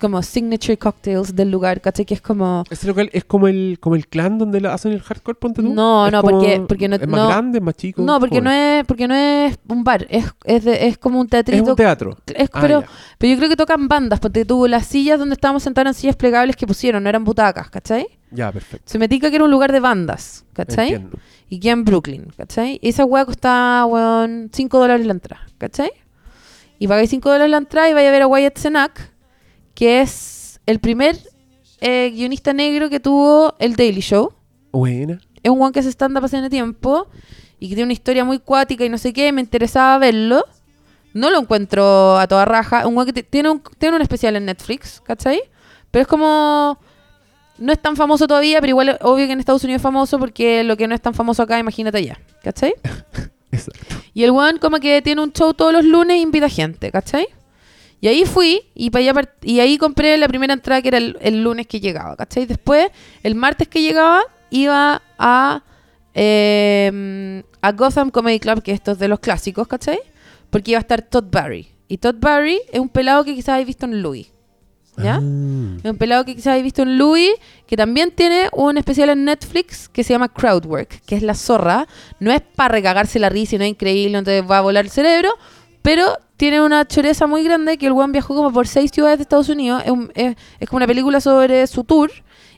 como 0.00 0.22
signature 0.22 0.76
cocktails 0.78 1.34
del 1.36 1.50
lugar, 1.50 1.80
¿cachai? 1.80 2.04
Que 2.04 2.14
es 2.14 2.20
como... 2.20 2.64
Ese 2.70 2.86
local 2.88 3.08
es 3.12 3.24
como 3.24 3.46
el, 3.48 3.78
como 3.80 3.94
el 3.94 4.08
clan 4.08 4.38
donde 4.38 4.60
lo 4.60 4.70
hacen 4.72 4.92
el 4.92 5.00
hardcore, 5.00 5.36
ponte 5.38 5.62
tú. 5.62 5.72
No, 5.72 6.06
Es 6.06 6.12
no, 6.12 6.22
porque- 6.22 6.64
porque 6.66 6.88
no- 6.88 6.96
Es 6.96 7.06
más 7.06 7.20
no- 7.20 7.28
grande, 7.28 7.58
es 7.58 7.64
más 7.64 7.76
chico. 7.76 8.02
No, 8.02 8.18
porque 8.18 8.38
¿cómo 8.38 8.50
no 8.50 8.52
es, 8.52 8.84
porque 8.86 9.06
no 9.06 9.14
es 9.14 9.58
un 9.68 9.84
bar, 9.84 10.06
es, 10.10 10.24
es, 10.44 10.64
de- 10.64 10.86
es 10.88 10.98
como 10.98 11.20
un 11.20 11.26
Es 11.26 11.30
teatrito. 11.30 11.70
un 11.70 11.76
teatro. 11.76 12.16
es- 12.34 12.50
Ah, 12.52 12.58
pero, 12.60 12.80
ya. 12.80 12.86
pero 13.18 13.30
yo 13.32 13.36
creo 13.36 13.48
que 13.48 13.56
tocan 13.56 13.86
bandas, 13.86 14.18
porque 14.18 14.44
tuvo 14.44 14.66
las 14.66 14.86
sillas 14.86 15.18
donde 15.18 15.34
estábamos 15.34 15.62
sentados 15.62 15.82
eran 15.84 15.94
sillas 15.94 16.16
plegables 16.16 16.56
que 16.56 16.66
pusieron, 16.66 17.02
no 17.02 17.08
eran 17.08 17.22
butacas, 17.24 17.70
¿cachai? 17.70 18.06
Ya, 18.32 18.50
perfecto. 18.50 18.90
Se 18.90 18.98
me 18.98 19.08
que 19.08 19.26
era 19.26 19.44
un 19.44 19.50
lugar 19.50 19.72
de 19.72 19.80
bandas, 19.80 20.44
¿cachai? 20.54 20.94
Entiendo. 20.94 21.18
Y 21.48 21.60
que 21.60 21.70
en 21.70 21.84
Brooklyn, 21.84 22.26
¿cachai? 22.36 22.78
Y 22.82 22.88
esa 22.88 23.04
weá 23.04 23.24
costaba, 23.26 23.84
weón, 23.86 24.50
5 24.52 24.78
dólares 24.78 25.06
la 25.06 25.12
entrada, 25.12 25.46
¿cachai? 25.58 25.90
Y 26.82 26.88
pagáis 26.88 27.10
5 27.10 27.30
dólares 27.30 27.48
la 27.48 27.58
entrada 27.58 27.88
y 27.88 27.92
vais 27.92 28.08
a 28.08 28.10
ver 28.10 28.22
a 28.22 28.26
Wyatt 28.26 28.58
Cenac, 28.58 29.12
que 29.72 30.00
es 30.00 30.60
el 30.66 30.80
primer 30.80 31.16
eh, 31.80 32.10
guionista 32.12 32.52
negro 32.52 32.90
que 32.90 32.98
tuvo 32.98 33.54
el 33.60 33.76
Daily 33.76 34.00
Show. 34.00 34.32
Buena. 34.72 35.20
Es 35.44 35.52
un 35.52 35.62
one 35.62 35.70
que 35.70 35.80
se 35.80 35.90
stand-up 35.90 36.24
hace 36.24 36.50
tiempo 36.50 37.06
y 37.60 37.68
que 37.68 37.76
tiene 37.76 37.84
una 37.84 37.92
historia 37.92 38.24
muy 38.24 38.40
cuática 38.40 38.84
y 38.84 38.88
no 38.88 38.98
sé 38.98 39.12
qué, 39.12 39.30
me 39.30 39.40
interesaba 39.40 39.96
verlo. 39.98 40.44
No 41.14 41.30
lo 41.30 41.38
encuentro 41.38 42.18
a 42.18 42.26
toda 42.26 42.46
raja. 42.46 42.84
Un 42.88 42.98
one 42.98 43.12
que 43.12 43.22
tiene, 43.22 43.50
un, 43.50 43.62
tiene 43.78 43.94
un 43.94 44.02
especial 44.02 44.34
en 44.34 44.46
Netflix, 44.46 45.00
¿cachai? 45.02 45.40
Pero 45.92 46.02
es 46.02 46.08
como... 46.08 46.80
No 47.58 47.72
es 47.72 47.78
tan 47.80 47.94
famoso 47.94 48.26
todavía, 48.26 48.60
pero 48.60 48.70
igual 48.70 48.88
es 48.88 48.96
obvio 49.02 49.28
que 49.28 49.34
en 49.34 49.38
Estados 49.38 49.62
Unidos 49.62 49.78
es 49.78 49.84
famoso 49.84 50.18
porque 50.18 50.64
lo 50.64 50.76
que 50.76 50.88
no 50.88 50.96
es 50.96 51.00
tan 51.00 51.14
famoso 51.14 51.44
acá, 51.44 51.60
imagínate 51.60 51.98
allá, 51.98 52.18
¿cachai? 52.42 52.74
Exacto. 53.52 53.96
Y 54.14 54.24
el 54.24 54.30
one 54.30 54.58
como 54.58 54.80
que 54.80 55.00
tiene 55.02 55.22
un 55.22 55.32
show 55.32 55.54
todos 55.54 55.72
los 55.72 55.84
lunes 55.84 56.16
e 56.16 56.20
invita 56.20 56.48
gente, 56.48 56.90
¿cachai? 56.90 57.26
Y 58.00 58.08
ahí 58.08 58.24
fui 58.24 58.62
y, 58.74 58.90
para 58.90 59.10
allá 59.10 59.30
y 59.42 59.60
ahí 59.60 59.78
compré 59.78 60.16
la 60.16 60.26
primera 60.26 60.52
entrada 60.52 60.82
que 60.82 60.88
era 60.88 60.98
el, 60.98 61.42
lunes 61.44 61.68
que 61.68 61.78
llegaba, 61.78 62.16
¿cachai? 62.16 62.46
Después, 62.46 62.90
el 63.22 63.36
martes 63.36 63.68
que 63.68 63.80
llegaba, 63.80 64.22
iba 64.50 65.00
a, 65.18 65.62
eh, 66.14 67.44
a 67.60 67.72
Gotham 67.72 68.10
Comedy 68.10 68.40
Club, 68.40 68.62
que 68.62 68.72
esto 68.72 68.90
es 68.90 68.98
de 68.98 69.06
los 69.06 69.20
clásicos, 69.20 69.68
¿cachai? 69.68 70.00
Porque 70.50 70.72
iba 70.72 70.78
a 70.78 70.80
estar 70.80 71.00
Todd 71.02 71.26
Barry. 71.30 71.68
Y 71.86 71.98
Todd 71.98 72.16
Barry 72.18 72.60
es 72.72 72.80
un 72.80 72.88
pelado 72.88 73.22
que 73.22 73.34
quizás 73.34 73.50
habéis 73.50 73.68
visto 73.68 73.86
en 73.86 74.02
Louis. 74.02 74.32
¿Ya? 74.96 75.14
Ah. 75.16 75.76
Es 75.82 75.90
un 75.90 75.96
pelado 75.98 76.24
que 76.24 76.34
quizás 76.34 76.48
habéis 76.48 76.64
visto 76.64 76.82
en 76.82 76.98
Louis, 76.98 77.30
que 77.66 77.76
también 77.76 78.10
tiene 78.10 78.48
un 78.52 78.76
especial 78.78 79.08
en 79.10 79.24
Netflix 79.24 79.88
que 79.88 80.04
se 80.04 80.12
llama 80.12 80.28
Crowdwork, 80.28 81.00
que 81.06 81.16
es 81.16 81.22
la 81.22 81.34
zorra. 81.34 81.86
No 82.20 82.32
es 82.32 82.40
para 82.40 82.72
recagarse 82.74 83.18
la 83.18 83.28
risa 83.28 83.56
y 83.56 83.58
no 83.58 83.64
es 83.64 83.70
increíble, 83.70 84.16
no 84.18 84.22
te 84.24 84.42
va 84.42 84.58
a 84.58 84.60
volar 84.60 84.84
el 84.84 84.90
cerebro, 84.90 85.30
pero 85.82 86.16
tiene 86.36 86.60
una 86.60 86.86
choreza 86.86 87.26
muy 87.26 87.42
grande 87.44 87.78
que 87.78 87.86
el 87.86 87.92
weón 87.92 88.12
viajó 88.12 88.34
como 88.34 88.52
por 88.52 88.66
seis 88.66 88.90
ciudades 88.92 89.18
de 89.18 89.22
Estados 89.22 89.48
Unidos. 89.48 89.82
Es, 89.84 89.90
un- 89.92 90.10
es- 90.14 90.36
es 90.60 90.68
como 90.68 90.78
una 90.78 90.86
película 90.86 91.20
sobre 91.20 91.66
su 91.66 91.84
tour. 91.84 92.10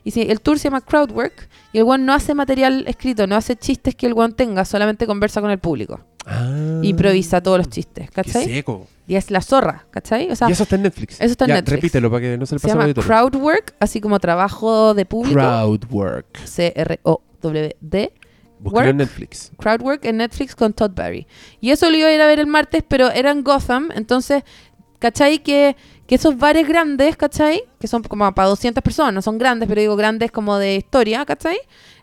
Y 0.03 0.11
si- 0.11 0.21
el 0.23 0.41
tour 0.41 0.57
se 0.59 0.65
llama 0.65 0.81
Crowdwork. 0.81 1.47
Y 1.73 1.77
el 1.79 1.83
weón 1.83 2.05
no 2.05 2.13
hace 2.13 2.33
material 2.33 2.83
escrito, 2.87 3.27
no 3.27 3.35
hace 3.35 3.55
chistes 3.55 3.95
que 3.95 4.05
el 4.07 4.13
weón 4.13 4.33
tenga, 4.33 4.63
solamente 4.65 5.05
conversa 5.07 5.41
con 5.41 5.51
el 5.51 5.59
público. 5.59 5.99
Ah. 6.25 6.79
Improvisa 6.83 7.41
todos 7.41 7.57
los 7.59 7.69
chistes, 7.69 8.07
Qué 8.09 8.13
¿cachai? 8.23 8.45
seco. 8.45 8.87
Y 9.07 9.15
es 9.15 9.29
la 9.29 9.41
zorra, 9.41 9.85
¿cachai? 9.91 10.31
O 10.31 10.35
sea, 10.35 10.49
y 10.49 10.53
eso 10.53 10.63
está 10.63 10.75
en 10.75 10.83
Netflix. 10.83 11.15
eso 11.21 11.25
está 11.25 11.45
en 11.45 11.49
Ya, 11.49 11.55
Netflix. 11.55 11.75
Repítelo 11.75 12.09
para 12.09 12.21
que 12.21 12.37
no 12.37 12.45
se 12.45 12.55
le 12.55 12.59
se 12.59 12.67
pase 12.67 12.79
al 12.79 12.93
llama. 12.93 13.05
Crowdwork, 13.07 13.75
así 13.79 14.01
como 14.01 14.19
trabajo 14.19 14.93
de 14.93 15.05
público. 15.05 15.39
Crowdwork. 15.39 16.37
C-R-O-W-D. 16.45 18.13
Work. 18.63 18.87
en 18.87 18.97
Netflix. 18.97 19.51
Crowdwork 19.59 20.05
en 20.05 20.17
Netflix 20.17 20.55
con 20.55 20.73
Todd 20.73 20.91
Barry. 20.95 21.27
Y 21.61 21.69
eso 21.69 21.89
lo 21.89 21.97
iba 21.97 22.07
a 22.07 22.13
ir 22.13 22.21
a 22.21 22.25
ver 22.25 22.39
el 22.39 22.47
martes, 22.47 22.83
pero 22.87 23.11
era 23.11 23.29
en 23.29 23.43
Gotham, 23.43 23.89
entonces, 23.93 24.43
¿cachai? 24.97 25.39
Que, 25.39 25.75
que 26.07 26.15
esos 26.15 26.37
bares 26.37 26.67
grandes, 26.67 27.15
¿cachai? 27.15 27.63
Que 27.79 27.87
son 27.87 28.01
como 28.03 28.33
para 28.33 28.47
200 28.47 28.81
personas, 28.83 29.13
no 29.13 29.21
son 29.21 29.37
grandes, 29.37 29.67
pero 29.69 29.81
digo 29.81 29.95
grandes 29.95 30.31
como 30.31 30.57
de 30.57 30.77
historia, 30.77 31.25
¿cachai? 31.25 31.57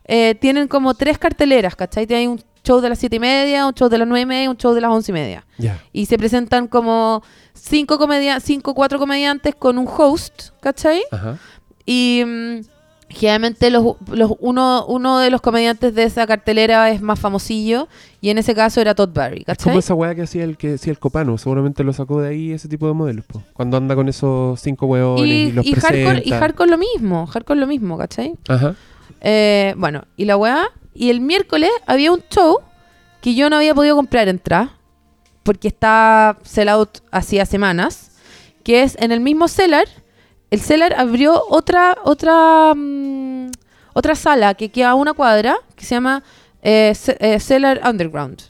Eh, 0.05 0.37
tienen 0.41 0.69
como 0.69 0.95
tres 0.95 1.19
carteleras, 1.19 1.75
¿cachai? 1.75 2.07
Tienen 2.07 2.31
un 2.31 2.41
show 2.65 2.81
de 2.81 2.89
las 2.89 2.99
7 2.99 3.17
y 3.17 3.19
media, 3.19 3.67
un 3.67 3.75
show 3.75 3.89
de 3.89 3.99
las 3.99 4.07
9 4.09 4.21
y 4.23 4.27
media 4.27 4.51
un 4.51 4.57
show 4.57 4.73
de 4.75 4.81
las 4.81 4.91
11 4.91 5.11
y 5.11 5.15
media. 5.15 5.47
Ya. 5.59 5.81
Y 5.93 6.07
se 6.07 6.17
presentan 6.19 6.67
como 6.69 7.23
cinco, 7.55 7.99
comedia 7.99 8.41
cinco 8.41 8.75
cuatro 8.75 8.99
comediantes 8.99 9.55
con 9.55 9.79
un 9.79 9.87
host, 9.89 10.51
¿cachai? 10.61 11.03
Ajá. 11.11 11.39
Y 11.85 12.23
mm, 12.27 12.61
generalmente 13.09 13.71
los, 13.71 13.97
los, 14.11 14.33
uno, 14.41 14.87
uno 14.87 15.19
de 15.19 15.31
los 15.31 15.41
comediantes 15.41 15.95
de 15.95 16.05
esa 16.05 16.27
cartelera 16.27 16.91
es 16.91 17.03
más 17.03 17.19
famosillo 17.21 17.89
y 18.21 18.31
en 18.31 18.39
ese 18.39 18.55
caso 18.55 18.81
era 18.81 18.95
Todd 18.95 19.11
Barry, 19.13 19.41
Es 19.41 19.45
¿cachai? 19.45 19.65
como 19.73 19.81
esa 19.81 19.95
weá 19.95 20.15
que 20.15 20.23
hacía 20.23 20.45
el 20.45 20.57
que 20.57 20.75
hacía 20.75 20.93
el 20.93 20.99
copano. 20.99 21.37
Seguramente 21.39 21.85
lo 21.85 21.93
sacó 21.93 22.21
de 22.23 22.31
ahí 22.31 22.53
ese 22.53 22.69
tipo 22.69 22.87
de 22.87 22.95
modelos. 22.95 23.27
po. 23.27 23.43
Cuando 23.53 23.77
anda 23.77 23.95
con 23.95 24.09
esos 24.09 24.61
cinco 24.61 24.87
hueones 24.87 25.25
y, 25.27 25.31
y, 25.31 25.53
los 25.53 25.67
y 25.67 25.75
hardcore, 25.75 26.01
y 26.01 26.05
presenta. 26.05 26.39
hardcore 26.39 26.71
lo 26.71 26.79
mismo, 26.79 27.27
hardcore 27.27 27.61
lo 27.61 27.67
mismo, 27.67 27.99
¿cachai? 27.99 28.35
Ajá. 28.49 28.75
Eh, 29.21 29.75
bueno, 29.77 30.05
y 30.17 30.25
la 30.25 30.37
weá, 30.37 30.65
y 30.95 31.11
el 31.11 31.21
miércoles 31.21 31.71
había 31.87 32.13
un 32.13 32.23
show 32.31 32.61
que 33.21 33.35
yo 33.35 33.49
no 33.51 33.57
había 33.57 33.75
podido 33.75 33.97
comprar 33.97 34.29
entrada 34.29 34.77
porque 35.43 35.69
está 35.69 36.39
sell 36.43 36.69
out 36.69 36.99
hacía 37.11 37.47
semanas, 37.47 38.13
que 38.63 38.83
es 38.83 38.97
en 39.01 39.13
el 39.13 39.21
mismo 39.21 39.49
Cellar, 39.49 39.87
el 40.51 40.61
Cellar 40.61 40.95
abrió 40.97 41.43
otra 41.49 41.97
otra 42.05 42.75
mm, 42.75 43.51
otra 43.95 44.15
sala 44.15 44.55
que 44.55 44.71
queda 44.71 44.91
a 44.91 44.95
una 44.95 45.15
cuadra 45.15 45.57
que 45.77 45.85
se 45.85 45.95
llama 45.95 46.23
eh, 46.63 46.95
eh, 47.19 47.41
Cellar 47.41 47.81
Underground. 47.85 48.43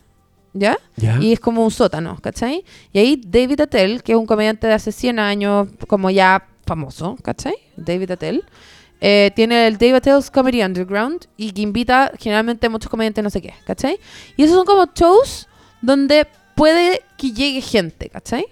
¿Ya? 0.54 0.76
Ya. 0.96 1.18
Y 1.18 1.32
es 1.32 1.40
como 1.40 1.64
un 1.64 1.70
sótano, 1.70 2.18
¿cachai? 2.20 2.62
Y 2.92 2.98
ahí 2.98 3.22
David 3.26 3.62
Attell, 3.62 4.02
que 4.02 4.12
es 4.12 4.18
un 4.18 4.26
comediante 4.26 4.66
de 4.66 4.74
hace 4.74 4.92
100 4.92 5.18
años, 5.18 5.68
como 5.88 6.10
ya 6.10 6.46
famoso, 6.66 7.16
¿cachai? 7.22 7.54
David 7.74 8.10
Attell. 8.10 8.44
Eh, 9.04 9.32
tiene 9.34 9.66
el 9.66 9.78
David 9.78 9.96
Attell's 9.96 10.30
Comedy 10.30 10.62
Underground 10.62 11.26
y 11.36 11.50
que 11.50 11.60
invita 11.62 12.12
generalmente 12.20 12.68
muchos 12.68 12.88
comediantes 12.88 13.24
no 13.24 13.30
sé 13.30 13.42
qué, 13.42 13.52
¿cachai? 13.66 13.98
Y 14.36 14.44
esos 14.44 14.54
son 14.56 14.64
como 14.64 14.86
shows 14.94 15.48
donde 15.80 16.28
puede 16.54 17.02
que 17.18 17.32
llegue 17.32 17.60
gente, 17.60 18.08
¿cachai? 18.10 18.44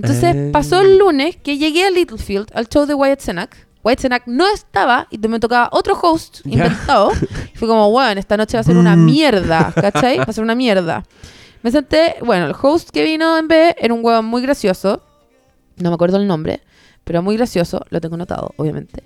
Entonces 0.00 0.34
Eh. 0.34 0.50
pasó 0.52 0.80
el 0.80 0.98
lunes 0.98 1.36
que 1.36 1.58
llegué 1.58 1.84
a 1.84 1.90
Littlefield 1.90 2.48
al 2.54 2.68
show 2.68 2.86
de 2.86 2.94
Wyatt 2.94 3.20
Cenac. 3.20 3.68
Wyatt 3.84 4.00
Cenac 4.00 4.22
no 4.26 4.48
estaba 4.52 5.06
y 5.10 5.18
me 5.28 5.38
tocaba 5.38 5.68
otro 5.72 5.96
host 6.00 6.40
Ya. 6.44 6.52
inventado. 6.64 7.12
Y 7.54 7.56
fue 7.56 7.68
como, 7.68 7.90
bueno, 7.92 8.18
esta 8.18 8.36
noche 8.36 8.56
va 8.56 8.62
a 8.62 8.64
ser 8.64 8.76
una 8.76 8.96
Mm. 8.96 9.04
mierda, 9.04 9.72
¿cachai? 9.74 10.18
Va 10.18 10.24
a 10.24 10.32
ser 10.32 10.42
una 10.42 10.54
mierda. 10.56 11.04
Me 11.62 11.70
senté, 11.70 12.16
bueno, 12.24 12.46
el 12.46 12.54
host 12.60 12.90
que 12.90 13.04
vino 13.04 13.38
en 13.38 13.46
vez 13.48 13.74
era 13.78 13.94
un 13.94 14.04
huevón 14.04 14.24
muy 14.24 14.42
gracioso. 14.42 15.02
No 15.76 15.90
me 15.90 15.94
acuerdo 15.94 16.16
el 16.16 16.26
nombre, 16.26 16.62
pero 17.04 17.22
muy 17.22 17.36
gracioso. 17.36 17.84
Lo 17.90 18.00
tengo 18.00 18.16
notado, 18.16 18.52
obviamente. 18.56 19.04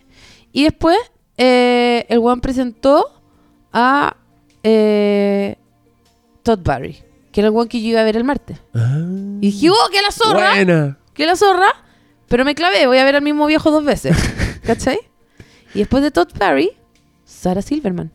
Y 0.53 0.65
después, 0.65 0.99
eh, 1.37 2.07
el 2.09 2.19
huevón 2.19 2.41
presentó 2.41 3.07
a 3.73 4.17
eh, 4.63 5.57
Todd 6.43 6.61
Barry, 6.63 6.99
que 7.33 7.41
era 7.41 7.49
el 7.49 7.55
huevón 7.55 7.69
que 7.69 7.81
yo 7.81 7.89
iba 7.89 8.01
a 8.01 8.05
ver 8.05 8.17
el 8.17 8.25
martes. 8.25 8.59
Ah. 8.75 8.99
Y 9.41 9.51
dije, 9.51 9.71
oh, 9.71 9.91
que 9.91 10.03
la 10.03 10.11
zorra, 10.13 10.55
Buena. 10.55 10.99
que 11.15 11.27
la 11.27 11.37
zorra. 11.37 11.73
Pero 12.29 12.45
me 12.45 12.55
clavé, 12.55 12.87
voy 12.87 12.99
a 12.99 13.05
ver 13.05 13.17
al 13.17 13.23
mismo 13.23 13.47
viejo 13.47 13.71
dos 13.71 13.85
veces. 13.85 14.17
¿Cachai? 14.63 14.99
Y 15.75 15.81
después 15.81 16.03
de 16.03 16.11
Todd 16.11 16.29
Barry, 16.39 16.71
Sarah 17.25 17.63
Silverman. 17.63 18.11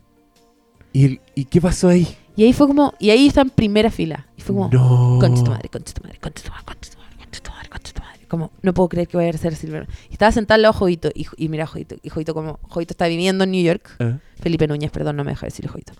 ¿Y, 0.94 1.20
¿Y 1.36 1.46
qué 1.46 1.60
pasó 1.62 1.90
ahí? 1.90 2.08
Y 2.36 2.44
ahí 2.44 2.54
fue 2.54 2.68
como, 2.68 2.94
y 3.00 3.10
ahí 3.10 3.28
está 3.28 3.42
en 3.42 3.50
primera 3.50 3.90
fila. 3.92 4.28
Y 4.38 4.42
fue 4.42 4.56
como, 4.56 4.70
no. 4.72 5.18
concha 5.20 5.44
tu 5.44 5.50
madre, 5.52 5.70
concha 5.70 5.94
tu 5.94 6.04
madre, 6.04 6.20
concha 6.20 6.44
tu 6.44 6.52
madre, 6.52 6.66
concha 6.66 6.92
tu 6.92 6.98
madre, 7.00 7.18
concha 7.18 7.42
tu 7.42 7.52
madre, 7.52 7.70
concha 7.70 7.94
tu 7.94 8.02
madre. 8.02 8.17
Como, 8.28 8.52
no 8.62 8.74
puedo 8.74 8.90
creer 8.90 9.08
que 9.08 9.18
vaya 9.18 9.30
a 9.30 9.38
ser 9.38 9.56
Silverman. 9.56 9.88
Y 10.10 10.14
estaba 10.14 10.32
sentada 10.32 10.56
al 10.56 10.62
lado 10.64 10.74
de 10.74 10.80
Jovito, 10.80 11.10
y, 11.14 11.26
y 11.38 11.50
mira, 11.50 11.66
Jovito, 11.66 11.96
y 12.02 12.10
como, 12.26 12.60
Jovito 12.64 12.94
está 12.94 13.08
viviendo 13.08 13.44
en 13.44 13.52
New 13.52 13.64
York. 13.64 13.96
Ah. 14.00 14.18
Felipe 14.42 14.68
Núñez, 14.68 14.92
perdón, 14.92 15.16
no 15.16 15.24
me 15.24 15.32
deja 15.32 15.46
decir 15.46 15.68
Jovito. 15.68 15.94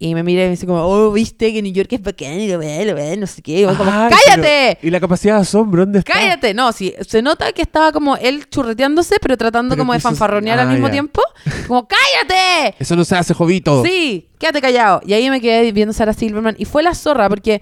Y 0.00 0.14
me 0.14 0.22
mira 0.22 0.42
y 0.42 0.44
me 0.44 0.50
dice 0.52 0.64
como, 0.64 0.80
oh, 0.80 1.10
viste 1.10 1.52
que 1.52 1.60
New 1.60 1.72
York 1.72 1.92
es 1.92 2.00
bacán, 2.00 2.38
y 2.38 2.46
lo 2.46 2.58
ve, 2.58 2.84
lo 2.84 2.94
ve, 2.94 3.16
no 3.16 3.26
sé 3.26 3.42
qué. 3.42 3.58
Y 3.58 3.60
yo 3.62 3.76
como, 3.76 3.90
Ay, 3.90 4.10
¡cállate! 4.10 4.78
pero- 4.80 4.88
¿Y 4.88 4.90
la 4.92 5.00
capacidad 5.00 5.34
de 5.34 5.40
asombro 5.40 5.82
dónde 5.84 5.98
está? 5.98 6.12
¡Cállate! 6.12 6.54
No, 6.54 6.70
sí, 6.70 6.94
se 7.06 7.20
nota 7.20 7.52
que 7.52 7.62
estaba 7.62 7.90
como 7.90 8.16
él 8.16 8.48
churreteándose, 8.48 9.16
pero 9.20 9.36
tratando 9.36 9.74
Pero 9.74 9.80
como 9.80 9.94
de 9.94 9.98
fanfarronear 10.00 10.60
al 10.60 10.68
ah, 10.68 10.70
mismo 10.70 10.86
ya. 10.86 10.92
tiempo. 10.92 11.20
Como, 11.66 11.88
¡cállate! 11.88 12.76
Eso 12.82 12.94
no 12.94 13.04
se 13.04 13.16
hace, 13.16 13.34
Jovito. 13.34 13.84
Sí, 13.84 14.28
quédate 14.38 14.60
callado. 14.60 15.00
Y 15.04 15.14
ahí 15.14 15.28
me 15.30 15.40
quedé 15.40 15.72
viendo 15.72 15.90
a 15.90 15.94
Sarah 15.94 16.12
Silverman. 16.12 16.54
Y 16.58 16.64
fue 16.64 16.84
la 16.84 16.94
zorra, 16.94 17.28
porque, 17.28 17.60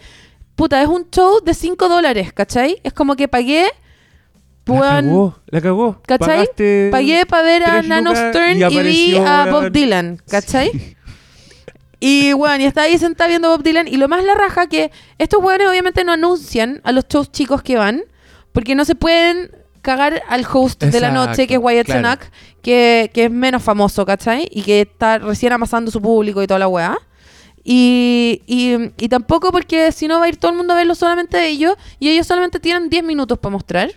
puta, 0.57 0.83
es 0.83 0.89
un 0.89 1.09
show 1.11 1.41
de 1.43 1.55
5 1.55 1.89
dólares, 1.89 2.35
¿cachai? 2.35 2.77
Es 2.83 2.93
como 2.93 3.17
que 3.17 3.29
pagué. 3.29 3.67
La 4.67 5.03
cagó, 5.03 5.39
la 5.47 5.61
cagó. 5.61 6.03
¿Cachai? 6.07 6.29
Pagaste 6.29 6.89
Pagué 6.91 7.27
para 7.27 7.43
ver 7.43 7.64
a 7.64 7.83
Nano 7.83 8.14
Stern 8.14 8.59
y 8.59 8.64
y, 8.64 8.83
vi 8.83 9.17
a 9.17 9.47
Bob 9.51 9.71
Dylan, 9.71 10.21
¿cachai? 10.29 10.71
Y 11.99 12.35
bueno, 12.35 12.62
y 12.62 12.67
estaba 12.67 12.87
ahí 12.87 12.99
sentada 12.99 13.29
viendo 13.29 13.49
a 13.49 13.57
Bob 13.57 13.62
Dylan. 13.62 13.89
Y 13.89 13.97
lo 13.97 14.07
más 14.07 14.23
la 14.23 14.35
raja 14.35 14.67
que 14.67 14.91
estos 15.19 15.43
weones 15.43 15.67
obviamente 15.69 16.05
no 16.05 16.12
anuncian 16.12 16.81
a 16.85 16.93
los 16.93 17.07
shows 17.09 17.33
chicos 17.33 17.62
que 17.62 17.77
van, 17.77 18.03
porque 18.53 18.75
no 18.75 18.85
se 18.85 18.95
pueden 18.95 19.51
cagar 19.81 20.23
al 20.29 20.47
host 20.53 20.83
de 20.83 21.01
la 21.01 21.11
noche, 21.11 21.47
que 21.47 21.55
es 21.55 21.61
Wyatt 21.61 21.87
claro. 21.87 22.01
Cenac, 22.01 22.31
que, 22.61 23.11
que 23.14 23.25
es 23.25 23.31
menos 23.31 23.62
famoso, 23.62 24.05
¿cachai? 24.05 24.47
Y 24.51 24.62
que 24.62 24.83
está 24.83 25.19
recién 25.19 25.53
amasando 25.53 25.91
su 25.91 26.03
público 26.03 26.43
y 26.43 26.47
toda 26.47 26.59
la 26.59 26.69
weá. 26.69 26.99
Y, 27.64 28.43
y, 28.47 28.93
y 28.99 29.09
tampoco 29.09 29.51
porque 29.51 29.91
si 29.91 30.07
no 30.07 30.21
va 30.21 30.27
a 30.27 30.29
ir 30.29 30.37
todo 30.37 30.51
el 30.51 30.57
mundo 30.57 30.75
a 30.75 30.77
verlo 30.77 30.95
solamente 30.95 31.37
de 31.37 31.49
ellos, 31.49 31.77
y 31.99 32.09
ellos 32.11 32.27
solamente 32.27 32.61
tienen 32.61 32.91
10 32.91 33.05
minutos 33.05 33.39
para 33.39 33.53
mostrar, 33.53 33.91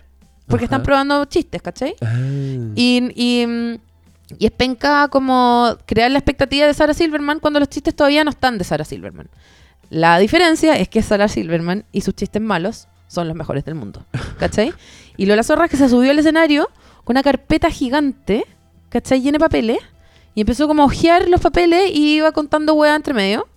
porque 0.50 0.66
Ajá. 0.66 0.76
están 0.76 0.82
probando 0.82 1.24
chistes, 1.24 1.62
¿cachai? 1.62 1.94
Ah. 2.02 2.12
Y, 2.74 3.12
y, 3.14 3.46
mm, 3.46 3.74
y 4.38 4.46
es 4.46 4.50
penca 4.52 5.08
como 5.08 5.76
crear 5.86 6.10
la 6.10 6.18
expectativa 6.18 6.66
de 6.66 6.74
Sarah 6.74 6.94
Silverman 6.94 7.40
cuando 7.40 7.58
los 7.60 7.68
chistes 7.68 7.94
todavía 7.94 8.24
no 8.24 8.30
están 8.30 8.58
de 8.58 8.64
Sarah 8.64 8.84
Silverman. 8.84 9.28
La 9.88 10.18
diferencia 10.18 10.76
es 10.76 10.88
que 10.88 11.02
Sarah 11.02 11.28
Silverman 11.28 11.84
y 11.92 12.02
sus 12.02 12.14
chistes 12.14 12.40
malos 12.40 12.86
son 13.08 13.26
los 13.26 13.36
mejores 13.36 13.64
del 13.64 13.74
mundo. 13.74 14.04
¿Cachai? 14.38 14.72
Y 15.16 15.26
Lola 15.26 15.42
Zorra 15.42 15.64
es 15.64 15.70
que 15.70 15.76
se 15.76 15.88
subió 15.88 16.12
al 16.12 16.18
escenario 16.18 16.68
con 17.04 17.14
una 17.14 17.22
carpeta 17.22 17.70
gigante, 17.70 18.44
¿cachai? 18.88 19.20
Llena 19.20 19.38
de 19.38 19.40
papeles. 19.40 19.78
Y 20.36 20.42
empezó 20.42 20.68
como 20.68 20.82
a 20.82 20.86
ojear 20.86 21.28
los 21.28 21.40
papeles 21.40 21.90
y 21.92 22.14
iba 22.16 22.30
contando 22.30 22.74
hueá 22.74 22.94
entre 22.94 23.12
medio. 23.12 23.48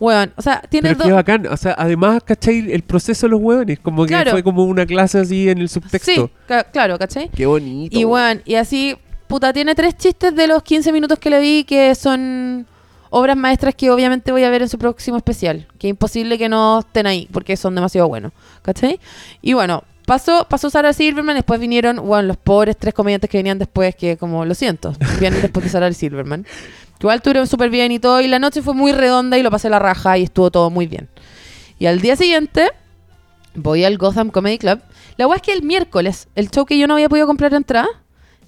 Weón, 0.00 0.32
o 0.36 0.42
sea, 0.42 0.60
tiene 0.68 0.90
Pero 0.90 0.98
dos... 0.98 1.06
qué 1.08 1.12
bacán. 1.12 1.46
O 1.48 1.56
sea, 1.56 1.74
además, 1.76 2.22
¿cachai? 2.24 2.72
El 2.72 2.82
proceso 2.82 3.26
de 3.26 3.30
los 3.30 3.40
hueones. 3.40 3.80
Como 3.80 4.04
que 4.04 4.08
Claro. 4.08 4.30
fue 4.30 4.42
como 4.44 4.64
una 4.64 4.86
clase 4.86 5.18
así 5.18 5.48
en 5.48 5.58
el 5.58 5.68
subtexto. 5.68 6.10
Sí, 6.12 6.30
ca- 6.46 6.64
claro, 6.64 6.98
¿cachai? 6.98 7.28
Qué 7.30 7.46
bonito. 7.46 7.98
Y 7.98 8.04
bueno, 8.04 8.40
y 8.44 8.54
así, 8.54 8.96
puta, 9.26 9.52
tiene 9.52 9.74
tres 9.74 9.96
chistes 9.96 10.34
de 10.36 10.46
los 10.46 10.62
15 10.62 10.92
minutos 10.92 11.18
que 11.18 11.30
le 11.30 11.40
vi 11.40 11.64
que 11.64 11.94
son 11.96 12.66
obras 13.10 13.36
maestras 13.36 13.74
que 13.74 13.90
obviamente 13.90 14.30
voy 14.32 14.44
a 14.44 14.50
ver 14.50 14.62
en 14.62 14.68
su 14.68 14.78
próximo 14.78 15.16
especial. 15.16 15.66
Que 15.78 15.88
es 15.88 15.90
imposible 15.90 16.38
que 16.38 16.48
no 16.48 16.80
estén 16.80 17.06
ahí, 17.08 17.28
porque 17.32 17.56
son 17.56 17.74
demasiado 17.74 18.06
buenos. 18.06 18.32
¿Cachai? 18.62 19.00
Y 19.42 19.54
bueno, 19.54 19.82
pasó, 20.06 20.46
pasó 20.48 20.70
Sarah 20.70 20.92
Silverman, 20.92 21.34
después 21.34 21.58
vinieron, 21.58 21.96
bueno, 22.06 22.28
los 22.28 22.36
pobres 22.36 22.76
tres 22.76 22.94
comediantes 22.94 23.28
que 23.28 23.38
venían 23.38 23.58
después, 23.58 23.96
que 23.96 24.16
como, 24.16 24.44
lo 24.44 24.54
siento, 24.54 24.92
vienen 25.18 25.42
después 25.42 25.64
de 25.64 25.70
Sarah 25.70 25.92
Silverman. 25.92 26.46
Igual 27.00 27.22
tuvieron 27.22 27.46
súper 27.46 27.70
bien 27.70 27.92
y 27.92 27.98
todo, 27.98 28.20
y 28.20 28.28
la 28.28 28.38
noche 28.38 28.60
fue 28.62 28.74
muy 28.74 28.92
redonda 28.92 29.38
y 29.38 29.42
lo 29.42 29.50
pasé 29.50 29.70
la 29.70 29.78
raja 29.78 30.18
y 30.18 30.24
estuvo 30.24 30.50
todo 30.50 30.68
muy 30.70 30.86
bien. 30.86 31.08
Y 31.78 31.86
al 31.86 32.00
día 32.00 32.16
siguiente, 32.16 32.70
voy 33.54 33.84
al 33.84 33.98
Gotham 33.98 34.30
Comedy 34.30 34.58
Club. 34.58 34.80
La 35.16 35.26
weá 35.26 35.36
es 35.36 35.42
que 35.42 35.52
el 35.52 35.62
miércoles, 35.62 36.28
el 36.34 36.50
show 36.50 36.64
que 36.66 36.76
yo 36.78 36.86
no 36.86 36.94
había 36.94 37.08
podido 37.08 37.26
comprar 37.26 37.54
entrada, 37.54 37.88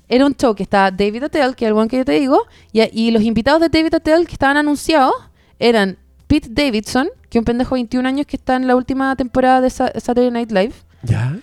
era 0.09 0.27
un 0.27 0.35
show 0.35 0.55
que 0.57 0.65
estaba 0.65 0.91
David 0.91 1.25
Attell, 1.25 1.55
que 1.55 1.65
es 1.65 1.69
el 1.71 1.77
one 1.77 1.89
que 1.89 1.99
yo 1.99 2.05
te 2.05 2.13
digo, 2.13 2.43
y, 2.73 2.83
y 2.93 3.11
los 3.13 3.23
invitados 3.23 3.61
de 3.61 3.69
David 3.69 3.95
Attell 3.95 4.27
que 4.27 4.33
estaban 4.33 4.57
anunciados 4.57 5.15
eran 5.61 5.97
Pete 6.27 6.49
Davidson, 6.51 7.09
que 7.29 7.39
es 7.39 7.41
un 7.41 7.45
pendejo 7.45 7.75
de 7.77 7.81
21 7.83 8.09
años 8.09 8.27
que 8.27 8.37
está 8.37 8.57
en 8.57 8.67
la 8.67 8.75
última 8.75 9.15
temporada 9.15 9.61
de 9.61 9.71
Sa- 9.71 9.93
Saturday 9.95 10.31
Night 10.33 10.51
Live. 10.51 10.73
¿Ya? 11.05 11.37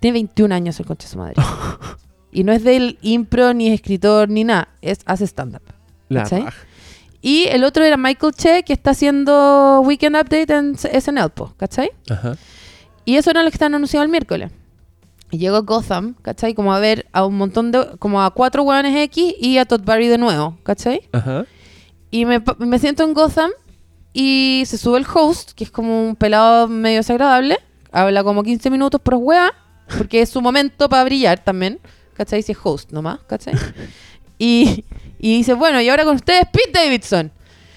Tiene 0.00 0.14
21 0.14 0.54
años 0.54 0.80
el 0.80 0.86
concha 0.86 1.06
de 1.06 1.12
su 1.12 1.18
madre. 1.18 1.34
Y 2.36 2.42
no 2.42 2.52
es 2.52 2.64
del 2.64 2.98
impro, 3.00 3.54
ni 3.54 3.68
es 3.68 3.74
escritor, 3.74 4.28
ni 4.28 4.42
nada. 4.42 4.66
Es 4.82 4.98
hace 5.06 5.24
stand-up. 5.24 5.62
Y 7.20 7.44
el 7.48 7.64
otro 7.64 7.84
era 7.84 7.96
Michael 7.96 8.34
Che, 8.34 8.62
que 8.64 8.74
está 8.74 8.90
haciendo 8.90 9.80
Weekend 9.84 10.16
Update 10.16 10.52
en 10.54 10.76
SNL, 10.76 11.32
¿cachai? 11.56 11.90
Ajá. 12.10 12.36
Y 13.04 13.16
eso 13.16 13.30
era 13.30 13.42
lo 13.42 13.50
que 13.50 13.54
están 13.54 13.74
anunciando 13.74 14.04
el 14.04 14.10
miércoles. 14.10 14.50
Y 15.30 15.38
llegó 15.38 15.62
Gotham, 15.62 16.14
¿cachai? 16.22 16.54
Como 16.54 16.74
a 16.74 16.80
ver 16.80 17.06
a 17.12 17.24
un 17.24 17.36
montón 17.36 17.72
de... 17.72 17.96
Como 17.98 18.22
a 18.22 18.30
cuatro 18.30 18.62
hueones 18.62 18.94
X 19.06 19.34
y 19.40 19.58
a 19.58 19.64
Todd 19.64 19.82
Barry 19.84 20.06
de 20.08 20.18
nuevo, 20.18 20.58
¿cachai? 20.62 21.08
Ajá. 21.12 21.46
Y 22.10 22.24
me, 22.26 22.42
me 22.58 22.78
siento 22.78 23.02
en 23.02 23.14
Gotham 23.14 23.50
y 24.12 24.62
se 24.66 24.78
sube 24.78 24.98
el 24.98 25.06
host, 25.12 25.52
que 25.52 25.64
es 25.64 25.70
como 25.70 26.06
un 26.06 26.16
pelado 26.16 26.68
medio 26.68 26.98
desagradable. 26.98 27.58
Habla 27.90 28.22
como 28.22 28.42
15 28.42 28.70
minutos 28.70 29.00
por 29.00 29.14
hueá, 29.14 29.52
porque 29.98 30.22
es 30.22 30.28
su 30.28 30.40
momento 30.40 30.88
para 30.88 31.04
brillar 31.04 31.42
también. 31.42 31.80
¿Cachai? 32.14 32.42
Si 32.42 32.52
es 32.52 32.58
host 32.62 32.92
nomás, 32.92 33.20
¿cachai? 33.26 33.54
Y, 34.38 34.84
y 35.24 35.38
dice, 35.38 35.54
bueno, 35.54 35.80
y 35.80 35.88
ahora 35.88 36.04
con 36.04 36.16
ustedes 36.16 36.44
Pete 36.52 36.70
Davidson. 36.70 37.32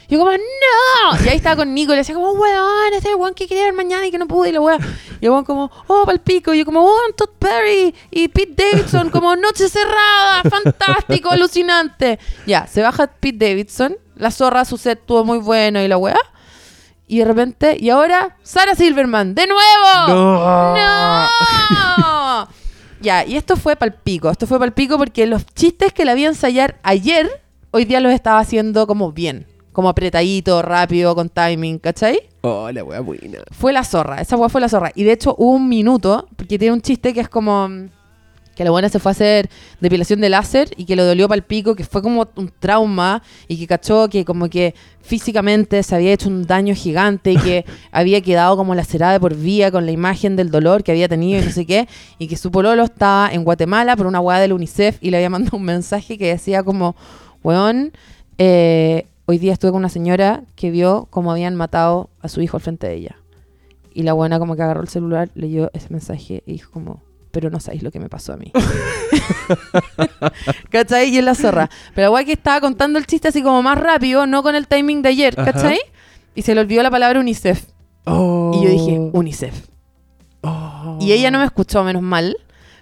Y 0.09 0.15
yo 0.15 0.19
como, 0.19 0.31
no. 0.31 1.23
Y 1.23 1.29
ahí 1.29 1.37
estaba 1.37 1.55
con 1.55 1.73
Nico 1.73 1.93
y 1.93 1.95
le 1.95 2.01
decía 2.01 2.13
como, 2.13 2.33
weón, 2.33 2.93
este 2.93 3.15
weón 3.15 3.33
que 3.33 3.47
quería 3.47 3.63
ver 3.63 3.73
mañana 3.73 4.05
y 4.05 4.11
que 4.11 4.17
no 4.17 4.27
pude 4.27 4.49
y 4.49 4.51
la 4.51 4.59
weá. 4.59 4.77
Y 5.21 5.25
el 5.27 5.31
weón 5.31 5.45
como, 5.45 5.71
oh, 5.87 6.05
palpico. 6.05 6.53
Y 6.53 6.57
yo 6.57 6.65
como, 6.65 6.83
oh, 6.83 6.99
Todd 7.15 7.29
Perry 7.39 7.95
y 8.11 8.27
Pete 8.27 8.65
Davidson, 8.69 9.09
como 9.11 9.33
noche 9.37 9.69
cerrada, 9.69 10.43
fantástico, 10.49 11.29
alucinante. 11.29 12.19
Ya, 12.45 12.67
se 12.67 12.81
baja 12.81 13.07
Pete 13.07 13.47
Davidson, 13.47 13.95
la 14.17 14.29
zorra, 14.29 14.65
su 14.65 14.77
set 14.77 14.99
estuvo 14.99 15.23
muy 15.23 15.37
bueno 15.37 15.81
y 15.81 15.87
la 15.87 15.97
weá. 15.97 16.19
Y 17.07 17.19
de 17.19 17.25
repente, 17.25 17.77
y 17.79 17.89
ahora, 17.89 18.35
Sarah 18.43 18.75
Silverman, 18.75 19.35
de 19.35 19.47
nuevo. 19.47 20.07
No. 20.09 20.75
¡No! 20.75 22.26
Ya, 23.01 23.25
y 23.25 23.35
esto 23.35 23.55
fue 23.55 23.75
palpico. 23.75 24.29
Esto 24.29 24.47
fue 24.47 24.59
palpico 24.59 24.97
porque 24.97 25.25
los 25.25 25.45
chistes 25.45 25.93
que 25.93 26.05
la 26.05 26.13
vi 26.13 26.25
ensayar 26.25 26.79
ayer, 26.83 27.29
hoy 27.71 27.85
día 27.85 27.99
los 27.99 28.13
estaba 28.13 28.39
haciendo 28.39 28.87
como 28.87 29.11
bien. 29.11 29.45
Como 29.71 29.89
apretadito, 29.89 30.63
rápido, 30.63 31.13
con 31.13 31.29
timing, 31.29 31.77
¿cachai? 31.77 32.21
Oh, 32.41 32.71
la 32.71 32.83
wea 32.83 32.99
buena. 33.01 33.39
Fue 33.51 33.71
la 33.71 33.83
zorra. 33.83 34.21
Esa 34.21 34.35
weá 34.35 34.49
fue 34.49 34.59
la 34.59 34.69
zorra. 34.69 34.91
Y 34.95 35.03
de 35.03 35.11
hecho 35.11 35.35
hubo 35.37 35.51
un 35.51 35.69
minuto, 35.69 36.27
porque 36.35 36.57
tiene 36.57 36.73
un 36.73 36.81
chiste 36.81 37.13
que 37.13 37.19
es 37.19 37.29
como... 37.29 37.69
Que 38.58 38.64
la 38.64 38.72
buena 38.72 38.89
se 38.89 38.97
fue 38.97 39.12
a 39.12 39.14
hacer 39.14 39.49
depilación 39.80 40.20
de 40.20 40.30
láser 40.30 40.72
y 40.76 40.86
que 40.86 40.95
le 40.95 41.03
dolió 41.03 41.28
para 41.28 41.38
el 41.38 41.43
pico, 41.43 41.76
que 41.76 41.84
fue 41.84 42.01
como 42.01 42.28
un 42.36 42.51
trauma 42.60 43.22
y 43.47 43.58
que 43.58 43.68
cachó 43.68 44.10
que 44.10 44.26
como 44.26 44.49
que 44.49 44.74
físicamente 45.01 45.84
se 45.84 45.95
había 45.95 46.12
hecho 46.12 46.28
un 46.28 46.47
daño 46.47 46.74
gigante 46.74 47.32
y 47.32 47.38
que 47.38 47.66
había 47.91 48.20
quedado 48.22 48.58
como 48.58 48.74
lacerada 48.74 49.20
por 49.20 49.36
vía 49.36 49.72
con 49.72 49.86
la 49.86 49.91
imagen 49.91 50.36
del 50.36 50.49
dolor 50.49 50.84
que 50.84 50.91
había 50.91 51.08
tenido 51.08 51.39
y 51.39 51.45
no 51.45 51.51
sé 51.51 51.66
qué, 51.68 51.88
y 52.18 52.28
que 52.28 52.36
su 52.36 52.51
pololo 52.51 52.84
estaba 52.84 53.30
en 53.32 53.43
Guatemala 53.43 53.95
por 53.95 54.08
una 54.08 54.20
weá 54.20 54.39
del 54.39 54.53
UNICEF 54.53 54.97
y 55.01 55.12
le 55.12 55.18
había 55.18 55.30
mandado 55.30 55.55
un 55.55 55.64
mensaje 55.64 56.18
que 56.18 56.28
decía 56.28 56.64
como, 56.64 56.95
weón, 57.43 57.93
eh, 58.39 59.05
hoy 59.26 59.38
día 59.38 59.53
estuve 59.53 59.72
con 59.72 59.80
una 59.80 59.89
señora 59.89 60.43
que 60.55 60.72
vio 60.72 61.08
cómo 61.10 61.32
habían 61.32 61.55
matado 61.55 62.10
a 62.22 62.28
su 62.28 62.41
hijo 62.41 62.58
al 62.58 62.62
frente 62.62 62.88
de 62.88 62.95
ella. 62.95 63.18
Y 63.93 64.03
la 64.03 64.14
buena 64.14 64.39
como 64.39 64.55
que 64.55 64.62
agarró 64.62 64.82
el 64.82 64.89
celular, 64.89 65.30
leyó 65.36 65.72
ese 65.74 65.88
mensaje 65.89 66.43
y 66.45 66.53
dijo 66.53 66.72
como, 66.72 67.01
pero 67.38 67.51
no 67.51 67.59
sabéis 67.59 67.83
lo 67.83 67.91
que 67.91 67.99
me 67.99 68.09
pasó 68.09 68.33
a 68.33 68.38
mí. 68.38 68.51
¿Cachai? 70.71 71.09
Y 71.09 71.19
es 71.19 71.23
la 71.23 71.35
zorra. 71.35 71.69
Pero 71.93 72.11
weá 72.11 72.25
que 72.25 72.31
estaba 72.31 72.59
contando 72.61 72.97
el 72.97 73.05
chiste 73.05 73.27
así 73.27 73.43
como 73.43 73.61
más 73.61 73.77
rápido, 73.77 74.25
no 74.25 74.41
con 74.41 74.55
el 74.55 74.67
timing 74.67 75.03
de 75.03 75.09
ayer, 75.09 75.39
Ajá. 75.39 75.53
¿cachai? 75.53 75.77
Y 76.33 76.41
se 76.41 76.55
le 76.55 76.61
olvidó 76.61 76.81
la 76.81 76.89
palabra 76.89 77.19
UNICEF. 77.19 77.63
Oh. 78.05 78.53
Y 78.55 78.65
yo 78.65 78.71
dije, 78.71 78.99
UNICEF. 79.13 79.67
Oh. 80.41 80.97
Y 80.99 81.11
ella 81.11 81.29
no 81.29 81.38
me 81.38 81.45
escuchó, 81.45 81.83
menos 81.83 82.01
mal. 82.01 82.38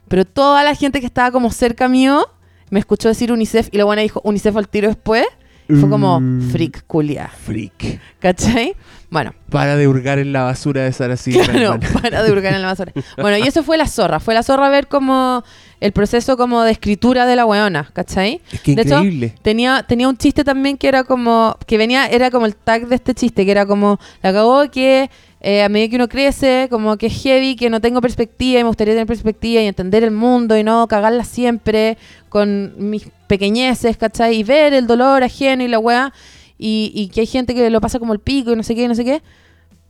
Pero 0.07 0.23
toda 0.23 0.63
la 0.63 0.73
gente 0.73 1.01
que 1.01 1.05
estaba 1.05 1.31
como 1.31 1.51
cerca 1.51 1.89
mío 1.89 2.25
me 2.69 2.79
escuchó 2.79 3.09
decir 3.09 3.33
UNICEF 3.33 3.67
y 3.73 3.77
la 3.77 3.83
buena 3.83 4.03
dijo 4.03 4.21
UNICEF 4.23 4.55
al 4.55 4.69
tiro 4.69 4.87
después. 4.87 5.25
Fue 5.67 5.89
como, 5.89 6.19
Mm. 6.19 6.49
freak, 6.51 6.83
culia. 6.87 7.27
Freak. 7.29 7.99
¿Cachai? 8.19 8.75
Bueno, 9.09 9.33
Para 9.49 9.75
de 9.77 9.87
hurgar 9.87 10.19
en 10.19 10.33
la 10.33 10.43
basura 10.43 10.83
de 10.83 10.91
Sara 10.91 11.15
Silverman. 11.17 11.79
Claro, 11.79 11.79
para 12.01 12.21
de 12.23 12.31
hurgar 12.31 12.53
en 12.53 12.61
la 12.61 12.67
basura. 12.67 12.91
Bueno, 13.17 13.37
y 13.37 13.47
eso 13.47 13.63
fue 13.63 13.77
la 13.77 13.87
zorra. 13.87 14.19
Fue 14.19 14.33
la 14.33 14.43
zorra 14.43 14.69
ver 14.69 14.87
como 14.87 15.43
el 15.79 15.91
proceso 15.91 16.35
como 16.37 16.63
de 16.63 16.71
escritura 16.71 17.25
de 17.25 17.35
la 17.35 17.45
weona, 17.45 17.89
¿cachai? 17.93 18.41
Es 18.51 18.61
que 18.61 18.75
De 18.75 18.81
hecho, 18.81 18.95
increíble. 18.99 19.35
Tenía, 19.41 19.83
tenía 19.87 20.07
un 20.09 20.17
chiste 20.17 20.43
también 20.43 20.77
que 20.77 20.87
era 20.87 21.03
como, 21.03 21.57
que 21.65 21.77
venía, 21.77 22.07
era 22.07 22.29
como 22.31 22.45
el 22.45 22.55
tag 22.55 22.87
de 22.87 22.95
este 22.95 23.13
chiste, 23.13 23.45
que 23.45 23.51
era 23.51 23.65
como, 23.65 23.99
la 24.21 24.33
cagó 24.33 24.69
que 24.71 25.09
eh, 25.47 25.61
a 25.61 25.69
medida 25.69 25.89
que 25.91 25.95
uno 25.97 26.09
crece, 26.09 26.65
como 26.71 26.97
que 26.97 27.05
es 27.05 27.21
heavy, 27.21 27.55
que 27.55 27.69
no 27.69 27.79
tengo 27.79 28.01
perspectiva 28.01 28.61
y 28.61 28.63
me 28.63 28.67
gustaría 28.67 28.95
tener 28.95 29.05
perspectiva 29.05 29.61
y 29.61 29.67
entender 29.67 30.03
el 30.03 30.09
mundo 30.09 30.57
y 30.57 30.63
no 30.63 30.87
cagarla 30.87 31.23
siempre 31.23 31.99
con 32.29 32.73
mis 32.89 33.07
pequeñeces, 33.27 33.95
¿cachai? 33.95 34.37
Y 34.37 34.43
ver 34.43 34.73
el 34.73 34.87
dolor 34.87 35.21
ajeno 35.21 35.63
y 35.63 35.67
la 35.67 35.77
weá. 35.77 36.11
Y, 36.57 36.91
y 36.95 37.09
que 37.09 37.19
hay 37.19 37.27
gente 37.27 37.53
que 37.53 37.69
lo 37.69 37.79
pasa 37.79 37.99
como 37.99 38.13
el 38.13 38.19
pico 38.19 38.53
y 38.53 38.55
no 38.55 38.63
sé 38.63 38.73
qué, 38.73 38.85
y 38.85 38.87
no 38.87 38.95
sé 38.95 39.05
qué. 39.05 39.21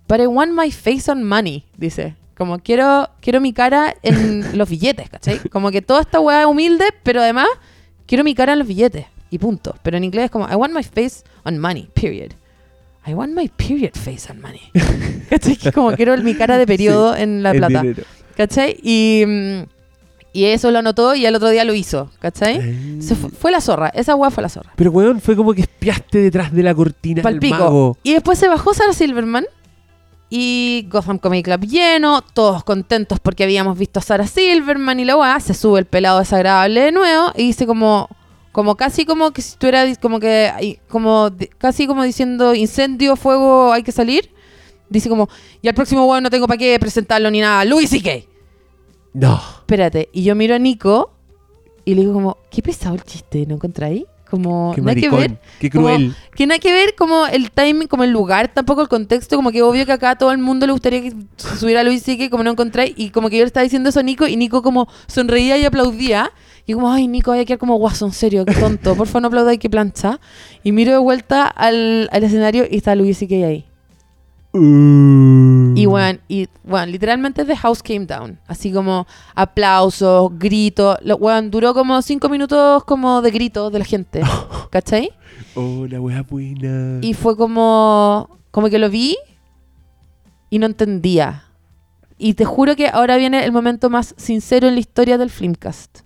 But 0.10 0.20
I 0.20 0.28
want 0.28 0.52
my 0.52 0.70
face 0.72 1.10
on 1.10 1.24
money, 1.24 1.64
dice. 1.78 2.16
Como 2.38 2.60
quiero, 2.60 3.08
quiero 3.22 3.40
mi 3.40 3.54
cara 3.54 3.96
en 4.04 4.58
los 4.58 4.70
billetes, 4.70 5.10
¿cachai? 5.10 5.40
Como 5.48 5.72
que 5.72 5.82
toda 5.82 6.02
esta 6.02 6.20
weá 6.20 6.42
es 6.42 6.48
humilde, 6.48 6.88
pero 7.04 7.22
además 7.22 7.48
quiero 8.08 8.26
mi 8.26 8.36
cara 8.36 8.52
en 8.52 8.60
los 8.60 8.68
billetes. 8.68 9.06
Y 9.30 9.40
punto. 9.40 9.74
Pero 9.84 9.96
en 9.96 10.04
inglés 10.04 10.26
es 10.26 10.32
como, 10.32 10.50
I 10.50 10.56
want 10.56 10.74
my 10.74 10.84
face 10.84 11.24
on 11.46 11.60
money, 11.60 11.88
period. 11.94 12.34
I 13.08 13.14
want 13.14 13.34
my 13.34 13.48
period 13.56 13.94
face 13.96 14.30
on 14.32 14.42
money. 14.42 14.62
¿Cachai? 15.30 15.72
Como 15.72 15.92
quiero 15.94 16.18
mi 16.18 16.34
cara 16.34 16.58
de 16.58 16.66
periodo 16.66 17.16
en 17.16 17.44
la 17.44 17.52
plata. 17.54 17.82
dinero. 17.82 18.04
¿Cachai? 18.36 18.78
Y, 18.82 19.24
y 20.34 20.46
eso 20.46 20.72
lo 20.72 20.80
anotó 20.80 21.14
y 21.16 21.26
al 21.26 21.36
otro 21.36 21.50
día 21.50 21.64
lo 21.66 21.74
hizo. 21.74 22.10
¿Cachai? 22.20 23.02
Se 23.02 23.16
fue 23.16 23.52
la 23.52 23.62
zorra. 23.62 23.90
Esa 23.90 24.16
weá 24.16 24.32
fue 24.32 24.42
la 24.42 24.50
zorra. 24.50 24.72
Pero 24.76 24.92
weón, 24.92 25.22
fue 25.22 25.36
como 25.36 25.54
que 25.54 25.62
espiaste 25.62 26.18
detrás 26.18 26.52
de 26.52 26.64
la 26.64 26.74
cortina 26.74 27.22
Palpico. 27.22 27.56
mago. 27.58 27.98
Y 28.04 28.14
después 28.14 28.40
se 28.40 28.48
bajó 28.48 28.74
Sarah 28.74 28.94
Silverman 28.94 29.46
y 30.30 30.88
Gotham 30.92 31.20
Comedy 31.20 31.44
Club 31.44 31.62
lleno, 31.62 32.22
todos 32.22 32.64
contentos 32.64 33.20
porque 33.20 33.44
habíamos 33.44 33.78
visto 33.78 34.00
a 34.00 34.02
Sarah 34.02 34.28
Silverman 34.28 35.00
y 35.00 35.06
la 35.06 35.16
weá, 35.16 35.40
se 35.40 35.54
sube 35.54 35.80
el 35.80 35.86
pelado 35.86 36.20
desagradable 36.20 36.82
de 36.82 36.92
nuevo 36.92 37.32
y 37.36 37.44
dice 37.44 37.68
como 37.68 38.10
como 38.56 38.78
casi 38.78 39.04
como 39.06 39.32
que 39.32 39.42
si 39.42 39.50
estuviera 39.50 39.84
como 39.98 40.22
que 40.22 40.80
como 40.88 41.30
casi 41.58 41.88
como 41.88 42.04
diciendo 42.04 42.56
incendio, 42.56 43.18
fuego, 43.18 43.74
hay 43.74 43.84
que 43.84 43.92
salir. 43.92 44.32
Dice 44.88 45.10
como, 45.10 45.28
y 45.62 45.68
al 45.68 45.74
próximo 45.74 46.06
weón 46.06 46.24
no 46.24 46.30
tengo 46.30 46.48
para 46.48 46.58
qué 46.58 46.80
presentarlo 46.80 47.30
ni 47.30 47.42
nada, 47.42 47.66
Luis 47.66 47.92
y 47.92 48.02
qué. 48.02 48.30
No. 49.14 49.42
Espérate, 49.60 50.08
y 50.14 50.24
yo 50.24 50.36
miro 50.36 50.56
a 50.56 50.60
Nico 50.60 51.12
y 51.84 51.96
le 51.96 52.02
digo 52.02 52.14
como, 52.14 52.38
qué 52.50 52.62
pesado 52.62 52.96
el 52.96 53.04
chiste, 53.04 53.46
¿no 53.46 53.56
encontráis? 53.56 54.06
Como, 54.30 54.72
Qué 54.74 54.80
nada 54.82 54.96
que 54.96 55.10
ver. 55.10 55.38
Qué 55.60 55.70
Como- 55.70 55.88
cruel. 55.88 56.16
que 56.34 56.48
nada 56.48 56.60
que 56.60 56.72
ver 56.72 56.96
como 56.96 57.28
el 57.28 57.52
timing, 57.52 57.88
como 57.90 58.06
el 58.06 58.12
lugar, 58.12 58.54
tampoco 58.54 58.82
el 58.82 58.88
contexto, 58.88 59.36
como 59.36 59.52
que 59.52 59.64
obvio 59.64 59.86
que 59.86 59.92
acá 59.92 60.12
a 60.12 60.18
todo 60.18 60.32
el 60.32 60.38
mundo 60.38 60.66
le 60.66 60.72
gustaría 60.72 61.02
que 61.02 61.14
subiera 61.60 61.84
Luis 61.84 62.08
y 62.08 62.18
que 62.18 62.30
como 62.30 62.44
no 62.46 62.52
encontráis, 62.52 62.94
y 62.96 63.10
como 63.10 63.30
que 63.30 63.36
yo 63.38 63.44
le 63.44 63.48
estaba 63.48 63.66
diciendo 63.66 63.90
eso 63.90 64.00
a 64.00 64.04
Nico, 64.04 64.26
y 64.28 64.38
Nico 64.38 64.62
como 64.62 64.88
sonreía 65.08 65.58
y 65.58 65.66
aplaudía, 65.66 66.32
y 66.66 66.74
como, 66.74 66.92
ay 66.92 67.08
Nico, 67.08 67.32
hay 67.32 67.42
que 67.42 67.46
quedar 67.46 67.60
como 67.60 67.78
guaso, 67.78 68.06
en 68.06 68.12
serio, 68.12 68.46
qué 68.46 68.54
tonto, 68.54 68.96
por 68.98 69.08
favor 69.08 69.24
no 69.24 69.28
aplaudáis, 69.28 69.60
que 69.60 69.70
plancha, 69.70 70.20
y 70.64 70.72
miro 70.72 70.92
de 70.92 70.98
vuelta 70.98 71.48
al, 71.48 72.10
al 72.12 72.24
escenario 72.24 72.66
y 72.70 72.78
está 72.78 72.96
Luis 72.96 73.22
y 73.22 73.28
que 73.28 73.46
ahí. 73.46 73.66
Uh. 74.56 75.74
Y 75.76 75.86
bueno, 75.86 76.20
y 76.30 76.48
bueno, 76.64 76.86
literalmente 76.86 77.44
The 77.44 77.58
House 77.58 77.84
Came 77.84 78.06
Down. 78.06 78.40
Así 78.48 78.72
como 78.72 79.06
aplausos, 79.36 80.32
gritos. 80.40 80.98
Lo, 81.02 81.18
weón, 81.18 81.52
duró 81.52 81.74
como 81.74 82.02
cinco 82.02 82.30
minutos 82.30 82.86
como 82.86 83.22
de 83.22 83.32
gritos 83.32 83.70
de 83.74 83.80
la 83.80 83.86
gente. 83.86 84.22
¿Cachai? 84.72 85.12
Oh, 85.56 85.86
la 85.90 86.00
wea 86.00 86.22
buena. 86.22 87.00
Y 87.02 87.14
fue 87.14 87.36
como, 87.36 88.30
como 88.52 88.70
que 88.70 88.80
lo 88.80 88.90
vi 88.90 89.18
y 90.50 90.60
no 90.60 90.68
entendía. 90.68 91.44
Y 92.18 92.36
te 92.36 92.46
juro 92.46 92.78
que 92.78 92.88
ahora 92.88 93.18
viene 93.18 93.44
el 93.44 93.52
momento 93.52 93.90
más 93.90 94.16
sincero 94.18 94.70
en 94.70 94.76
la 94.76 94.80
historia 94.80 95.18
del 95.18 95.30
Filmcast. 95.30 96.05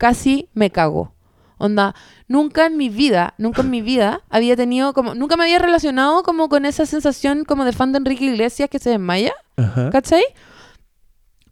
Casi 0.00 0.48
me 0.54 0.70
cago. 0.70 1.12
Onda, 1.58 1.94
nunca 2.26 2.64
en 2.64 2.78
mi 2.78 2.88
vida, 2.88 3.34
nunca 3.36 3.60
en 3.60 3.68
mi 3.68 3.82
vida 3.82 4.22
había 4.30 4.56
tenido 4.56 4.94
como, 4.94 5.14
nunca 5.14 5.36
me 5.36 5.42
había 5.42 5.58
relacionado 5.58 6.22
como 6.22 6.48
con 6.48 6.64
esa 6.64 6.86
sensación 6.86 7.44
como 7.44 7.66
de 7.66 7.72
fan 7.72 7.92
de 7.92 7.98
Enrique 7.98 8.24
Iglesias 8.24 8.70
que 8.70 8.78
se 8.78 8.88
desmaya, 8.88 9.34
Ajá. 9.58 9.90
¿cachai? 9.90 10.22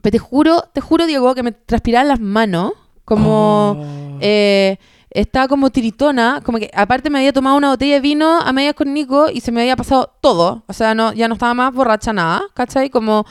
Pero 0.00 0.12
te 0.12 0.18
juro, 0.18 0.62
te 0.72 0.80
juro, 0.80 1.04
Diego, 1.04 1.34
que 1.34 1.42
me 1.42 1.52
transpiraban 1.52 2.08
las 2.08 2.20
manos, 2.20 2.72
como... 3.04 3.72
Oh. 3.72 4.18
Eh, 4.22 4.78
estaba 5.10 5.48
como 5.48 5.70
tiritona, 5.70 6.40
como 6.44 6.58
que 6.58 6.70
aparte 6.74 7.10
me 7.10 7.18
había 7.18 7.32
tomado 7.32 7.56
una 7.56 7.70
botella 7.70 7.94
de 7.94 8.00
vino 8.00 8.40
a 8.40 8.52
medias 8.52 8.74
con 8.74 8.92
Nico 8.92 9.28
y 9.30 9.40
se 9.40 9.52
me 9.52 9.62
había 9.62 9.76
pasado 9.76 10.14
todo. 10.20 10.64
O 10.66 10.72
sea, 10.72 10.94
no, 10.94 11.12
ya 11.12 11.28
no 11.28 11.34
estaba 11.34 11.54
más 11.54 11.72
borracha 11.72 12.12
nada, 12.12 12.42
¿cachai? 12.54 12.90
Como 12.90 13.24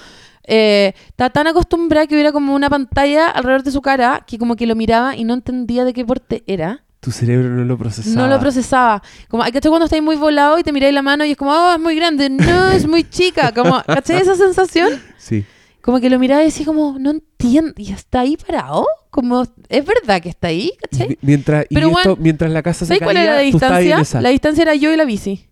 eh, 0.48 0.94
estaba 1.10 1.30
tan 1.30 1.46
acostumbrada 1.48 2.08
que 2.08 2.16
hubiera 2.16 2.32
como 2.32 2.56
una 2.56 2.70
pantalla 2.70 3.28
alrededor 3.28 3.64
de 3.64 3.72
su 3.72 3.82
cara 3.82 4.24
que 4.26 4.38
como 4.40 4.56
que 4.56 4.66
lo 4.66 4.76
miraba 4.76 5.16
y 5.16 5.24
no 5.26 5.34
entendía 5.36 5.84
de 5.86 5.94
qué 5.94 6.04
porte 6.06 6.44
era. 6.48 6.84
Tu 7.00 7.12
cerebro 7.12 7.50
no 7.50 7.64
lo 7.64 7.78
procesaba. 7.78 8.16
No 8.16 8.28
lo 8.28 8.40
procesaba. 8.40 9.04
Como, 9.30 9.44
¿cachai? 9.44 9.70
Cuando 9.70 9.86
estáis 9.86 10.02
muy 10.02 10.16
volado 10.16 10.58
y 10.58 10.64
te 10.64 10.72
miráis 10.74 10.94
la 10.96 11.04
mano 11.04 11.24
y 11.26 11.32
es 11.32 11.38
como, 11.38 11.52
oh, 11.52 11.74
es 11.74 11.80
muy 11.80 11.96
grande. 11.96 12.28
No, 12.30 12.72
es 12.72 12.88
muy 12.88 13.04
chica. 13.08 13.52
Como, 13.54 13.82
¿cachai 13.86 14.18
esa 14.22 14.36
sensación? 14.36 14.90
Sí. 15.18 15.46
como 15.82 16.00
que 16.00 16.10
lo 16.10 16.18
miraba 16.20 16.42
y 16.42 16.46
decía 16.46 16.66
como, 16.66 16.98
no 17.00 17.12
entiendo, 17.12 17.72
y 17.78 17.92
está 17.94 18.22
ahí 18.22 18.36
parado, 18.36 18.86
como, 19.10 19.44
es 19.70 19.86
verdad 19.86 20.22
que 20.22 20.28
está 20.30 20.48
ahí, 20.50 20.72
¿cachai? 20.82 21.10
Mi- 21.10 21.18
Mientras, 21.22 21.66
y 21.70 21.76
Pero, 21.76 21.88
esto- 21.90 22.10
weón, 22.10 22.18
mientras 22.22 22.52
la 22.52 22.62
casa 22.64 22.80
se 22.80 22.88
¿Sabes 22.88 23.00
caía, 23.00 23.06
cuál 23.08 23.18
era 23.18 23.36
la 23.36 23.42
distancia? 23.42 24.22
La 24.22 24.30
distancia 24.30 24.62
era 24.64 24.76
yo 24.76 24.92
y 24.92 24.98
la 24.98 25.06
bici. 25.06 25.48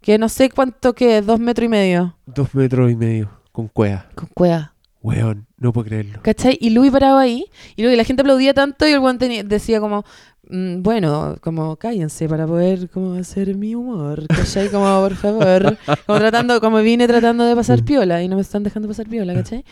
Que 0.00 0.16
no 0.16 0.28
sé 0.30 0.48
cuánto 0.48 0.94
que, 0.94 1.20
dos 1.22 1.38
metros 1.38 1.66
y 1.66 1.68
medio. 1.68 2.16
Dos 2.24 2.54
metros 2.54 2.90
y 2.90 2.96
medio, 2.96 3.30
con 3.52 3.68
cueva. 3.68 4.06
Con 4.14 4.28
cueva. 4.34 4.74
Weón, 5.02 5.46
no 5.56 5.72
puedo 5.72 5.86
creerlo. 5.86 6.20
¿Cachai? 6.22 6.56
Y 6.60 6.70
Louis 6.70 6.92
parado 6.92 7.18
ahí. 7.18 7.44
Y 7.76 7.82
luego 7.82 7.96
la 7.96 8.04
gente 8.04 8.22
aplaudía 8.22 8.54
tanto 8.54 8.86
y 8.86 8.92
el 8.92 9.00
guante 9.00 9.42
decía 9.44 9.80
como, 9.80 10.04
mm, 10.48 10.82
bueno, 10.82 11.36
como 11.40 11.76
cállense 11.76 12.28
para 12.28 12.46
poder 12.46 12.88
como 12.88 13.14
hacer 13.14 13.56
mi 13.56 13.74
humor. 13.74 14.26
¿Cachai? 14.28 14.70
Como, 14.70 14.84
por 15.00 15.16
favor. 15.16 15.76
Como 16.06 16.18
tratando, 16.18 16.60
como 16.60 16.78
vine 16.78 17.08
tratando 17.08 17.44
de 17.44 17.56
pasar 17.56 17.84
piola 17.84 18.22
y 18.22 18.28
no 18.28 18.36
me 18.36 18.42
están 18.42 18.62
dejando 18.62 18.88
pasar 18.88 19.08
piola, 19.08 19.34
¿cachai? 19.34 19.64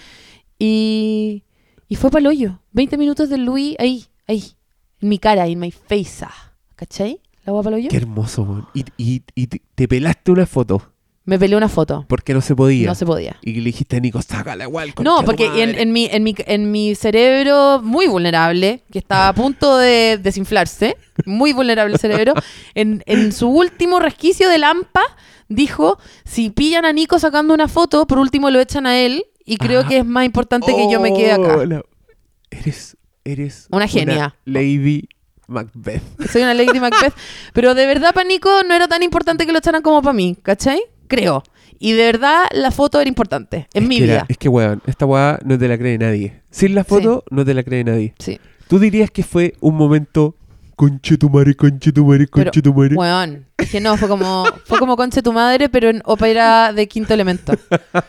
Y, 0.58 1.44
y 1.88 1.94
fue 1.94 2.10
para 2.10 2.20
el 2.20 2.26
hoyo. 2.26 2.60
20 2.72 2.98
minutos 2.98 3.28
de 3.28 3.38
Louis 3.38 3.76
ahí, 3.78 4.06
ahí. 4.26 4.42
En 5.00 5.08
mi 5.08 5.18
cara, 5.18 5.46
en 5.46 5.60
my 5.60 5.70
face. 5.70 6.26
¿Cachai? 6.74 7.20
La 7.44 7.52
guapa 7.52 7.68
el 7.68 7.76
hoyo. 7.76 7.88
Qué 7.88 7.96
hermoso, 7.96 8.42
weón. 8.42 8.66
Y, 8.74 8.84
y, 8.96 9.22
y 9.36 9.46
te, 9.46 9.62
te 9.76 9.86
pelaste 9.86 10.32
una 10.32 10.44
foto 10.44 10.89
Me 11.24 11.38
peleé 11.38 11.56
una 11.56 11.68
foto. 11.68 12.06
porque 12.08 12.32
no 12.34 12.40
se 12.40 12.56
podía. 12.56 12.86
No 12.88 12.94
se 12.94 13.04
podía. 13.06 13.36
Y 13.42 13.52
le 13.54 13.64
dijiste 13.64 13.96
a 13.96 14.00
Nico, 14.00 14.20
sácala 14.22 14.64
igual. 14.64 14.94
No, 15.02 15.22
porque 15.24 15.44
en, 15.46 15.50
madre". 15.70 15.82
en 15.82 15.92
mi, 15.92 16.06
en, 16.10 16.22
mi, 16.24 16.34
en 16.38 16.70
mi 16.72 16.94
cerebro 16.94 17.80
muy 17.82 18.06
vulnerable, 18.08 18.82
que 18.90 18.98
estaba 18.98 19.28
a 19.28 19.34
punto 19.34 19.76
de 19.76 20.18
desinflarse, 20.20 20.96
muy 21.26 21.52
vulnerable 21.52 21.94
el 21.94 22.00
cerebro, 22.00 22.34
en, 22.74 23.02
en 23.06 23.32
su 23.32 23.48
último 23.48 23.98
resquicio 24.00 24.48
de 24.48 24.58
lampa, 24.58 25.02
dijo, 25.48 25.98
si 26.24 26.50
pillan 26.50 26.84
a 26.84 26.92
Nico 26.92 27.18
sacando 27.18 27.52
una 27.54 27.68
foto, 27.68 28.06
por 28.06 28.18
último 28.18 28.50
lo 28.50 28.58
echan 28.58 28.86
a 28.86 28.98
él, 28.98 29.24
y 29.44 29.56
creo 29.58 29.80
Ah. 29.82 29.88
que 29.88 29.98
es 29.98 30.06
más 30.06 30.24
importante 30.24 30.74
que 30.74 30.90
yo 30.90 31.00
me 31.00 31.12
quede 31.12 31.32
acá. 31.32 31.64
La- 31.66 31.82
Eres, 32.50 32.96
eres 33.24 33.68
Una 33.70 33.86
genia. 33.86 34.34
Lady 34.44 35.08
Macbeth. 35.46 36.02
Soy 36.32 36.42
una 36.42 36.54
Lady 36.54 36.80
Macbeth, 36.80 37.14
pero 37.52 37.74
de 37.74 37.86
verdad 37.86 38.12
para 38.14 38.26
Nico 38.26 38.48
no 38.66 38.74
era 38.74 38.88
tan 38.88 39.02
importante 39.02 39.46
que 39.46 39.52
lo 39.52 39.58
echaran 39.58 39.82
como 39.82 40.00
para 40.02 40.12
mí, 40.14 40.36
¿cachai? 40.42 40.80
Creo. 41.10 41.42
Y 41.78 41.92
de 41.92 42.04
verdad 42.04 42.44
la 42.52 42.70
foto 42.70 43.00
era 43.00 43.08
importante 43.08 43.68
en 43.74 43.82
Es 43.82 43.88
mi 43.88 43.98
que 43.98 44.04
era- 44.04 44.12
vida. 44.14 44.26
es 44.28 44.38
que, 44.38 44.48
weón, 44.48 44.80
esta 44.86 45.04
weá 45.06 45.38
no 45.44 45.58
te 45.58 45.68
la 45.68 45.76
cree 45.76 45.98
nadie. 45.98 46.40
Sin 46.50 46.74
la 46.74 46.84
foto, 46.84 47.24
no 47.30 47.44
te 47.44 47.52
la 47.52 47.62
cree 47.62 47.84
nadie. 47.84 48.14
Sí. 48.18 48.40
¿Tú 48.68 48.78
dirías 48.78 49.10
que 49.10 49.22
fue 49.24 49.54
un 49.60 49.76
momento 49.76 50.36
conche 50.76 51.18
tu 51.18 51.28
madre, 51.28 51.54
conche 51.56 51.92
tu 51.92 52.04
madre, 52.06 52.28
conche 52.28 52.62
tu 52.62 52.72
madre? 52.72 52.94
Weón, 52.94 53.46
es 53.58 53.70
que 53.70 53.80
no, 53.80 53.96
fue 53.96 54.08
como, 54.08 54.44
fue 54.66 54.78
como 54.78 54.96
Conche 54.96 55.22
tu 55.22 55.32
madre, 55.32 55.68
pero 55.68 55.88
en 55.88 56.00
ópera 56.04 56.72
de 56.72 56.86
quinto 56.86 57.12
elemento. 57.14 57.54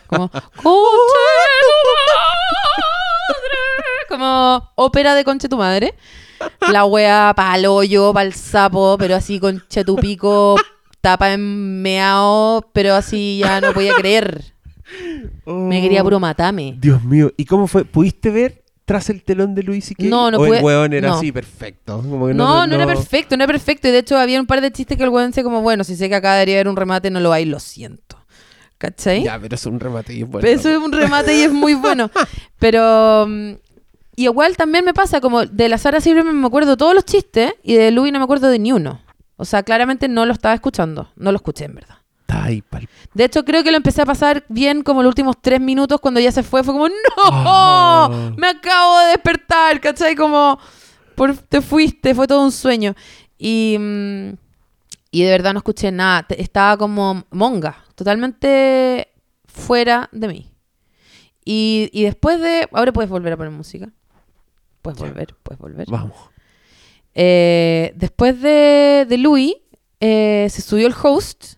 Como, 0.06 0.28
Conche 0.30 0.48
tu 0.62 1.88
madre. 1.98 2.22
Como 4.08 4.70
ópera 4.76 5.14
de 5.14 5.24
Conche 5.24 5.48
tu 5.48 5.56
madre. 5.56 5.94
La 6.72 6.84
wea 6.84 7.32
pa'l 7.36 7.66
hoyo, 7.66 8.12
pa'l 8.12 8.32
sapo, 8.32 8.96
pero 8.98 9.14
así 9.16 9.38
conche 9.38 9.84
tu 9.84 9.94
pico, 9.96 10.56
tapa 11.02 11.34
en 11.34 11.82
meao, 11.82 12.64
pero 12.72 12.94
así 12.94 13.38
ya 13.44 13.60
no 13.60 13.74
podía 13.74 13.92
creer. 13.98 14.54
Me 15.46 15.80
quería 15.82 16.00
Oh, 16.00 16.04
puro 16.04 16.18
matame. 16.20 16.76
Dios 16.78 17.02
mío, 17.04 17.32
¿y 17.36 17.44
cómo 17.44 17.66
fue? 17.66 17.84
¿Pudiste 17.84 18.30
ver 18.30 18.62
tras 18.84 19.08
el 19.10 19.22
telón 19.22 19.54
de 19.54 19.62
Luis 19.62 19.90
y 19.90 19.94
que 19.94 20.04
No, 20.04 20.30
no 20.30 20.38
o 20.38 20.46
pude- 20.46 20.58
el 20.58 20.64
weón 20.64 20.92
era 20.92 21.08
no. 21.08 21.14
así 21.14 21.30
perfecto? 21.32 21.98
Como 21.98 22.26
que 22.28 22.34
No, 22.34 22.66
no, 22.66 22.74
era 22.74 22.86
perfecto, 22.86 23.36
no 23.36 23.44
era 23.44 23.52
perfecto. 23.52 23.88
Y 23.88 23.90
de 23.90 23.98
hecho 23.98 24.16
había 24.18 24.40
un 24.40 24.46
par 24.46 24.60
de 24.60 24.70
chistes 24.72 24.96
que 24.96 25.04
el 25.04 25.10
weón 25.10 25.28
decía 25.30 25.42
como, 25.44 25.60
bueno, 25.62 25.84
si 25.84 25.96
sé 25.96 26.08
que 26.08 26.14
acá 26.14 26.34
debería 26.34 26.56
haber 26.56 26.68
un 26.68 26.76
remate, 26.76 27.10
no 27.10 27.20
lo 27.20 27.32
hay, 27.32 27.44
lo 27.44 27.58
siento. 27.60 28.18
¿Cachai? 28.78 29.22
Ya, 29.22 29.38
pero 29.38 29.54
es 29.54 29.64
un 29.66 29.78
remate 29.78 30.12
y 30.14 30.22
es 30.22 30.28
bueno. 30.28 30.46
Eso 30.48 30.68
es 30.68 30.76
un 30.76 30.90
remate 30.92 31.36
y 31.36 31.42
es 31.42 31.52
muy 31.52 31.74
bueno. 31.74 32.10
Pero 32.58 33.26
mm, 33.28 33.52
y 34.16 34.24
igual 34.24 34.56
también 34.56 34.84
me 34.84 34.92
pasa, 34.92 35.20
como 35.20 35.46
de 35.46 35.68
la 35.68 35.78
Sara 35.78 36.00
Silverman 36.00 36.38
me 36.40 36.46
acuerdo 36.48 36.76
todos 36.76 36.92
los 36.92 37.04
chistes 37.04 37.54
y 37.62 37.74
de 37.74 37.92
Louis 37.92 38.12
no 38.12 38.18
me 38.18 38.24
acuerdo 38.24 38.48
de 38.48 38.58
ni 38.58 38.72
uno. 38.72 39.00
O 39.36 39.44
sea, 39.44 39.62
claramente 39.62 40.08
no 40.08 40.24
lo 40.26 40.32
estaba 40.32 40.54
escuchando. 40.54 41.10
No 41.16 41.32
lo 41.32 41.36
escuché, 41.36 41.64
en 41.64 41.74
verdad. 41.74 41.96
Ahí 42.28 42.62
pa'l- 42.62 42.88
De 43.12 43.24
hecho, 43.24 43.44
creo 43.44 43.62
que 43.62 43.70
lo 43.70 43.76
empecé 43.76 44.00
a 44.02 44.06
pasar 44.06 44.44
bien 44.48 44.82
como 44.82 45.02
los 45.02 45.10
últimos 45.10 45.36
tres 45.40 45.60
minutos 45.60 46.00
cuando 46.00 46.18
ya 46.20 46.32
se 46.32 46.42
fue. 46.42 46.62
Fue 46.64 46.72
como, 46.72 46.88
¡No! 46.88 46.94
Ah. 47.28 48.32
Me 48.36 48.48
acabo 48.48 49.00
de 49.00 49.06
despertar, 49.08 49.80
¿cachai? 49.80 50.14
Como, 50.16 50.58
por, 51.14 51.36
te 51.36 51.60
fuiste, 51.60 52.14
fue 52.14 52.26
todo 52.26 52.42
un 52.42 52.52
sueño. 52.52 52.94
Y, 53.36 53.76
mm, 53.78 54.28
y 55.10 55.22
de 55.24 55.30
verdad 55.30 55.52
no 55.52 55.58
escuché 55.58 55.90
nada. 55.92 56.24
Estaba 56.30 56.76
como 56.78 57.24
monga, 57.30 57.84
totalmente 57.94 59.08
fuera 59.44 60.08
de 60.12 60.28
mí. 60.28 60.48
Y, 61.44 61.90
y 61.92 62.04
después 62.04 62.40
de... 62.40 62.68
Ahora 62.72 62.92
puedes 62.92 63.10
volver 63.10 63.32
a 63.32 63.36
poner 63.36 63.52
música. 63.52 63.90
Puedes 64.80 64.98
volver, 65.00 65.34
puedes 65.42 65.60
volver. 65.60 65.86
Vamos. 65.90 66.16
Eh, 67.14 67.92
después 67.96 68.40
de, 68.40 69.06
de 69.08 69.18
Louis, 69.18 69.54
eh, 70.00 70.48
se 70.50 70.62
subió 70.62 70.86
el 70.86 70.94
host 71.00 71.54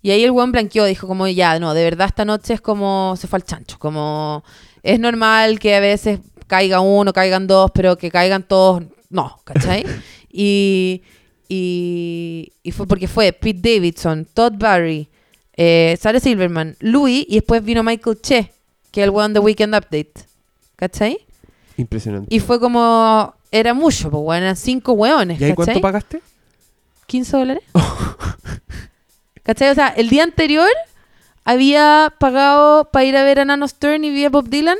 y 0.00 0.10
ahí 0.10 0.22
el 0.22 0.30
weón 0.30 0.52
blanqueó, 0.52 0.84
dijo 0.84 1.06
como 1.06 1.26
ya, 1.26 1.58
no, 1.58 1.74
de 1.74 1.82
verdad 1.82 2.08
esta 2.08 2.24
noche 2.24 2.54
es 2.54 2.60
como 2.60 3.14
se 3.16 3.26
fue 3.26 3.38
al 3.38 3.44
chancho, 3.44 3.78
como 3.78 4.44
es 4.82 5.00
normal 5.00 5.58
que 5.58 5.74
a 5.74 5.80
veces 5.80 6.20
caiga 6.46 6.80
uno, 6.80 7.12
caigan 7.12 7.46
dos, 7.46 7.70
pero 7.74 7.96
que 7.96 8.10
caigan 8.10 8.42
todos, 8.42 8.82
no, 9.08 9.40
¿cachai? 9.44 9.84
y, 10.30 11.02
y, 11.48 12.52
y 12.62 12.70
fue 12.72 12.86
porque 12.86 13.08
fue 13.08 13.32
Pete 13.32 13.74
Davidson, 13.74 14.26
Todd 14.32 14.52
Barry, 14.56 15.08
eh, 15.56 15.96
Sarah 16.00 16.20
Silverman, 16.20 16.76
Louis 16.80 17.24
y 17.28 17.36
después 17.36 17.64
vino 17.64 17.82
Michael 17.82 18.20
Che, 18.20 18.52
que 18.90 19.00
es 19.00 19.04
el 19.04 19.10
weón 19.10 19.32
de 19.32 19.40
Weekend 19.40 19.74
Update, 19.74 20.12
¿cachai? 20.76 21.18
Impresionante. 21.76 22.34
Y 22.34 22.40
fue 22.40 22.60
como. 22.60 23.34
Era 23.54 23.72
mucho, 23.72 24.10
pues, 24.10 24.20
weón. 24.20 24.42
Eran 24.42 24.56
cinco 24.56 24.94
weones. 24.94 25.40
¿Y 25.40 25.44
ahí 25.44 25.54
cuánto 25.54 25.80
pagaste? 25.80 26.20
15 27.06 27.36
dólares. 27.36 27.62
¿Cachai? 29.44 29.70
O 29.70 29.74
sea, 29.76 29.88
el 29.88 30.08
día 30.08 30.24
anterior 30.24 30.68
había 31.44 32.12
pagado 32.18 32.90
para 32.90 33.04
ir 33.04 33.16
a 33.16 33.22
ver 33.22 33.38
a 33.38 33.44
Nano 33.44 33.68
Stern 33.68 34.02
y 34.02 34.10
vi 34.10 34.24
a 34.24 34.30
Bob 34.30 34.48
Dylan. 34.48 34.78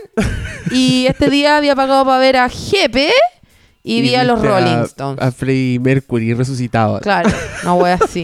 y 0.72 1.06
este 1.06 1.30
día 1.30 1.56
había 1.56 1.76
pagado 1.76 2.04
para 2.04 2.18
ver 2.18 2.36
a 2.36 2.48
Jepe 2.48 3.12
y, 3.84 4.00
vi 4.00 4.16
a 4.16 4.24
los 4.24 4.42
Rolling 4.42 4.82
Stones. 4.86 5.22
A 5.22 5.30
Freddie 5.30 5.78
Mercury 5.78 6.34
resucitado. 6.34 6.98
Claro, 6.98 7.30
una 7.62 7.74
wea 7.74 7.94
así. 8.02 8.22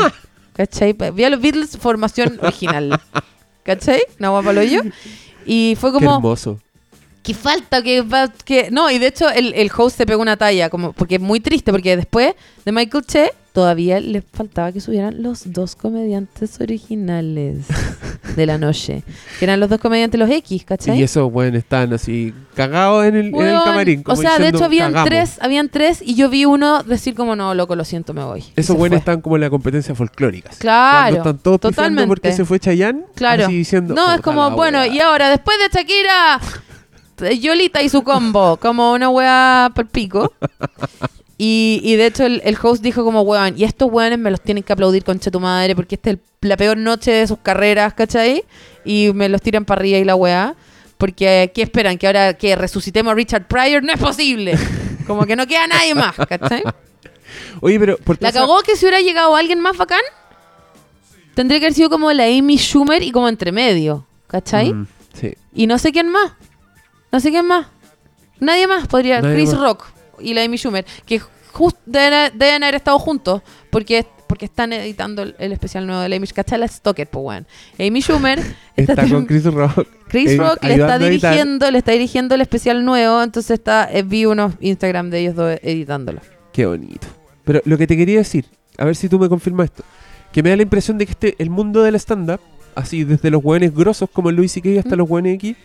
¿Cachai? 0.55 0.97
Vi 1.15 1.23
a 1.23 1.31
los 1.31 1.41
Beatles 1.41 1.77
formación 1.77 2.41
original. 2.43 3.01
¿Cachai? 3.63 4.03
Una 4.19 4.33
wea 4.33 4.43
palo 4.43 4.65
yo. 4.65 4.81
Y 5.47 5.77
fue 5.79 5.91
Qué 5.93 5.99
como. 5.99 6.17
hermoso. 6.17 6.59
Que 7.33 7.35
falta 7.35 7.83
que 7.83 8.05
que 8.45 8.71
no 8.71 8.91
y 8.91 8.99
de 8.99 9.07
hecho 9.09 9.29
el, 9.31 9.53
el 9.55 9.71
host 9.77 9.97
se 9.99 10.07
pegó 10.07 10.23
una 10.23 10.37
talla 10.37 10.71
como 10.71 10.93
porque 10.93 11.17
es 11.17 11.21
muy 11.21 11.41
triste 11.41 11.71
porque 11.73 11.97
después 11.97 12.35
de 12.65 12.73
Michael 12.73 13.05
Che 13.07 13.33
todavía 13.53 13.99
le 13.99 14.23
faltaba 14.23 14.71
que 14.71 14.81
subieran 14.81 15.23
los 15.25 15.53
dos 15.53 15.75
comediantes 15.75 16.61
originales 16.61 17.67
de 18.37 18.47
la 18.47 18.59
noche 18.59 19.03
que 19.39 19.45
eran 19.45 19.59
los 19.59 19.69
dos 19.69 19.81
comediantes 19.81 20.21
los 20.21 20.31
X 20.31 20.51
Y 20.53 20.61
¿cachai? 20.61 21.03
esos 21.03 21.29
weón 21.33 21.57
están 21.57 21.93
así 21.93 22.33
cagados 22.55 23.05
en 23.07 23.17
el, 23.17 23.27
en 23.35 23.41
el 23.47 23.63
camarín. 23.65 24.03
o 24.07 24.15
sea 24.15 24.39
de 24.39 24.49
hecho 24.49 24.65
habían 24.65 24.93
"Cagamos". 24.93 25.09
tres 25.09 25.39
habían 25.41 25.69
tres 25.69 26.01
y 26.01 26.15
yo 26.15 26.29
vi 26.31 26.45
uno 26.45 26.83
decir 26.85 27.15
como 27.17 27.35
no 27.35 27.55
loco 27.55 27.75
lo 27.75 27.85
siento 27.85 28.15
me 28.15 28.23
voy 28.23 28.41
Y 28.57 28.61
Esos 28.61 28.77
fue. 28.77 28.89
están 28.95 29.21
como 29.21 29.37
en 29.37 29.43
la 29.43 29.51
competencia 29.51 29.95
folclóricas. 29.97 30.57
Claro, 30.59 31.17
Cuando 31.17 31.19
están 31.31 31.39
todos 31.43 31.61
totalmente. 31.61 32.07
porque 32.09 32.33
se 32.33 32.45
fue 32.45 32.61
Chayanne. 32.61 33.03
Claro. 33.17 33.45
Así 33.47 33.55
diciendo. 33.57 33.95
No, 33.95 34.11
es 34.11 34.17
"Puta 34.19 34.23
como, 34.23 34.51
bueno, 34.53 34.79
wea". 34.79 34.87
y 34.89 34.99
ahora, 35.01 35.29
después 35.31 35.57
de 35.59 35.77
Shakira, 35.77 36.41
Yolita 37.39 37.83
y 37.83 37.89
su 37.89 38.03
combo, 38.03 38.57
como 38.57 38.93
una 38.93 39.09
wea 39.11 39.71
por 39.75 39.87
pico. 39.87 40.33
Y, 41.39 41.81
y 41.83 41.97
de 41.97 42.07
hecho 42.07 42.25
el, 42.27 42.43
el 42.45 42.57
host 42.63 42.83
dijo 42.83 43.03
como, 43.05 43.23
weón, 43.23 43.55
y 43.57 43.65
estos 43.65 43.89
weones 43.91 44.19
me 44.19 44.31
los 44.31 44.41
tienen 44.43 44.63
que 44.63 44.73
aplaudir 44.75 45.05
con 45.05 45.19
tu 45.19 45.41
madre 45.41 45.75
porque 45.75 45.95
esta 45.95 46.11
es 46.11 46.17
el- 46.17 46.49
la 46.49 46.57
peor 46.57 46.77
noche 46.77 47.11
de 47.13 47.27
sus 47.27 47.39
carreras, 47.39 47.95
¿cachai? 47.95 48.45
Y 48.85 49.11
me 49.15 49.29
los 49.29 49.41
tiran 49.43 49.65
para 49.65 49.81
arriba 49.81 49.99
y 49.99 50.05
la 50.05 50.17
wea. 50.17 50.55
Porque, 50.99 51.51
¿qué 51.55 51.63
esperan? 51.63 51.97
¿Que 51.97 52.07
ahora 52.07 52.35
que 52.35 52.57
resucitemos 52.57 53.11
a 53.13 53.15
Richard 53.15 53.47
Pryor? 53.49 53.83
No 53.83 53.93
es 53.93 53.99
posible. 53.99 54.59
Como 55.07 55.25
que 55.27 55.35
no 55.35 55.47
queda 55.47 55.67
nadie 55.67 55.95
más, 55.95 56.15
¿cachai? 56.29 56.63
Oye, 57.63 57.79
pero. 57.81 57.97
Por 57.99 58.17
La 58.21 58.33
cagó 58.33 58.61
que 58.63 58.77
si 58.77 58.85
hubiera 58.85 59.01
llegado 59.01 59.35
alguien 59.35 59.61
más 59.61 59.77
bacán, 59.79 60.01
tendría 61.35 61.59
que 61.59 61.67
haber 61.67 61.75
sido 61.75 61.89
como 61.91 62.13
la 62.13 62.25
Amy 62.25 62.57
Schumer 62.59 63.03
y 63.03 63.13
como 63.13 63.29
entre 63.29 63.51
medio, 63.53 64.05
¿cachai? 64.27 64.73
Mm, 64.75 64.87
sí. 65.19 65.35
Y 65.55 65.67
no 65.67 65.79
sé 65.79 65.91
quién 65.93 66.09
más. 66.09 66.33
No 67.13 67.21
sé 67.21 67.31
quién 67.31 67.47
más. 67.47 67.67
Nadie 68.39 68.67
más 68.67 68.87
podría. 68.87 69.21
Nadie 69.21 69.37
Chris 69.37 69.53
más. 69.53 69.61
Rock 69.61 69.87
y 70.21 70.35
la 70.35 70.43
Amy 70.43 70.57
Schumer. 70.57 70.85
Que 71.05 71.21
justo 71.53 71.81
deben, 71.87 72.33
deben 72.39 72.63
haber 72.63 72.77
estado 72.77 72.99
juntos. 72.99 73.43
Porque, 73.71 74.07
porque 74.27 74.47
están 74.47 74.73
editando 74.73 75.23
el, 75.23 75.35
el 75.39 75.53
especial 75.53 75.87
nuevo 75.87 76.03
de 76.03 76.09
la 76.09 76.17
Amy 76.17 76.27
¿Cachai? 76.29 76.59
La 76.59 76.69
Stoker, 76.69 77.09
pues 77.09 77.25
weón. 77.25 77.47
Amy 77.79 78.01
Schumer 78.01 78.39
Está 78.77 78.93
está 78.93 79.09
con 79.09 79.27
Chris 79.27 79.45
Rock. 79.45 79.87
Chris 80.09 80.31
eh, 80.33 80.37
Rock 80.37 80.65
le 80.65 80.75
está 80.75 80.99
dirigiendo, 80.99 81.71
le 81.71 81.79
está 81.79 81.93
dirigiendo 81.93 82.35
el 82.35 82.41
especial 82.41 82.85
nuevo. 82.85 83.23
Entonces 83.23 83.53
está, 83.53 83.89
eh, 83.93 84.03
vi 84.03 84.27
unos 84.27 84.55
Instagram 84.61 85.11
de 85.11 85.21
ellos 85.21 85.35
dos 85.37 85.59
editándolo. 85.63 86.21
Qué 86.53 86.67
bonito. 86.67 87.07
Pero 87.45 87.61
lo 87.65 87.79
que 87.79 87.87
te 87.87 87.97
quería 87.97 88.19
decir, 88.19 88.47
a 88.79 88.85
ver 88.85 88.97
si 88.97 89.09
tú 89.09 89.19
me 89.19 89.29
confirmas 89.29 89.67
esto, 89.67 89.85
que 90.33 90.43
me 90.43 90.51
da 90.51 90.57
la 90.57 90.63
impresión 90.63 90.99
de 90.99 91.07
que 91.07 91.13
este, 91.13 91.35
el 91.39 91.51
mundo 91.51 91.83
del 91.83 91.95
stand-up, 91.97 92.41
así 92.75 93.05
desde 93.05 93.31
los 93.31 93.45
hueones 93.45 93.75
grosos 93.75 94.09
como 94.11 94.31
el 94.31 94.37
Luis 94.37 94.57
y 94.57 94.79
hasta 94.79 94.95
¿Mm? 94.95 94.99
los 94.99 95.11
hueones 95.11 95.35
X, 95.35 95.57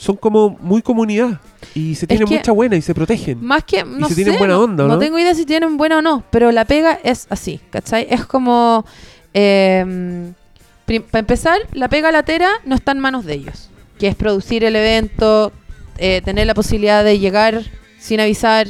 son 0.00 0.16
como 0.16 0.56
muy 0.62 0.80
comunidad. 0.80 1.38
Y 1.74 1.94
se 1.94 2.06
tienen 2.06 2.26
mucha 2.26 2.52
buena 2.52 2.74
y 2.74 2.80
se 2.80 2.94
protegen. 2.94 3.44
Más 3.44 3.64
que, 3.64 3.84
no 3.84 4.08
se 4.08 4.14
sé, 4.14 4.22
tienen 4.22 4.38
buena 4.38 4.58
onda, 4.58 4.84
¿o 4.84 4.88
no 4.88 4.94
no? 4.94 4.98
tengo 4.98 5.18
idea 5.18 5.34
si 5.34 5.44
tienen 5.44 5.76
buena 5.76 5.98
o 5.98 6.02
no, 6.02 6.24
pero 6.30 6.50
la 6.52 6.64
pega 6.64 6.98
es 7.04 7.26
así, 7.28 7.60
¿cachai? 7.68 8.06
Es 8.08 8.24
como, 8.24 8.86
para 9.34 11.18
empezar, 11.18 11.58
la 11.72 11.88
pega 11.90 12.10
latera 12.10 12.48
no 12.64 12.76
está 12.76 12.92
en 12.92 13.00
manos 13.00 13.26
de 13.26 13.34
ellos, 13.34 13.68
que 13.98 14.08
es 14.08 14.14
producir 14.14 14.64
el 14.64 14.74
evento, 14.74 15.52
eh, 15.98 16.22
tener 16.24 16.46
la 16.46 16.54
posibilidad 16.54 17.04
de 17.04 17.18
llegar 17.18 17.62
sin 17.98 18.20
avisar, 18.20 18.68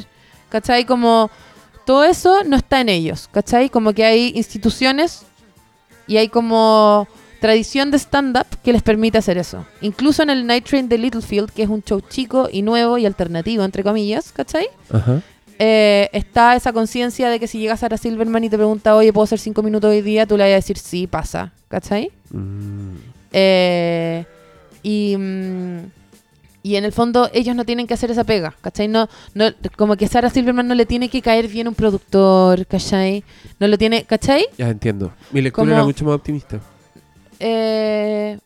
¿cachai? 0.48 0.84
Como 0.84 1.30
todo 1.86 2.02
eso 2.02 2.42
no 2.42 2.56
está 2.56 2.80
en 2.80 2.88
ellos, 2.88 3.28
¿cachai? 3.30 3.70
Como 3.70 3.92
que 3.92 4.04
hay 4.04 4.32
instituciones 4.34 5.22
y 6.08 6.16
hay 6.16 6.26
como 6.28 7.06
tradición 7.40 7.90
de 7.90 7.98
stand-up 7.98 8.46
que 8.62 8.72
les 8.72 8.82
permite 8.82 9.18
hacer 9.18 9.38
eso. 9.38 9.66
Incluso 9.80 10.22
en 10.22 10.30
el 10.30 10.46
Night 10.46 10.64
Train 10.66 10.88
de 10.88 10.98
Littlefield, 10.98 11.50
que 11.50 11.62
es 11.62 11.68
un 11.68 11.82
show 11.82 12.00
chico 12.00 12.48
y 12.52 12.62
nuevo 12.62 12.98
y 12.98 13.06
alternativo, 13.06 13.64
entre 13.64 13.82
comillas, 13.82 14.30
¿cachai? 14.32 14.68
Ajá. 14.92 15.22
Eh, 15.58 16.08
está 16.12 16.56
esa 16.56 16.72
conciencia 16.72 17.28
de 17.28 17.38
que 17.38 17.46
si 17.46 17.58
llegas 17.58 17.80
a 17.80 17.82
Sarah 17.82 17.98
Silverman 17.98 18.44
y 18.44 18.48
te 18.48 18.56
pregunta, 18.56 18.96
oye, 18.96 19.12
¿puedo 19.12 19.24
hacer 19.24 19.38
cinco 19.38 19.62
minutos 19.62 19.90
hoy 19.90 20.00
día? 20.00 20.26
Tú 20.26 20.36
le 20.36 20.44
vas 20.44 20.52
a 20.52 20.54
decir, 20.54 20.78
sí, 20.78 21.06
pasa, 21.06 21.52
¿cachai? 21.68 22.10
Mm. 22.30 22.94
Eh, 23.32 24.24
y, 24.82 25.16
mm, 25.18 25.78
y 26.62 26.76
en 26.76 26.84
el 26.84 26.92
fondo 26.92 27.28
ellos 27.32 27.54
no 27.56 27.64
tienen 27.64 27.86
que 27.86 27.94
hacer 27.94 28.10
esa 28.10 28.24
pega, 28.24 28.54
¿cachai? 28.60 28.88
No, 28.88 29.08
no, 29.34 29.50
como 29.76 29.96
que 29.96 30.08
Sarah 30.08 30.30
Silverman 30.30 30.66
no 30.66 30.74
le 30.74 30.86
tiene 30.86 31.08
que 31.08 31.20
caer 31.22 31.48
bien 31.48 31.68
un 31.68 31.74
productor, 31.74 32.66
¿cachai? 32.66 33.22
No 33.58 33.66
lo 33.68 33.76
tiene, 33.78 34.04
¿cachai? 34.04 34.46
Ya 34.58 34.68
entiendo. 34.70 35.12
Mi 35.30 35.42
lectura 35.42 35.64
Como- 35.66 35.74
era 35.74 35.84
mucho 35.84 36.04
más 36.04 36.14
optimista. 36.14 36.58
Eh, 37.40 38.38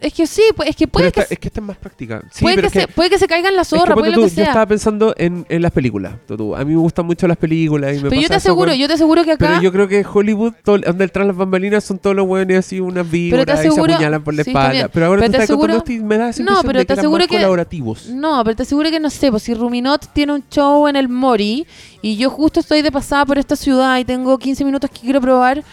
es 0.00 0.12
que 0.12 0.26
sí, 0.26 0.42
pues, 0.54 0.68
es 0.68 0.76
que 0.76 0.86
Pero 0.86 0.92
puede 0.92 1.06
esta- 1.08 1.24
que, 1.24 1.32
es 1.34 1.40
que 1.40 1.48
esta 1.48 1.60
es 1.60 1.66
más 1.66 1.78
práctica. 1.78 2.22
Sí, 2.30 2.42
puede, 2.42 2.56
pero 2.56 2.68
que 2.70 2.78
es 2.78 2.84
se, 2.84 2.92
puede 2.92 3.08
que 3.08 3.18
se 3.18 3.26
caiga 3.26 3.48
en 3.48 3.56
la 3.56 3.62
es 3.62 3.68
que 3.70 3.76
zorra, 3.78 3.94
ponte 3.94 4.10
puede 4.10 4.10
lo 4.10 4.28
tú, 4.28 4.34
que 4.34 4.42
yo 4.42 4.46
estaba 4.46 4.66
pensando 4.66 5.14
en, 5.16 5.46
en 5.48 5.62
las 5.62 5.72
películas. 5.72 6.12
tú, 6.26 6.54
A 6.54 6.58
mí 6.62 6.72
me 6.74 6.76
gustan 6.78 7.06
mucho 7.06 7.26
las 7.26 7.38
películas 7.38 7.96
y 7.96 8.02
me 8.02 8.10
Pero 8.10 8.20
yo 8.20 8.28
te 8.28 8.34
aseguro, 8.34 8.74
yo 8.74 8.86
te 8.86 8.92
aseguro 8.94 9.24
que 9.24 9.32
acá... 9.32 9.46
Pero 9.48 9.62
yo 9.62 9.72
creo 9.72 9.88
que 9.88 10.04
Hollywood, 10.04 10.52
todo, 10.62 10.76
donde 10.76 11.08
tras 11.08 11.26
las 11.26 11.34
bambalinas 11.34 11.84
son 11.84 11.98
todos 11.98 12.14
los 12.14 12.26
hueones 12.28 12.58
así, 12.58 12.80
unas 12.80 13.10
víboras 13.10 13.64
y 13.64 13.70
se 13.70 13.80
apuñalan 13.80 14.22
por 14.22 14.34
la 14.34 14.44
sí, 14.44 14.50
espalda. 14.50 14.88
Pero 14.88 15.06
ahora 15.06 15.20
Pero 15.22 15.32
te 15.32 15.38
contando 15.38 15.62
aseguro- 15.64 15.78
esto 15.78 15.92
y 15.92 16.00
me 16.00 16.18
da 16.18 16.28
esa 16.28 16.42
No, 16.42 16.60
pero 16.62 16.78
de 16.80 16.84
te 16.84 16.86
que 16.88 16.92
eran 16.92 16.98
aseguro 16.98 17.18
más 17.20 17.28
que- 17.28 17.36
colaborativos. 17.36 18.08
No, 18.10 18.44
pero 18.44 18.56
te 18.56 18.62
aseguro 18.64 18.90
que 18.90 19.00
no 19.00 19.08
sé, 19.08 19.30
pues 19.30 19.42
si 19.44 19.54
Ruminot 19.54 20.12
tiene 20.12 20.34
un 20.34 20.44
show 20.50 20.86
en 20.86 20.96
el 20.96 21.08
Mori 21.08 21.66
y 22.02 22.16
yo 22.18 22.28
justo 22.28 22.60
estoy 22.60 22.82
de 22.82 22.92
pasada 22.92 23.24
por 23.24 23.38
esta 23.38 23.56
ciudad 23.56 23.96
y 23.98 24.04
tengo 24.04 24.36
15 24.38 24.66
minutos 24.66 24.90
que 24.90 25.00
quiero 25.00 25.22
probar, 25.22 25.64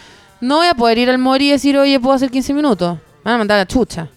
no 0.42 0.56
voy 0.56 0.66
a 0.66 0.74
poder 0.74 0.98
ir 0.98 1.08
al 1.08 1.18
Mori 1.18 1.48
y 1.48 1.50
decir, 1.52 1.78
oye, 1.78 2.00
puedo 2.00 2.16
hacer 2.16 2.28
15 2.28 2.52
minutos. 2.52 2.98
Me 3.24 3.30
van 3.30 3.34
a 3.34 3.38
mandar 3.38 3.58
a 3.58 3.60
la 3.60 3.66
chucha. 3.66 4.08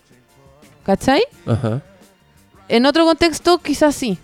¿Cachai? 0.83 1.21
Ajá. 1.45 1.83
En 2.67 2.87
otro 2.87 3.05
contexto, 3.05 3.59
quizás 3.59 3.93
sí. 3.93 4.17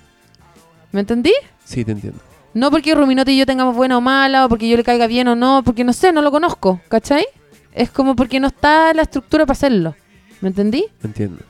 ¿Me 0.92 1.02
entendí? 1.02 1.32
Sí, 1.64 1.86
te 1.86 1.92
entiendo. 1.92 2.20
No 2.56 2.72
porque 2.72 2.96
Ruminot 2.96 3.30
y 3.30 3.38
yo 3.38 3.46
tengamos 3.46 3.76
buena 3.76 4.00
o 4.00 4.02
mala, 4.02 4.46
o 4.46 4.50
porque 4.50 4.68
yo 4.68 4.76
le 4.78 4.84
caiga 4.84 5.06
bien 5.06 5.28
o 5.28 5.36
no, 5.36 5.62
porque 5.64 5.84
no 5.84 5.94
sé, 5.94 6.12
no 6.12 6.24
lo 6.24 6.32
conozco, 6.32 6.82
¿cachai? 6.90 7.24
Es 7.72 7.92
como 7.92 8.16
porque 8.16 8.40
no 8.40 8.48
está 8.48 8.96
la 8.96 9.04
estructura 9.04 9.46
para 9.46 9.54
hacerlo. 9.54 9.96
¿Me 10.42 10.50
entendí? 10.50 10.88
Entiendo. 11.04 11.44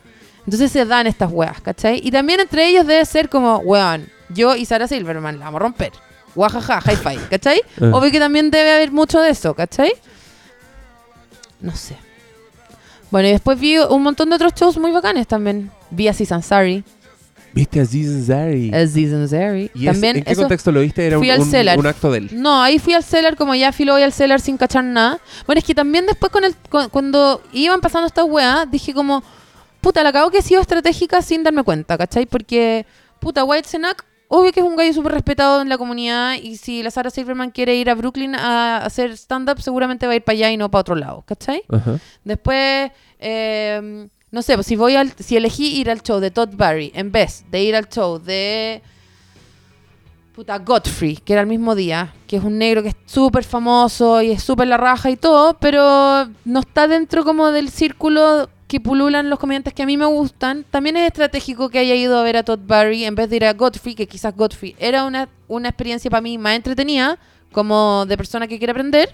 Entonces 0.45 0.69
se 0.69 0.83
dan 0.85 1.07
estas 1.07 1.31
weas, 1.31 1.61
¿cachai? 1.61 2.01
Y 2.03 2.11
también 2.11 2.41
entre 2.41 2.67
ellos 2.67 2.85
debe 2.85 3.05
ser 3.05 3.29
como, 3.29 3.59
weón, 3.59 4.09
yo 4.27 4.57
y 4.57 4.65
Sarah 4.65 4.89
Silverman 4.89 5.39
la 5.39 5.45
vamos 5.45 5.61
a 5.61 5.63
romper. 5.63 5.93
Guajaja, 6.35 6.81
hi-fi, 6.91 7.17
¿cachai? 7.29 7.61
Ah. 7.79 7.91
Obvio 7.93 8.11
que 8.11 8.19
también 8.19 8.51
debe 8.51 8.73
haber 8.73 8.91
mucho 8.91 9.21
de 9.21 9.29
eso, 9.29 9.53
¿cachai? 9.53 9.93
No 11.61 11.75
sé. 11.75 11.95
Bueno, 13.09 13.27
y 13.27 13.31
después 13.31 13.59
vi 13.59 13.77
un 13.77 14.03
montón 14.03 14.29
de 14.29 14.35
otros 14.35 14.53
shows 14.55 14.77
muy 14.77 14.91
bacanes 14.91 15.27
también. 15.27 15.69
Vi 15.89 16.07
a 16.07 16.11
Aziz 16.11 16.31
Ansari. 16.31 16.83
¿Viste 17.53 17.79
a 17.79 17.83
Ansari. 19.13 19.69
¿Y 19.73 19.85
es- 19.87 19.91
También 19.91 20.17
¿En 20.17 20.23
qué 20.23 20.31
eso- 20.31 20.41
contexto 20.43 20.71
lo 20.71 20.79
viste? 20.79 21.05
Era 21.05 21.19
un, 21.19 21.25
un- 21.25 21.87
acto 21.87 22.11
de 22.11 22.19
él. 22.19 22.29
No, 22.33 22.61
ahí 22.61 22.79
fui 22.79 22.93
al 22.93 23.03
Cellar 23.03 23.35
como 23.35 23.53
ya 23.55 23.73
filo 23.73 23.93
voy 23.93 24.03
al 24.03 24.13
Cellar 24.13 24.39
sin 24.39 24.55
cachar 24.57 24.85
nada. 24.85 25.19
Bueno, 25.45 25.59
es 25.59 25.65
que 25.65 25.75
también 25.75 26.05
después 26.05 26.31
con 26.31 26.45
el 26.45 26.55
cuando 26.89 27.41
iban 27.51 27.81
pasando 27.81 28.07
estas 28.07 28.25
weas, 28.25 28.71
dije 28.71 28.93
como, 28.93 29.21
puta, 29.81 30.01
la 30.03 30.13
cago 30.13 30.31
que 30.31 30.37
he 30.37 30.41
sido 30.41 30.61
estratégica 30.61 31.21
sin 31.21 31.43
darme 31.43 31.63
cuenta, 31.63 31.97
¿cachai? 31.97 32.25
Porque, 32.25 32.85
puta, 33.19 33.43
White 33.43 33.67
Senac, 33.67 34.05
obvio 34.33 34.53
que 34.53 34.61
es 34.61 34.65
un 34.65 34.77
gallo 34.77 34.93
súper 34.93 35.11
respetado 35.11 35.61
en 35.61 35.67
la 35.67 35.77
comunidad 35.77 36.35
y 36.41 36.55
si 36.55 36.81
la 36.83 36.89
Sarah 36.89 37.09
Silverman 37.09 37.51
quiere 37.51 37.75
ir 37.75 37.89
a 37.89 37.95
Brooklyn 37.95 38.33
a 38.33 38.77
hacer 38.77 39.11
stand-up, 39.17 39.61
seguramente 39.61 40.07
va 40.07 40.13
a 40.13 40.15
ir 40.15 40.23
para 40.23 40.37
allá 40.37 40.51
y 40.51 40.57
no 40.57 40.71
para 40.71 40.79
otro 40.79 40.95
lado, 40.95 41.23
¿cachai? 41.27 41.63
Después, 42.23 42.91
eh, 43.19 44.07
no 44.31 44.41
sé, 44.41 44.55
pues 44.55 44.67
si 44.67 44.77
voy 44.77 44.95
al, 44.95 45.11
si 45.19 45.35
elegí 45.35 45.77
ir 45.77 45.89
al 45.91 46.01
show 46.01 46.21
de 46.21 46.31
Todd 46.31 46.49
Barry 46.53 46.93
en 46.95 47.11
vez 47.11 47.43
de 47.51 47.61
ir 47.61 47.75
al 47.75 47.89
show 47.89 48.19
de 48.19 48.81
puta 50.33 50.59
Godfrey, 50.59 51.17
que 51.17 51.33
era 51.33 51.41
el 51.41 51.47
mismo 51.47 51.75
día, 51.75 52.13
que 52.25 52.37
es 52.37 52.43
un 52.43 52.57
negro 52.57 52.81
que 52.81 52.89
es 52.89 52.95
súper 53.05 53.43
famoso 53.43 54.21
y 54.21 54.31
es 54.31 54.41
súper 54.41 54.69
la 54.69 54.77
raja 54.77 55.09
y 55.11 55.17
todo, 55.17 55.55
pero 55.59 56.29
no 56.45 56.61
está 56.61 56.87
dentro 56.87 57.25
como 57.25 57.51
del 57.51 57.69
círculo 57.69 58.49
que 58.71 58.79
pululan 58.79 59.29
los 59.29 59.37
comediantes 59.37 59.73
que 59.73 59.83
a 59.83 59.85
mí 59.85 59.97
me 59.97 60.05
gustan. 60.05 60.63
También 60.71 60.95
es 60.95 61.05
estratégico 61.07 61.67
que 61.69 61.79
haya 61.79 61.93
ido 61.93 62.17
a 62.17 62.23
ver 62.23 62.37
a 62.37 62.43
Todd 62.43 62.59
Barry 62.65 63.03
en 63.03 63.15
vez 63.15 63.29
de 63.29 63.35
ir 63.35 63.43
a 63.43 63.51
Godfrey, 63.51 63.95
que 63.95 64.07
quizás 64.07 64.33
Godfrey 64.33 64.77
era 64.79 65.03
una, 65.03 65.27
una 65.49 65.67
experiencia 65.67 66.09
para 66.09 66.21
mí 66.21 66.37
más 66.37 66.55
entretenida, 66.55 67.19
como 67.51 68.05
de 68.05 68.15
persona 68.15 68.47
que 68.47 68.57
quiere 68.57 68.71
aprender, 68.71 69.13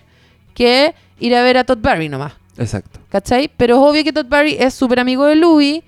que 0.53 0.93
ir 1.19 1.33
a 1.35 1.41
ver 1.41 1.57
a 1.57 1.63
Todd 1.63 1.79
Barry 1.81 2.07
nomás. 2.07 2.33
Exacto. 2.55 2.99
¿Cachai? 3.09 3.49
Pero 3.57 3.77
es 3.77 3.81
obvio 3.81 4.03
que 4.03 4.13
Todd 4.13 4.27
Barry 4.29 4.57
es 4.59 4.75
súper 4.75 4.99
amigo 4.99 5.25
de 5.25 5.35
Louis 5.35 5.81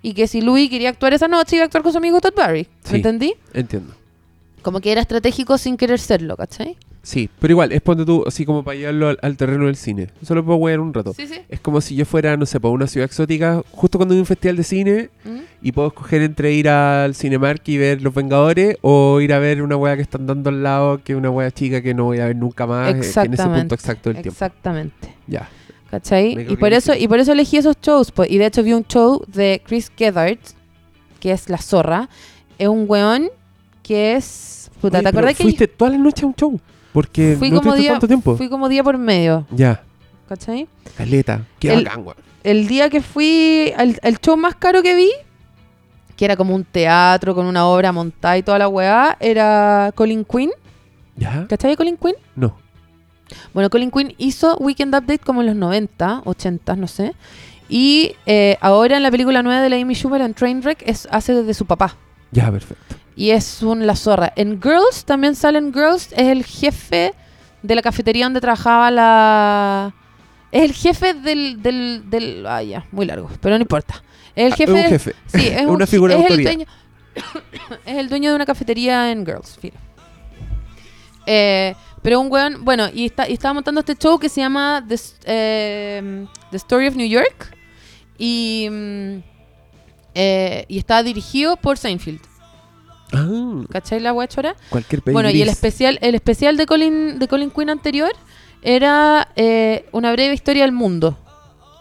y 0.00 0.14
que 0.14 0.26
si 0.26 0.40
Louis 0.40 0.70
quería 0.70 0.88
actuar 0.88 1.12
esa 1.12 1.28
noche, 1.28 1.56
iba 1.56 1.64
a 1.64 1.66
actuar 1.66 1.82
con 1.82 1.92
su 1.92 1.98
amigo 1.98 2.22
Todd 2.22 2.32
Barry. 2.34 2.68
¿Me 2.84 2.88
Sí. 2.88 2.96
entendí? 2.96 3.34
Entiendo. 3.52 3.92
Como 4.62 4.80
que 4.80 4.92
era 4.92 5.02
estratégico 5.02 5.58
sin 5.58 5.76
querer 5.76 5.98
serlo, 5.98 6.38
¿cachai? 6.38 6.78
Sí, 7.02 7.30
pero 7.38 7.52
igual, 7.52 7.72
es 7.72 7.80
ponte 7.80 8.04
tú, 8.04 8.24
así 8.26 8.44
como 8.44 8.62
para 8.62 8.76
llevarlo 8.76 9.08
al, 9.08 9.18
al 9.22 9.36
terreno 9.38 9.66
del 9.66 9.76
cine. 9.76 10.08
Solo 10.22 10.44
puedo 10.44 10.58
wear 10.58 10.80
un 10.80 10.92
rato. 10.92 11.14
Sí, 11.14 11.26
sí. 11.26 11.40
Es 11.48 11.58
como 11.58 11.80
si 11.80 11.94
yo 11.96 12.04
fuera, 12.04 12.36
no 12.36 12.44
sé, 12.44 12.60
para 12.60 12.72
una 12.72 12.86
ciudad 12.86 13.06
exótica, 13.06 13.62
justo 13.72 13.98
cuando 13.98 14.12
hay 14.14 14.20
un 14.20 14.26
festival 14.26 14.56
de 14.56 14.64
cine 14.64 15.08
¿Mm? 15.24 15.38
y 15.62 15.72
puedo 15.72 15.88
escoger 15.88 16.20
entre 16.20 16.52
ir 16.52 16.68
al 16.68 17.14
Cinemark 17.14 17.62
y 17.66 17.78
ver 17.78 18.02
Los 18.02 18.12
Vengadores 18.14 18.76
o 18.82 19.18
ir 19.22 19.32
a 19.32 19.38
ver 19.38 19.62
una 19.62 19.76
wea 19.76 19.96
que 19.96 20.02
están 20.02 20.26
dando 20.26 20.50
al 20.50 20.62
lado, 20.62 21.02
que 21.02 21.12
es 21.12 21.18
una 21.18 21.30
wea 21.30 21.50
chica 21.50 21.80
que 21.80 21.94
no 21.94 22.04
voy 22.04 22.18
a 22.20 22.26
ver 22.26 22.36
nunca 22.36 22.66
más, 22.66 22.88
eh, 22.88 22.92
que 22.92 22.96
en 22.98 23.00
ese 23.00 23.08
Exactamente. 23.08 23.60
punto 23.60 23.74
exacto 23.76 24.10
del 24.10 24.22
tiempo. 24.22 24.30
Exactamente. 24.32 25.14
Ya. 25.26 25.48
¿Cachai? 25.90 26.36
Me 26.36 26.42
Y 26.42 26.56
por 26.56 26.72
eso, 26.72 26.94
y 26.94 27.08
por 27.08 27.18
eso 27.18 27.32
elegí 27.32 27.56
esos 27.56 27.76
shows. 27.80 28.12
pues. 28.12 28.30
Y 28.30 28.36
de 28.38 28.46
hecho 28.46 28.62
vi 28.62 28.74
un 28.74 28.84
show 28.84 29.24
de 29.26 29.60
Chris 29.66 29.90
Gethard, 29.96 30.38
que 31.18 31.32
es 31.32 31.48
la 31.48 31.58
zorra. 31.58 32.08
Es 32.58 32.68
un 32.68 32.84
weón 32.86 33.28
que 33.82 34.16
es. 34.16 34.70
Puta, 34.80 34.98
Oye, 34.98 35.02
¿te 35.02 35.08
acordás 35.08 35.36
que 35.36 35.42
fuiste 35.42 35.66
toda 35.66 35.90
la 35.90 35.98
noche 35.98 36.24
a 36.24 36.28
un 36.28 36.34
show? 36.34 36.60
Porque 36.92 37.36
fui 37.38 37.50
no 37.50 37.60
como 37.60 37.74
día, 37.74 37.92
tanto 37.92 38.06
tiempo. 38.08 38.36
fui 38.36 38.48
como 38.48 38.68
día 38.68 38.82
por 38.82 38.98
medio? 38.98 39.46
Ya. 39.50 39.82
¿Cachai? 40.28 40.68
Caleta. 40.96 41.44
Qué 41.58 41.72
El- 41.72 41.84
bacán, 41.84 42.04
el 42.42 42.66
día 42.68 42.88
que 42.90 43.00
fui 43.02 43.72
al 43.76 43.98
el 44.02 44.18
show 44.18 44.36
más 44.36 44.54
caro 44.56 44.82
que 44.82 44.94
vi, 44.94 45.10
que 46.16 46.24
era 46.24 46.36
como 46.36 46.54
un 46.54 46.64
teatro 46.64 47.34
con 47.34 47.46
una 47.46 47.66
obra 47.66 47.92
montada 47.92 48.38
y 48.38 48.42
toda 48.42 48.58
la 48.58 48.68
weá, 48.68 49.16
era 49.20 49.92
Colin 49.94 50.24
Quinn. 50.24 50.50
¿Ya? 51.16 51.46
¿Cachai 51.48 51.76
Colin 51.76 51.96
Quinn? 51.96 52.14
No. 52.36 52.56
Bueno, 53.54 53.70
Colin 53.70 53.90
Quinn 53.90 54.14
hizo 54.18 54.56
Weekend 54.58 54.94
Update 54.94 55.20
como 55.20 55.40
en 55.42 55.48
los 55.48 55.56
90, 55.56 56.22
80, 56.24 56.76
no 56.76 56.88
sé. 56.88 57.14
Y 57.68 58.16
eh, 58.26 58.56
ahora 58.60 58.96
en 58.96 59.02
la 59.04 59.10
película 59.10 59.42
nueva 59.42 59.62
de 59.62 59.68
la 59.70 59.76
Amy 59.76 59.94
Schumer 59.94 60.20
en 60.22 60.34
Trainwreck 60.34 60.82
es, 60.86 61.06
hace 61.10 61.42
de 61.42 61.54
su 61.54 61.66
papá. 61.66 61.94
Ya, 62.32 62.50
perfecto. 62.50 62.96
Y 63.16 63.30
es 63.30 63.62
un 63.62 63.86
la 63.86 63.96
zorra. 63.96 64.32
En 64.36 64.60
Girls, 64.62 65.04
también 65.04 65.34
sale 65.34 65.58
en 65.58 65.72
Girls, 65.74 66.12
es 66.12 66.28
el 66.28 66.44
jefe 66.44 67.12
de 67.62 67.74
la 67.74 67.82
cafetería 67.82 68.24
donde 68.24 68.40
trabajaba 68.40 68.90
la... 68.90 69.94
Es 70.52 70.62
el 70.62 70.72
jefe 70.72 71.14
del... 71.14 71.62
del, 71.62 72.04
del 72.08 72.46
ah, 72.46 72.62
ya, 72.62 72.86
muy 72.92 73.06
largo, 73.06 73.30
pero 73.40 73.56
no 73.56 73.60
importa. 73.62 74.02
Es 74.34 74.46
el 74.46 74.52
Ah, 74.52 74.56
jefe... 74.56 74.72
un 74.72 74.76
del- 74.78 74.88
jefe. 74.88 75.14
Sí, 75.26 75.46
es 75.48 75.62
Una 75.66 75.84
un- 75.84 75.86
figura 75.86 76.14
de 76.14 76.20
es 76.20 76.26
el 76.26 76.32
autoridad. 76.32 76.50
dueño, 76.52 76.66
es 77.84 77.96
el 77.98 78.08
dueño 78.08 78.30
de 78.30 78.36
una 78.36 78.46
cafetería 78.46 79.10
en 79.12 79.26
Girls, 79.26 79.58
filo. 79.60 79.76
Eh, 81.26 81.74
pero 82.02 82.20
un 82.20 82.32
weón, 82.32 82.64
bueno, 82.64 82.88
y, 82.92 83.06
está, 83.06 83.28
y 83.28 83.34
estaba 83.34 83.52
montando 83.54 83.80
este 83.80 83.94
show 83.94 84.18
que 84.18 84.28
se 84.30 84.40
llama 84.40 84.82
The, 84.88 84.96
eh, 85.26 86.26
The 86.50 86.56
Story 86.56 86.86
of 86.88 86.96
New 86.96 87.06
York. 87.08 87.56
Y, 88.16 88.68
mm, 88.70 89.16
eh, 90.14 90.64
y 90.68 90.78
está 90.78 91.02
dirigido 91.02 91.56
por 91.56 91.76
Seinfeld. 91.76 92.20
Ah, 93.12 93.62
¿Cachai 93.70 94.00
la 94.00 94.12
wea 94.12 94.28
chora? 94.28 94.54
cualquier. 94.70 95.02
Bueno, 95.12 95.30
y 95.30 95.42
el 95.42 95.48
especial, 95.48 95.98
el 96.02 96.14
especial 96.14 96.56
de 96.56 96.66
Colin, 96.66 97.18
de 97.18 97.26
Colin 97.28 97.50
Quinn 97.50 97.70
anterior 97.70 98.12
era 98.62 99.28
eh, 99.36 99.86
una 99.92 100.12
breve 100.12 100.34
historia 100.34 100.62
del 100.64 100.72
mundo. 100.72 101.16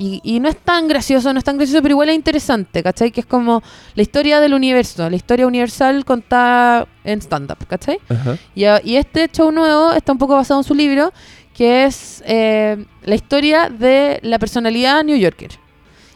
Y, 0.01 0.21
y 0.23 0.39
no 0.39 0.47
es 0.47 0.55
tan 0.55 0.87
gracioso, 0.87 1.33
no 1.33 1.39
es 1.39 1.43
tan 1.43 1.57
gracioso, 1.57 1.81
pero 1.81 1.91
igual 1.91 2.07
es 2.07 2.15
interesante, 2.15 2.81
¿cachai? 2.81 3.11
Que 3.11 3.19
es 3.19 3.25
como 3.25 3.61
la 3.95 4.01
historia 4.01 4.39
del 4.39 4.53
universo, 4.53 5.09
la 5.09 5.15
historia 5.17 5.45
universal 5.45 6.05
contada 6.05 6.87
en 7.03 7.19
stand-up, 7.21 7.57
¿cachai? 7.67 7.99
Ajá. 8.07 8.37
Y, 8.55 8.63
a- 8.63 8.81
y 8.81 8.95
este 8.95 9.27
show 9.27 9.51
nuevo 9.51 9.91
está 9.91 10.13
un 10.13 10.17
poco 10.17 10.35
basado 10.35 10.61
en 10.61 10.63
su 10.63 10.73
libro, 10.73 11.11
que 11.53 11.83
es 11.83 12.23
eh, 12.25 12.85
la 13.03 13.15
historia 13.15 13.67
de 13.69 14.19
la 14.23 14.39
personalidad 14.39 15.03
New 15.03 15.17
Yorker. 15.17 15.51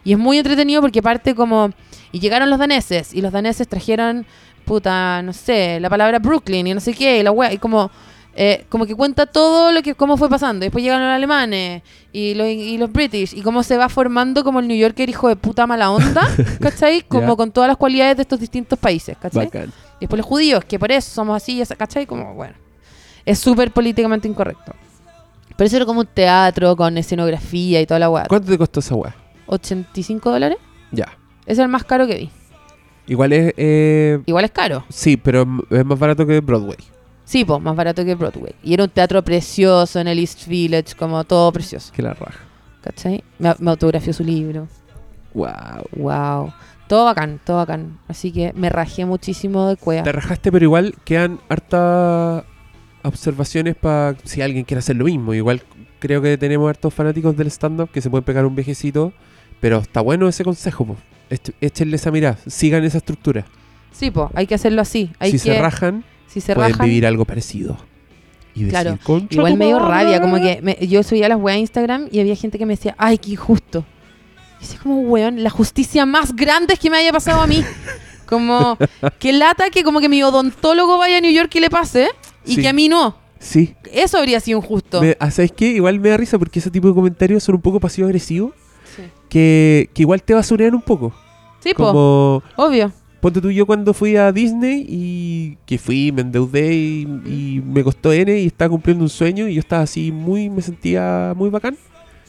Y 0.06 0.14
es 0.14 0.18
muy 0.18 0.38
entretenido 0.38 0.82
porque 0.82 1.02
parte 1.02 1.36
como... 1.36 1.72
Y 2.14 2.20
llegaron 2.22 2.50
los 2.50 2.60
daneses, 2.60 3.14
y 3.14 3.20
los 3.22 3.34
daneses 3.34 3.68
trajeron, 3.68 4.26
puta, 4.66 5.22
no 5.22 5.34
sé, 5.34 5.80
la 5.80 5.90
palabra 5.90 6.20
Brooklyn 6.20 6.68
y 6.68 6.74
no 6.74 6.80
sé 6.80 6.94
qué, 6.94 7.20
y 7.20 7.24
la 7.24 7.32
wea, 7.32 7.54
y 7.54 7.58
como, 7.58 7.92
eh, 8.36 8.66
como 8.70 8.86
que 8.86 8.96
cuenta 8.96 9.26
todo 9.26 9.72
lo 9.72 9.82
que, 9.82 9.96
cómo 9.96 10.18
fue 10.18 10.30
pasando. 10.30 10.66
Y 10.66 10.68
después 10.68 10.84
llegaron 10.84 11.06
los 11.08 11.16
alemanes 11.16 11.84
y 12.12 12.34
los, 12.34 12.48
y 12.48 12.78
los 12.78 12.92
british, 12.92 13.34
y 13.34 13.42
cómo 13.42 13.64
se 13.64 13.78
va 13.78 13.90
formando 13.90 14.44
como 14.44 14.60
el 14.60 14.68
New 14.68 14.78
Yorker 14.78 15.10
hijo 15.10 15.28
de 15.28 15.36
puta 15.36 15.68
mala 15.68 15.92
onda, 15.92 16.28
¿cachai? 16.62 17.02
Como 17.02 17.38
con 17.38 17.52
todas 17.52 17.68
las 17.68 17.78
cualidades 17.78 18.18
de 18.18 18.24
estos 18.24 18.40
distintos 18.40 18.80
países, 18.80 19.18
¿cachai? 19.18 19.46
Bacán. 19.46 19.72
Y 19.98 20.02
después 20.02 20.18
los 20.18 20.26
judíos, 20.26 20.66
que 20.66 20.80
por 20.80 20.92
eso 20.92 21.10
somos 21.10 21.38
así, 21.38 21.62
¿cachai? 21.78 22.06
Como, 22.06 22.34
bueno, 22.34 22.56
es 23.26 23.40
súper 23.40 23.72
políticamente 23.72 24.28
incorrecto. 24.28 24.74
Pero 25.56 25.68
eso 25.68 25.76
era 25.78 25.86
como 25.86 26.02
un 26.02 26.08
teatro 26.08 26.76
con 26.76 26.98
escenografía 26.98 27.80
y 27.80 27.86
toda 27.86 28.00
la 28.00 28.10
weá. 28.10 28.26
¿Cuánto 28.28 28.50
te 28.50 28.58
costó 28.58 28.80
esa 28.80 28.96
weá? 28.96 29.16
¿85 29.48 30.20
dólares? 30.22 30.58
Ya. 30.92 31.18
Ese 31.44 31.54
es 31.54 31.60
el 31.60 31.68
más 31.68 31.84
caro 31.84 32.08
que 32.08 32.16
vi. 32.16 32.32
Igual 33.08 33.34
es. 33.34 33.54
eh, 33.58 34.20
Igual 34.26 34.46
es 34.46 34.52
caro. 34.52 34.84
sí, 34.90 35.18
pero 35.18 35.46
es 35.70 35.86
más 35.86 36.00
barato 36.00 36.26
que 36.26 36.40
Broadway. 36.40 36.78
Sí, 37.26 37.46
pues, 37.46 37.62
más 37.62 37.76
barato 37.76 38.04
que 38.06 38.16
Broadway. 38.16 38.54
Y 38.64 38.74
era 38.74 38.84
un 38.84 38.90
teatro 38.90 39.22
precioso 39.24 40.00
en 40.00 40.08
el 40.08 40.20
East 40.20 40.46
Village, 40.48 40.96
como 40.98 41.24
todo 41.24 41.52
precioso. 41.52 41.92
Que 41.94 42.02
la 42.02 42.14
raja. 42.14 42.40
¿Cachai? 42.82 43.24
Me, 43.40 43.54
me 43.60 43.72
autografió 43.72 44.12
su 44.14 44.24
libro. 44.24 44.68
Wow. 45.34 45.52
Wow. 45.96 46.54
Todo 46.88 47.06
bacán, 47.06 47.40
todo 47.44 47.58
bacán. 47.58 47.98
Así 48.08 48.32
que 48.32 48.52
me 48.54 48.70
rajé 48.70 49.06
muchísimo 49.06 49.68
de 49.70 49.78
cueva. 49.78 50.04
Te 50.04 50.12
rajaste, 50.12 50.52
pero 50.52 50.66
igual 50.66 50.94
quedan 51.06 51.40
hartas 51.50 52.44
observaciones 53.04 53.76
para 53.76 54.16
si 54.24 54.42
alguien 54.42 54.64
quiere 54.66 54.80
hacer 54.80 54.96
lo 54.98 55.06
mismo. 55.06 55.34
Igual 55.34 55.62
creo 56.00 56.22
que 56.22 56.38
tenemos 56.38 56.70
hartos 56.70 56.94
fanáticos 56.94 57.36
del 57.38 57.48
stand-up 57.48 57.90
que 57.90 58.02
se 58.02 58.10
pueden 58.10 58.26
pegar 58.26 58.46
un 58.46 58.56
viejecito. 58.56 59.14
Pero 59.62 59.78
está 59.78 60.02
bueno 60.02 60.28
ese 60.28 60.44
consejo, 60.44 60.86
po. 60.86 60.98
Éch- 61.34 61.54
Échenle 61.62 61.96
esa 61.96 62.12
mirada. 62.12 62.38
Sigan 62.48 62.84
esa 62.84 62.98
estructura. 63.00 63.46
Sí, 63.92 64.12
pues, 64.12 64.30
hay 64.36 64.48
que 64.48 64.56
hacerlo 64.56 64.82
así. 64.82 65.12
Hay 65.20 65.32
si 65.32 65.38
que, 65.38 65.54
se 65.56 65.62
rajan, 65.62 66.04
si 66.28 66.42
se 66.42 66.56
pueden 66.56 66.72
rajan, 66.72 66.88
vivir 66.88 67.06
algo 67.06 67.26
parecido. 67.26 67.78
Y 68.56 68.64
decir, 68.66 68.70
Claro. 68.70 69.00
"Concha 69.04 69.36
Igual 69.36 69.54
tu 69.54 69.58
me 69.58 69.66
dio 69.68 69.80
madre". 69.80 69.92
rabia, 69.92 70.22
como 70.22 70.36
que 70.38 70.60
me- 70.62 70.78
yo 70.88 71.02
subía 71.04 71.28
las 71.30 71.40
weas 71.40 71.58
a 71.58 71.60
Instagram 71.60 72.08
y 72.12 72.20
había 72.20 72.36
gente 72.36 72.58
que 72.58 72.66
me 72.66 72.74
decía, 72.74 72.96
ay, 72.98 73.18
qué 73.18 73.32
injusto. 73.32 73.84
Y 74.62 74.64
así 74.66 74.78
como, 74.78 75.02
weón, 75.02 75.44
la 75.44 75.50
justicia 75.50 76.06
más 76.06 76.36
grande 76.36 76.74
es 76.76 76.80
que 76.80 76.90
me 76.90 76.98
haya 76.98 77.12
pasado 77.12 77.42
a 77.42 77.48
mí. 77.48 77.64
Como, 78.26 78.78
que 79.20 79.32
lata 79.34 79.70
que 79.70 79.84
como 79.84 80.00
que 80.00 80.10
mi 80.10 80.24
odontólogo 80.24 80.98
vaya 80.98 81.18
a 81.18 81.22
New 81.22 81.32
York 81.32 81.54
y 81.54 81.60
le 81.60 81.70
pase 81.70 82.08
y 82.46 82.56
Sí. 82.56 82.62
que 82.62 82.70
a 82.70 82.74
mí 82.74 82.88
no. 82.90 83.16
Sí. 83.38 83.76
Eso 83.92 84.18
habría 84.18 84.40
sido 84.40 84.58
injusto. 84.60 85.02
Me, 85.02 85.16
ah, 85.20 85.30
¿Sabes 85.30 85.52
qué? 85.52 85.68
Igual 85.68 86.00
me 86.00 86.10
da 86.10 86.18
risa 86.18 86.40
porque 86.40 86.58
ese 86.60 86.72
tipo 86.72 86.88
de 86.88 86.96
comentarios 86.96 87.44
son 87.44 87.56
un 87.56 87.62
poco 87.62 87.80
pasivo-agresivos. 87.80 88.54
Sí, 88.96 89.04
Que, 89.30 89.90
que 89.94 90.02
igual 90.04 90.24
te 90.24 90.34
basurean 90.34 90.74
un 90.74 90.82
poco. 90.82 91.14
Sí, 91.64 91.74
po, 91.74 91.86
Como, 91.88 92.44
obvio. 92.58 92.92
ponte 93.22 93.40
tú 93.40 93.50
yo 93.50 93.66
cuando 93.66 93.94
fui 93.94 94.18
a 94.18 94.32
Disney 94.34 94.86
y 94.88 95.58
que 95.66 95.78
fui, 95.78 96.12
me 96.12 96.22
endeudé 96.22 96.74
y, 96.74 97.02
y 97.26 97.62
me 97.66 97.84
costó 97.84 98.12
N 98.12 98.38
y 98.38 98.48
estaba 98.48 98.70
cumpliendo 98.70 99.04
un 99.04 99.10
sueño 99.10 99.48
y 99.48 99.54
yo 99.56 99.60
estaba 99.62 99.84
así 99.84 100.12
muy, 100.12 100.50
me 100.50 100.62
sentía 100.62 101.34
muy 101.36 101.50
bacán. 101.50 101.78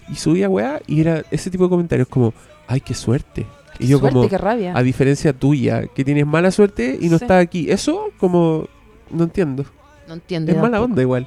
Y 0.09 0.15
subía 0.17 0.49
weá 0.49 0.81
y 0.87 1.01
era 1.01 1.25
ese 1.31 1.51
tipo 1.51 1.65
de 1.65 1.71
comentarios 1.71 2.07
como, 2.07 2.33
ay, 2.69 2.81
qué 2.81 2.95
suerte. 2.95 3.47
Y 3.81 3.89
yo 3.89 3.99
Suerte, 3.99 4.15
como, 4.17 4.29
qué 4.29 4.39
rabia. 4.39 4.73
a 4.77 4.83
diferencia 4.85 5.33
tuya, 5.33 5.87
que 5.89 6.05
tienes 6.05 6.27
mala 6.27 6.51
suerte 6.53 6.97
y 7.01 7.09
no 7.09 7.19
Sí. 7.19 7.25
estás 7.25 7.43
aquí. 7.43 7.71
Eso 7.71 8.11
como, 8.21 8.69
no 9.11 9.25
entiendo. 9.25 9.65
No 10.07 10.15
entiendo. 10.15 10.53
Es 10.53 10.59
mala 10.59 10.81
onda 10.81 11.03
igual. 11.03 11.27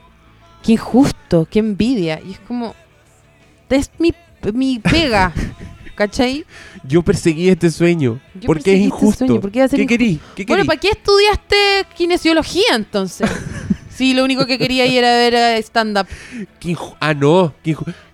Qué 0.63 0.73
injusto, 0.73 1.45
qué 1.51 1.59
envidia. 1.59 2.21
Y 2.25 2.31
es 2.31 2.39
como, 2.39 2.73
es 3.69 3.91
mi, 3.99 4.13
mi 4.53 4.79
pega. 4.79 5.33
¿Cachai? 5.97 6.45
Yo 6.83 7.01
perseguí 7.01 7.49
este 7.49 7.71
sueño. 7.71 8.19
Yo 8.35 8.45
porque 8.45 8.69
es 8.73 8.75
este 8.75 8.85
injusto. 8.85 9.25
sueño, 9.25 9.41
¿por 9.41 9.51
qué 9.51 9.67
¿Qué 9.67 9.87
querí? 9.87 10.19
¿Qué 10.35 10.45
Bueno, 10.45 10.61
querí? 10.61 10.67
¿para 10.67 10.79
qué 10.79 10.89
estudiaste 10.89 11.55
kinesiología 11.97 12.75
entonces? 12.75 13.29
Sí, 13.89 14.13
lo 14.13 14.23
único 14.23 14.45
que 14.45 14.59
quería 14.59 14.85
ir 14.85 15.03
a 15.03 15.09
ver 15.09 15.33
era 15.33 15.57
stand-up. 15.57 16.05
Ah, 16.99 17.15
no. 17.15 17.51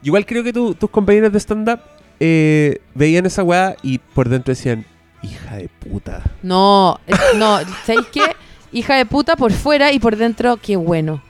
Igual 0.01 0.25
creo 0.25 0.41
que 0.41 0.53
tu- 0.53 0.73
tus 0.75 0.89
compañeros 0.89 1.33
de 1.33 1.39
stand-up 1.41 1.81
eh, 2.21 2.79
veían 2.95 3.25
esa 3.25 3.43
weá 3.43 3.75
y 3.83 3.97
por 3.97 4.29
dentro 4.29 4.53
decían, 4.53 4.85
hija 5.21 5.57
de 5.57 5.67
puta. 5.67 6.23
No, 6.41 7.01
eh, 7.05 7.11
no, 7.35 7.59
¿sabéis 7.85 8.07
qué? 8.13 8.21
Hija 8.71 8.95
de 8.95 9.05
puta 9.05 9.35
por 9.35 9.51
fuera 9.51 9.91
y 9.91 9.99
por 9.99 10.15
dentro, 10.15 10.55
qué 10.55 10.77
bueno. 10.77 11.21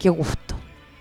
Qué 0.00 0.08
gusto. 0.08 0.56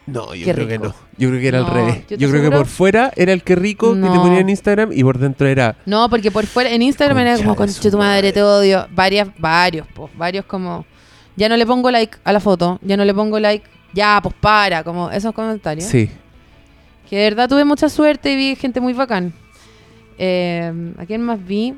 No, 0.06 0.36
yo 0.36 0.46
Qué 0.46 0.54
creo 0.54 0.68
que 0.68 0.78
no. 0.80 0.94
Yo 1.18 1.30
creo 1.30 1.40
que 1.40 1.48
era 1.48 1.60
No, 1.60 1.68
al 1.68 1.74
revés. 1.74 2.04
¿yo 2.10 2.30
creo 2.30 2.42
que 2.42 2.52
por 2.52 2.66
fuera 2.66 3.12
era 3.16 3.32
el 3.32 3.42
que 3.44 3.56
rico 3.56 3.94
que 3.94 4.02
te 4.02 4.20
ponía 4.20 4.40
en 4.40 4.50
Instagram 4.50 4.92
y 4.92 5.02
por 5.04 5.18
dentro 5.18 5.48
era, 5.48 5.78
No, 5.86 6.10
porque 6.10 6.30
por 6.30 6.46
fuera, 6.46 6.70
en 6.72 6.82
Instagram 6.82 7.18
era 7.20 7.38
como, 7.38 7.56
concha 7.56 7.80
tu 7.82 7.98
madre, 7.98 8.18
madre". 8.18 8.34
te 8.34 8.44
odio. 8.44 8.86
Varias, 8.92 9.30
varios, 9.38 9.88
pues, 9.94 10.12
varios 10.18 10.44
como, 10.46 10.86
ya 11.38 11.48
no 11.48 11.56
le 11.56 11.66
pongo 11.66 11.90
like 11.90 12.18
a 12.24 12.34
la 12.34 12.40
foto, 12.42 12.80
ya 12.82 12.98
no 12.98 13.06
le 13.06 13.14
pongo 13.14 13.40
like, 13.40 13.66
ya, 13.94 14.20
pues 14.22 14.36
para, 14.42 14.84
como 14.84 15.10
esos 15.10 15.34
comentarios. 15.34 15.88
sí. 15.88 16.10
Que 17.10 17.18
de 17.18 17.24
verdad 17.26 17.48
tuve 17.48 17.64
mucha 17.64 17.90
suerte 17.90 18.32
y 18.32 18.36
vi 18.36 18.56
gente 18.56 18.80
muy 18.82 18.94
bacán. 18.94 19.34
Eh, 20.18 20.94
¿A 20.98 21.06
quién 21.06 21.22
más 21.22 21.46
vi? 21.46 21.74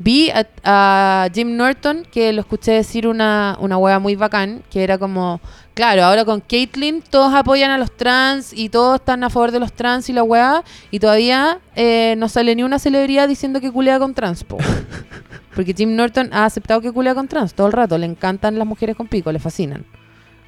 Vi 0.00 0.30
a, 0.30 0.46
a 0.64 1.28
Jim 1.34 1.56
Norton, 1.56 2.06
que 2.10 2.32
lo 2.32 2.40
escuché 2.40 2.72
decir 2.72 3.08
una, 3.08 3.56
una 3.60 3.98
muy 3.98 4.14
bacán, 4.14 4.62
que 4.70 4.84
era 4.84 4.96
como, 4.96 5.40
claro, 5.74 6.04
ahora 6.04 6.24
con 6.24 6.40
Caitlyn 6.40 7.02
todos 7.02 7.34
apoyan 7.34 7.72
a 7.72 7.78
los 7.78 7.90
trans 7.96 8.52
y 8.52 8.68
todos 8.68 9.00
están 9.00 9.24
a 9.24 9.30
favor 9.30 9.50
de 9.50 9.58
los 9.58 9.72
trans 9.72 10.08
y 10.08 10.12
la 10.12 10.22
wea, 10.22 10.62
y 10.92 11.00
todavía 11.00 11.58
eh, 11.74 12.14
no 12.16 12.28
sale 12.28 12.54
ni 12.54 12.62
una 12.62 12.78
celebridad 12.78 13.26
diciendo 13.26 13.60
que 13.60 13.72
culea 13.72 13.98
con 13.98 14.14
trans, 14.14 14.44
po. 14.44 14.58
Porque 15.56 15.74
Jim 15.74 15.96
Norton 15.96 16.28
ha 16.32 16.44
aceptado 16.44 16.80
que 16.80 16.92
culea 16.92 17.16
con 17.16 17.26
trans 17.26 17.54
todo 17.54 17.66
el 17.66 17.72
rato, 17.72 17.98
le 17.98 18.06
encantan 18.06 18.56
las 18.56 18.68
mujeres 18.68 18.94
con 18.94 19.08
pico, 19.08 19.32
le 19.32 19.40
fascinan. 19.40 19.84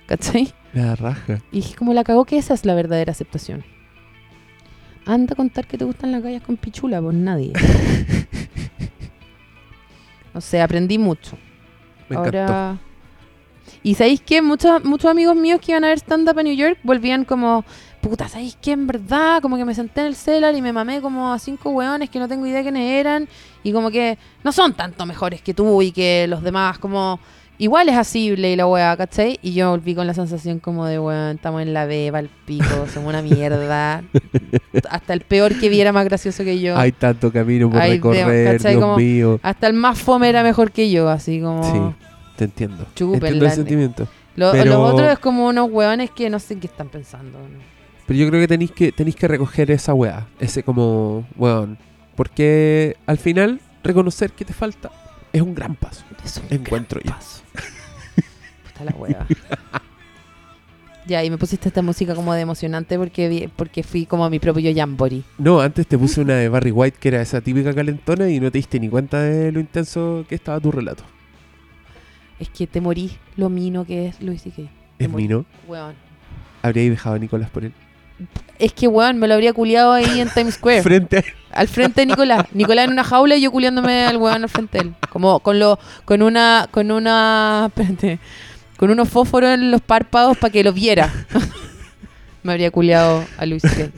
¿Cachai? 0.07 0.53
La 0.73 0.95
raja. 0.95 1.41
Y 1.51 1.57
dije, 1.57 1.75
como 1.75 1.93
la 1.93 2.05
cagó 2.05 2.25
que 2.25 2.39
esa 2.39 2.55
es 2.55 2.65
la 2.65 2.75
verdadera 2.75 3.11
aceptación. 3.11 3.65
Anda 5.07 5.33
a 5.33 5.37
contar 5.37 5.67
que 5.67 5.79
te 5.79 5.85
gustan 5.85 6.13
las 6.13 6.23
gallas 6.23 6.43
con 6.43 6.57
pichula, 6.57 7.01
pues 7.03 7.17
nadie. 7.17 7.53
no 10.41 10.43
sé, 10.43 10.63
aprendí 10.63 10.97
mucho. 10.97 11.37
Me 12.09 12.17
Ahora... 12.17 12.43
encantó. 12.45 12.83
Y 13.83 13.95
¿sabéis 13.95 14.23
qué? 14.23 14.41
Muchos, 14.41 14.83
muchos 14.85 15.11
amigos 15.11 15.37
míos 15.37 15.61
que 15.63 15.73
iban 15.73 15.85
a 15.85 15.89
ver 15.89 15.99
stand-up 15.99 16.39
a 16.39 16.43
New 16.43 16.57
York 16.57 16.79
volvían 16.83 17.27
como, 17.27 17.63
puta, 18.01 18.27
¿sabéis 18.27 18.57
qué? 18.59 18.73
En 18.73 18.87
verdad, 18.87 19.43
como 19.43 19.59
que 19.59 19.67
me 19.67 19.75
senté 19.75 20.01
en 20.01 20.07
el 20.07 20.15
celular 20.15 20.55
y 20.55 20.63
me 20.63 20.73
mamé 20.73 21.03
como 21.03 21.31
a 21.31 21.39
cinco 21.39 21.69
hueones 21.71 22.09
que 22.09 22.19
no 22.19 22.27
tengo 22.27 22.47
idea 22.47 22.63
quiénes 22.63 22.91
eran 22.91 23.29
y 23.63 23.71
como 23.71 23.91
que 23.91 24.17
no 24.43 24.51
son 24.51 24.73
tanto 24.73 25.05
mejores 25.05 25.43
que 25.43 25.53
tú 25.53 25.83
y 25.83 25.93
que 25.93 26.27
los 26.27 26.43
demás, 26.43 26.79
como 26.79 27.21
igual 27.61 27.89
es 27.89 27.97
asible 27.97 28.51
y 28.51 28.57
la 28.57 28.67
hueá, 28.67 28.97
¿cachai? 28.97 29.39
Y 29.43 29.53
yo 29.53 29.71
volví 29.71 29.95
con 29.95 30.07
la 30.07 30.15
sensación 30.15 30.59
como 30.59 30.87
de, 30.87 30.99
weón, 30.99 31.37
estamos 31.37 31.63
en 31.63 31.73
la 31.73 31.85
beba, 31.87 32.19
al 32.19 32.29
pico, 32.47 32.65
somos 32.93 33.11
una 33.11 33.23
mierda. 33.23 34.03
Hasta 34.91 35.13
el 35.13 35.21
peor 35.21 35.59
que 35.61 35.69
viera 35.69 35.93
más 35.93 36.05
gracioso 36.07 36.43
que 36.43 36.59
yo. 36.59 36.77
Hay 36.77 36.91
tanto 36.93 37.31
camino 37.33 37.71
por 37.71 37.81
Ay, 37.81 37.93
recorrer. 37.93 38.61
Dios 38.61 38.75
Como- 38.75 38.97
mío. 38.97 39.39
Hasta 39.43 39.67
el 39.69 39.75
más 39.75 39.99
fome 40.01 40.29
era 40.29 40.43
mejor 40.43 40.73
que 40.73 40.91
yo, 40.91 41.09
así 41.09 41.41
como... 41.41 41.63
Sí, 41.93 41.97
te 42.37 42.45
entiendo. 42.45 42.87
Chúpenla, 42.95 43.27
entiendo 43.29 43.45
el 43.47 43.53
sentimiento. 43.53 44.09
Lo- 44.37 44.53
Pero- 44.53 44.65
Los 44.65 44.93
otros 44.95 45.13
es 45.13 45.19
como 45.19 45.47
unos 45.47 45.71
hueones 45.71 46.11
que 46.11 46.31
no 46.31 46.39
sé 46.39 46.59
qué 46.59 46.67
están 46.67 46.89
pensando. 46.89 47.39
¿no? 47.39 47.59
Pero 48.07 48.19
yo 48.19 48.29
creo 48.29 48.41
que 48.41 48.49
tenéis 48.49 48.73
que, 48.73 48.91
tenéis 48.91 49.15
que 49.17 49.29
recoger 49.29 49.71
esa 49.71 49.93
weá. 49.95 50.27
Ese 50.41 50.63
como, 50.63 51.27
weón. 51.37 51.79
Porque 52.17 52.97
al 53.07 53.19
final, 53.19 53.61
reconocer 53.85 54.33
que 54.33 54.45
te 54.45 54.53
falta 54.53 54.91
es 55.33 55.43
un 55.43 55.55
gran 55.55 55.75
paso. 55.75 56.05
Es 56.25 56.37
un 56.39 56.45
Encuentro 56.51 57.01
gran 57.03 57.17
paso. 57.17 57.43
Puta 58.65 58.85
la 58.85 58.93
hueá. 58.93 59.27
ya, 61.07 61.25
y 61.25 61.31
me 61.31 61.39
pusiste 61.39 61.69
esta 61.69 61.83
música 61.83 62.15
como 62.15 62.35
de 62.35 62.41
emocionante 62.41 62.99
porque, 62.99 63.51
porque 63.57 63.83
fui 63.83 64.07
como 64.07 64.25
a 64.25 64.31
mi 64.31 64.39
propio 64.39 64.73
Jamboree. 64.75 65.23
No, 65.39 65.61
antes 65.61 65.87
te 65.87 65.99
puse 65.99 66.21
una 66.21 66.35
de 66.35 66.49
Barry 66.49 66.71
White 66.71 66.99
que 67.01 67.09
era 67.09 67.21
esa 67.21 67.41
típica 67.41 67.75
calentona 67.75 68.29
y 68.29 68.41
no 68.41 68.51
te 68.51 68.59
diste 68.59 68.79
ni 68.81 68.89
cuenta 68.89 69.21
de 69.23 69.53
lo 69.53 69.61
intenso 69.61 70.25
que 70.29 70.35
estaba 70.35 70.61
tu 70.61 70.71
relato. 70.73 71.05
Es 72.39 72.49
que 72.49 72.67
te 72.67 72.81
morí 72.81 73.13
lo 73.37 73.49
mino 73.51 73.85
que 73.85 74.07
es 74.07 74.21
Luis 74.23 74.47
y 74.47 74.51
que. 74.51 74.69
Es 74.99 75.09
morí. 75.09 75.29
mío. 75.29 75.45
Weón. 75.67 75.95
Habríais 76.63 76.91
dejado 76.91 77.17
a 77.17 77.19
Nicolás 77.19 77.51
por 77.51 77.65
él. 77.65 77.73
Es 78.59 78.73
que, 78.73 78.89
weón, 78.89 79.19
me 79.19 79.27
lo 79.27 79.35
habría 79.35 79.53
culiado 79.53 79.93
ahí 79.93 80.21
en 80.21 80.29
Times 80.29 80.55
Square. 80.55 80.83
Frente 80.83 81.19
a 81.19 81.25
al 81.53 81.69
frente 81.69 82.03
de 82.03 82.07
Nicolás. 82.07 82.47
Nicolás 82.53 82.87
en 82.87 82.93
una 82.93 83.05
jaula 83.05 83.37
y 83.37 83.43
yo 83.43 83.51
culiándome 83.51 84.05
al 84.05 84.17
weón 84.17 84.43
al 84.43 84.49
frente 84.49 84.79
de 84.79 84.85
él. 84.85 84.95
Como 85.11 85.41
con 85.41 85.59
lo, 85.59 85.79
con 86.05 86.23
una, 86.23 86.69
con 86.71 86.91
una, 86.91 87.67
espérate, 87.69 88.19
con 88.77 88.91
unos 88.91 89.09
fósforos 89.09 89.51
en 89.51 89.71
los 89.71 89.81
párpados 89.81 90.39
para 90.39 90.53
que 90.53 90.65
lo 90.65 90.73
viera. 90.73 91.13
me 92.43 92.53
habría 92.53 92.71
culiado 92.71 93.25
a 93.37 93.47
Luis 93.47 93.63
C.K. 93.63 93.91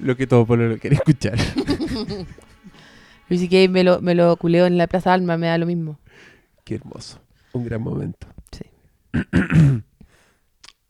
lo 0.00 0.16
que 0.16 0.26
todo 0.26 0.46
pueblo 0.46 0.68
lo 0.68 0.78
quiere 0.78 0.96
escuchar. 0.96 1.36
Luis 3.28 3.40
C.K. 3.40 3.70
me 3.70 3.82
lo, 3.82 4.00
me 4.00 4.14
lo 4.14 4.36
culeo 4.36 4.66
en 4.66 4.78
la 4.78 4.86
Plaza 4.86 5.12
Alma, 5.12 5.36
me 5.36 5.46
da 5.48 5.58
lo 5.58 5.66
mismo. 5.66 5.98
Qué 6.64 6.76
hermoso. 6.76 7.20
Un 7.52 7.64
gran 7.64 7.80
momento. 7.80 8.26
Sí. 8.52 8.64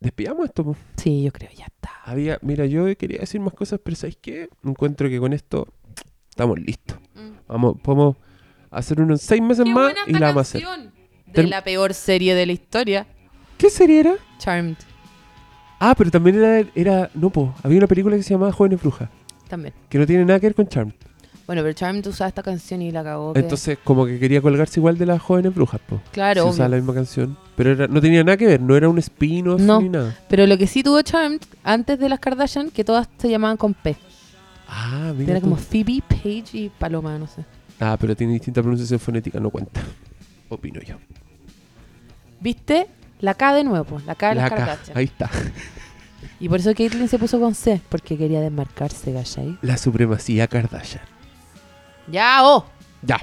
Despidamos 0.01 0.44
esto. 0.47 0.64
po. 0.64 0.77
Sí, 0.97 1.23
yo 1.24 1.32
creo, 1.32 1.51
ya 1.56 1.66
está. 1.66 1.90
Había, 2.05 2.39
mira, 2.43 2.66
yo 2.66 2.85
quería 2.97 3.18
decir 3.20 3.40
más 3.40 3.55
cosas, 3.55 3.81
pero 3.82 3.97
¿sabes 3.97 4.16
qué? 4.20 4.48
Encuentro 4.64 5.09
que 5.09 5.18
con 5.18 5.32
esto 5.32 5.68
estamos 6.28 6.59
listos. 6.60 6.98
vamos, 7.48 7.77
podemos 7.82 8.16
hacer 8.70 9.01
uno 9.01 9.14
en 9.14 9.18
seis 9.18 9.40
meses 9.43 9.64
Qué 9.64 9.70
más 9.73 9.94
y 10.06 10.12
la 10.12 10.20
vamos 10.28 10.36
a 10.36 10.40
hacer. 10.43 10.62
canción 10.62 10.93
De 11.27 11.43
la 11.44 11.64
peor 11.64 11.94
serie 11.94 12.35
de 12.35 12.47
la 12.47 12.52
historia, 12.52 13.06
¿Qué 13.59 13.70
serie 13.70 14.01
era? 14.01 14.14
Charmed, 14.39 14.77
Ah, 15.78 15.94
pero 15.97 16.10
también 16.10 16.36
era, 16.43 16.68
era 16.74 17.10
no 17.14 17.31
po, 17.31 17.55
había 17.62 17.78
una 17.78 17.86
película 17.86 18.16
que 18.16 18.23
se 18.23 18.31
llamaba 18.35 18.52
Jóvenes 18.52 18.81
Brujas, 18.81 19.09
también. 19.48 19.73
que 19.89 19.98
no 19.98 20.06
tiene 20.06 20.24
nada 20.24 20.39
que 20.40 20.47
ver 20.47 20.55
con 20.55 20.68
Charm. 20.68 20.93
Bueno, 21.47 21.62
pero 21.62 21.73
Charmed 21.74 22.05
usaba 22.06 22.27
esta 22.28 22.43
canción 22.43 22.82
y 22.82 22.90
la 22.90 23.05
cagó. 23.05 23.32
que- 23.32 23.39
Entonces, 23.40 23.78
como 23.85 24.05
que 24.05 24.18
quería 24.18 24.43
colgarse 24.43 24.81
igual 24.81 24.98
de 24.98 25.06
las 25.06 25.20
Jóvenes 25.23 25.55
Brujas, 25.55 25.81
po. 25.89 26.01
claro, 26.10 26.43
Si 26.44 26.48
usaba 26.51 26.68
la 26.70 26.77
misma 26.77 26.93
canción, 26.94 27.36
pero 27.55 27.70
era- 27.73 27.86
no 27.86 28.01
tenía 28.01 28.24
nada 28.24 28.36
que 28.36 28.47
ver, 28.47 28.60
no 28.60 28.77
era 28.77 28.89
un 28.89 28.98
spin-off 28.98 29.60
No. 29.60 29.81
ni 29.81 29.89
nada. 29.89 30.16
Pero 30.28 30.44
lo 30.47 30.59
que 30.59 30.66
sí 30.66 30.82
tuvo 30.82 31.01
Charmed 31.02 31.40
antes 31.62 31.98
de 32.01 32.09
las 32.09 32.18
Kardashian, 32.18 32.70
que 32.70 32.82
todas 32.82 33.09
se 33.18 33.28
llamaban 33.31 33.56
con 33.56 33.74
P. 33.74 33.97
Ah, 34.68 35.12
mira. 35.16 35.32
Era 35.32 35.40
tú. 35.40 35.44
como 35.47 35.56
Phoebe, 35.56 36.02
Paige 36.09 36.44
y 36.59 36.68
Paloma, 36.68 37.16
no 37.18 37.28
sé. 37.28 37.44
Ah, 37.78 37.97
pero 38.01 38.16
tiene 38.16 38.32
distinta 38.32 38.60
pronunciación 38.62 38.98
fonética, 38.98 39.39
no 39.39 39.51
cuenta. 39.51 39.81
Opino 40.48 40.81
yo. 40.81 40.97
¿Viste? 42.40 42.89
La 43.20 43.35
K 43.35 43.55
de 43.55 43.64
nuevo, 43.64 43.85
pues, 43.85 44.05
la 44.05 44.14
K 44.14 44.31
de 44.31 44.35
La 44.35 44.40
las 44.43 44.51
K, 44.51 44.56
Kardashian. 44.56 44.98
ahí 44.98 45.05
está. 45.05 45.31
Y 46.40 46.48
por 46.48 46.59
eso 46.60 46.74
Caitlyn 46.74 47.09
se 47.09 47.18
puso 47.18 47.39
con 47.40 47.55
C, 47.55 47.81
porque 47.89 48.18
quería 48.18 48.40
desmarcarse, 48.40 49.12
¿cachai? 49.12 49.56
La 49.62 49.77
supremacía 49.78 50.47
Kardashian. 50.48 51.02
¡Ya, 52.07 52.45
oh! 52.45 52.66
Ya. 53.03 53.20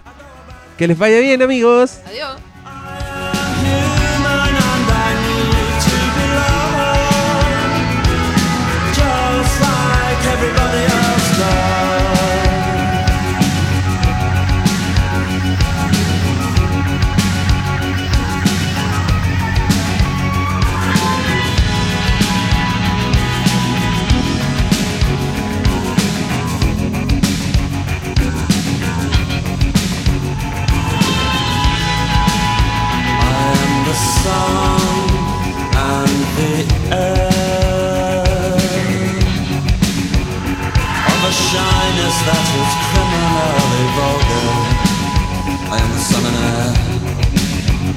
Que 0.77 0.87
les 0.87 0.97
vaya 0.97 1.19
bien, 1.19 1.41
amigos. 1.41 1.99
Adiós. 2.07 2.37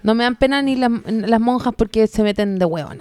No 0.03 0.15
me 0.15 0.25
dan 0.25 0.37
pena 0.37 0.63
ni 0.63 0.77
las, 0.77 1.41
monjas 1.41 1.75
porque 1.77 2.07
se 2.07 2.23
meten 2.23 2.59
de 2.59 2.65
hueonas. 2.65 2.99